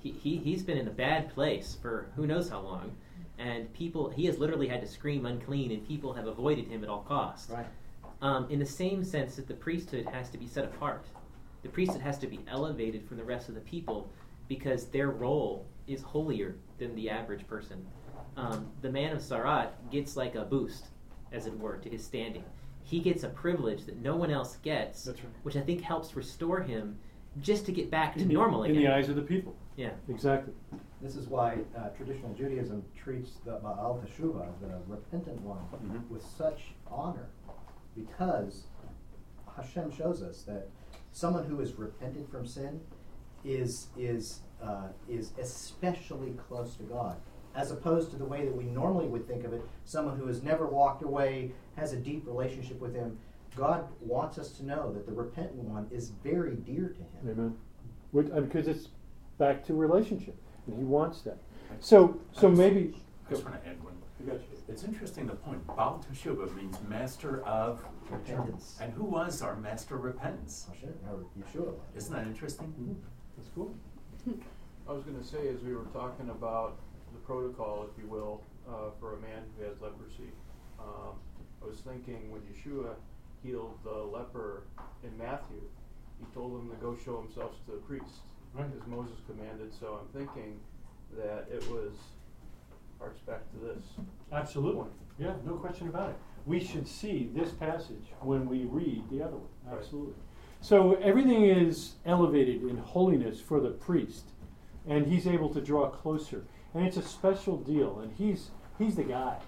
He, 0.00 0.12
he 0.12 0.36
he's 0.36 0.62
been 0.62 0.78
in 0.78 0.88
a 0.88 0.92
bad 0.92 1.32
place 1.34 1.76
for 1.80 2.06
who 2.14 2.26
knows 2.26 2.48
how 2.48 2.60
long, 2.60 2.92
and 3.38 3.72
people 3.72 4.10
he 4.10 4.26
has 4.26 4.38
literally 4.38 4.68
had 4.68 4.80
to 4.80 4.86
scream 4.86 5.26
unclean, 5.26 5.72
and 5.72 5.86
people 5.86 6.12
have 6.12 6.26
avoided 6.26 6.68
him 6.68 6.82
at 6.84 6.88
all 6.90 7.02
costs. 7.02 7.50
Right. 7.50 7.66
Um, 8.20 8.46
in 8.50 8.58
the 8.58 8.66
same 8.66 9.04
sense 9.04 9.36
that 9.36 9.46
the 9.46 9.54
priesthood 9.54 10.06
has 10.06 10.28
to 10.30 10.38
be 10.38 10.46
set 10.46 10.64
apart, 10.64 11.04
the 11.62 11.68
priesthood 11.68 12.00
has 12.00 12.18
to 12.18 12.26
be 12.26 12.40
elevated 12.48 13.06
from 13.06 13.16
the 13.16 13.24
rest 13.24 13.48
of 13.48 13.54
the 13.54 13.60
people 13.60 14.10
because 14.48 14.86
their 14.86 15.10
role 15.10 15.66
is 15.86 16.02
holier 16.02 16.56
than 16.78 16.94
the 16.94 17.10
average 17.10 17.46
person. 17.46 17.86
Um, 18.36 18.68
the 18.82 18.90
man 18.90 19.12
of 19.12 19.20
tzaraat 19.20 19.70
gets 19.90 20.16
like 20.16 20.34
a 20.34 20.44
boost, 20.44 20.86
as 21.32 21.46
it 21.46 21.58
were, 21.58 21.76
to 21.78 21.88
his 21.88 22.04
standing. 22.04 22.44
He 22.84 23.00
gets 23.00 23.22
a 23.22 23.28
privilege 23.28 23.84
that 23.86 24.00
no 24.00 24.16
one 24.16 24.30
else 24.30 24.56
gets, 24.62 25.04
That's 25.04 25.20
right. 25.20 25.32
which 25.42 25.56
I 25.56 25.60
think 25.60 25.82
helps 25.82 26.16
restore 26.16 26.60
him 26.60 26.98
just 27.40 27.66
to 27.66 27.72
get 27.72 27.90
back 27.90 28.14
to 28.14 28.20
In 28.22 28.28
the- 28.28 28.34
normal 28.34 28.64
in 28.64 28.74
the 28.76 28.88
eyes 28.88 29.08
of 29.08 29.16
the 29.16 29.22
people. 29.22 29.54
Yeah. 29.76 29.90
Exactly. 30.08 30.52
This 31.00 31.14
is 31.14 31.28
why 31.28 31.58
uh, 31.76 31.90
traditional 31.90 32.34
Judaism 32.34 32.84
treats 32.96 33.34
the 33.44 33.52
Baal 33.62 34.02
Teshuvah, 34.04 34.46
the 34.60 34.80
repentant 34.88 35.40
one, 35.42 35.60
Mhm. 35.84 36.08
with 36.10 36.22
such 36.22 36.74
honor, 36.90 37.28
because 37.94 38.66
Hashem 39.56 39.90
shows 39.92 40.22
us 40.22 40.42
that 40.44 40.68
someone 41.12 41.44
who 41.44 41.60
is 41.60 41.74
repentant 41.78 42.30
from 42.30 42.46
sin 42.46 42.80
is 43.44 43.88
is 43.96 44.42
uh, 44.62 44.88
is 45.08 45.32
especially 45.38 46.32
close 46.48 46.74
to 46.76 46.82
God, 46.82 47.16
as 47.54 47.70
opposed 47.70 48.10
to 48.10 48.16
the 48.16 48.24
way 48.24 48.44
that 48.44 48.54
we 48.56 48.64
normally 48.64 49.06
would 49.06 49.26
think 49.28 49.44
of 49.44 49.52
it. 49.52 49.62
Someone 49.84 50.16
who 50.18 50.26
has 50.26 50.42
never 50.42 50.66
walked 50.66 51.02
away 51.02 51.52
has 51.76 51.92
a 51.92 51.96
deep 51.96 52.26
relationship 52.26 52.80
with 52.80 52.94
Him. 52.94 53.18
God 53.58 53.88
wants 54.00 54.38
us 54.38 54.52
to 54.52 54.64
know 54.64 54.92
that 54.92 55.06
the 55.06 55.12
repentant 55.12 55.56
one 55.56 55.88
is 55.90 56.10
very 56.22 56.56
dear 56.56 56.88
to 56.88 57.00
Him. 57.00 57.30
Amen. 57.38 57.56
Which- 58.12 58.30
uh, 58.30 58.40
Because 58.40 58.68
it's 58.68 58.88
back 59.38 59.64
to 59.66 59.74
relationship, 59.74 60.36
and 60.66 60.76
he 60.78 60.84
wants 60.84 61.22
that. 61.22 61.38
So, 61.80 62.20
so 62.32 62.48
I 62.48 62.50
maybe. 62.52 62.94
I 63.26 63.30
just 63.30 63.44
want 63.44 63.62
to 63.62 63.68
add 63.68 63.82
one. 63.82 63.94
It's 64.68 64.84
interesting 64.84 65.26
the 65.26 65.34
point. 65.34 65.64
Baal 65.66 66.04
Teshuvah 66.10 66.54
means 66.56 66.76
master 66.88 67.42
of 67.44 67.84
Repentance. 68.10 68.78
And 68.80 68.92
who 68.92 69.04
was 69.04 69.42
our 69.42 69.54
master 69.56 69.96
of 69.96 70.02
repentance? 70.04 70.66
Yeshua. 71.38 71.74
Isn't 71.94 72.14
that 72.14 72.26
interesting? 72.26 72.96
That's 73.36 73.48
cool. 73.54 73.74
I 74.88 74.92
was 74.92 75.04
going 75.04 75.18
to 75.18 75.24
say, 75.24 75.48
as 75.48 75.60
we 75.62 75.74
were 75.74 75.84
talking 75.92 76.30
about 76.30 76.78
the 77.12 77.18
protocol, 77.20 77.86
if 77.90 78.02
you 78.02 78.08
will, 78.08 78.42
uh, 78.68 78.90
for 78.98 79.16
a 79.16 79.20
man 79.20 79.42
who 79.56 79.64
has 79.64 79.80
leprosy, 79.80 80.32
um, 80.80 81.14
I 81.62 81.66
was 81.66 81.80
thinking 81.80 82.30
when 82.30 82.40
Yeshua 82.42 82.94
healed 83.42 83.78
the 83.84 83.90
leper 83.90 84.64
in 85.02 85.16
Matthew, 85.16 85.60
he 86.18 86.26
told 86.34 86.60
him 86.60 86.70
to 86.70 86.76
go 86.76 86.96
show 87.04 87.20
himself 87.22 87.52
to 87.66 87.72
the 87.72 87.78
priest, 87.78 88.20
Right. 88.54 88.66
as 88.80 88.86
Moses 88.86 89.16
commanded. 89.26 89.72
So 89.72 90.00
I'm 90.00 90.08
thinking 90.18 90.58
that 91.16 91.46
it 91.52 91.68
was 91.70 91.92
harks 92.98 93.20
back 93.20 93.48
to 93.52 93.56
this. 93.58 93.84
Absolutely. 94.32 94.80
point. 94.82 94.92
Yeah, 95.18 95.34
no 95.44 95.54
question 95.54 95.88
about 95.88 96.10
it. 96.10 96.16
We 96.46 96.60
should 96.60 96.86
see 96.88 97.30
this 97.34 97.52
passage 97.52 98.12
when 98.20 98.48
we 98.48 98.64
read 98.64 99.04
the 99.10 99.22
other 99.22 99.36
one. 99.36 99.48
Right. 99.66 99.78
Absolutely. 99.78 100.14
So 100.60 100.94
everything 100.94 101.44
is 101.44 101.94
elevated 102.04 102.62
in 102.64 102.78
holiness 102.78 103.40
for 103.40 103.60
the 103.60 103.70
priest, 103.70 104.30
and 104.86 105.06
he's 105.06 105.26
able 105.26 105.50
to 105.50 105.60
draw 105.60 105.88
closer. 105.88 106.44
And 106.74 106.84
it's 106.86 106.96
a 106.96 107.02
special 107.02 107.56
deal, 107.56 108.00
and 108.00 108.12
he's 108.12 108.50
he's 108.78 108.96
the 108.96 109.04
guy. 109.04 109.38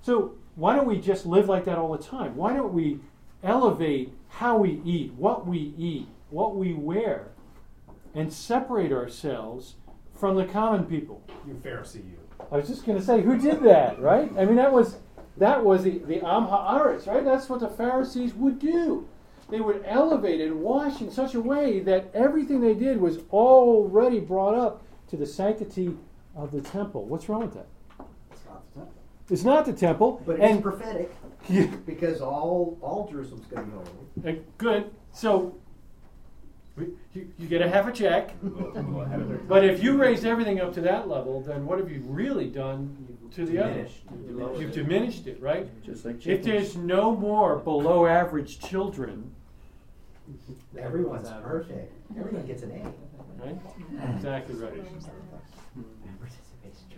So 0.00 0.34
why 0.56 0.74
don't 0.76 0.86
we 0.86 0.98
just 1.00 1.26
live 1.26 1.48
like 1.48 1.64
that 1.66 1.76
all 1.78 1.92
the 1.94 2.02
time? 2.02 2.36
Why 2.36 2.52
don't 2.54 2.72
we 2.72 3.00
elevate 3.42 4.12
how 4.28 4.58
we 4.58 4.80
eat, 4.84 5.12
what 5.14 5.46
we 5.46 5.74
eat, 5.76 6.08
what 6.30 6.56
we 6.56 6.74
wear, 6.74 7.28
and 8.14 8.32
separate 8.32 8.92
ourselves 8.92 9.74
from 10.14 10.36
the 10.36 10.44
common 10.44 10.84
people? 10.84 11.22
You 11.46 11.54
Pharisee, 11.54 11.96
you. 11.96 12.18
I 12.50 12.56
was 12.56 12.68
just 12.68 12.86
going 12.86 12.98
to 12.98 13.04
say, 13.04 13.20
who 13.22 13.38
did 13.38 13.62
that, 13.62 14.00
right? 14.00 14.30
I 14.38 14.44
mean, 14.44 14.56
that 14.56 14.72
was 14.72 14.96
that 15.36 15.64
was 15.64 15.84
the 15.84 15.98
the 15.98 16.16
Am 16.16 16.46
Haaretz, 16.46 17.06
right? 17.06 17.24
That's 17.24 17.48
what 17.48 17.60
the 17.60 17.68
Pharisees 17.68 18.34
would 18.34 18.58
do. 18.58 19.08
They 19.50 19.60
would 19.60 19.82
elevate 19.86 20.40
and 20.40 20.60
wash 20.60 21.00
in 21.00 21.10
such 21.10 21.34
a 21.34 21.40
way 21.40 21.80
that 21.80 22.10
everything 22.12 22.60
they 22.60 22.74
did 22.74 23.00
was 23.00 23.18
already 23.30 24.20
brought 24.20 24.54
up 24.54 24.82
to 25.08 25.16
the 25.16 25.26
sanctity 25.26 25.96
of 26.36 26.52
the 26.52 26.60
temple. 26.60 27.06
What's 27.06 27.28
wrong 27.28 27.40
with 27.40 27.54
that? 27.54 27.66
It's 28.30 28.44
not 28.44 28.64
the 28.66 28.80
temple. 28.80 28.94
It's 29.30 29.44
not 29.44 29.64
the 29.64 29.72
temple, 29.72 30.22
But 30.26 30.40
and 30.40 30.62
prophetic 30.62 31.14
Yeah. 31.48 31.66
because 31.86 32.20
all 32.20 32.78
all 32.82 33.08
Jerusalem's 33.10 33.46
going 33.46 33.64
to 33.64 33.70
be 33.70 33.76
holy. 34.24 34.38
Uh, 34.38 34.42
good. 34.58 34.90
So 35.12 35.56
we, 36.76 36.86
you, 37.14 37.28
you 37.38 37.48
get 37.48 37.62
a 37.62 37.68
half 37.68 37.88
a 37.88 37.92
check. 37.92 38.34
but 39.48 39.64
if 39.64 39.82
you 39.82 39.96
raise 39.96 40.24
everything 40.24 40.60
up 40.60 40.72
to 40.74 40.80
that 40.82 41.08
level, 41.08 41.40
then 41.40 41.66
what 41.66 41.78
have 41.78 41.90
you 41.90 42.02
really 42.06 42.48
done 42.48 43.18
to 43.34 43.44
the 43.44 43.58
other? 43.58 43.72
Diminished. 43.72 44.06
Diminished 44.26 44.60
You've 44.60 44.72
diminished 44.72 45.26
it, 45.26 45.40
right? 45.40 45.82
Just 45.82 46.04
like 46.04 46.24
if 46.26 46.42
there's 46.42 46.76
no 46.76 47.14
more 47.14 47.56
below 47.56 48.06
average 48.06 48.60
children, 48.60 49.34
Everyone's 50.78 51.30
perfect. 51.42 51.92
Everyone 52.18 52.46
gets 52.46 52.62
an 52.62 52.72
A. 52.72 53.42
right? 53.42 53.58
Exactly 54.14 54.54
right. 54.56 54.84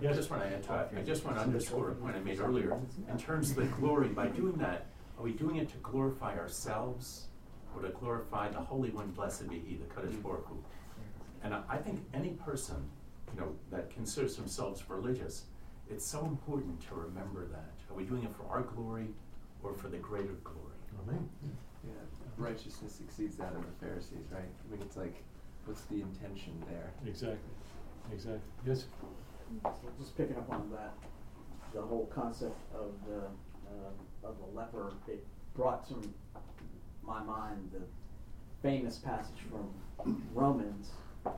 I 0.09 0.13
just 0.13 0.31
want 0.31 0.43
to 0.43 0.49
add 0.49 0.63
to 0.65 0.75
it. 0.81 0.99
I 0.99 1.03
just 1.03 1.25
want 1.25 1.37
to 1.37 1.43
underscore 1.43 1.91
a 1.91 1.95
point 1.95 2.17
I 2.17 2.21
made 2.21 2.41
earlier. 2.41 2.79
In 3.09 3.19
terms 3.19 3.51
of 3.51 3.57
the 3.57 3.65
glory, 3.65 4.09
by 4.09 4.29
doing 4.29 4.57
that, 4.59 4.87
are 5.19 5.23
we 5.23 5.33
doing 5.33 5.57
it 5.57 5.69
to 5.71 5.77
glorify 5.79 6.39
ourselves 6.39 7.27
or 7.77 7.83
to 7.83 7.89
glorify 7.91 8.49
the 8.49 8.59
Holy 8.61 8.91
One, 8.91 9.09
blessed 9.11 9.49
be 9.49 9.59
He, 9.59 9.77
the 9.77 9.85
Kadosh 9.87 10.21
Baruch 10.23 10.47
Hu? 10.47 10.57
And 11.43 11.55
I 11.55 11.63
I 11.69 11.77
think 11.77 12.01
any 12.15 12.31
person, 12.31 12.77
you 13.35 13.41
know, 13.41 13.55
that 13.71 13.91
considers 13.91 14.37
themselves 14.37 14.83
religious, 14.89 15.45
it's 15.91 16.07
so 16.07 16.25
important 16.25 16.81
to 16.89 16.95
remember 16.95 17.47
that. 17.47 17.71
Are 17.91 17.95
we 17.97 18.05
doing 18.05 18.25
it 18.25 18.31
for 18.37 18.45
our 18.51 18.63
glory 18.63 19.09
or 19.63 19.75
for 19.75 19.89
the 19.89 19.99
greater 19.99 20.35
glory? 20.45 20.79
Amen. 21.03 21.29
Yeah, 21.85 21.93
righteousness 22.37 23.01
exceeds 23.05 23.37
that 23.37 23.53
of 23.55 23.63
the 23.63 23.87
Pharisees, 23.87 24.27
right? 24.31 24.43
I 24.45 24.73
mean, 24.73 24.83
it's 24.83 24.97
like, 24.97 25.15
what's 25.65 25.83
the 25.83 26.01
intention 26.03 26.63
there? 26.69 26.91
Exactly. 27.07 27.39
Exactly. 28.13 28.41
Yes. 28.67 28.85
Just 29.99 30.17
picking 30.17 30.37
up 30.37 30.51
on 30.51 30.71
that, 30.71 30.95
the 31.75 31.83
whole 31.83 32.07
concept 32.07 32.57
of 32.75 32.93
the 33.07 33.23
uh, 33.69 34.29
of 34.29 34.37
the 34.39 34.57
leper, 34.57 34.93
it 35.09 35.25
brought 35.55 35.87
to 35.89 35.95
my 37.03 37.23
mind 37.23 37.71
the 37.73 37.81
famous 38.63 38.99
passage 38.99 39.41
from 39.51 40.23
Romans 40.35 40.91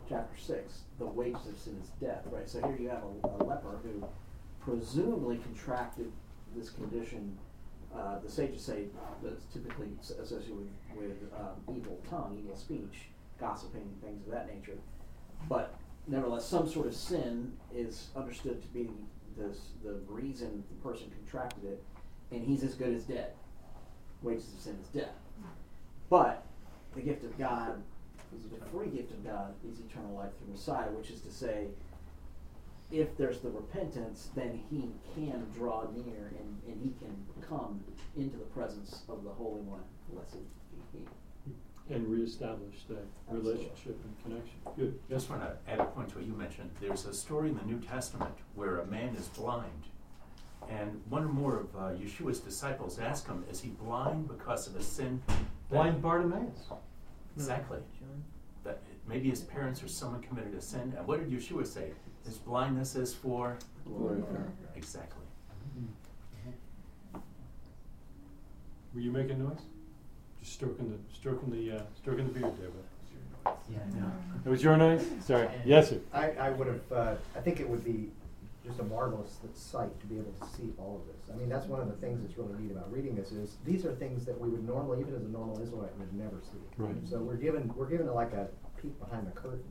chapter 0.09 0.39
six: 0.39 0.83
"The 0.99 1.07
wages 1.07 1.47
of 1.47 1.59
sin 1.59 1.79
is 1.83 1.89
death." 2.01 2.23
Right. 2.31 2.49
So 2.49 2.61
here 2.61 2.77
you 2.79 2.89
have 2.91 3.03
a, 3.03 3.29
a 3.29 3.45
leper 3.45 3.79
who 3.83 4.07
presumably 4.61 5.39
contracted 5.39 6.13
this 6.55 6.71
condition. 6.71 7.39
Uh, 7.95 8.19
the 8.21 8.31
sages 8.31 8.63
say 8.63 8.85
that's 9.23 9.45
typically 9.53 9.89
associated 10.01 10.57
with, 10.57 10.69
with 10.97 11.33
um, 11.39 11.77
evil 11.77 12.01
tongue, 12.09 12.39
evil 12.43 12.57
speech, 12.57 13.09
gossiping, 13.39 13.89
things 14.03 14.27
of 14.27 14.33
that 14.33 14.47
nature. 14.47 14.79
But 15.47 15.75
nevertheless, 16.07 16.47
some 16.47 16.69
sort 16.69 16.87
of 16.87 16.95
sin 16.95 17.53
is 17.75 18.09
understood 18.17 18.61
to 18.63 18.69
be 18.69 18.91
this, 19.37 19.59
the 19.83 19.95
reason 20.09 20.63
the 20.69 20.89
person 20.89 21.11
contracted 21.11 21.65
it, 21.65 21.83
and 22.31 22.45
he's 22.45 22.63
as 22.63 22.75
good 22.75 22.95
as 22.95 23.05
dead. 23.05 23.33
Wages 24.23 24.53
of 24.53 24.61
sin 24.61 24.79
is 24.81 24.89
death. 24.89 25.15
But 26.11 26.45
the 26.95 27.01
gift 27.01 27.25
of 27.25 27.37
God, 27.39 27.83
the 28.33 28.67
free 28.67 28.89
gift 28.89 29.11
of 29.13 29.25
God, 29.25 29.55
is 29.69 29.81
eternal 29.81 30.15
life 30.15 30.31
through 30.39 30.53
Messiah, 30.53 30.91
which 30.91 31.11
is 31.11 31.21
to 31.23 31.31
say, 31.31 31.69
if 32.91 33.17
there's 33.17 33.41
the 33.41 33.49
repentance, 33.49 34.29
then 34.37 34.61
he 34.71 34.91
can 35.15 35.47
draw 35.57 35.85
near 35.95 36.33
and, 36.39 36.61
and 36.67 36.83
he 36.83 36.91
can 36.99 37.17
come 37.49 37.83
into 38.17 38.37
the 38.37 38.45
presence 38.45 39.03
of 39.09 39.25
the 39.25 39.31
Holy 39.31 39.63
One. 39.63 39.81
Blessed 40.11 40.37
be 40.93 40.99
he. 40.99 41.05
And 41.91 42.07
reestablish 42.09 42.85
that 42.89 43.05
relationship 43.29 43.99
and 44.05 44.23
connection. 44.23 44.55
Good. 44.77 44.99
Just 45.11 45.29
want 45.29 45.43
to 45.43 45.57
add 45.71 45.79
a 45.81 45.85
point 45.85 46.09
to 46.11 46.17
what 46.19 46.27
you 46.27 46.33
mentioned. 46.33 46.71
There's 46.81 47.05
a 47.07 47.13
story 47.13 47.51
in 47.51 47.57
the 47.57 47.65
New 47.65 47.81
Testament 47.81 48.35
where 48.55 48.79
a 48.79 48.87
man 48.87 49.15
is 49.17 49.29
blind, 49.29 49.83
and 50.71 51.03
one 51.11 51.25
or 51.25 51.29
more 51.29 51.59
of 51.61 51.77
uh, 51.77 51.79
Yeshua's 51.99 52.39
disciples 52.41 52.99
ask 52.99 53.27
him, 53.27 53.45
"Is 53.51 53.61
he 53.61 53.71
blind 53.71 54.29
because 54.29 54.67
of 54.69 54.77
a 54.77 54.83
sin?" 54.83 55.21
that- 55.27 55.37
Blind 55.69 56.01
Bartimaeus. 56.03 56.71
Exactly. 57.37 57.79
That 58.65 58.81
maybe 59.09 59.29
his 59.29 59.41
parents 59.41 59.83
or 59.83 59.89
someone 59.89 60.23
committed 60.23 60.55
a 60.55 60.61
sin, 60.63 60.95
and 60.97 61.07
what 61.07 61.19
did 61.21 61.31
Yeshua 61.31 61.67
say? 61.67 61.93
His 62.25 62.39
blindness 62.39 62.95
is 62.95 63.13
for 63.13 63.59
Glory 63.85 64.21
of 64.21 64.29
God. 64.33 64.53
Exactly. 64.77 65.19
Were 68.95 69.01
you 69.01 69.11
making 69.11 69.43
noise? 69.43 69.59
Just 70.43 70.55
stroking 70.55 70.91
the 70.91 71.15
stroking 71.15 71.51
the 71.51 71.77
uh, 71.77 71.83
stroking 72.01 72.27
the 72.27 72.33
beard 72.39 72.53
there. 72.59 72.71
But 73.45 73.59
Yeah, 73.71 73.79
no. 74.01 74.11
it 74.45 74.49
was 74.49 74.63
your 74.63 74.77
noise. 74.77 75.07
Sorry. 75.21 75.49
Yes, 75.65 75.91
sir. 75.91 76.01
I, 76.13 76.31
I 76.33 76.51
would 76.51 76.67
have, 76.67 76.93
uh, 76.93 77.15
I 77.37 77.41
think 77.41 77.61
it 77.61 77.69
would 77.69 77.85
be 77.85 78.11
just 78.67 78.79
a 78.81 78.85
marvelous 78.85 79.39
sight 79.55 79.99
to 80.01 80.07
be 80.07 80.17
able 80.17 80.33
to 80.41 80.47
see 80.57 80.73
all 80.79 81.01
of 81.01 81.07
this. 81.07 81.35
I 81.35 81.37
mean, 81.39 81.49
that's 81.49 81.67
one 81.67 81.81
of 81.81 81.89
the 81.89 81.95
things 81.95 82.21
that's 82.23 82.39
really 82.39 82.55
neat 82.61 82.71
about 82.71 82.93
reading 82.93 83.17
this 83.17 83.33
is 83.33 83.57
these 83.65 83.85
are 83.85 83.93
things 83.95 84.25
that 84.25 84.39
we 84.41 84.49
would 84.49 84.67
normally, 84.67 85.01
even 85.01 85.15
as 85.15 85.23
a 85.23 85.29
normal 85.29 85.61
Israelite, 85.61 85.97
would 85.99 86.13
never 86.13 86.41
see. 86.43 86.59
Right. 86.77 86.95
So 87.09 87.19
we're 87.19 87.37
given, 87.37 87.73
we're 87.77 87.89
given 87.89 88.07
like 88.13 88.33
a 88.33 88.49
peek 88.81 88.99
behind 89.01 89.27
the 89.27 89.33
curtain. 89.33 89.65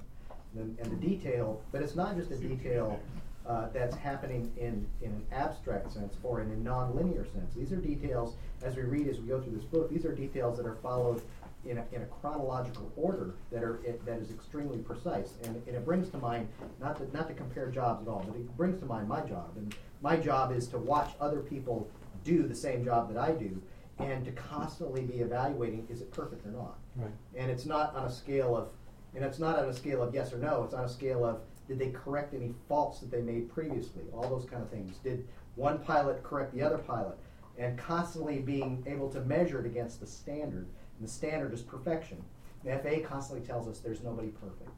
And, 0.54 0.78
and 0.80 0.92
the 0.92 0.98
detail, 0.98 1.62
but 1.72 1.82
it's 1.82 1.96
not 1.96 2.18
just 2.18 2.30
a 2.32 2.36
detail 2.36 3.00
uh, 3.48 3.68
that's 3.74 3.96
happening 3.96 4.52
in, 4.58 4.86
in 5.02 5.12
an 5.12 5.26
abstract 5.32 5.92
sense 5.92 6.16
or 6.24 6.42
in 6.42 6.52
a 6.52 6.56
non-linear 6.58 7.26
sense. 7.34 7.54
These 7.56 7.72
are 7.72 7.78
details, 7.78 8.36
as 8.64 8.76
we 8.76 8.84
read, 8.84 9.08
as 9.08 9.20
we 9.20 9.28
go 9.28 9.42
through 9.42 9.56
this 9.56 9.66
book, 9.66 9.90
these 9.90 10.06
are 10.06 10.14
details 10.14 10.58
that 10.58 10.66
are 10.66 10.76
followed 10.84 11.22
in 11.66 11.78
a, 11.78 11.86
in 11.92 12.02
a 12.02 12.06
chronological 12.06 12.92
order 12.96 13.36
that 13.52 13.64
are 13.64 13.84
it, 13.84 14.04
that 14.06 14.20
is 14.20 14.32
extremely 14.32 14.80
precise, 14.80 15.34
and, 15.44 15.56
and 15.68 15.76
it 15.76 15.86
brings 15.86 16.10
to 16.10 16.18
mind 16.18 16.48
not 16.80 16.96
to 16.98 17.16
not 17.16 17.28
to 17.28 17.34
compare 17.36 17.68
jobs 17.68 18.02
at 18.02 18.08
all, 18.12 18.24
but 18.28 18.36
it 18.36 18.58
brings 18.58 18.80
to 18.80 18.86
mind 18.86 19.08
my 19.08 19.22
job, 19.22 19.52
and 19.58 19.76
my 20.02 20.18
job 20.18 20.52
is 20.52 20.68
to 20.70 20.80
watch 20.80 21.12
other 21.20 21.40
people 21.40 21.88
do 22.24 22.48
the 22.48 22.56
same 22.56 22.84
job 22.84 23.14
that 23.14 23.18
I 23.22 23.32
do, 23.34 23.62
and 24.00 24.26
to 24.26 24.32
constantly 24.32 25.04
be 25.04 25.20
evaluating 25.20 25.86
is 25.90 26.02
it 26.02 26.12
perfect 26.12 26.46
or 26.48 26.52
not, 26.52 26.78
Right. 26.96 27.12
and 27.36 27.52
it's 27.52 27.68
not 27.68 27.96
on 27.96 28.06
a 28.06 28.12
scale 28.12 28.56
of, 28.58 28.70
and 29.14 29.24
it's 29.24 29.38
not 29.38 29.60
on 29.60 29.66
a 29.70 29.74
scale 29.74 30.02
of 30.02 30.16
yes 30.16 30.34
or 30.34 30.38
no, 30.40 30.64
it's 30.64 30.74
on 30.74 30.84
a 30.86 30.90
scale 30.90 31.24
of 31.24 31.42
did 31.72 31.80
they 31.80 31.92
correct 31.92 32.34
any 32.34 32.54
faults 32.68 33.00
that 33.00 33.10
they 33.10 33.22
made 33.22 33.50
previously, 33.50 34.04
all 34.14 34.28
those 34.28 34.44
kind 34.44 34.62
of 34.62 34.70
things. 34.70 34.98
Did 34.98 35.26
one 35.56 35.80
pilot 35.80 36.22
correct 36.22 36.54
the 36.54 36.62
other 36.62 36.78
pilot, 36.78 37.18
and 37.58 37.78
constantly 37.78 38.40
being 38.40 38.84
able 38.86 39.10
to 39.12 39.22
measure 39.22 39.62
it 39.62 39.66
against 39.66 40.02
the 40.02 40.06
standard. 40.06 40.68
And 40.98 41.08
the 41.08 41.12
standard 41.12 41.54
is 41.54 41.62
perfection. 41.62 42.22
The 42.66 42.78
FAA 42.78 43.08
constantly 43.08 43.48
tells 43.48 43.70
us 43.70 43.80
there's 43.80 44.04
nobody 44.04 44.28
perfect. 44.28 44.70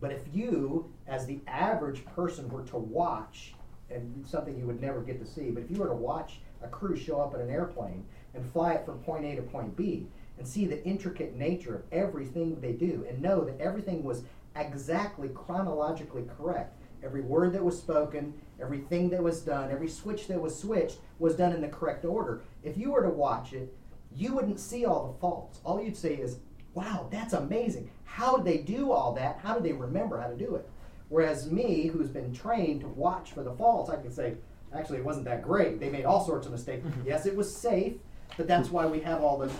But 0.00 0.12
if 0.12 0.22
you, 0.32 0.92
as 1.08 1.26
the 1.26 1.40
average 1.48 2.04
person, 2.06 2.48
were 2.48 2.62
to 2.66 2.76
watch, 2.76 3.54
and 3.90 4.24
something 4.24 4.56
you 4.56 4.66
would 4.66 4.80
never 4.80 5.00
get 5.00 5.18
to 5.18 5.26
see, 5.26 5.50
but 5.50 5.64
if 5.64 5.70
you 5.72 5.78
were 5.78 5.88
to 5.88 5.94
watch 5.94 6.38
a 6.62 6.68
crew 6.68 6.96
show 6.96 7.20
up 7.20 7.34
in 7.34 7.40
an 7.40 7.50
airplane 7.50 8.04
and 8.34 8.48
fly 8.52 8.74
it 8.74 8.86
from 8.86 9.00
point 9.00 9.24
A 9.24 9.34
to 9.34 9.42
point 9.42 9.76
B, 9.76 10.06
and 10.38 10.46
see 10.46 10.66
the 10.66 10.84
intricate 10.84 11.34
nature 11.34 11.74
of 11.74 11.82
everything 11.90 12.60
they 12.60 12.72
do, 12.72 13.04
and 13.08 13.20
know 13.20 13.44
that 13.44 13.60
everything 13.60 14.04
was 14.04 14.22
exactly 14.60 15.28
chronologically 15.28 16.24
correct. 16.36 16.76
Every 17.02 17.20
word 17.20 17.52
that 17.52 17.64
was 17.64 17.78
spoken, 17.78 18.34
everything 18.60 19.08
that 19.10 19.22
was 19.22 19.40
done, 19.40 19.70
every 19.70 19.88
switch 19.88 20.26
that 20.26 20.40
was 20.40 20.58
switched 20.58 20.98
was 21.18 21.36
done 21.36 21.52
in 21.52 21.60
the 21.60 21.68
correct 21.68 22.04
order. 22.04 22.42
If 22.62 22.76
you 22.76 22.90
were 22.90 23.02
to 23.02 23.10
watch 23.10 23.52
it, 23.52 23.72
you 24.14 24.34
wouldn't 24.34 24.58
see 24.58 24.84
all 24.84 25.12
the 25.12 25.20
faults. 25.20 25.60
All 25.64 25.80
you'd 25.80 25.96
say 25.96 26.14
is, 26.14 26.38
wow, 26.74 27.08
that's 27.10 27.34
amazing. 27.34 27.90
How 28.04 28.36
did 28.36 28.46
they 28.46 28.58
do 28.58 28.90
all 28.90 29.12
that? 29.14 29.38
How 29.42 29.54
did 29.54 29.62
they 29.62 29.72
remember 29.72 30.20
how 30.20 30.28
to 30.28 30.36
do 30.36 30.56
it? 30.56 30.68
Whereas 31.08 31.50
me, 31.50 31.86
who's 31.86 32.08
been 32.08 32.34
trained 32.34 32.80
to 32.82 32.88
watch 32.88 33.32
for 33.32 33.42
the 33.42 33.52
faults, 33.52 33.90
I 33.90 33.96
can 33.96 34.12
say, 34.12 34.34
actually, 34.74 34.98
it 34.98 35.04
wasn't 35.04 35.24
that 35.26 35.42
great. 35.42 35.80
They 35.80 35.88
made 35.88 36.04
all 36.04 36.24
sorts 36.24 36.46
of 36.46 36.52
mistakes. 36.52 36.86
yes, 37.06 37.26
it 37.26 37.34
was 37.34 37.54
safe, 37.54 37.94
but 38.36 38.46
that's 38.46 38.70
why 38.70 38.86
we 38.86 39.00
have 39.00 39.22
all 39.22 39.38
the 39.38 39.50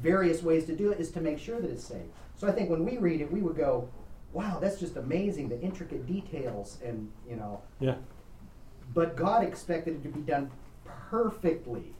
various 0.00 0.42
ways 0.42 0.66
to 0.66 0.76
do 0.76 0.90
it, 0.90 1.00
is 1.00 1.10
to 1.12 1.20
make 1.20 1.38
sure 1.38 1.60
that 1.60 1.70
it's 1.70 1.84
safe. 1.84 2.06
So 2.36 2.46
I 2.46 2.52
think 2.52 2.70
when 2.70 2.84
we 2.84 2.98
read 2.98 3.20
it, 3.20 3.32
we 3.32 3.40
would 3.40 3.56
go, 3.56 3.88
wow, 4.32 4.58
that's 4.60 4.78
just 4.78 4.96
amazing, 4.96 5.48
the 5.48 5.60
intricate 5.60 6.06
details, 6.06 6.78
and, 6.84 7.10
you 7.28 7.36
know. 7.36 7.60
Yeah. 7.80 7.96
But 8.94 9.16
God 9.16 9.44
expected 9.44 9.96
it 9.96 10.02
to 10.04 10.08
be 10.08 10.20
done 10.20 10.50
perfectly. 11.10 11.94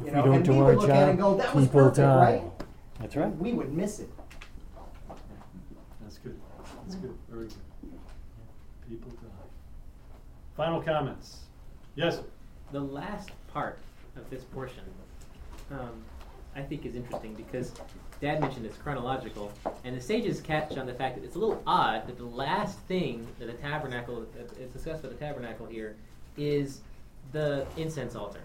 If 0.00 0.06
You 0.06 0.06
we 0.06 0.10
don't 0.10 0.34
and 0.34 0.44
do 0.44 0.52
we 0.52 0.58
our 0.58 0.64
would 0.66 0.76
look 0.78 0.90
at 0.90 1.08
it 1.08 1.10
and 1.10 1.18
job, 1.18 1.36
go, 1.38 1.42
that 1.42 1.54
was 1.54 1.64
people 1.66 1.80
perfect, 1.80 1.96
die. 1.96 2.20
right? 2.20 2.42
That's 3.00 3.16
right. 3.16 3.36
We 3.36 3.52
would 3.52 3.72
miss 3.72 4.00
it. 4.00 4.10
That's 6.00 6.18
good. 6.18 6.38
That's 6.82 6.94
good. 6.96 7.16
Very 7.30 7.46
good. 7.46 7.56
People 8.88 9.10
die. 9.10 9.28
Final 10.56 10.82
comments. 10.82 11.40
Yes. 11.94 12.16
sir. 12.16 12.24
The 12.72 12.80
last 12.80 13.30
part 13.52 13.78
of 14.16 14.28
this 14.30 14.44
portion, 14.44 14.84
um, 15.70 16.02
I 16.54 16.62
think, 16.62 16.86
is 16.86 16.94
interesting 16.94 17.34
because 17.34 17.72
Dad 18.22 18.40
mentioned 18.40 18.64
it's 18.64 18.76
chronological, 18.76 19.50
and 19.82 19.96
the 19.96 20.00
sages 20.00 20.40
catch 20.40 20.78
on 20.78 20.86
the 20.86 20.94
fact 20.94 21.16
that 21.16 21.24
it's 21.24 21.34
a 21.34 21.38
little 21.40 21.60
odd 21.66 22.06
that 22.06 22.16
the 22.16 22.24
last 22.24 22.78
thing 22.82 23.26
that 23.40 23.46
the 23.46 23.52
tabernacle 23.54 24.24
is 24.60 24.70
discussed 24.70 25.02
by 25.02 25.08
the 25.08 25.16
tabernacle 25.16 25.66
here 25.66 25.96
is 26.36 26.82
the 27.32 27.66
incense 27.76 28.14
altar, 28.14 28.42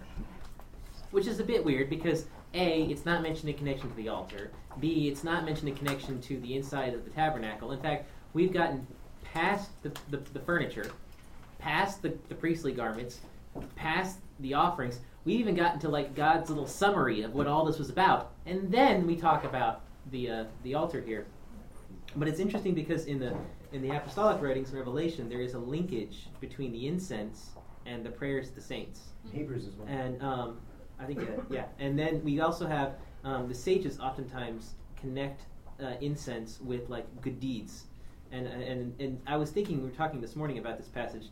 which 1.12 1.28
is 1.28 1.38
a 1.38 1.44
bit 1.44 1.64
weird 1.64 1.88
because 1.88 2.26
a 2.54 2.82
it's 2.86 3.04
not 3.04 3.22
mentioned 3.22 3.50
in 3.50 3.56
connection 3.56 3.88
to 3.88 3.94
the 3.94 4.08
altar. 4.08 4.50
B 4.80 5.06
it's 5.06 5.22
not 5.22 5.44
mentioned 5.44 5.68
in 5.68 5.76
connection 5.76 6.20
to 6.22 6.40
the 6.40 6.56
inside 6.56 6.92
of 6.92 7.04
the 7.04 7.10
tabernacle. 7.10 7.70
In 7.70 7.80
fact, 7.80 8.10
we've 8.32 8.52
gotten 8.52 8.84
past 9.22 9.70
the, 9.84 9.92
the, 10.10 10.16
the 10.32 10.40
furniture, 10.40 10.90
past 11.60 12.02
the, 12.02 12.18
the 12.28 12.34
priestly 12.34 12.72
garments, 12.72 13.20
past 13.76 14.18
the 14.40 14.54
offerings. 14.54 14.98
We 15.28 15.34
even 15.34 15.54
got 15.54 15.74
into 15.74 15.90
like 15.90 16.14
God's 16.14 16.48
little 16.48 16.66
summary 16.66 17.20
of 17.20 17.34
what 17.34 17.46
all 17.46 17.66
this 17.66 17.78
was 17.78 17.90
about, 17.90 18.32
and 18.46 18.72
then 18.72 19.06
we 19.06 19.14
talk 19.14 19.44
about 19.44 19.82
the 20.10 20.30
uh, 20.30 20.44
the 20.62 20.74
altar 20.74 21.02
here. 21.02 21.26
But 22.16 22.28
it's 22.28 22.40
interesting 22.40 22.72
because 22.72 23.04
in 23.04 23.18
the 23.18 23.36
in 23.74 23.82
the 23.82 23.90
apostolic 23.90 24.40
writings 24.40 24.70
in 24.70 24.78
Revelation, 24.78 25.28
there 25.28 25.42
is 25.42 25.52
a 25.52 25.58
linkage 25.58 26.28
between 26.40 26.72
the 26.72 26.86
incense 26.86 27.50
and 27.84 28.06
the 28.06 28.08
prayers 28.08 28.48
of 28.48 28.54
the 28.54 28.62
saints. 28.62 29.08
Hebrews 29.30 29.66
as 29.66 29.74
well. 29.74 29.86
And 29.86 30.22
um, 30.22 30.60
I 30.98 31.04
think 31.04 31.18
uh, 31.18 31.42
yeah, 31.50 31.66
and 31.78 31.98
then 31.98 32.24
we 32.24 32.40
also 32.40 32.66
have 32.66 32.94
um, 33.22 33.48
the 33.48 33.54
sages 33.54 34.00
oftentimes 34.00 34.76
connect 34.98 35.42
uh, 35.78 35.96
incense 36.00 36.58
with 36.62 36.88
like 36.88 37.04
good 37.20 37.38
deeds, 37.38 37.84
and 38.32 38.46
and 38.46 38.98
and 38.98 39.20
I 39.26 39.36
was 39.36 39.50
thinking 39.50 39.82
we 39.82 39.90
were 39.90 39.94
talking 39.94 40.22
this 40.22 40.36
morning 40.36 40.56
about 40.56 40.78
this 40.78 40.88
passage 40.88 41.26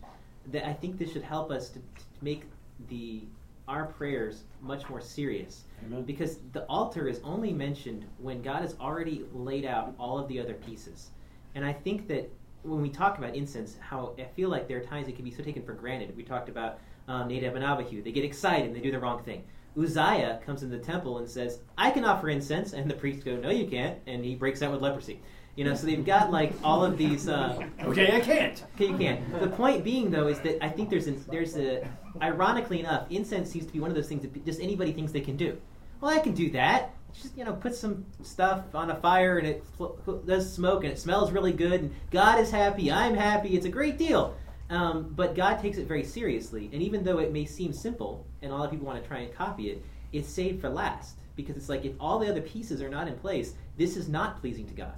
that 0.53 0.69
I 0.69 0.75
think 0.75 0.99
this 0.99 1.15
should 1.15 1.23
help 1.23 1.51
us 1.51 1.71
to, 1.71 1.79
to 1.79 2.05
make 2.21 2.45
the 2.89 3.23
our 3.69 3.87
prayers 3.87 4.45
much 4.61 4.89
more 4.89 5.01
serious 5.01 5.65
Amen. 5.85 6.05
because 6.05 6.39
the 6.53 6.65
altar 6.67 7.09
is 7.09 7.21
only 7.25 7.53
mentioned 7.53 8.05
when 8.19 8.43
God 8.43 8.63
has 8.63 8.77
already 8.81 9.25
laid 9.33 9.65
out 9.65 9.95
all 9.99 10.19
of 10.19 10.29
the 10.29 10.39
other 10.41 10.55
pieces, 10.55 11.11
and 11.55 11.65
I 11.65 11.73
think 11.73 12.09
that 12.09 12.31
when 12.63 12.83
we 12.83 12.91
talk 12.91 13.19
about 13.19 13.35
incense, 13.35 13.77
how 13.81 14.15
I 14.19 14.25
feel 14.25 14.49
like 14.49 14.67
there 14.69 14.79
are 14.79 14.85
times 14.85 15.09
it 15.09 15.15
can 15.15 15.25
be 15.25 15.31
so 15.31 15.43
taken 15.43 15.63
for 15.63 15.73
granted. 15.73 16.17
We 16.17 16.25
talked 16.25 16.49
about 16.49 16.81
um, 17.09 17.29
Nadab 17.29 17.55
and 17.55 17.65
Abihu; 17.65 18.03
they 18.03 18.13
get 18.13 18.25
excited 18.25 18.67
and 18.67 18.75
they 18.75 18.81
do 18.81 18.91
the 18.91 18.99
wrong 18.99 19.23
thing. 19.23 19.45
Uzziah 19.79 20.41
comes 20.45 20.63
in 20.63 20.71
the 20.71 20.79
temple 20.79 21.19
and 21.19 21.29
says, 21.29 21.61
"I 21.77 21.91
can 21.91 22.05
offer 22.05 22.29
incense," 22.29 22.73
and 22.73 22.91
the 22.91 22.95
priests 22.95 23.23
go, 23.23 23.37
"No, 23.37 23.51
you 23.51 23.67
can't," 23.67 23.99
and 24.07 24.25
he 24.25 24.35
breaks 24.35 24.63
out 24.63 24.73
with 24.73 24.83
leprosy. 24.83 25.21
You 25.57 25.65
know, 25.65 25.75
so 25.75 25.87
they've 25.87 26.05
got 26.05 26.31
like 26.31 26.53
all 26.63 26.85
of 26.85 26.97
these. 26.99 27.29
Uh, 27.29 27.59
Okay, 27.81 28.15
I 28.15 28.21
can't. 28.21 28.63
Okay, 28.75 28.89
you 28.89 28.97
can't. 28.99 29.41
The 29.41 29.49
point 29.49 29.83
being, 29.83 30.11
though, 30.11 30.29
is 30.29 30.39
that 30.41 30.63
I 30.63 30.69
think 30.69 30.91
there's 30.91 31.07
an, 31.07 31.25
there's 31.31 31.57
a 31.57 31.87
ironically 32.23 32.81
enough, 32.81 33.07
incense 33.11 33.51
seems 33.51 33.67
to 33.67 33.73
be 33.73 33.81
one 33.81 33.91
of 33.91 33.97
those 33.97 34.09
things 34.09 34.23
that 34.23 34.45
just 34.45 34.61
anybody 34.61 34.93
thinks 34.93 35.13
they 35.13 35.21
can 35.21 35.37
do. 35.37 35.57
Well, 36.01 36.11
I 36.11 36.19
can 36.19 36.35
do 36.35 36.51
that. 36.51 36.91
Just 37.15 37.37
you 37.37 37.45
know, 37.45 37.55
put 37.55 37.75
some 37.75 38.05
stuff 38.23 38.75
on 38.75 38.91
a 38.91 38.97
fire 38.97 39.39
and 39.39 39.47
it 39.49 39.65
fl- 39.79 40.13
does 40.27 40.53
smoke 40.53 40.85
and 40.85 40.93
it 40.93 40.99
smells 40.99 41.33
really 41.33 41.53
good 41.53 41.81
and 41.81 41.95
God 42.11 42.39
is 42.39 42.51
happy. 42.51 42.93
I'm 42.93 43.15
happy. 43.15 43.57
It's 43.57 43.65
a 43.65 43.71
great 43.71 43.97
deal. 43.97 44.37
Um, 44.69 45.13
but 45.15 45.35
God 45.35 45.61
takes 45.61 45.79
it 45.79 45.87
very 45.87 46.03
seriously, 46.03 46.69
and 46.73 46.83
even 46.83 47.05
though 47.05 47.19
it 47.19 47.33
may 47.33 47.45
seem 47.45 47.73
simple 47.73 48.27
and 48.43 48.51
a 48.51 48.55
lot 48.55 48.65
of 48.65 48.73
people 48.73 48.87
want 48.87 49.01
to 49.01 49.09
try 49.09 49.21
and 49.21 49.33
copy 49.33 49.71
it, 49.71 49.85
it's 50.13 50.29
saved 50.29 50.61
for 50.61 50.69
last 50.69 51.17
because 51.37 51.57
it's 51.57 51.69
like 51.69 51.85
if 51.85 51.93
all 52.01 52.19
the 52.19 52.29
other 52.29 52.41
pieces 52.41 52.83
are 52.83 52.89
not 52.89 53.07
in 53.07 53.15
place, 53.17 53.55
this 53.77 53.97
is 53.97 54.09
not 54.09 54.41
pleasing 54.41 54.67
to 54.67 54.75
God. 54.75 54.95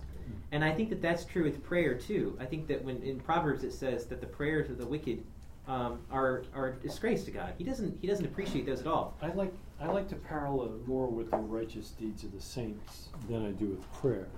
And 0.52 0.64
I 0.64 0.72
think 0.72 0.88
that 0.90 1.02
that's 1.02 1.24
true 1.24 1.44
with 1.44 1.62
prayer 1.62 1.94
too. 1.94 2.36
I 2.40 2.44
think 2.44 2.66
that 2.68 2.82
when 2.84 3.02
in 3.02 3.20
Proverbs 3.20 3.64
it 3.64 3.72
says 3.72 4.06
that 4.06 4.20
the 4.20 4.26
prayers 4.26 4.70
of 4.70 4.78
the 4.78 4.86
wicked 4.86 5.22
um, 5.66 6.00
are 6.10 6.44
are 6.54 6.72
disgrace 6.72 7.24
to 7.24 7.30
God. 7.30 7.52
He 7.58 7.64
doesn't 7.64 7.98
he 8.00 8.06
doesn't 8.06 8.24
appreciate 8.24 8.64
those 8.64 8.80
at 8.80 8.86
all. 8.86 9.14
I 9.20 9.28
like 9.32 9.52
I 9.80 9.86
like 9.86 10.08
to 10.08 10.16
parallel 10.16 10.72
more 10.86 11.06
with 11.06 11.30
the 11.30 11.36
righteous 11.36 11.90
deeds 11.90 12.24
of 12.24 12.32
the 12.32 12.40
saints 12.40 13.08
than 13.28 13.46
I 13.46 13.50
do 13.50 13.66
with 13.66 13.92
prayer, 13.92 14.28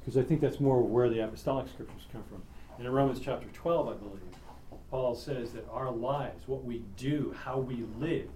because 0.00 0.16
I 0.16 0.22
think 0.22 0.40
that's 0.40 0.60
more 0.60 0.80
where 0.82 1.08
the 1.08 1.24
apostolic 1.24 1.68
scriptures 1.68 2.06
come 2.12 2.22
from. 2.28 2.42
And 2.78 2.86
in 2.86 2.92
Romans 2.92 3.20
chapter 3.20 3.48
twelve, 3.52 3.88
I 3.88 3.94
believe, 3.94 4.22
Paul 4.90 5.14
says 5.16 5.52
that 5.52 5.66
our 5.72 5.90
lives, 5.90 6.46
what 6.46 6.64
we 6.64 6.82
do, 6.96 7.34
how 7.44 7.58
we 7.58 7.84
live, 7.98 8.28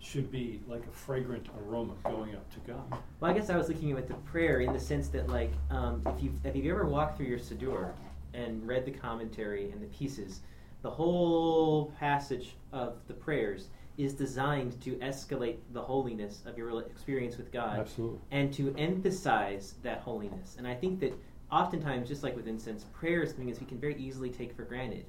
should 0.00 0.30
be 0.32 0.60
like 0.66 0.82
a 0.86 0.90
fragrant 0.90 1.46
aroma 1.62 1.94
going 2.04 2.34
up 2.34 2.50
to 2.52 2.60
God. 2.60 2.98
Well, 3.20 3.30
I 3.30 3.34
guess 3.34 3.50
I 3.50 3.56
was 3.56 3.68
looking 3.68 3.92
at 3.92 4.08
the 4.08 4.14
prayer 4.14 4.60
in 4.60 4.72
the 4.72 4.80
sense 4.80 5.08
that 5.08 5.28
like 5.28 5.52
um, 5.70 6.02
if 6.06 6.22
you 6.22 6.32
if 6.44 6.56
you 6.56 6.70
ever 6.70 6.86
walked 6.86 7.16
through 7.16 7.26
your 7.26 7.38
Siddur 7.38 7.92
and 8.32 8.66
read 8.66 8.84
the 8.84 8.90
commentary 8.90 9.70
and 9.70 9.82
the 9.82 9.86
pieces, 9.86 10.40
the 10.82 10.90
whole 10.90 11.92
passage 11.98 12.56
of 12.72 12.96
the 13.06 13.14
prayers 13.14 13.68
is 13.98 14.14
designed 14.14 14.80
to 14.80 14.92
escalate 14.96 15.56
the 15.72 15.82
holiness 15.82 16.42
of 16.46 16.56
your 16.56 16.80
experience 16.80 17.36
with 17.36 17.52
God. 17.52 17.78
Absolutely. 17.78 18.18
And 18.30 18.52
to 18.54 18.74
emphasize 18.78 19.74
that 19.82 20.00
holiness. 20.00 20.54
And 20.56 20.66
I 20.66 20.74
think 20.74 21.00
that 21.00 21.12
oftentimes, 21.52 22.08
just 22.08 22.22
like 22.22 22.34
with 22.34 22.48
incense, 22.48 22.84
prayer 22.94 23.22
is 23.22 23.30
something 23.30 23.50
that 23.50 23.60
we 23.60 23.66
can 23.66 23.78
very 23.78 23.96
easily 23.96 24.30
take 24.30 24.56
for 24.56 24.62
granted. 24.62 25.04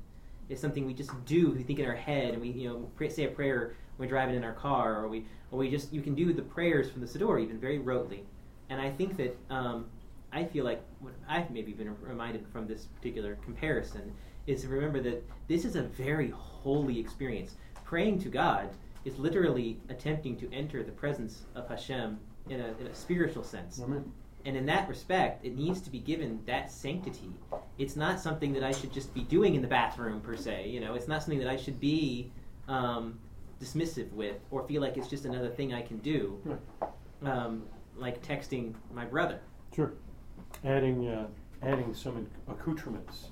It's 0.50 0.60
something 0.60 0.86
we 0.86 0.94
just 0.94 1.12
do. 1.24 1.52
We 1.52 1.64
think 1.64 1.80
in 1.80 1.86
our 1.86 1.96
head, 1.96 2.34
and 2.34 2.42
we 2.42 2.50
you 2.50 2.68
know 2.68 2.90
pray, 2.98 3.08
say 3.08 3.24
a 3.24 3.30
prayer 3.30 3.76
when 4.02 4.08
we're 4.08 4.16
driving 4.16 4.36
in 4.36 4.44
our 4.44 4.54
car, 4.54 5.00
or 5.00 5.08
we 5.08 5.26
or 5.52 5.60
we 5.60 5.70
just 5.70 5.94
you 5.94 6.02
can 6.02 6.16
do 6.16 6.34
the 6.34 6.42
prayers 6.42 6.90
from 6.90 7.02
the 7.02 7.08
Siddur 7.08 7.42
even 7.42 7.60
very 7.60 7.78
rotely. 7.78 8.22
And 8.70 8.82
I 8.82 8.90
think 8.90 9.16
that 9.18 9.38
um, 9.52 9.86
I 10.34 10.44
feel 10.44 10.66
like 10.66 10.82
what 11.02 11.14
I've 11.30 11.52
maybe 11.52 11.72
been 11.72 11.96
reminded 12.02 12.48
from 12.52 12.68
this 12.68 12.86
particular 12.86 13.36
comparison 13.46 14.12
is 14.48 14.64
to 14.64 14.70
remember 14.70 15.02
that 15.02 15.24
this 15.48 15.66
is 15.66 15.76
a 15.76 15.84
very 15.84 16.32
holy 16.32 17.00
experience. 17.00 17.58
Praying 17.86 18.20
to 18.24 18.30
God 18.30 18.70
is 19.06 19.20
literally 19.20 19.80
attempting 19.90 20.36
to 20.38 20.52
enter 20.52 20.84
the 20.84 20.92
presence 20.92 21.44
of 21.54 21.68
Hashem 21.68 22.20
in 22.50 22.60
a, 22.60 22.74
in 22.80 22.88
a 22.88 22.96
spiritual 22.96 23.44
sense. 23.44 23.80
Amen. 23.84 24.12
And 24.46 24.58
in 24.58 24.66
that 24.66 24.90
respect, 24.90 25.46
it 25.46 25.56
needs 25.56 25.80
to 25.82 25.92
be 25.92 26.00
given 26.00 26.40
that 26.48 26.72
sanctity. 26.72 27.32
It's 27.78 27.96
not 27.96 28.20
something 28.20 28.54
that 28.54 28.64
I 28.64 28.72
should 28.72 28.92
just 28.92 29.14
be 29.14 29.22
doing 29.22 29.54
in 29.54 29.62
the 29.62 29.68
bathroom 29.68 30.22
per 30.22 30.36
se. 30.36 30.70
You 30.70 30.80
know, 30.80 30.96
it's 30.96 31.08
not 31.08 31.22
something 31.22 31.40
that 31.40 31.50
I 31.50 31.58
should 31.58 31.80
be 31.80 32.32
um, 32.68 33.20
dismissive 33.62 34.12
with 34.14 34.38
or 34.50 34.68
feel 34.68 34.82
like 34.82 34.98
it's 34.98 35.08
just 35.08 35.26
another 35.26 35.50
thing 35.50 35.74
I 35.74 35.82
can 35.82 35.98
do, 36.00 36.42
um, 37.24 37.64
like 37.96 38.26
texting 38.26 38.74
my 38.94 39.06
brother. 39.06 39.40
Sure. 39.76 39.94
Adding 40.66 41.08
uh, 41.08 41.28
adding 41.62 41.94
some 41.94 42.28
accoutrements 42.48 43.28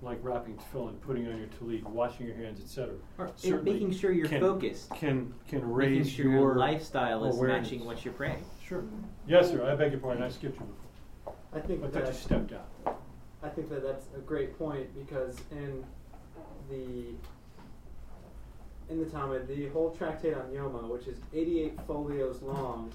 like 0.00 0.18
wrapping 0.22 0.56
tefillin, 0.56 1.00
putting 1.00 1.26
on 1.28 1.38
your 1.38 1.48
tallit, 1.48 1.82
washing 1.84 2.26
your 2.26 2.36
hands, 2.36 2.60
etc. 2.60 2.94
Or 3.18 3.30
Certainly 3.36 3.72
making 3.72 3.92
sure 3.92 4.12
you're 4.12 4.28
can, 4.28 4.40
focused. 4.40 4.90
Can 4.90 5.32
can 5.48 5.64
raise 5.64 6.10
sure 6.10 6.26
your, 6.26 6.40
your 6.40 6.56
lifestyle 6.56 7.24
is 7.24 7.36
awareness. 7.36 7.70
matching 7.70 7.84
what 7.84 8.04
you're 8.04 8.14
praying. 8.14 8.44
Sure. 8.64 8.84
Yes, 9.26 9.50
sir. 9.50 9.64
I 9.64 9.74
beg 9.74 9.92
your 9.92 10.00
pardon. 10.00 10.22
I 10.22 10.28
skipped 10.28 10.58
you 10.58 10.66
before. 10.66 11.34
I 11.54 11.60
think 11.60 11.84
I 11.84 11.88
thought 11.88 12.04
that 12.04 12.14
you 12.14 12.20
stepped 12.20 12.52
out. 12.52 12.98
I 13.42 13.48
think 13.48 13.68
that 13.70 13.82
that's 13.82 14.06
a 14.16 14.20
great 14.20 14.56
point 14.58 14.88
because 14.94 15.36
in 15.50 15.84
the 16.70 17.14
in 18.88 18.98
the 18.98 19.06
Talmud, 19.06 19.48
the 19.48 19.68
whole 19.68 19.90
tractate 19.90 20.34
on 20.34 20.50
Yoma, 20.50 20.88
which 20.88 21.06
is 21.06 21.18
88 21.32 21.78
folios 21.86 22.42
long, 22.42 22.92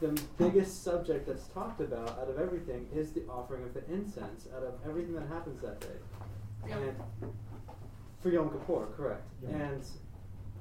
the 0.00 0.20
biggest 0.38 0.82
subject 0.82 1.26
that's 1.26 1.46
talked 1.48 1.80
about 1.80 2.18
out 2.18 2.28
of 2.28 2.38
everything 2.38 2.86
is 2.94 3.12
the 3.12 3.22
offering 3.28 3.64
of 3.64 3.74
the 3.74 3.84
incense 3.92 4.48
out 4.56 4.62
of 4.62 4.74
everything 4.86 5.14
that 5.14 5.26
happens 5.28 5.60
that 5.62 5.80
day. 5.80 6.70
And 6.70 6.94
for 8.22 8.30
Yom 8.30 8.50
Kippur, 8.50 8.86
correct. 8.96 9.26
Yeah. 9.42 9.56
And 9.56 9.84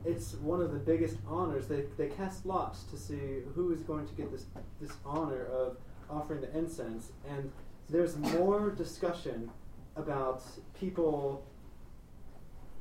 it's 0.06 0.34
one 0.36 0.62
of 0.62 0.72
the 0.72 0.80
biggest 0.80 1.18
honors. 1.28 1.68
They, 1.68 1.86
they 1.98 2.08
cast 2.08 2.46
lots 2.46 2.84
to 2.84 2.98
see 2.98 3.40
who 3.56 3.72
is 3.74 3.82
going 3.82 4.08
to 4.08 4.14
get 4.14 4.32
this, 4.32 4.46
this 4.82 4.92
honor 5.06 5.46
of 5.46 5.78
offering 6.10 6.42
the 6.42 6.58
incense. 6.58 7.12
And 7.30 7.52
there's 7.90 8.18
more 8.18 8.70
discussion 8.72 9.50
about 9.96 10.44
people 10.80 11.46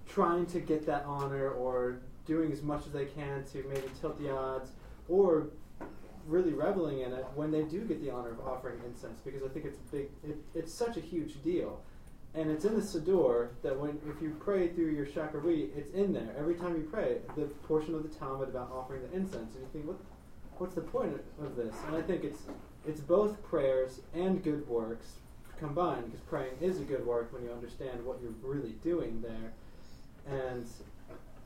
trying 0.09 0.47
to 0.47 0.61
get 0.61 0.87
that 0.87 1.05
honor 1.07 1.51
or 1.51 1.99
doing 2.27 2.53
as 2.53 2.63
much 2.63 2.87
as 2.87 2.93
they 2.93 3.07
can 3.07 3.45
to 3.53 3.65
maybe 3.69 3.89
tilt 4.01 4.21
the 4.21 4.31
odds 4.31 4.71
or 5.09 5.49
really 6.27 6.53
reveling 6.53 7.01
in 7.01 7.13
it 7.13 7.27
when 7.35 7.51
they 7.51 7.63
do 7.63 7.81
get 7.81 8.01
the 8.01 8.11
honor 8.11 8.31
of 8.31 8.41
offering 8.47 8.79
incense 8.87 9.21
because 9.25 9.43
I 9.43 9.49
think 9.49 9.65
it's 9.65 9.79
a 9.79 9.97
big 9.97 10.09
it, 10.23 10.37
it's 10.55 10.73
such 10.73 10.97
a 10.97 11.01
huge 11.01 11.43
deal 11.43 11.81
and 12.35 12.51
it's 12.51 12.65
in 12.65 12.75
the 12.75 12.81
Siddur 12.81 13.49
that 13.63 13.79
when 13.79 14.01
if 14.09 14.23
you 14.23 14.35
pray 14.41 14.69
through 14.69 14.91
your 14.91 15.05
Shacharit, 15.05 15.77
it's 15.77 15.93
in 15.93 16.15
there 16.15 16.35
every 16.39 16.55
time 16.55 16.77
you 16.77 16.89
pray. 16.91 17.19
The 17.37 17.43
portion 17.69 17.95
of 17.95 18.03
the 18.03 18.09
Talmud 18.09 18.49
about 18.49 18.71
offering 18.73 19.03
the 19.03 19.15
incense, 19.15 19.55
and 19.55 19.63
you 19.63 19.69
think, 19.73 19.87
what, 19.87 19.99
what's 20.57 20.75
the 20.75 20.81
point 20.81 21.21
of 21.43 21.57
this? 21.57 21.75
And 21.87 21.97
I 21.97 22.01
think 22.01 22.25
it's 22.25 22.41
it's 22.87 23.01
both 23.01 23.43
prayers 23.43 24.01
and 24.15 24.43
good 24.43 24.67
works 24.67 25.17
combined, 25.59 26.07
because 26.07 26.21
praying 26.21 26.55
is 26.61 26.81
a 26.81 26.85
good 26.85 27.07
work 27.07 27.33
when 27.33 27.45
you 27.45 27.53
understand 27.53 28.05
what 28.05 28.19
you're 28.23 28.33
really 28.43 28.73
doing 28.83 29.21
there. 29.21 29.53
And 30.27 30.67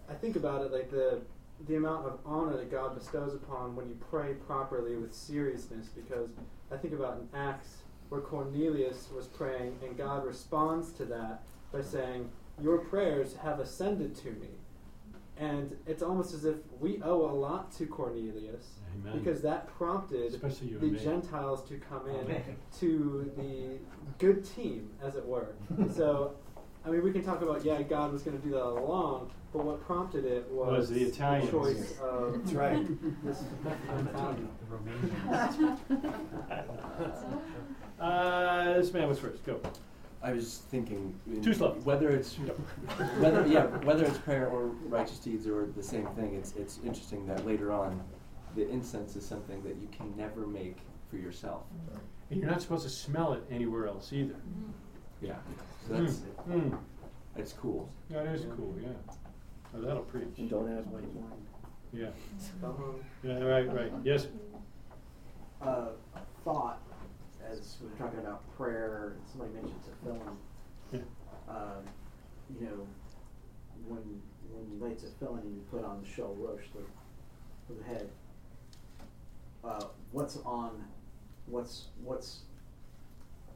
I 0.09 0.15
think 0.15 0.36
about 0.36 0.62
it 0.62 0.73
like 0.73 0.90
the 0.90 1.20
the 1.66 1.77
amount 1.77 2.07
of 2.07 2.19
honor 2.27 2.57
that 2.57 2.70
God 2.70 2.94
bestows 2.94 3.35
upon 3.35 3.74
when 3.74 3.89
you 3.89 3.97
pray 4.11 4.35
properly 4.47 4.94
with 4.97 5.15
seriousness, 5.15 5.86
because 5.89 6.28
I 6.70 6.77
think 6.77 6.93
about 6.93 7.19
in 7.19 7.39
Acts 7.39 7.78
where 8.09 8.20
Cornelius 8.20 9.09
was 9.15 9.27
praying, 9.27 9.78
and 9.82 9.97
God 9.97 10.24
responds 10.24 10.93
to 10.93 11.05
that 11.07 11.43
by 11.73 11.82
saying, 11.82 12.31
Your 12.62 12.78
prayers 12.78 13.36
have 13.43 13.59
ascended 13.59 14.15
to 14.16 14.31
me. 14.32 14.48
And 15.39 15.77
it's 15.86 16.03
almost 16.03 16.32
as 16.32 16.44
if 16.47 16.57
we 16.81 17.01
owe 17.03 17.31
a 17.31 17.35
lot 17.35 17.70
to 17.73 17.86
Cornelius 17.86 18.65
Amen. 18.94 19.19
because 19.19 19.43
that 19.43 19.69
prompted 19.77 20.32
the. 20.32 20.90
Gentiles 20.98 21.62
to 21.69 21.78
come 21.78 22.09
in 22.09 22.24
Amen. 22.24 22.57
to 22.81 23.31
the 23.36 23.78
good 24.19 24.44
team, 24.44 24.90
as 25.03 25.16
it 25.16 25.27
were. 25.27 25.55
so, 25.94 26.36
I 26.86 26.90
mean, 26.90 27.02
we 27.02 27.10
can 27.10 27.24
talk 27.24 27.42
about, 27.42 27.64
yeah, 27.64 27.82
God 27.82 28.12
was 28.12 28.22
going 28.22 28.38
to 28.40 28.42
do 28.44 28.52
that 28.52 28.62
all 28.62 28.78
along, 28.78 29.32
but 29.52 29.64
what 29.64 29.84
prompted 29.84 30.24
it 30.24 30.48
was, 30.50 30.78
Was 30.78 30.90
the 30.90 31.02
Italians. 31.02 31.50
choice 31.50 31.98
of 32.00 32.44
That's 32.44 32.52
right. 32.52 32.86
this 33.24 33.42
Italian. 34.12 34.48
Uh, 37.98 38.74
this 38.74 38.92
man 38.92 39.08
was 39.08 39.18
first. 39.18 39.42
Go. 39.46 39.58
I 40.22 40.32
was 40.32 40.58
thinking 40.70 41.18
Too 41.42 41.54
slow. 41.54 41.72
Whether 41.84 42.10
it's 42.10 42.34
whether 42.34 43.46
yeah 43.46 43.64
whether 43.84 44.04
it's 44.04 44.18
prayer 44.18 44.48
or 44.48 44.66
righteous 44.66 45.18
deeds 45.18 45.46
or 45.46 45.70
the 45.74 45.82
same 45.82 46.06
thing. 46.08 46.34
It's 46.34 46.52
it's 46.56 46.78
interesting 46.84 47.26
that 47.26 47.46
later 47.46 47.72
on, 47.72 48.02
the 48.54 48.68
incense 48.68 49.16
is 49.16 49.24
something 49.24 49.62
that 49.62 49.76
you 49.76 49.88
can 49.96 50.14
never 50.14 50.46
make 50.46 50.76
for 51.08 51.16
yourself. 51.16 51.62
And 52.30 52.38
you're 52.38 52.50
not 52.50 52.60
supposed 52.60 52.82
to 52.84 52.90
smell 52.90 53.32
it 53.32 53.42
anywhere 53.50 53.86
else 53.86 54.12
either. 54.12 54.36
Yeah, 55.20 55.34
so 55.86 55.94
that's 55.94 56.20
Mm, 56.48 56.70
mm. 56.70 56.78
it's 57.36 57.52
cool. 57.52 57.88
That 58.10 58.26
is 58.26 58.47
cool, 58.56 58.74
yeah. 58.80 58.88
Oh, 59.74 59.80
that'll 59.80 60.02
preach. 60.02 60.38
And 60.38 60.51
don't 60.51 60.78
ask 60.78 60.86
white 60.88 61.05
wine. 61.12 61.47
Yeah. 61.93 62.09
Uh-huh. 62.62 62.82
Yeah, 63.22 63.40
right, 63.40 63.72
right. 63.72 63.93
Yes. 64.05 64.28
uh, 65.62 65.88
thought 66.44 66.80
as 67.51 67.76
we 67.80 67.88
were 67.88 67.97
talking 67.97 68.18
about 68.20 68.43
prayer. 68.56 69.16
Somebody 69.30 69.55
mentioned 69.55 69.80
tefillin. 70.05 70.36
Yeah. 70.93 71.01
Um, 71.48 71.84
you 72.60 72.66
know, 72.66 72.86
when 73.86 74.22
when 74.52 74.70
you 74.70 74.84
lay 74.84 74.94
tefillin 74.94 75.43
and 75.43 75.55
you 75.56 75.62
put 75.70 75.84
on 75.84 76.01
the 76.02 76.09
shel 76.09 76.34
rosh, 76.38 76.62
the, 76.74 77.74
the 77.74 77.84
head. 77.84 78.09
Uh, 79.64 79.84
what's 80.12 80.38
on, 80.44 80.84
what's 81.47 81.86
what's 82.05 82.40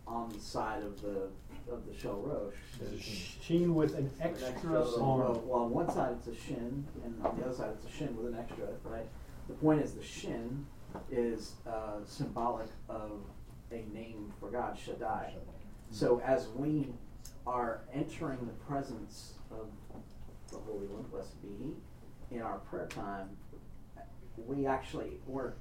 on 0.07 0.29
the 0.31 0.41
side 0.41 0.83
of 0.83 1.01
the 1.03 1.29
of 1.71 1.87
the 1.87 1.99
shel 1.99 2.21
rosh? 2.21 2.55
There's 2.79 3.01
a 3.01 3.43
sheen 3.43 3.75
with 3.75 3.95
an 3.97 4.11
extra 4.21 4.81
arm. 4.81 5.01
Well, 5.01 5.43
well, 5.47 5.61
on 5.63 5.71
one 5.71 5.91
side 5.91 6.17
it's 6.19 6.27
a 6.27 6.35
shin, 6.35 6.87
and 7.05 7.25
on 7.25 7.37
the 7.39 7.45
other 7.45 7.55
side 7.55 7.71
it's 7.75 7.87
a 7.87 7.97
shin 7.97 8.17
with 8.17 8.33
an 8.33 8.39
extra, 8.39 8.67
right? 8.85 9.07
The 9.49 9.55
point 9.55 9.83
is 9.83 9.93
the 9.93 10.03
shin 10.03 10.67
is 11.11 11.55
uh, 11.67 12.05
symbolic 12.07 12.69
of 12.89 13.13
a 13.71 13.85
name 13.93 14.33
for 14.41 14.51
God, 14.51 14.79
Shaddai. 14.79 15.35
So 15.91 16.21
as 16.25 16.49
we 16.49 16.89
are 17.47 17.83
entering 17.93 18.39
the 18.47 18.65
presence 18.65 19.35
of 19.51 19.69
the 20.51 20.59
Holy 20.59 20.87
One, 20.87 21.03
blessed 21.11 21.41
be 21.43 21.49
He, 22.29 22.37
in 22.37 22.43
our 22.43 22.59
prayer 22.59 22.87
time, 22.87 23.29
we 24.37 24.67
actually 24.67 25.19
we're 25.27 25.53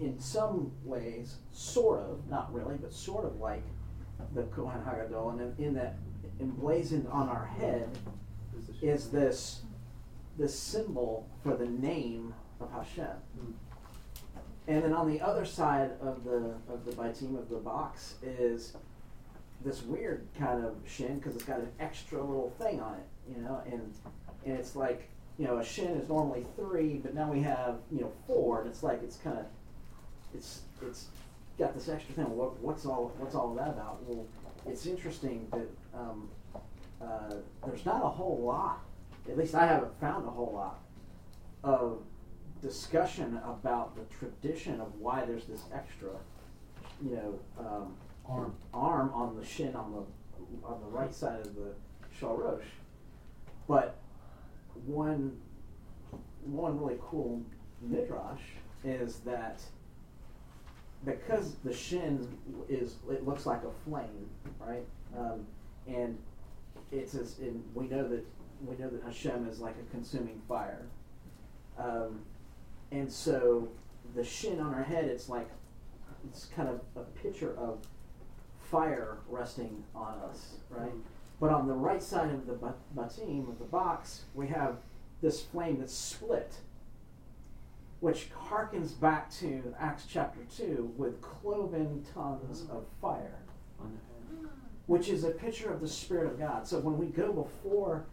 in 0.00 0.18
some 0.18 0.72
ways, 0.84 1.36
sort 1.52 2.00
of, 2.00 2.28
not 2.28 2.52
really, 2.52 2.76
but 2.76 2.92
sort 2.92 3.24
of 3.24 3.36
like 3.36 3.62
the 4.34 4.42
Kohen 4.44 4.80
Hagadol, 4.80 5.32
and 5.32 5.58
in, 5.58 5.64
in 5.64 5.74
that 5.74 5.96
emblazoned 6.40 7.06
on 7.08 7.28
our 7.28 7.46
head 7.46 7.88
is 8.80 9.08
this 9.08 9.62
this 10.38 10.58
symbol 10.58 11.28
for 11.42 11.54
the 11.56 11.66
name 11.66 12.34
of 12.60 12.70
Hashem. 12.72 13.06
And 14.68 14.82
then 14.82 14.92
on 14.92 15.10
the 15.10 15.20
other 15.20 15.44
side 15.44 15.90
of 16.00 16.24
the 16.24 16.54
of 16.72 16.84
the 16.84 16.92
batim 16.92 17.38
of 17.38 17.48
the 17.48 17.56
box 17.56 18.14
is 18.22 18.74
this 19.64 19.82
weird 19.82 20.26
kind 20.38 20.64
of 20.64 20.76
shin 20.86 21.18
because 21.18 21.36
it's 21.36 21.44
got 21.44 21.58
an 21.58 21.70
extra 21.78 22.20
little 22.20 22.52
thing 22.58 22.80
on 22.80 22.94
it, 22.94 23.34
you 23.36 23.42
know, 23.42 23.60
and 23.66 23.92
and 24.44 24.56
it's 24.58 24.74
like 24.74 25.08
you 25.38 25.46
know 25.46 25.58
a 25.58 25.64
shin 25.64 25.96
is 25.96 26.08
normally 26.08 26.46
three, 26.56 26.94
but 27.02 27.14
now 27.14 27.30
we 27.30 27.40
have 27.40 27.76
you 27.90 28.00
know 28.00 28.12
four, 28.26 28.60
and 28.60 28.70
it's 28.70 28.82
like 28.82 29.02
it's 29.02 29.16
kind 29.16 29.38
of 29.38 29.46
it's 30.34 30.62
it's 30.86 31.06
got 31.58 31.74
this 31.74 31.88
extra 31.88 32.14
thing. 32.14 32.36
What, 32.36 32.58
what's 32.60 32.86
all 32.86 33.12
what's 33.18 33.34
all 33.34 33.54
that 33.54 33.68
about? 33.68 34.02
Well, 34.04 34.26
it's 34.66 34.86
interesting 34.86 35.46
that 35.50 35.68
um, 35.98 36.28
uh, 37.00 37.34
there's 37.66 37.84
not 37.84 38.04
a 38.04 38.08
whole 38.08 38.40
lot. 38.44 38.80
At 39.28 39.36
least 39.38 39.54
I 39.54 39.66
haven't 39.66 39.98
found 40.00 40.26
a 40.26 40.30
whole 40.30 40.52
lot 40.54 40.80
of 41.64 42.02
discussion 42.60 43.40
about 43.44 43.96
the 43.96 44.02
tradition 44.14 44.80
of 44.80 44.94
why 44.98 45.24
there's 45.24 45.46
this 45.46 45.62
extra, 45.74 46.10
you 47.04 47.16
know, 47.16 47.38
um, 47.58 47.96
Arm. 48.24 48.54
arm 48.72 49.10
on 49.12 49.36
the 49.36 49.44
shin 49.44 49.74
on 49.74 49.92
the 49.92 50.66
on 50.66 50.80
the 50.80 50.86
right 50.86 51.12
side 51.12 51.40
of 51.40 51.56
the 51.56 51.74
shel 52.16 52.36
rosh. 52.36 52.64
But 53.66 53.96
one 54.86 55.36
one 56.44 56.78
really 56.80 56.98
cool 57.00 57.42
midrash 57.80 58.40
is 58.84 59.16
that 59.20 59.60
because 61.04 61.56
the 61.64 61.72
shin 61.72 62.28
is 62.68 62.96
it 63.10 63.26
looks 63.26 63.46
like 63.46 63.62
a 63.64 63.70
flame, 63.88 64.28
right? 64.58 64.86
Um, 65.16 65.46
and 65.86 66.18
it's 66.90 67.14
as 67.14 67.38
in 67.38 67.62
we 67.74 67.86
know 67.86 68.06
that 68.08 68.24
we 68.64 68.76
know 68.76 68.88
that 68.88 69.02
Hashem 69.02 69.48
is 69.48 69.60
like 69.60 69.74
a 69.76 69.90
consuming 69.90 70.40
fire. 70.48 70.86
Um, 71.78 72.20
and 72.90 73.10
so 73.10 73.68
the 74.14 74.22
shin 74.22 74.60
on 74.60 74.74
our 74.74 74.82
head, 74.82 75.06
it's 75.06 75.28
like 75.28 75.48
it's 76.28 76.46
kind 76.54 76.68
of 76.68 76.80
a 76.96 77.04
picture 77.18 77.56
of 77.56 77.78
fire 78.58 79.18
resting 79.28 79.82
on 79.94 80.14
us, 80.30 80.54
right? 80.70 80.92
But 81.40 81.50
on 81.50 81.66
the 81.66 81.74
right 81.74 82.02
side 82.02 82.30
of 82.30 82.46
the 82.46 82.52
ba- 82.52 82.74
batim, 82.96 83.48
of 83.48 83.58
the 83.58 83.64
box, 83.64 84.22
we 84.34 84.46
have 84.48 84.76
this 85.20 85.42
flame 85.42 85.78
that's 85.80 85.94
split, 85.94 86.54
which 88.02 88.26
harkens 88.50 88.98
back 88.98 89.30
to 89.30 89.62
Acts 89.78 90.06
chapter 90.10 90.40
2 90.56 90.92
with 90.96 91.22
cloven 91.22 92.04
tongues 92.12 92.62
of 92.68 92.84
fire, 93.00 93.38
which 94.86 95.08
is 95.08 95.22
a 95.22 95.30
picture 95.30 95.72
of 95.72 95.80
the 95.80 95.86
Spirit 95.86 96.26
of 96.26 96.36
God. 96.36 96.66
So 96.66 96.80
when 96.80 96.98
we 96.98 97.06
go 97.06 97.32
before 97.32 98.06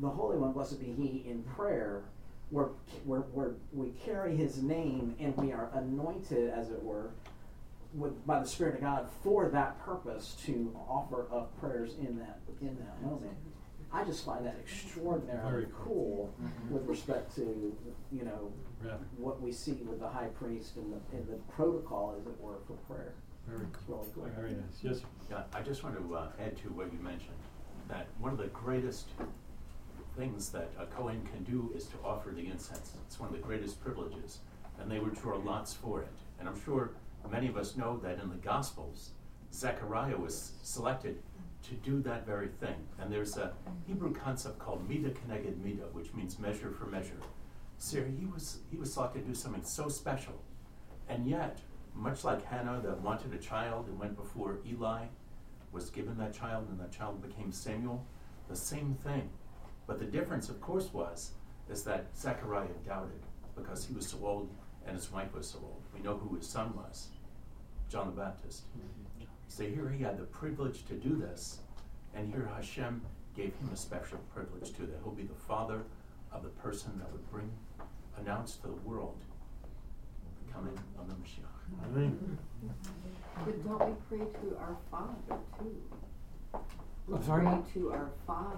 the 0.00 0.08
Holy 0.08 0.38
One, 0.38 0.52
blessed 0.52 0.78
be 0.78 0.92
He, 0.92 1.28
in 1.28 1.42
prayer, 1.42 2.04
we're, 2.52 2.68
we're, 3.04 3.22
we're, 3.32 3.54
we 3.72 3.88
carry 4.04 4.36
His 4.36 4.62
name 4.62 5.16
and 5.18 5.36
we 5.36 5.50
are 5.50 5.68
anointed, 5.74 6.50
as 6.50 6.70
it 6.70 6.80
were, 6.80 7.10
with, 7.94 8.24
by 8.24 8.38
the 8.38 8.46
Spirit 8.46 8.76
of 8.76 8.82
God 8.82 9.08
for 9.24 9.48
that 9.48 9.84
purpose 9.84 10.36
to 10.46 10.76
offer 10.88 11.26
up 11.34 11.58
prayers 11.58 11.94
in 11.98 12.20
that 12.20 12.38
in 12.60 12.76
that 12.78 13.02
moment. 13.02 13.34
I 13.92 14.04
just 14.04 14.24
find 14.24 14.46
that 14.46 14.56
extraordinarily 14.60 15.50
Very 15.50 15.66
cool 15.84 16.32
Mhm. 16.40 16.70
with 16.70 16.86
respect 16.86 17.34
to 17.34 17.76
you 18.12 18.24
know 18.24 18.52
Yeah. 18.84 18.92
what 19.16 19.40
we 19.40 19.52
see 19.52 19.72
with 19.72 20.00
the 20.00 20.08
high 20.08 20.28
priest 20.28 20.76
and 20.76 20.92
the, 20.92 21.16
and 21.16 21.28
the 21.28 21.36
protocol, 21.52 22.16
as 22.18 22.26
it 22.26 22.40
were, 22.40 22.56
for 22.66 22.74
prayer. 22.92 23.12
Very 23.46 23.66
It's 23.72 23.88
really 23.88 24.06
cool. 24.14 24.28
Very 24.36 24.52
nice. 24.52 24.62
Yes. 24.82 25.00
Yeah, 25.30 25.42
I 25.52 25.60
just 25.62 25.82
want 25.82 25.96
to 25.96 26.14
uh, 26.14 26.28
add 26.40 26.56
to 26.58 26.68
what 26.68 26.92
you 26.92 26.98
mentioned, 26.98 27.36
that 27.88 28.06
one 28.18 28.32
of 28.32 28.38
the 28.38 28.48
greatest 28.48 29.08
things 30.16 30.50
that 30.50 30.70
a 30.78 30.86
Kohen 30.86 31.22
can 31.32 31.42
do 31.44 31.72
is 31.74 31.86
to 31.86 31.96
offer 32.04 32.30
the 32.30 32.46
incense. 32.46 32.92
It's 33.06 33.18
one 33.18 33.28
of 33.28 33.34
the 33.34 33.40
greatest 33.40 33.82
privileges, 33.82 34.38
and 34.80 34.90
they 34.90 34.98
would 34.98 35.14
draw 35.14 35.38
lots 35.38 35.72
for 35.72 36.02
it. 36.02 36.08
And 36.38 36.48
I'm 36.48 36.60
sure 36.64 36.90
many 37.30 37.48
of 37.48 37.56
us 37.56 37.76
know 37.76 37.98
that 38.02 38.20
in 38.20 38.28
the 38.28 38.36
Gospels, 38.36 39.10
Zechariah 39.52 40.16
was 40.16 40.52
selected 40.62 41.22
to 41.68 41.74
do 41.74 42.00
that 42.02 42.26
very 42.26 42.48
thing. 42.48 42.74
And 42.98 43.12
there's 43.12 43.36
a 43.36 43.52
Hebrew 43.86 44.12
concept 44.12 44.58
called 44.58 44.88
mida 44.88 45.10
keneged 45.10 45.58
mida, 45.62 45.84
which 45.92 46.12
means 46.14 46.38
measure 46.38 46.70
for 46.70 46.86
measure. 46.86 47.20
So 47.82 48.00
he 48.00 48.26
was 48.26 48.58
he 48.70 48.76
was 48.76 48.92
selected 48.92 49.22
to 49.22 49.28
do 49.30 49.34
something 49.34 49.64
so 49.64 49.88
special, 49.88 50.40
and 51.08 51.26
yet, 51.26 51.58
much 51.96 52.22
like 52.22 52.44
Hannah 52.44 52.80
that 52.80 53.00
wanted 53.00 53.34
a 53.34 53.38
child 53.38 53.88
and 53.88 53.98
went 53.98 54.16
before 54.16 54.60
Eli, 54.64 55.06
was 55.72 55.90
given 55.90 56.16
that 56.18 56.32
child, 56.32 56.68
and 56.70 56.78
that 56.78 56.92
child 56.92 57.20
became 57.20 57.50
Samuel, 57.50 58.06
the 58.48 58.54
same 58.54 58.94
thing. 59.02 59.28
But 59.88 59.98
the 59.98 60.04
difference, 60.04 60.48
of 60.48 60.60
course, 60.60 60.92
was 60.92 61.32
is 61.68 61.82
that 61.82 62.06
Zechariah 62.16 62.68
doubted 62.86 63.20
because 63.56 63.84
he 63.84 63.94
was 63.94 64.06
so 64.06 64.18
old 64.22 64.48
and 64.86 64.94
his 64.94 65.10
wife 65.10 65.34
was 65.34 65.48
so 65.48 65.58
old. 65.58 65.82
We 65.92 66.02
know 66.02 66.16
who 66.16 66.36
his 66.36 66.48
son 66.48 66.72
was, 66.76 67.08
John 67.88 68.06
the 68.06 68.20
Baptist. 68.20 68.62
Mm-hmm. 68.78 69.24
So 69.48 69.64
here 69.64 69.88
he 69.90 70.04
had 70.04 70.18
the 70.18 70.24
privilege 70.24 70.86
to 70.86 70.94
do 70.94 71.16
this, 71.16 71.58
And 72.14 72.28
here 72.28 72.48
Hashem 72.54 73.02
gave 73.34 73.54
him 73.56 73.70
a 73.72 73.76
special 73.76 74.18
privilege 74.32 74.72
too, 74.76 74.86
that 74.86 75.00
he'll 75.02 75.12
be 75.12 75.24
the 75.24 75.34
father 75.34 75.82
of 76.32 76.42
the 76.42 76.48
person 76.48 76.92
that 76.98 77.10
would 77.12 77.30
bring, 77.30 77.50
announce 78.20 78.56
to 78.56 78.68
the 78.68 78.72
world 78.88 79.16
the 80.46 80.52
coming 80.52 80.78
of 80.98 81.08
the 81.08 81.14
Mashiach. 81.14 81.86
Amen. 81.86 82.38
But 83.44 83.64
don't 83.64 83.88
we 83.88 83.94
pray 84.08 84.26
to 84.26 84.56
our 84.58 84.76
Father 84.90 85.40
too? 85.58 85.82
We 87.08 87.14
I'm 87.16 87.22
sorry? 87.24 87.44
pray 87.46 87.58
to 87.74 87.90
our 87.92 88.10
Father. 88.26 88.56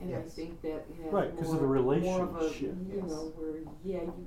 And 0.00 0.14
I 0.16 0.22
think 0.22 0.62
that 0.62 0.86
has 1.04 1.12
Right, 1.12 1.36
'cause 1.36 1.52
of 1.52 1.60
the 1.60 1.66
more- 1.66 1.76
More 1.76 2.22
of 2.22 2.30
a, 2.30 2.38
relationship. 2.38 2.74
you 2.90 3.02
know, 3.02 3.32
where, 3.36 3.60
yeah, 3.84 4.00
you 4.02 4.26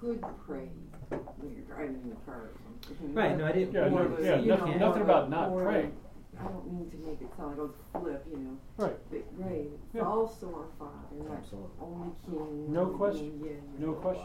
could 0.00 0.22
pray 0.46 0.70
when 1.10 1.52
you're 1.54 1.64
driving 1.66 2.00
in 2.02 2.10
the 2.10 2.16
car 2.24 2.36
or 2.44 2.50
something. 2.86 3.14
Right, 3.14 3.36
no, 3.36 3.44
I 3.44 3.52
didn't- 3.52 3.74
Yeah, 3.74 3.88
More 3.90 4.04
no, 4.04 4.12
of 4.14 4.18
a, 4.18 4.22
yeah, 4.24 4.36
you 4.36 4.48
nothing- 4.48 4.72
know, 4.78 4.86
nothing 4.88 5.02
more 5.02 5.10
about 5.10 5.26
a- 5.26 5.28
not 5.30 5.48
more 5.50 5.60
of 5.62 5.66
praying. 5.68 5.92
I 6.40 6.48
don't 6.48 6.72
mean 6.72 6.90
to 6.90 6.96
make 6.98 7.20
it 7.20 7.28
sound 7.36 7.58
like 7.58 7.68
a 7.68 7.98
flip, 7.98 8.26
you 8.30 8.38
know. 8.38 8.56
Right. 8.76 8.96
But, 9.10 9.22
right, 9.36 9.68
it's 9.84 9.94
Yeah. 9.94 10.02
also 10.02 10.46
our 10.54 10.66
Father, 10.78 11.28
not 11.28 11.38
Absolutely. 11.38 11.70
only 11.80 12.10
King. 12.26 12.72
No 12.72 12.86
question. 12.86 13.40
yeah, 13.44 13.50
yeah. 13.52 13.86
No 13.86 13.92
question. 13.92 14.24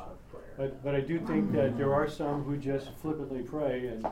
But, 0.58 0.84
but 0.84 0.96
I 0.96 1.02
do 1.02 1.20
think 1.20 1.52
that 1.54 1.78
there 1.78 1.94
are 1.94 2.08
some 2.08 2.44
who 2.44 2.58
just 2.58 2.92
flippantly 3.02 3.42
pray 3.42 3.88
and, 3.88 4.04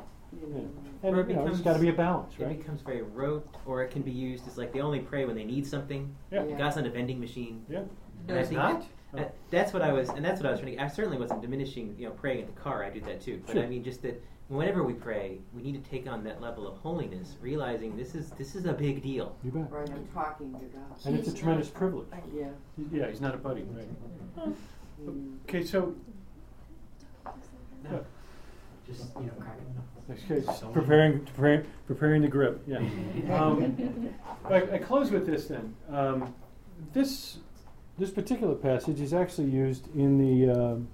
you 0.41 0.47
know, 0.47 0.67
and 1.03 1.15
Or 1.15 1.21
it 1.21 1.30
you 1.30 1.35
know, 1.35 1.43
there's 1.45 1.57
becomes- 1.57 1.61
got 1.61 1.73
to 1.73 1.80
be 1.80 1.89
a 1.89 1.93
balance, 1.93 2.38
right? 2.39 2.51
It 2.51 2.57
becomes 2.59 2.81
very 2.81 3.01
rote, 3.01 3.47
or 3.65 3.84
it 3.84 3.91
can 3.91 4.01
be 4.01 4.11
used 4.11 4.47
as 4.47 4.57
like 4.57 4.73
they 4.73 4.81
only 4.81 4.99
pray 4.99 5.25
when 5.25 5.35
they 5.35 5.43
need 5.45 5.65
something. 5.65 6.13
Yeah. 6.31 6.43
Yeah. 6.45 6.57
God's 6.57 6.75
not 6.75 6.85
a 6.85 6.89
vending 6.89 7.19
machine. 7.19 7.65
Yeah. 7.69 7.84
And 8.27 8.38
I 8.38 8.41
It's 8.41 8.51
not? 8.51 8.81
that- 8.81 8.88
that- 9.13 9.35
that's 9.51 9.73
what 9.73 9.81
I 9.84 9.93
was, 9.93 10.09
and 10.09 10.25
that's 10.25 10.41
what 10.41 10.47
I 10.47 10.51
was 10.51 10.59
trying 10.59 10.75
to. 10.75 10.84
I 10.84 10.88
certainly 10.88 11.17
wasn't 11.19 11.41
diminishing, 11.41 11.95
you 11.99 12.07
know, 12.07 12.13
praying 12.13 12.39
in 12.41 12.45
the 12.47 12.53
car. 12.59 12.84
I 12.84 12.89
do 12.89 12.99
that 13.01 13.21
too. 13.21 13.41
But 13.45 13.53
Sure. 13.53 13.63
I 13.63 13.67
mean, 13.67 13.84
just 13.84 14.01
that 14.01 14.21
whenever 14.53 14.84
we 14.84 14.93
pray, 14.93 15.39
we 15.53 15.61
need 15.61 15.84
to 15.84 15.89
take 15.89 16.07
on 16.07 16.23
that 16.23 16.41
level 16.41 16.67
of 16.67 16.77
holiness, 16.77 17.35
realizing 17.41 17.97
this 17.97 18.15
is 18.15 18.30
this 18.31 18.55
is 18.55 18.65
a 18.65 18.73
big 18.73 19.01
deal. 19.01 19.35
You 19.43 19.51
bet. 19.51 19.71
Right, 19.71 19.89
I'm 19.89 20.07
talking 20.13 20.53
to 20.53 20.65
God. 20.65 21.05
And 21.05 21.17
it's 21.17 21.27
a 21.27 21.34
tremendous 21.34 21.69
privilege. 21.69 22.07
Yeah. 22.34 22.47
Yeah, 22.91 23.09
he's 23.09 23.21
not 23.21 23.34
a 23.34 23.38
buddy, 23.38 23.63
right? 23.63 24.47
Mm. 25.01 25.38
Okay, 25.49 25.63
so 25.63 25.95
No. 27.84 28.05
Just, 28.88 29.05
you 29.15 29.27
know, 29.27 29.31
cracking 29.39 29.73
them 29.73 29.84
Okay, 30.11 30.45
just 30.45 30.73
preparing, 30.73 31.21
preparing, 31.21 31.65
preparing 31.88 32.21
the 32.21 32.27
grip. 32.27 32.61
Yeah. 32.67 32.80
Um, 33.34 34.09
I, 34.45 34.55
I 34.73 34.77
close 34.77 35.09
with 35.11 35.25
this 35.25 35.47
then. 35.47 35.73
Um, 35.89 36.34
this 36.93 37.38
this 37.97 38.09
particular 38.09 38.55
passage 38.55 38.99
is 38.99 39.13
actually 39.13 39.49
used 39.49 39.88
in 39.95 40.17
the 40.17 40.51
um, 40.51 40.88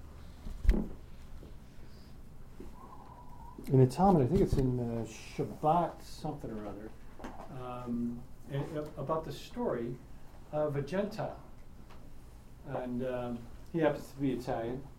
in 3.68 3.80
the 3.80 3.86
Talmud. 3.86 4.23
I 4.23 4.27
think 4.27 4.41
it's 4.41 4.53
in 4.53 4.80
uh, 4.80 5.06
Shabbat 5.36 5.91
something 6.02 6.52
or 6.52 6.68
other 6.68 6.90
um, 7.61 8.19
and, 8.52 8.64
uh, 8.77 8.84
about 8.98 9.26
the 9.26 9.31
story 9.31 9.95
of 10.52 10.76
a 10.76 10.81
Gentile, 10.81 11.40
and 12.76 13.06
um, 13.06 13.40
he 13.72 13.80
happens 13.80 14.07
to 14.10 14.22
be 14.22 14.31
Italian. 14.31 14.81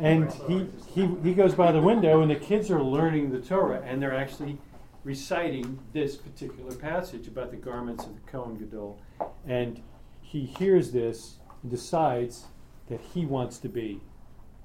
And 0.00 0.30
he, 0.46 0.66
he, 0.94 1.06
he 1.22 1.34
goes 1.34 1.54
by 1.54 1.72
the 1.72 1.80
window, 1.80 2.20
and 2.20 2.30
the 2.30 2.36
kids 2.36 2.70
are 2.70 2.82
learning 2.82 3.32
the 3.32 3.40
Torah, 3.40 3.82
and 3.84 4.00
they're 4.00 4.14
actually 4.14 4.58
reciting 5.02 5.78
this 5.92 6.16
particular 6.16 6.74
passage 6.74 7.26
about 7.26 7.50
the 7.50 7.56
garments 7.56 8.04
of 8.04 8.14
the 8.14 8.30
Kohen 8.30 8.56
Gadol. 8.56 9.00
And 9.46 9.82
he 10.20 10.46
hears 10.46 10.92
this 10.92 11.36
and 11.62 11.70
decides 11.70 12.44
that 12.88 13.00
he 13.00 13.26
wants 13.26 13.58
to 13.58 13.68
be 13.68 14.00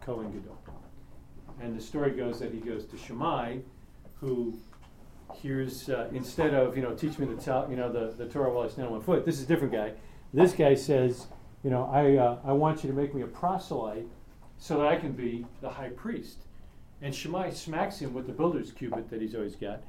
Kohen 0.02 0.31
Gadol. 0.31 0.59
And 1.61 1.77
the 1.77 1.81
story 1.81 2.11
goes 2.11 2.40
that 2.40 2.53
he 2.53 2.60
goes 2.60 2.86
to 2.86 2.98
Shammai, 2.98 3.57
who 4.19 4.57
hears 5.36 5.90
uh, 5.90 6.10
instead 6.14 6.53
of 6.53 6.76
you 6.76 6.84
know 6.84 6.94
teach 6.94 7.19
me 7.19 7.26
the 7.26 7.68
you 7.69 7.76
know 7.76 7.91
the, 7.91 8.14
the 8.18 8.30
Torah 8.30 8.52
while 8.53 8.65
I 8.65 8.69
stand 8.69 8.88
on 8.88 8.94
one 8.94 9.02
foot. 9.02 9.26
This 9.26 9.38
is 9.38 9.44
a 9.44 9.48
different 9.48 9.73
guy. 9.73 9.94
This 10.34 10.53
guy 10.53 10.76
says, 10.76 11.27
you 11.64 11.69
know, 11.69 11.90
I 11.91 12.15
uh, 12.18 12.38
I 12.44 12.53
want 12.53 12.84
you 12.84 12.90
to 12.90 12.95
make 12.95 13.14
me 13.14 13.22
a 13.22 13.27
proselyte 13.27 14.07
so 14.57 14.77
that 14.77 14.88
I 14.88 14.95
can 14.98 15.11
be 15.11 15.45
the 15.61 15.69
high 15.69 15.90
priest. 15.90 16.40
And 17.02 17.15
Shammai 17.15 17.52
smacks 17.52 17.99
him 17.99 18.14
with 18.14 18.27
the 18.27 18.34
builder's 18.34 18.72
cubit 18.72 19.10
that 19.10 19.22
he's 19.22 19.34
always 19.34 19.56
got, 19.56 19.81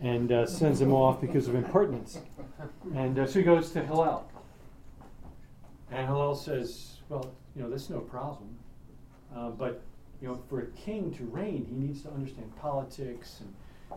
and 0.00 0.30
uh, 0.30 0.46
sends 0.46 0.80
him 0.80 0.92
off 0.92 1.20
because 1.20 1.48
of 1.48 1.54
impertinence. 1.54 2.18
And 2.94 3.18
uh, 3.18 3.26
so 3.26 3.38
he 3.38 3.44
goes 3.44 3.70
to 3.72 3.84
Hillel. 3.84 4.30
And 5.90 6.06
Hillel 6.06 6.34
says, 6.34 6.98
well, 7.08 7.32
you 7.56 7.62
know, 7.62 7.70
that's 7.70 7.88
no 7.88 8.00
problem. 8.00 8.56
Uh, 9.34 9.50
but, 9.50 9.82
you 10.20 10.28
know, 10.28 10.40
for 10.48 10.60
a 10.60 10.66
king 10.68 11.12
to 11.14 11.24
reign, 11.24 11.66
he 11.68 11.76
needs 11.76 12.02
to 12.02 12.10
understand 12.10 12.54
politics 12.56 13.40
and 13.40 13.54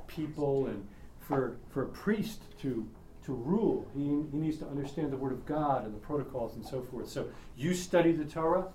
people. 0.07 0.67
And 0.67 0.87
for, 1.19 1.57
for 1.69 1.83
a 1.83 1.87
priest 1.87 2.41
to, 2.61 2.87
to 3.25 3.33
rule, 3.33 3.87
he, 3.93 4.01
he 4.01 4.37
needs 4.37 4.57
to 4.57 4.67
understand 4.67 5.11
the 5.11 5.17
Word 5.17 5.31
of 5.31 5.45
God 5.45 5.85
and 5.85 5.93
the 5.93 5.99
protocols 5.99 6.55
and 6.55 6.65
so 6.65 6.81
forth. 6.81 7.09
So 7.09 7.27
you 7.57 7.73
study 7.73 8.11
the 8.11 8.25
Torah 8.25 8.67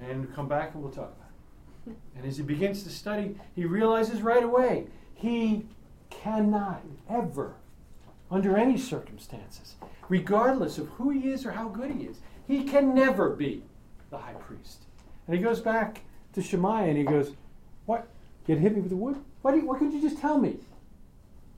and 0.00 0.32
come 0.34 0.48
back 0.48 0.74
and 0.74 0.82
we'll 0.82 0.92
talk 0.92 1.14
about 1.16 1.30
it. 1.86 1.96
And 2.16 2.26
as 2.26 2.36
he 2.36 2.42
begins 2.42 2.82
to 2.82 2.90
study, 2.90 3.36
he 3.54 3.64
realizes 3.64 4.20
right 4.20 4.42
away 4.42 4.86
he 5.14 5.66
cannot 6.10 6.82
ever, 7.08 7.54
under 8.30 8.56
any 8.56 8.76
circumstances, 8.76 9.76
regardless 10.08 10.78
of 10.78 10.88
who 10.88 11.10
he 11.10 11.30
is 11.30 11.46
or 11.46 11.52
how 11.52 11.68
good 11.68 11.90
he 11.90 12.04
is, 12.04 12.18
he 12.46 12.64
can 12.64 12.94
never 12.94 13.30
be 13.30 13.62
the 14.10 14.18
high 14.18 14.34
priest. 14.34 14.82
And 15.26 15.36
he 15.36 15.42
goes 15.42 15.60
back 15.60 16.02
to 16.36 16.42
Shammai 16.42 16.84
and 16.84 16.98
he 16.98 17.02
goes, 17.02 17.32
What? 17.86 18.06
You 18.46 18.56
hit 18.56 18.74
me 18.74 18.80
with 18.80 18.90
the 18.90 18.96
wood? 18.96 19.16
Why, 19.42 19.50
do 19.50 19.58
you, 19.58 19.66
why 19.66 19.78
couldn't 19.78 19.94
you 19.94 20.00
just 20.00 20.20
tell 20.20 20.38
me? 20.38 20.58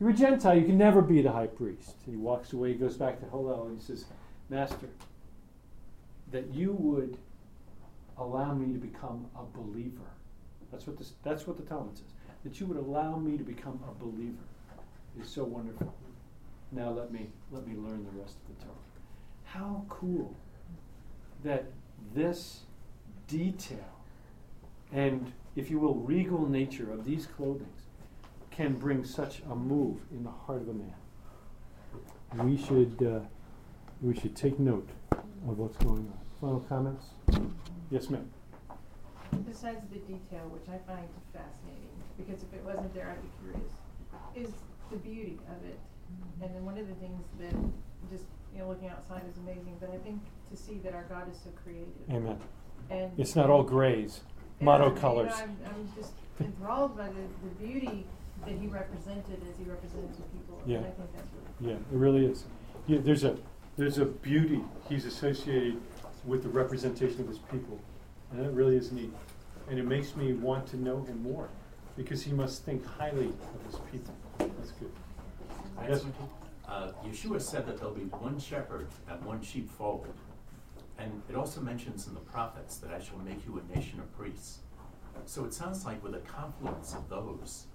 You're 0.01 0.11
a 0.11 0.15
Gentile, 0.15 0.57
you 0.57 0.65
can 0.65 0.79
never 0.79 1.03
be 1.03 1.21
the 1.21 1.33
high 1.33 1.49
priest. 1.49 1.97
And 2.07 2.15
he 2.15 2.17
walks 2.17 2.53
away, 2.53 2.73
he 2.73 2.79
goes 2.79 2.97
back 2.97 3.21
to 3.21 3.29
Hillel, 3.29 3.67
and 3.67 3.81
he 3.81 3.85
says, 3.85 4.07
Master, 4.49 4.89
that 6.31 6.55
you 6.55 6.73
would 6.73 7.19
allow 8.17 8.55
me 8.55 8.73
to 8.73 8.79
become 8.79 9.27
a 9.37 9.45
believer. 9.59 10.09
That's 10.71 10.87
what 10.87 10.97
this, 10.97 11.13
that's 11.25 11.47
what 11.47 11.57
the 11.57 11.65
Talmud 11.65 11.99
says. 11.99 12.07
That 12.45 12.61
you 12.61 12.67
would 12.67 12.79
allow 12.79 13.17
me 13.17 13.37
to 13.37 13.45
become 13.45 13.81
a 13.89 14.03
believer 14.03 14.37
is 15.21 15.29
so 15.29 15.45
wonderful. 15.45 15.93
Now 16.71 16.91
let 16.91 17.13
me 17.13 17.29
let 17.51 17.67
me 17.67 17.75
learn 17.75 18.05
the 18.05 18.21
rest 18.21 18.37
of 18.37 18.57
the 18.57 18.65
Torah. 18.65 18.77
How 19.45 19.85
cool 19.89 20.37
that 21.43 21.65
this 22.15 22.61
detail 23.27 23.98
and, 24.93 25.33
if 25.57 25.71
you 25.71 25.79
will, 25.79 25.95
regal 25.97 26.49
nature 26.49 26.91
of 26.93 27.05
these 27.05 27.27
clothings 27.27 27.83
can 28.51 28.75
bring 28.75 29.05
such 29.05 29.41
a 29.51 29.55
move 29.55 30.01
in 30.11 30.25
the 30.25 30.31
heart 30.31 30.63
of 30.63 30.69
a 30.69 30.75
man. 30.75 30.95
We 32.45 32.57
should 32.57 33.03
uh, 33.03 33.21
we 34.03 34.15
should 34.15 34.37
take 34.37 34.59
note 34.59 34.89
of 35.13 35.59
what's 35.59 35.77
going 35.79 36.13
on. 36.13 36.19
Final 36.41 36.61
comments? 36.61 37.07
Yes, 37.91 38.11
ma'am. 38.11 38.29
Besides 39.47 39.81
the 39.91 39.99
detail, 39.99 40.49
which 40.51 40.69
I 40.69 40.79
find 40.87 41.09
fascinating, 41.33 41.97
because 42.17 42.43
if 42.43 42.53
it 42.53 42.63
wasn't 42.65 42.93
there, 42.95 43.11
I'd 43.11 43.23
be 43.23 43.29
curious, 43.43 43.73
is 44.35 44.55
the 44.91 44.97
beauty 44.99 45.39
of 45.49 45.65
it. 45.65 45.79
And 46.43 46.55
then 46.55 46.65
one 46.65 46.79
of 46.79 46.87
the 46.89 46.95
things 46.95 47.23
that 47.41 47.55
just, 48.11 48.25
you 48.55 48.61
know, 48.61 48.69
looking 48.69 48.89
outside 48.89 49.23
is 49.31 49.37
amazing, 49.39 49.77
but 49.81 49.91
I 49.91 49.99
think 49.99 50.21
to 50.51 50.57
see 50.57 50.79
that 50.85 50.95
our 50.95 51.05
God 51.05 51.31
is 51.31 51.39
so 51.39 51.51
creative. 51.63 51.89
Amen. 52.11 52.39
And 52.91 53.13
It's 53.19 53.37
not 53.37 53.51
all 53.51 53.63
grays, 53.63 54.21
Yeah, 54.61 54.65
motto 54.65 54.89
you 54.89 54.95
know, 54.95 55.01
colors. 55.01 55.33
I'm, 55.37 55.57
I'm 55.67 55.89
just 55.97 56.13
enthralled 56.41 56.97
by 56.97 57.09
the, 57.09 57.15
the 57.15 57.67
beauty 57.67 58.07
that 58.45 58.55
he 58.55 58.67
represented 58.67 59.43
as 59.49 59.57
he 59.59 59.65
represented 59.65 60.11
the 60.17 60.23
people. 60.23 60.63
Yeah. 60.67 60.79
And 60.79 60.87
I 60.87 60.91
think 60.91 61.09
that's 61.15 61.29
really 61.61 61.73
Yeah, 61.73 61.79
it 61.79 61.99
really 61.99 62.27
is. 62.27 62.45
Yeah, 62.87 62.99
there's 63.03 63.25
a 63.25 63.37
there's 63.77 63.99
a 63.99 64.05
beauty 64.05 64.61
he's 64.89 65.05
associated 65.05 65.81
with 66.25 66.43
the 66.43 66.49
representation 66.49 67.21
of 67.21 67.29
his 67.29 67.39
people, 67.39 67.79
and 68.33 68.45
that 68.45 68.51
really 68.51 68.77
is 68.77 68.91
neat. 68.91 69.13
And 69.69 69.79
it 69.79 69.85
makes 69.85 70.17
me 70.17 70.33
want 70.33 70.67
to 70.69 70.77
know 70.77 71.03
him 71.03 71.23
more, 71.23 71.49
because 71.97 72.23
he 72.23 72.33
must 72.33 72.65
think 72.65 72.85
highly 72.85 73.27
of 73.29 73.67
his 73.67 73.77
people. 73.93 74.15
That's 74.39 74.73
good. 74.73 74.91
Yes. 75.89 76.05
Uh, 76.67 76.93
Yeshua 77.05 77.41
said 77.41 77.67
that 77.67 77.79
there'll 77.79 77.95
be 77.95 78.03
one 78.03 78.39
shepherd 78.39 78.89
and 79.09 79.25
one 79.25 79.41
sheepfold. 79.43 80.07
And 80.99 81.23
it 81.29 81.37
also 81.37 81.61
mentions 81.61 82.09
in 82.09 82.15
the 82.15 82.21
prophets 82.21 82.79
that 82.79 82.91
I 82.91 82.99
shall 82.99 83.19
make 83.19 83.47
you 83.47 83.61
a 83.61 83.77
nation 83.77 84.01
of 84.01 84.13
priests. 84.19 84.59
So 85.27 85.45
it 85.45 85.55
sounds 85.55 85.85
like 85.85 86.03
with 86.03 86.15
a 86.15 86.21
confluence 86.21 86.95
of 86.95 87.09
those, 87.09 87.67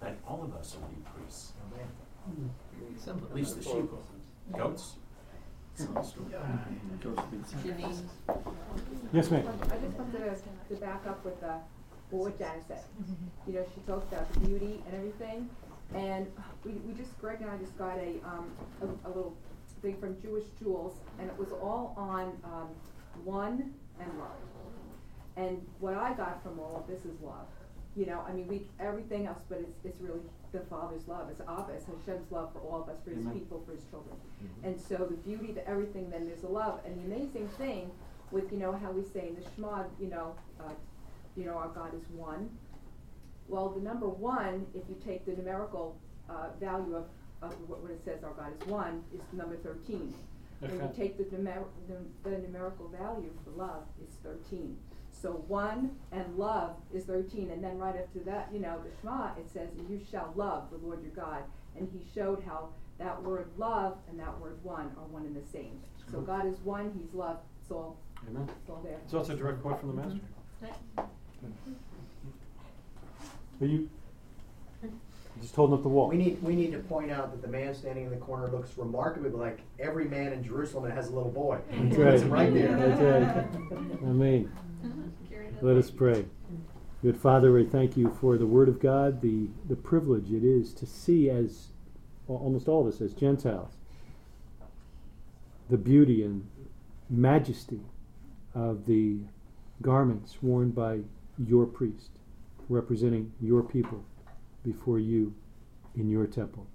that 0.00 0.16
all 0.26 0.42
of 0.42 0.54
us 0.54 0.76
will 0.76 0.88
be 0.88 1.02
priests. 1.14 1.52
At 3.06 3.34
least 3.34 3.56
the 3.56 3.62
sheep. 3.62 3.90
Goats? 4.56 4.94
Janine? 7.64 8.02
Yes, 9.12 9.30
ma'am. 9.30 9.46
I 9.48 9.76
just 9.76 9.98
wanted 9.98 10.36
to, 10.68 10.74
to 10.74 10.80
back 10.80 11.06
up 11.06 11.24
with, 11.24 11.42
uh, 11.42 11.58
well, 12.10 12.24
what 12.24 12.38
Janice 12.38 12.64
said. 12.68 12.84
You 13.46 13.54
know, 13.54 13.64
she 13.74 13.80
talked 13.86 14.12
about 14.12 14.32
the 14.34 14.40
beauty 14.40 14.82
and 14.86 14.94
everything, 14.94 15.48
and 15.94 16.26
we, 16.64 16.72
we 16.72 16.92
just, 16.94 17.18
Greg 17.20 17.40
and 17.40 17.50
I 17.50 17.56
just 17.56 17.76
got 17.78 17.96
a, 17.96 18.20
um, 18.26 18.50
a, 18.82 18.86
a 19.06 19.08
little 19.08 19.34
thing 19.82 19.96
from 19.98 20.20
Jewish 20.22 20.44
Jewels, 20.58 20.94
and 21.18 21.28
it 21.28 21.36
was 21.36 21.52
all 21.52 21.94
on, 21.96 22.32
um, 22.44 22.68
one 23.24 23.74
and 24.00 24.18
love. 24.18 24.30
And 25.36 25.66
what 25.80 25.94
I 25.94 26.12
got 26.14 26.42
from 26.42 26.58
all 26.58 26.76
of 26.76 26.86
this 26.86 27.04
is 27.04 27.20
love. 27.22 27.46
You 27.96 28.06
know, 28.06 28.24
I 28.26 28.32
mean, 28.32 28.48
we 28.48 28.62
everything 28.80 29.26
else, 29.26 29.42
but 29.48 29.58
it's 29.58 29.78
it's 29.84 30.00
really 30.00 30.20
the 30.52 30.60
Father's 30.60 31.06
love. 31.08 31.28
It's 31.30 31.42
obvious 31.46 31.84
Hashem's 31.84 32.30
love 32.30 32.52
for 32.52 32.60
all 32.60 32.82
of 32.82 32.88
us, 32.88 32.96
for 33.04 33.10
His 33.10 33.20
Amen. 33.20 33.34
people, 33.34 33.62
for 33.66 33.72
His 33.72 33.84
children. 33.90 34.16
And 34.64 34.80
so 34.80 34.96
the 34.96 35.16
beauty 35.16 35.52
to 35.54 35.66
everything, 35.68 36.10
then 36.10 36.26
there's 36.26 36.42
a 36.42 36.48
love. 36.48 36.80
And 36.86 36.96
the 36.98 37.14
amazing 37.14 37.48
thing 37.58 37.90
with 38.30 38.50
you 38.50 38.58
know 38.58 38.72
how 38.72 38.90
we 38.90 39.02
say 39.02 39.28
in 39.28 39.34
the 39.34 39.42
Shema, 39.54 39.84
you 40.00 40.08
know, 40.08 40.34
uh, 40.60 40.72
you 41.36 41.44
know, 41.44 41.54
our 41.56 41.68
God 41.68 41.94
is 41.94 42.02
one. 42.14 42.50
Well, 43.48 43.68
the 43.70 43.80
number 43.80 44.08
one, 44.08 44.66
if 44.74 44.82
you 44.88 44.96
take 45.04 45.26
the 45.26 45.32
numerical 45.32 45.96
uh, 46.28 46.48
value 46.60 46.96
of, 46.96 47.04
of 47.42 47.52
what, 47.68 47.82
what 47.82 47.90
it 47.90 48.00
says, 48.04 48.22
our 48.24 48.32
God 48.32 48.52
is 48.60 48.66
one, 48.68 49.02
is 49.14 49.20
number 49.32 49.56
13. 49.56 50.14
When 50.60 50.70
you 50.74 50.90
take 50.96 51.18
the, 51.18 51.24
numer- 51.24 51.64
the, 51.88 51.96
the 52.30 52.38
numerical 52.38 52.88
value 52.88 53.30
for 53.44 53.50
love, 53.50 53.82
it's 54.00 54.16
13. 54.22 54.76
So 55.10 55.44
one 55.48 55.90
and 56.12 56.36
love 56.38 56.76
is 56.94 57.04
13. 57.04 57.50
And 57.50 57.62
then 57.62 57.78
right 57.78 57.96
after 57.96 58.20
that, 58.20 58.48
you 58.52 58.60
know, 58.60 58.80
the 58.82 58.90
Shema, 59.00 59.32
it 59.38 59.50
says, 59.52 59.68
You 59.90 60.00
shall 60.10 60.32
love 60.36 60.70
the 60.70 60.78
Lord 60.78 61.02
your 61.02 61.10
God. 61.12 61.42
And 61.76 61.88
he 61.92 62.00
showed 62.14 62.42
how 62.46 62.68
that 62.98 63.20
word 63.22 63.48
love 63.58 63.96
and 64.08 64.18
that 64.20 64.38
word 64.40 64.62
one 64.62 64.86
are 64.96 65.06
one 65.10 65.24
and 65.26 65.34
the 65.34 65.44
same. 65.50 65.80
So 66.06 66.18
Cool. 66.18 66.22
God 66.22 66.46
is 66.46 66.58
one, 66.60 66.92
he's 66.96 67.12
love. 67.14 67.38
It's 67.60 67.70
all, 67.72 67.96
Amen. 68.28 68.48
it's 68.60 68.70
all 68.70 68.80
there. 68.84 68.98
So 69.08 69.18
it's 69.18 69.30
a 69.30 69.34
direct 69.34 69.62
quote 69.62 69.80
from 69.80 69.88
the 69.96 70.02
Master. 70.02 70.20
Mhm. 70.64 71.74
Are 73.60 73.66
you 73.66 73.88
just 75.40 75.54
holding 75.56 75.74
up 75.74 75.82
the 75.82 75.88
wall? 75.88 76.08
We 76.08 76.16
need, 76.16 76.42
we 76.42 76.54
need 76.54 76.72
to 76.72 76.78
point 76.78 77.10
out 77.10 77.32
that 77.32 77.42
the 77.42 77.48
man 77.48 77.74
standing 77.74 78.04
in 78.04 78.10
the 78.10 78.16
corner 78.16 78.48
looks 78.48 78.76
remarkably 78.76 79.30
like 79.30 79.60
every 79.80 80.04
man 80.04 80.32
in 80.32 80.44
Jerusalem 80.44 80.84
that 80.84 80.94
has 80.94 81.08
a 81.08 81.14
little 81.14 81.30
boy. 81.30 81.58
That's 81.70 81.96
Puts 81.96 82.22
him 82.22 82.30
right. 82.30 82.44
right 82.44 82.54
there. 82.54 82.76
That's 82.76 83.00
right. 83.00 83.80
Amen. 84.02 84.52
Let 85.60 85.76
us 85.76 85.90
pray. 85.90 86.24
Good 87.02 87.16
Father, 87.16 87.58
I 87.58 87.64
thank 87.64 87.96
you 87.96 88.16
for 88.20 88.36
the 88.36 88.46
Word 88.46 88.68
of 88.68 88.80
God, 88.80 89.20
the, 89.22 89.48
the 89.68 89.74
privilege 89.76 90.30
it 90.30 90.44
is 90.44 90.72
to 90.74 90.86
see 90.86 91.28
as 91.30 91.68
al- 92.28 92.36
almost 92.36 92.68
all 92.68 92.86
of 92.86 92.94
us 92.94 93.00
as 93.00 93.12
Gentiles 93.12 93.72
the 95.70 95.78
beauty 95.78 96.22
and 96.22 96.46
majesty 97.08 97.80
of 98.54 98.84
the 98.86 99.16
garments 99.80 100.36
worn 100.42 100.70
by 100.70 101.00
your 101.38 101.64
priest, 101.64 102.10
representing 102.68 103.32
your 103.40 103.62
people 103.62 104.04
before 104.64 104.98
you 104.98 105.34
in 105.94 106.08
your 106.08 106.26
temple. 106.26 106.66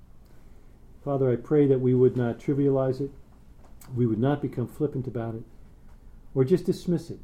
Father, 1.04 1.32
I 1.32 1.36
pray 1.36 1.68
that 1.68 1.80
we 1.80 1.94
would 1.94 2.18
not 2.18 2.40
trivialize 2.40 3.00
it, 3.00 3.12
we 3.96 4.06
would 4.06 4.20
not 4.20 4.42
become 4.42 4.68
flippant 4.68 5.08
about 5.08 5.36
it, 5.36 5.44
or 6.36 6.44
just 6.44 6.66
dismiss 6.66 7.10
it 7.10 7.20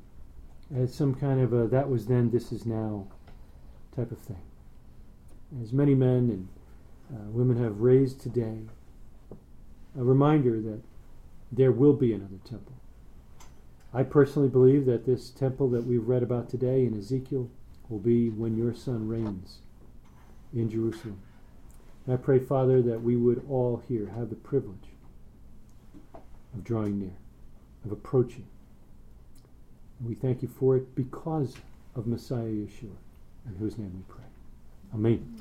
as 0.75 0.93
some 0.93 1.13
kind 1.13 1.41
of 1.41 1.53
a 1.53 1.67
that 1.67 1.89
was 1.89 2.07
then, 2.07 2.31
this 2.31 2.51
is 2.51 2.65
now 2.65 3.07
type 3.95 4.11
of 4.11 4.19
thing. 4.19 4.41
As 5.61 5.71
many 5.71 5.93
men 5.93 6.29
and 6.29 6.47
uh, 7.13 7.29
women 7.29 7.61
have 7.61 7.81
raised 7.81 8.21
today, 8.21 8.59
a 9.97 10.03
reminder 10.03 10.59
that 10.61 10.81
there 11.51 11.71
will 11.71 11.93
be 11.93 12.13
another 12.13 12.39
temple. 12.43 12.73
I 13.93 14.01
personally 14.01 14.49
believe 14.49 14.85
that 14.87 15.05
this 15.05 15.29
temple 15.29 15.69
that 15.71 15.85
we've 15.85 16.07
read 16.07 16.23
about 16.23 16.49
today 16.49 16.85
in 16.85 16.97
Ezekiel 16.97 17.49
will 17.89 17.99
be 17.99 18.29
when 18.29 18.57
your 18.57 18.73
son 18.73 19.07
reigns 19.07 19.59
in 20.53 20.69
Jerusalem. 20.69 21.19
And 22.05 22.13
I 22.13 22.17
pray, 22.17 22.39
Father, 22.39 22.81
that 22.81 23.01
we 23.01 23.15
would 23.15 23.45
all 23.49 23.81
here 23.87 24.11
have 24.15 24.29
the 24.29 24.35
privilege 24.35 24.89
of 26.53 26.63
drawing 26.63 26.99
near, 26.99 27.15
of 27.85 27.91
approaching. 27.91 28.45
And 29.99 30.09
we 30.09 30.15
thank 30.15 30.41
you 30.41 30.47
for 30.47 30.75
it 30.75 30.95
because 30.95 31.55
of 31.95 32.07
Messiah 32.07 32.43
Yeshua, 32.43 32.95
in 33.45 33.55
whose 33.59 33.77
name 33.77 33.93
we 33.95 34.13
pray. 34.13 34.23
Amen. 34.93 35.33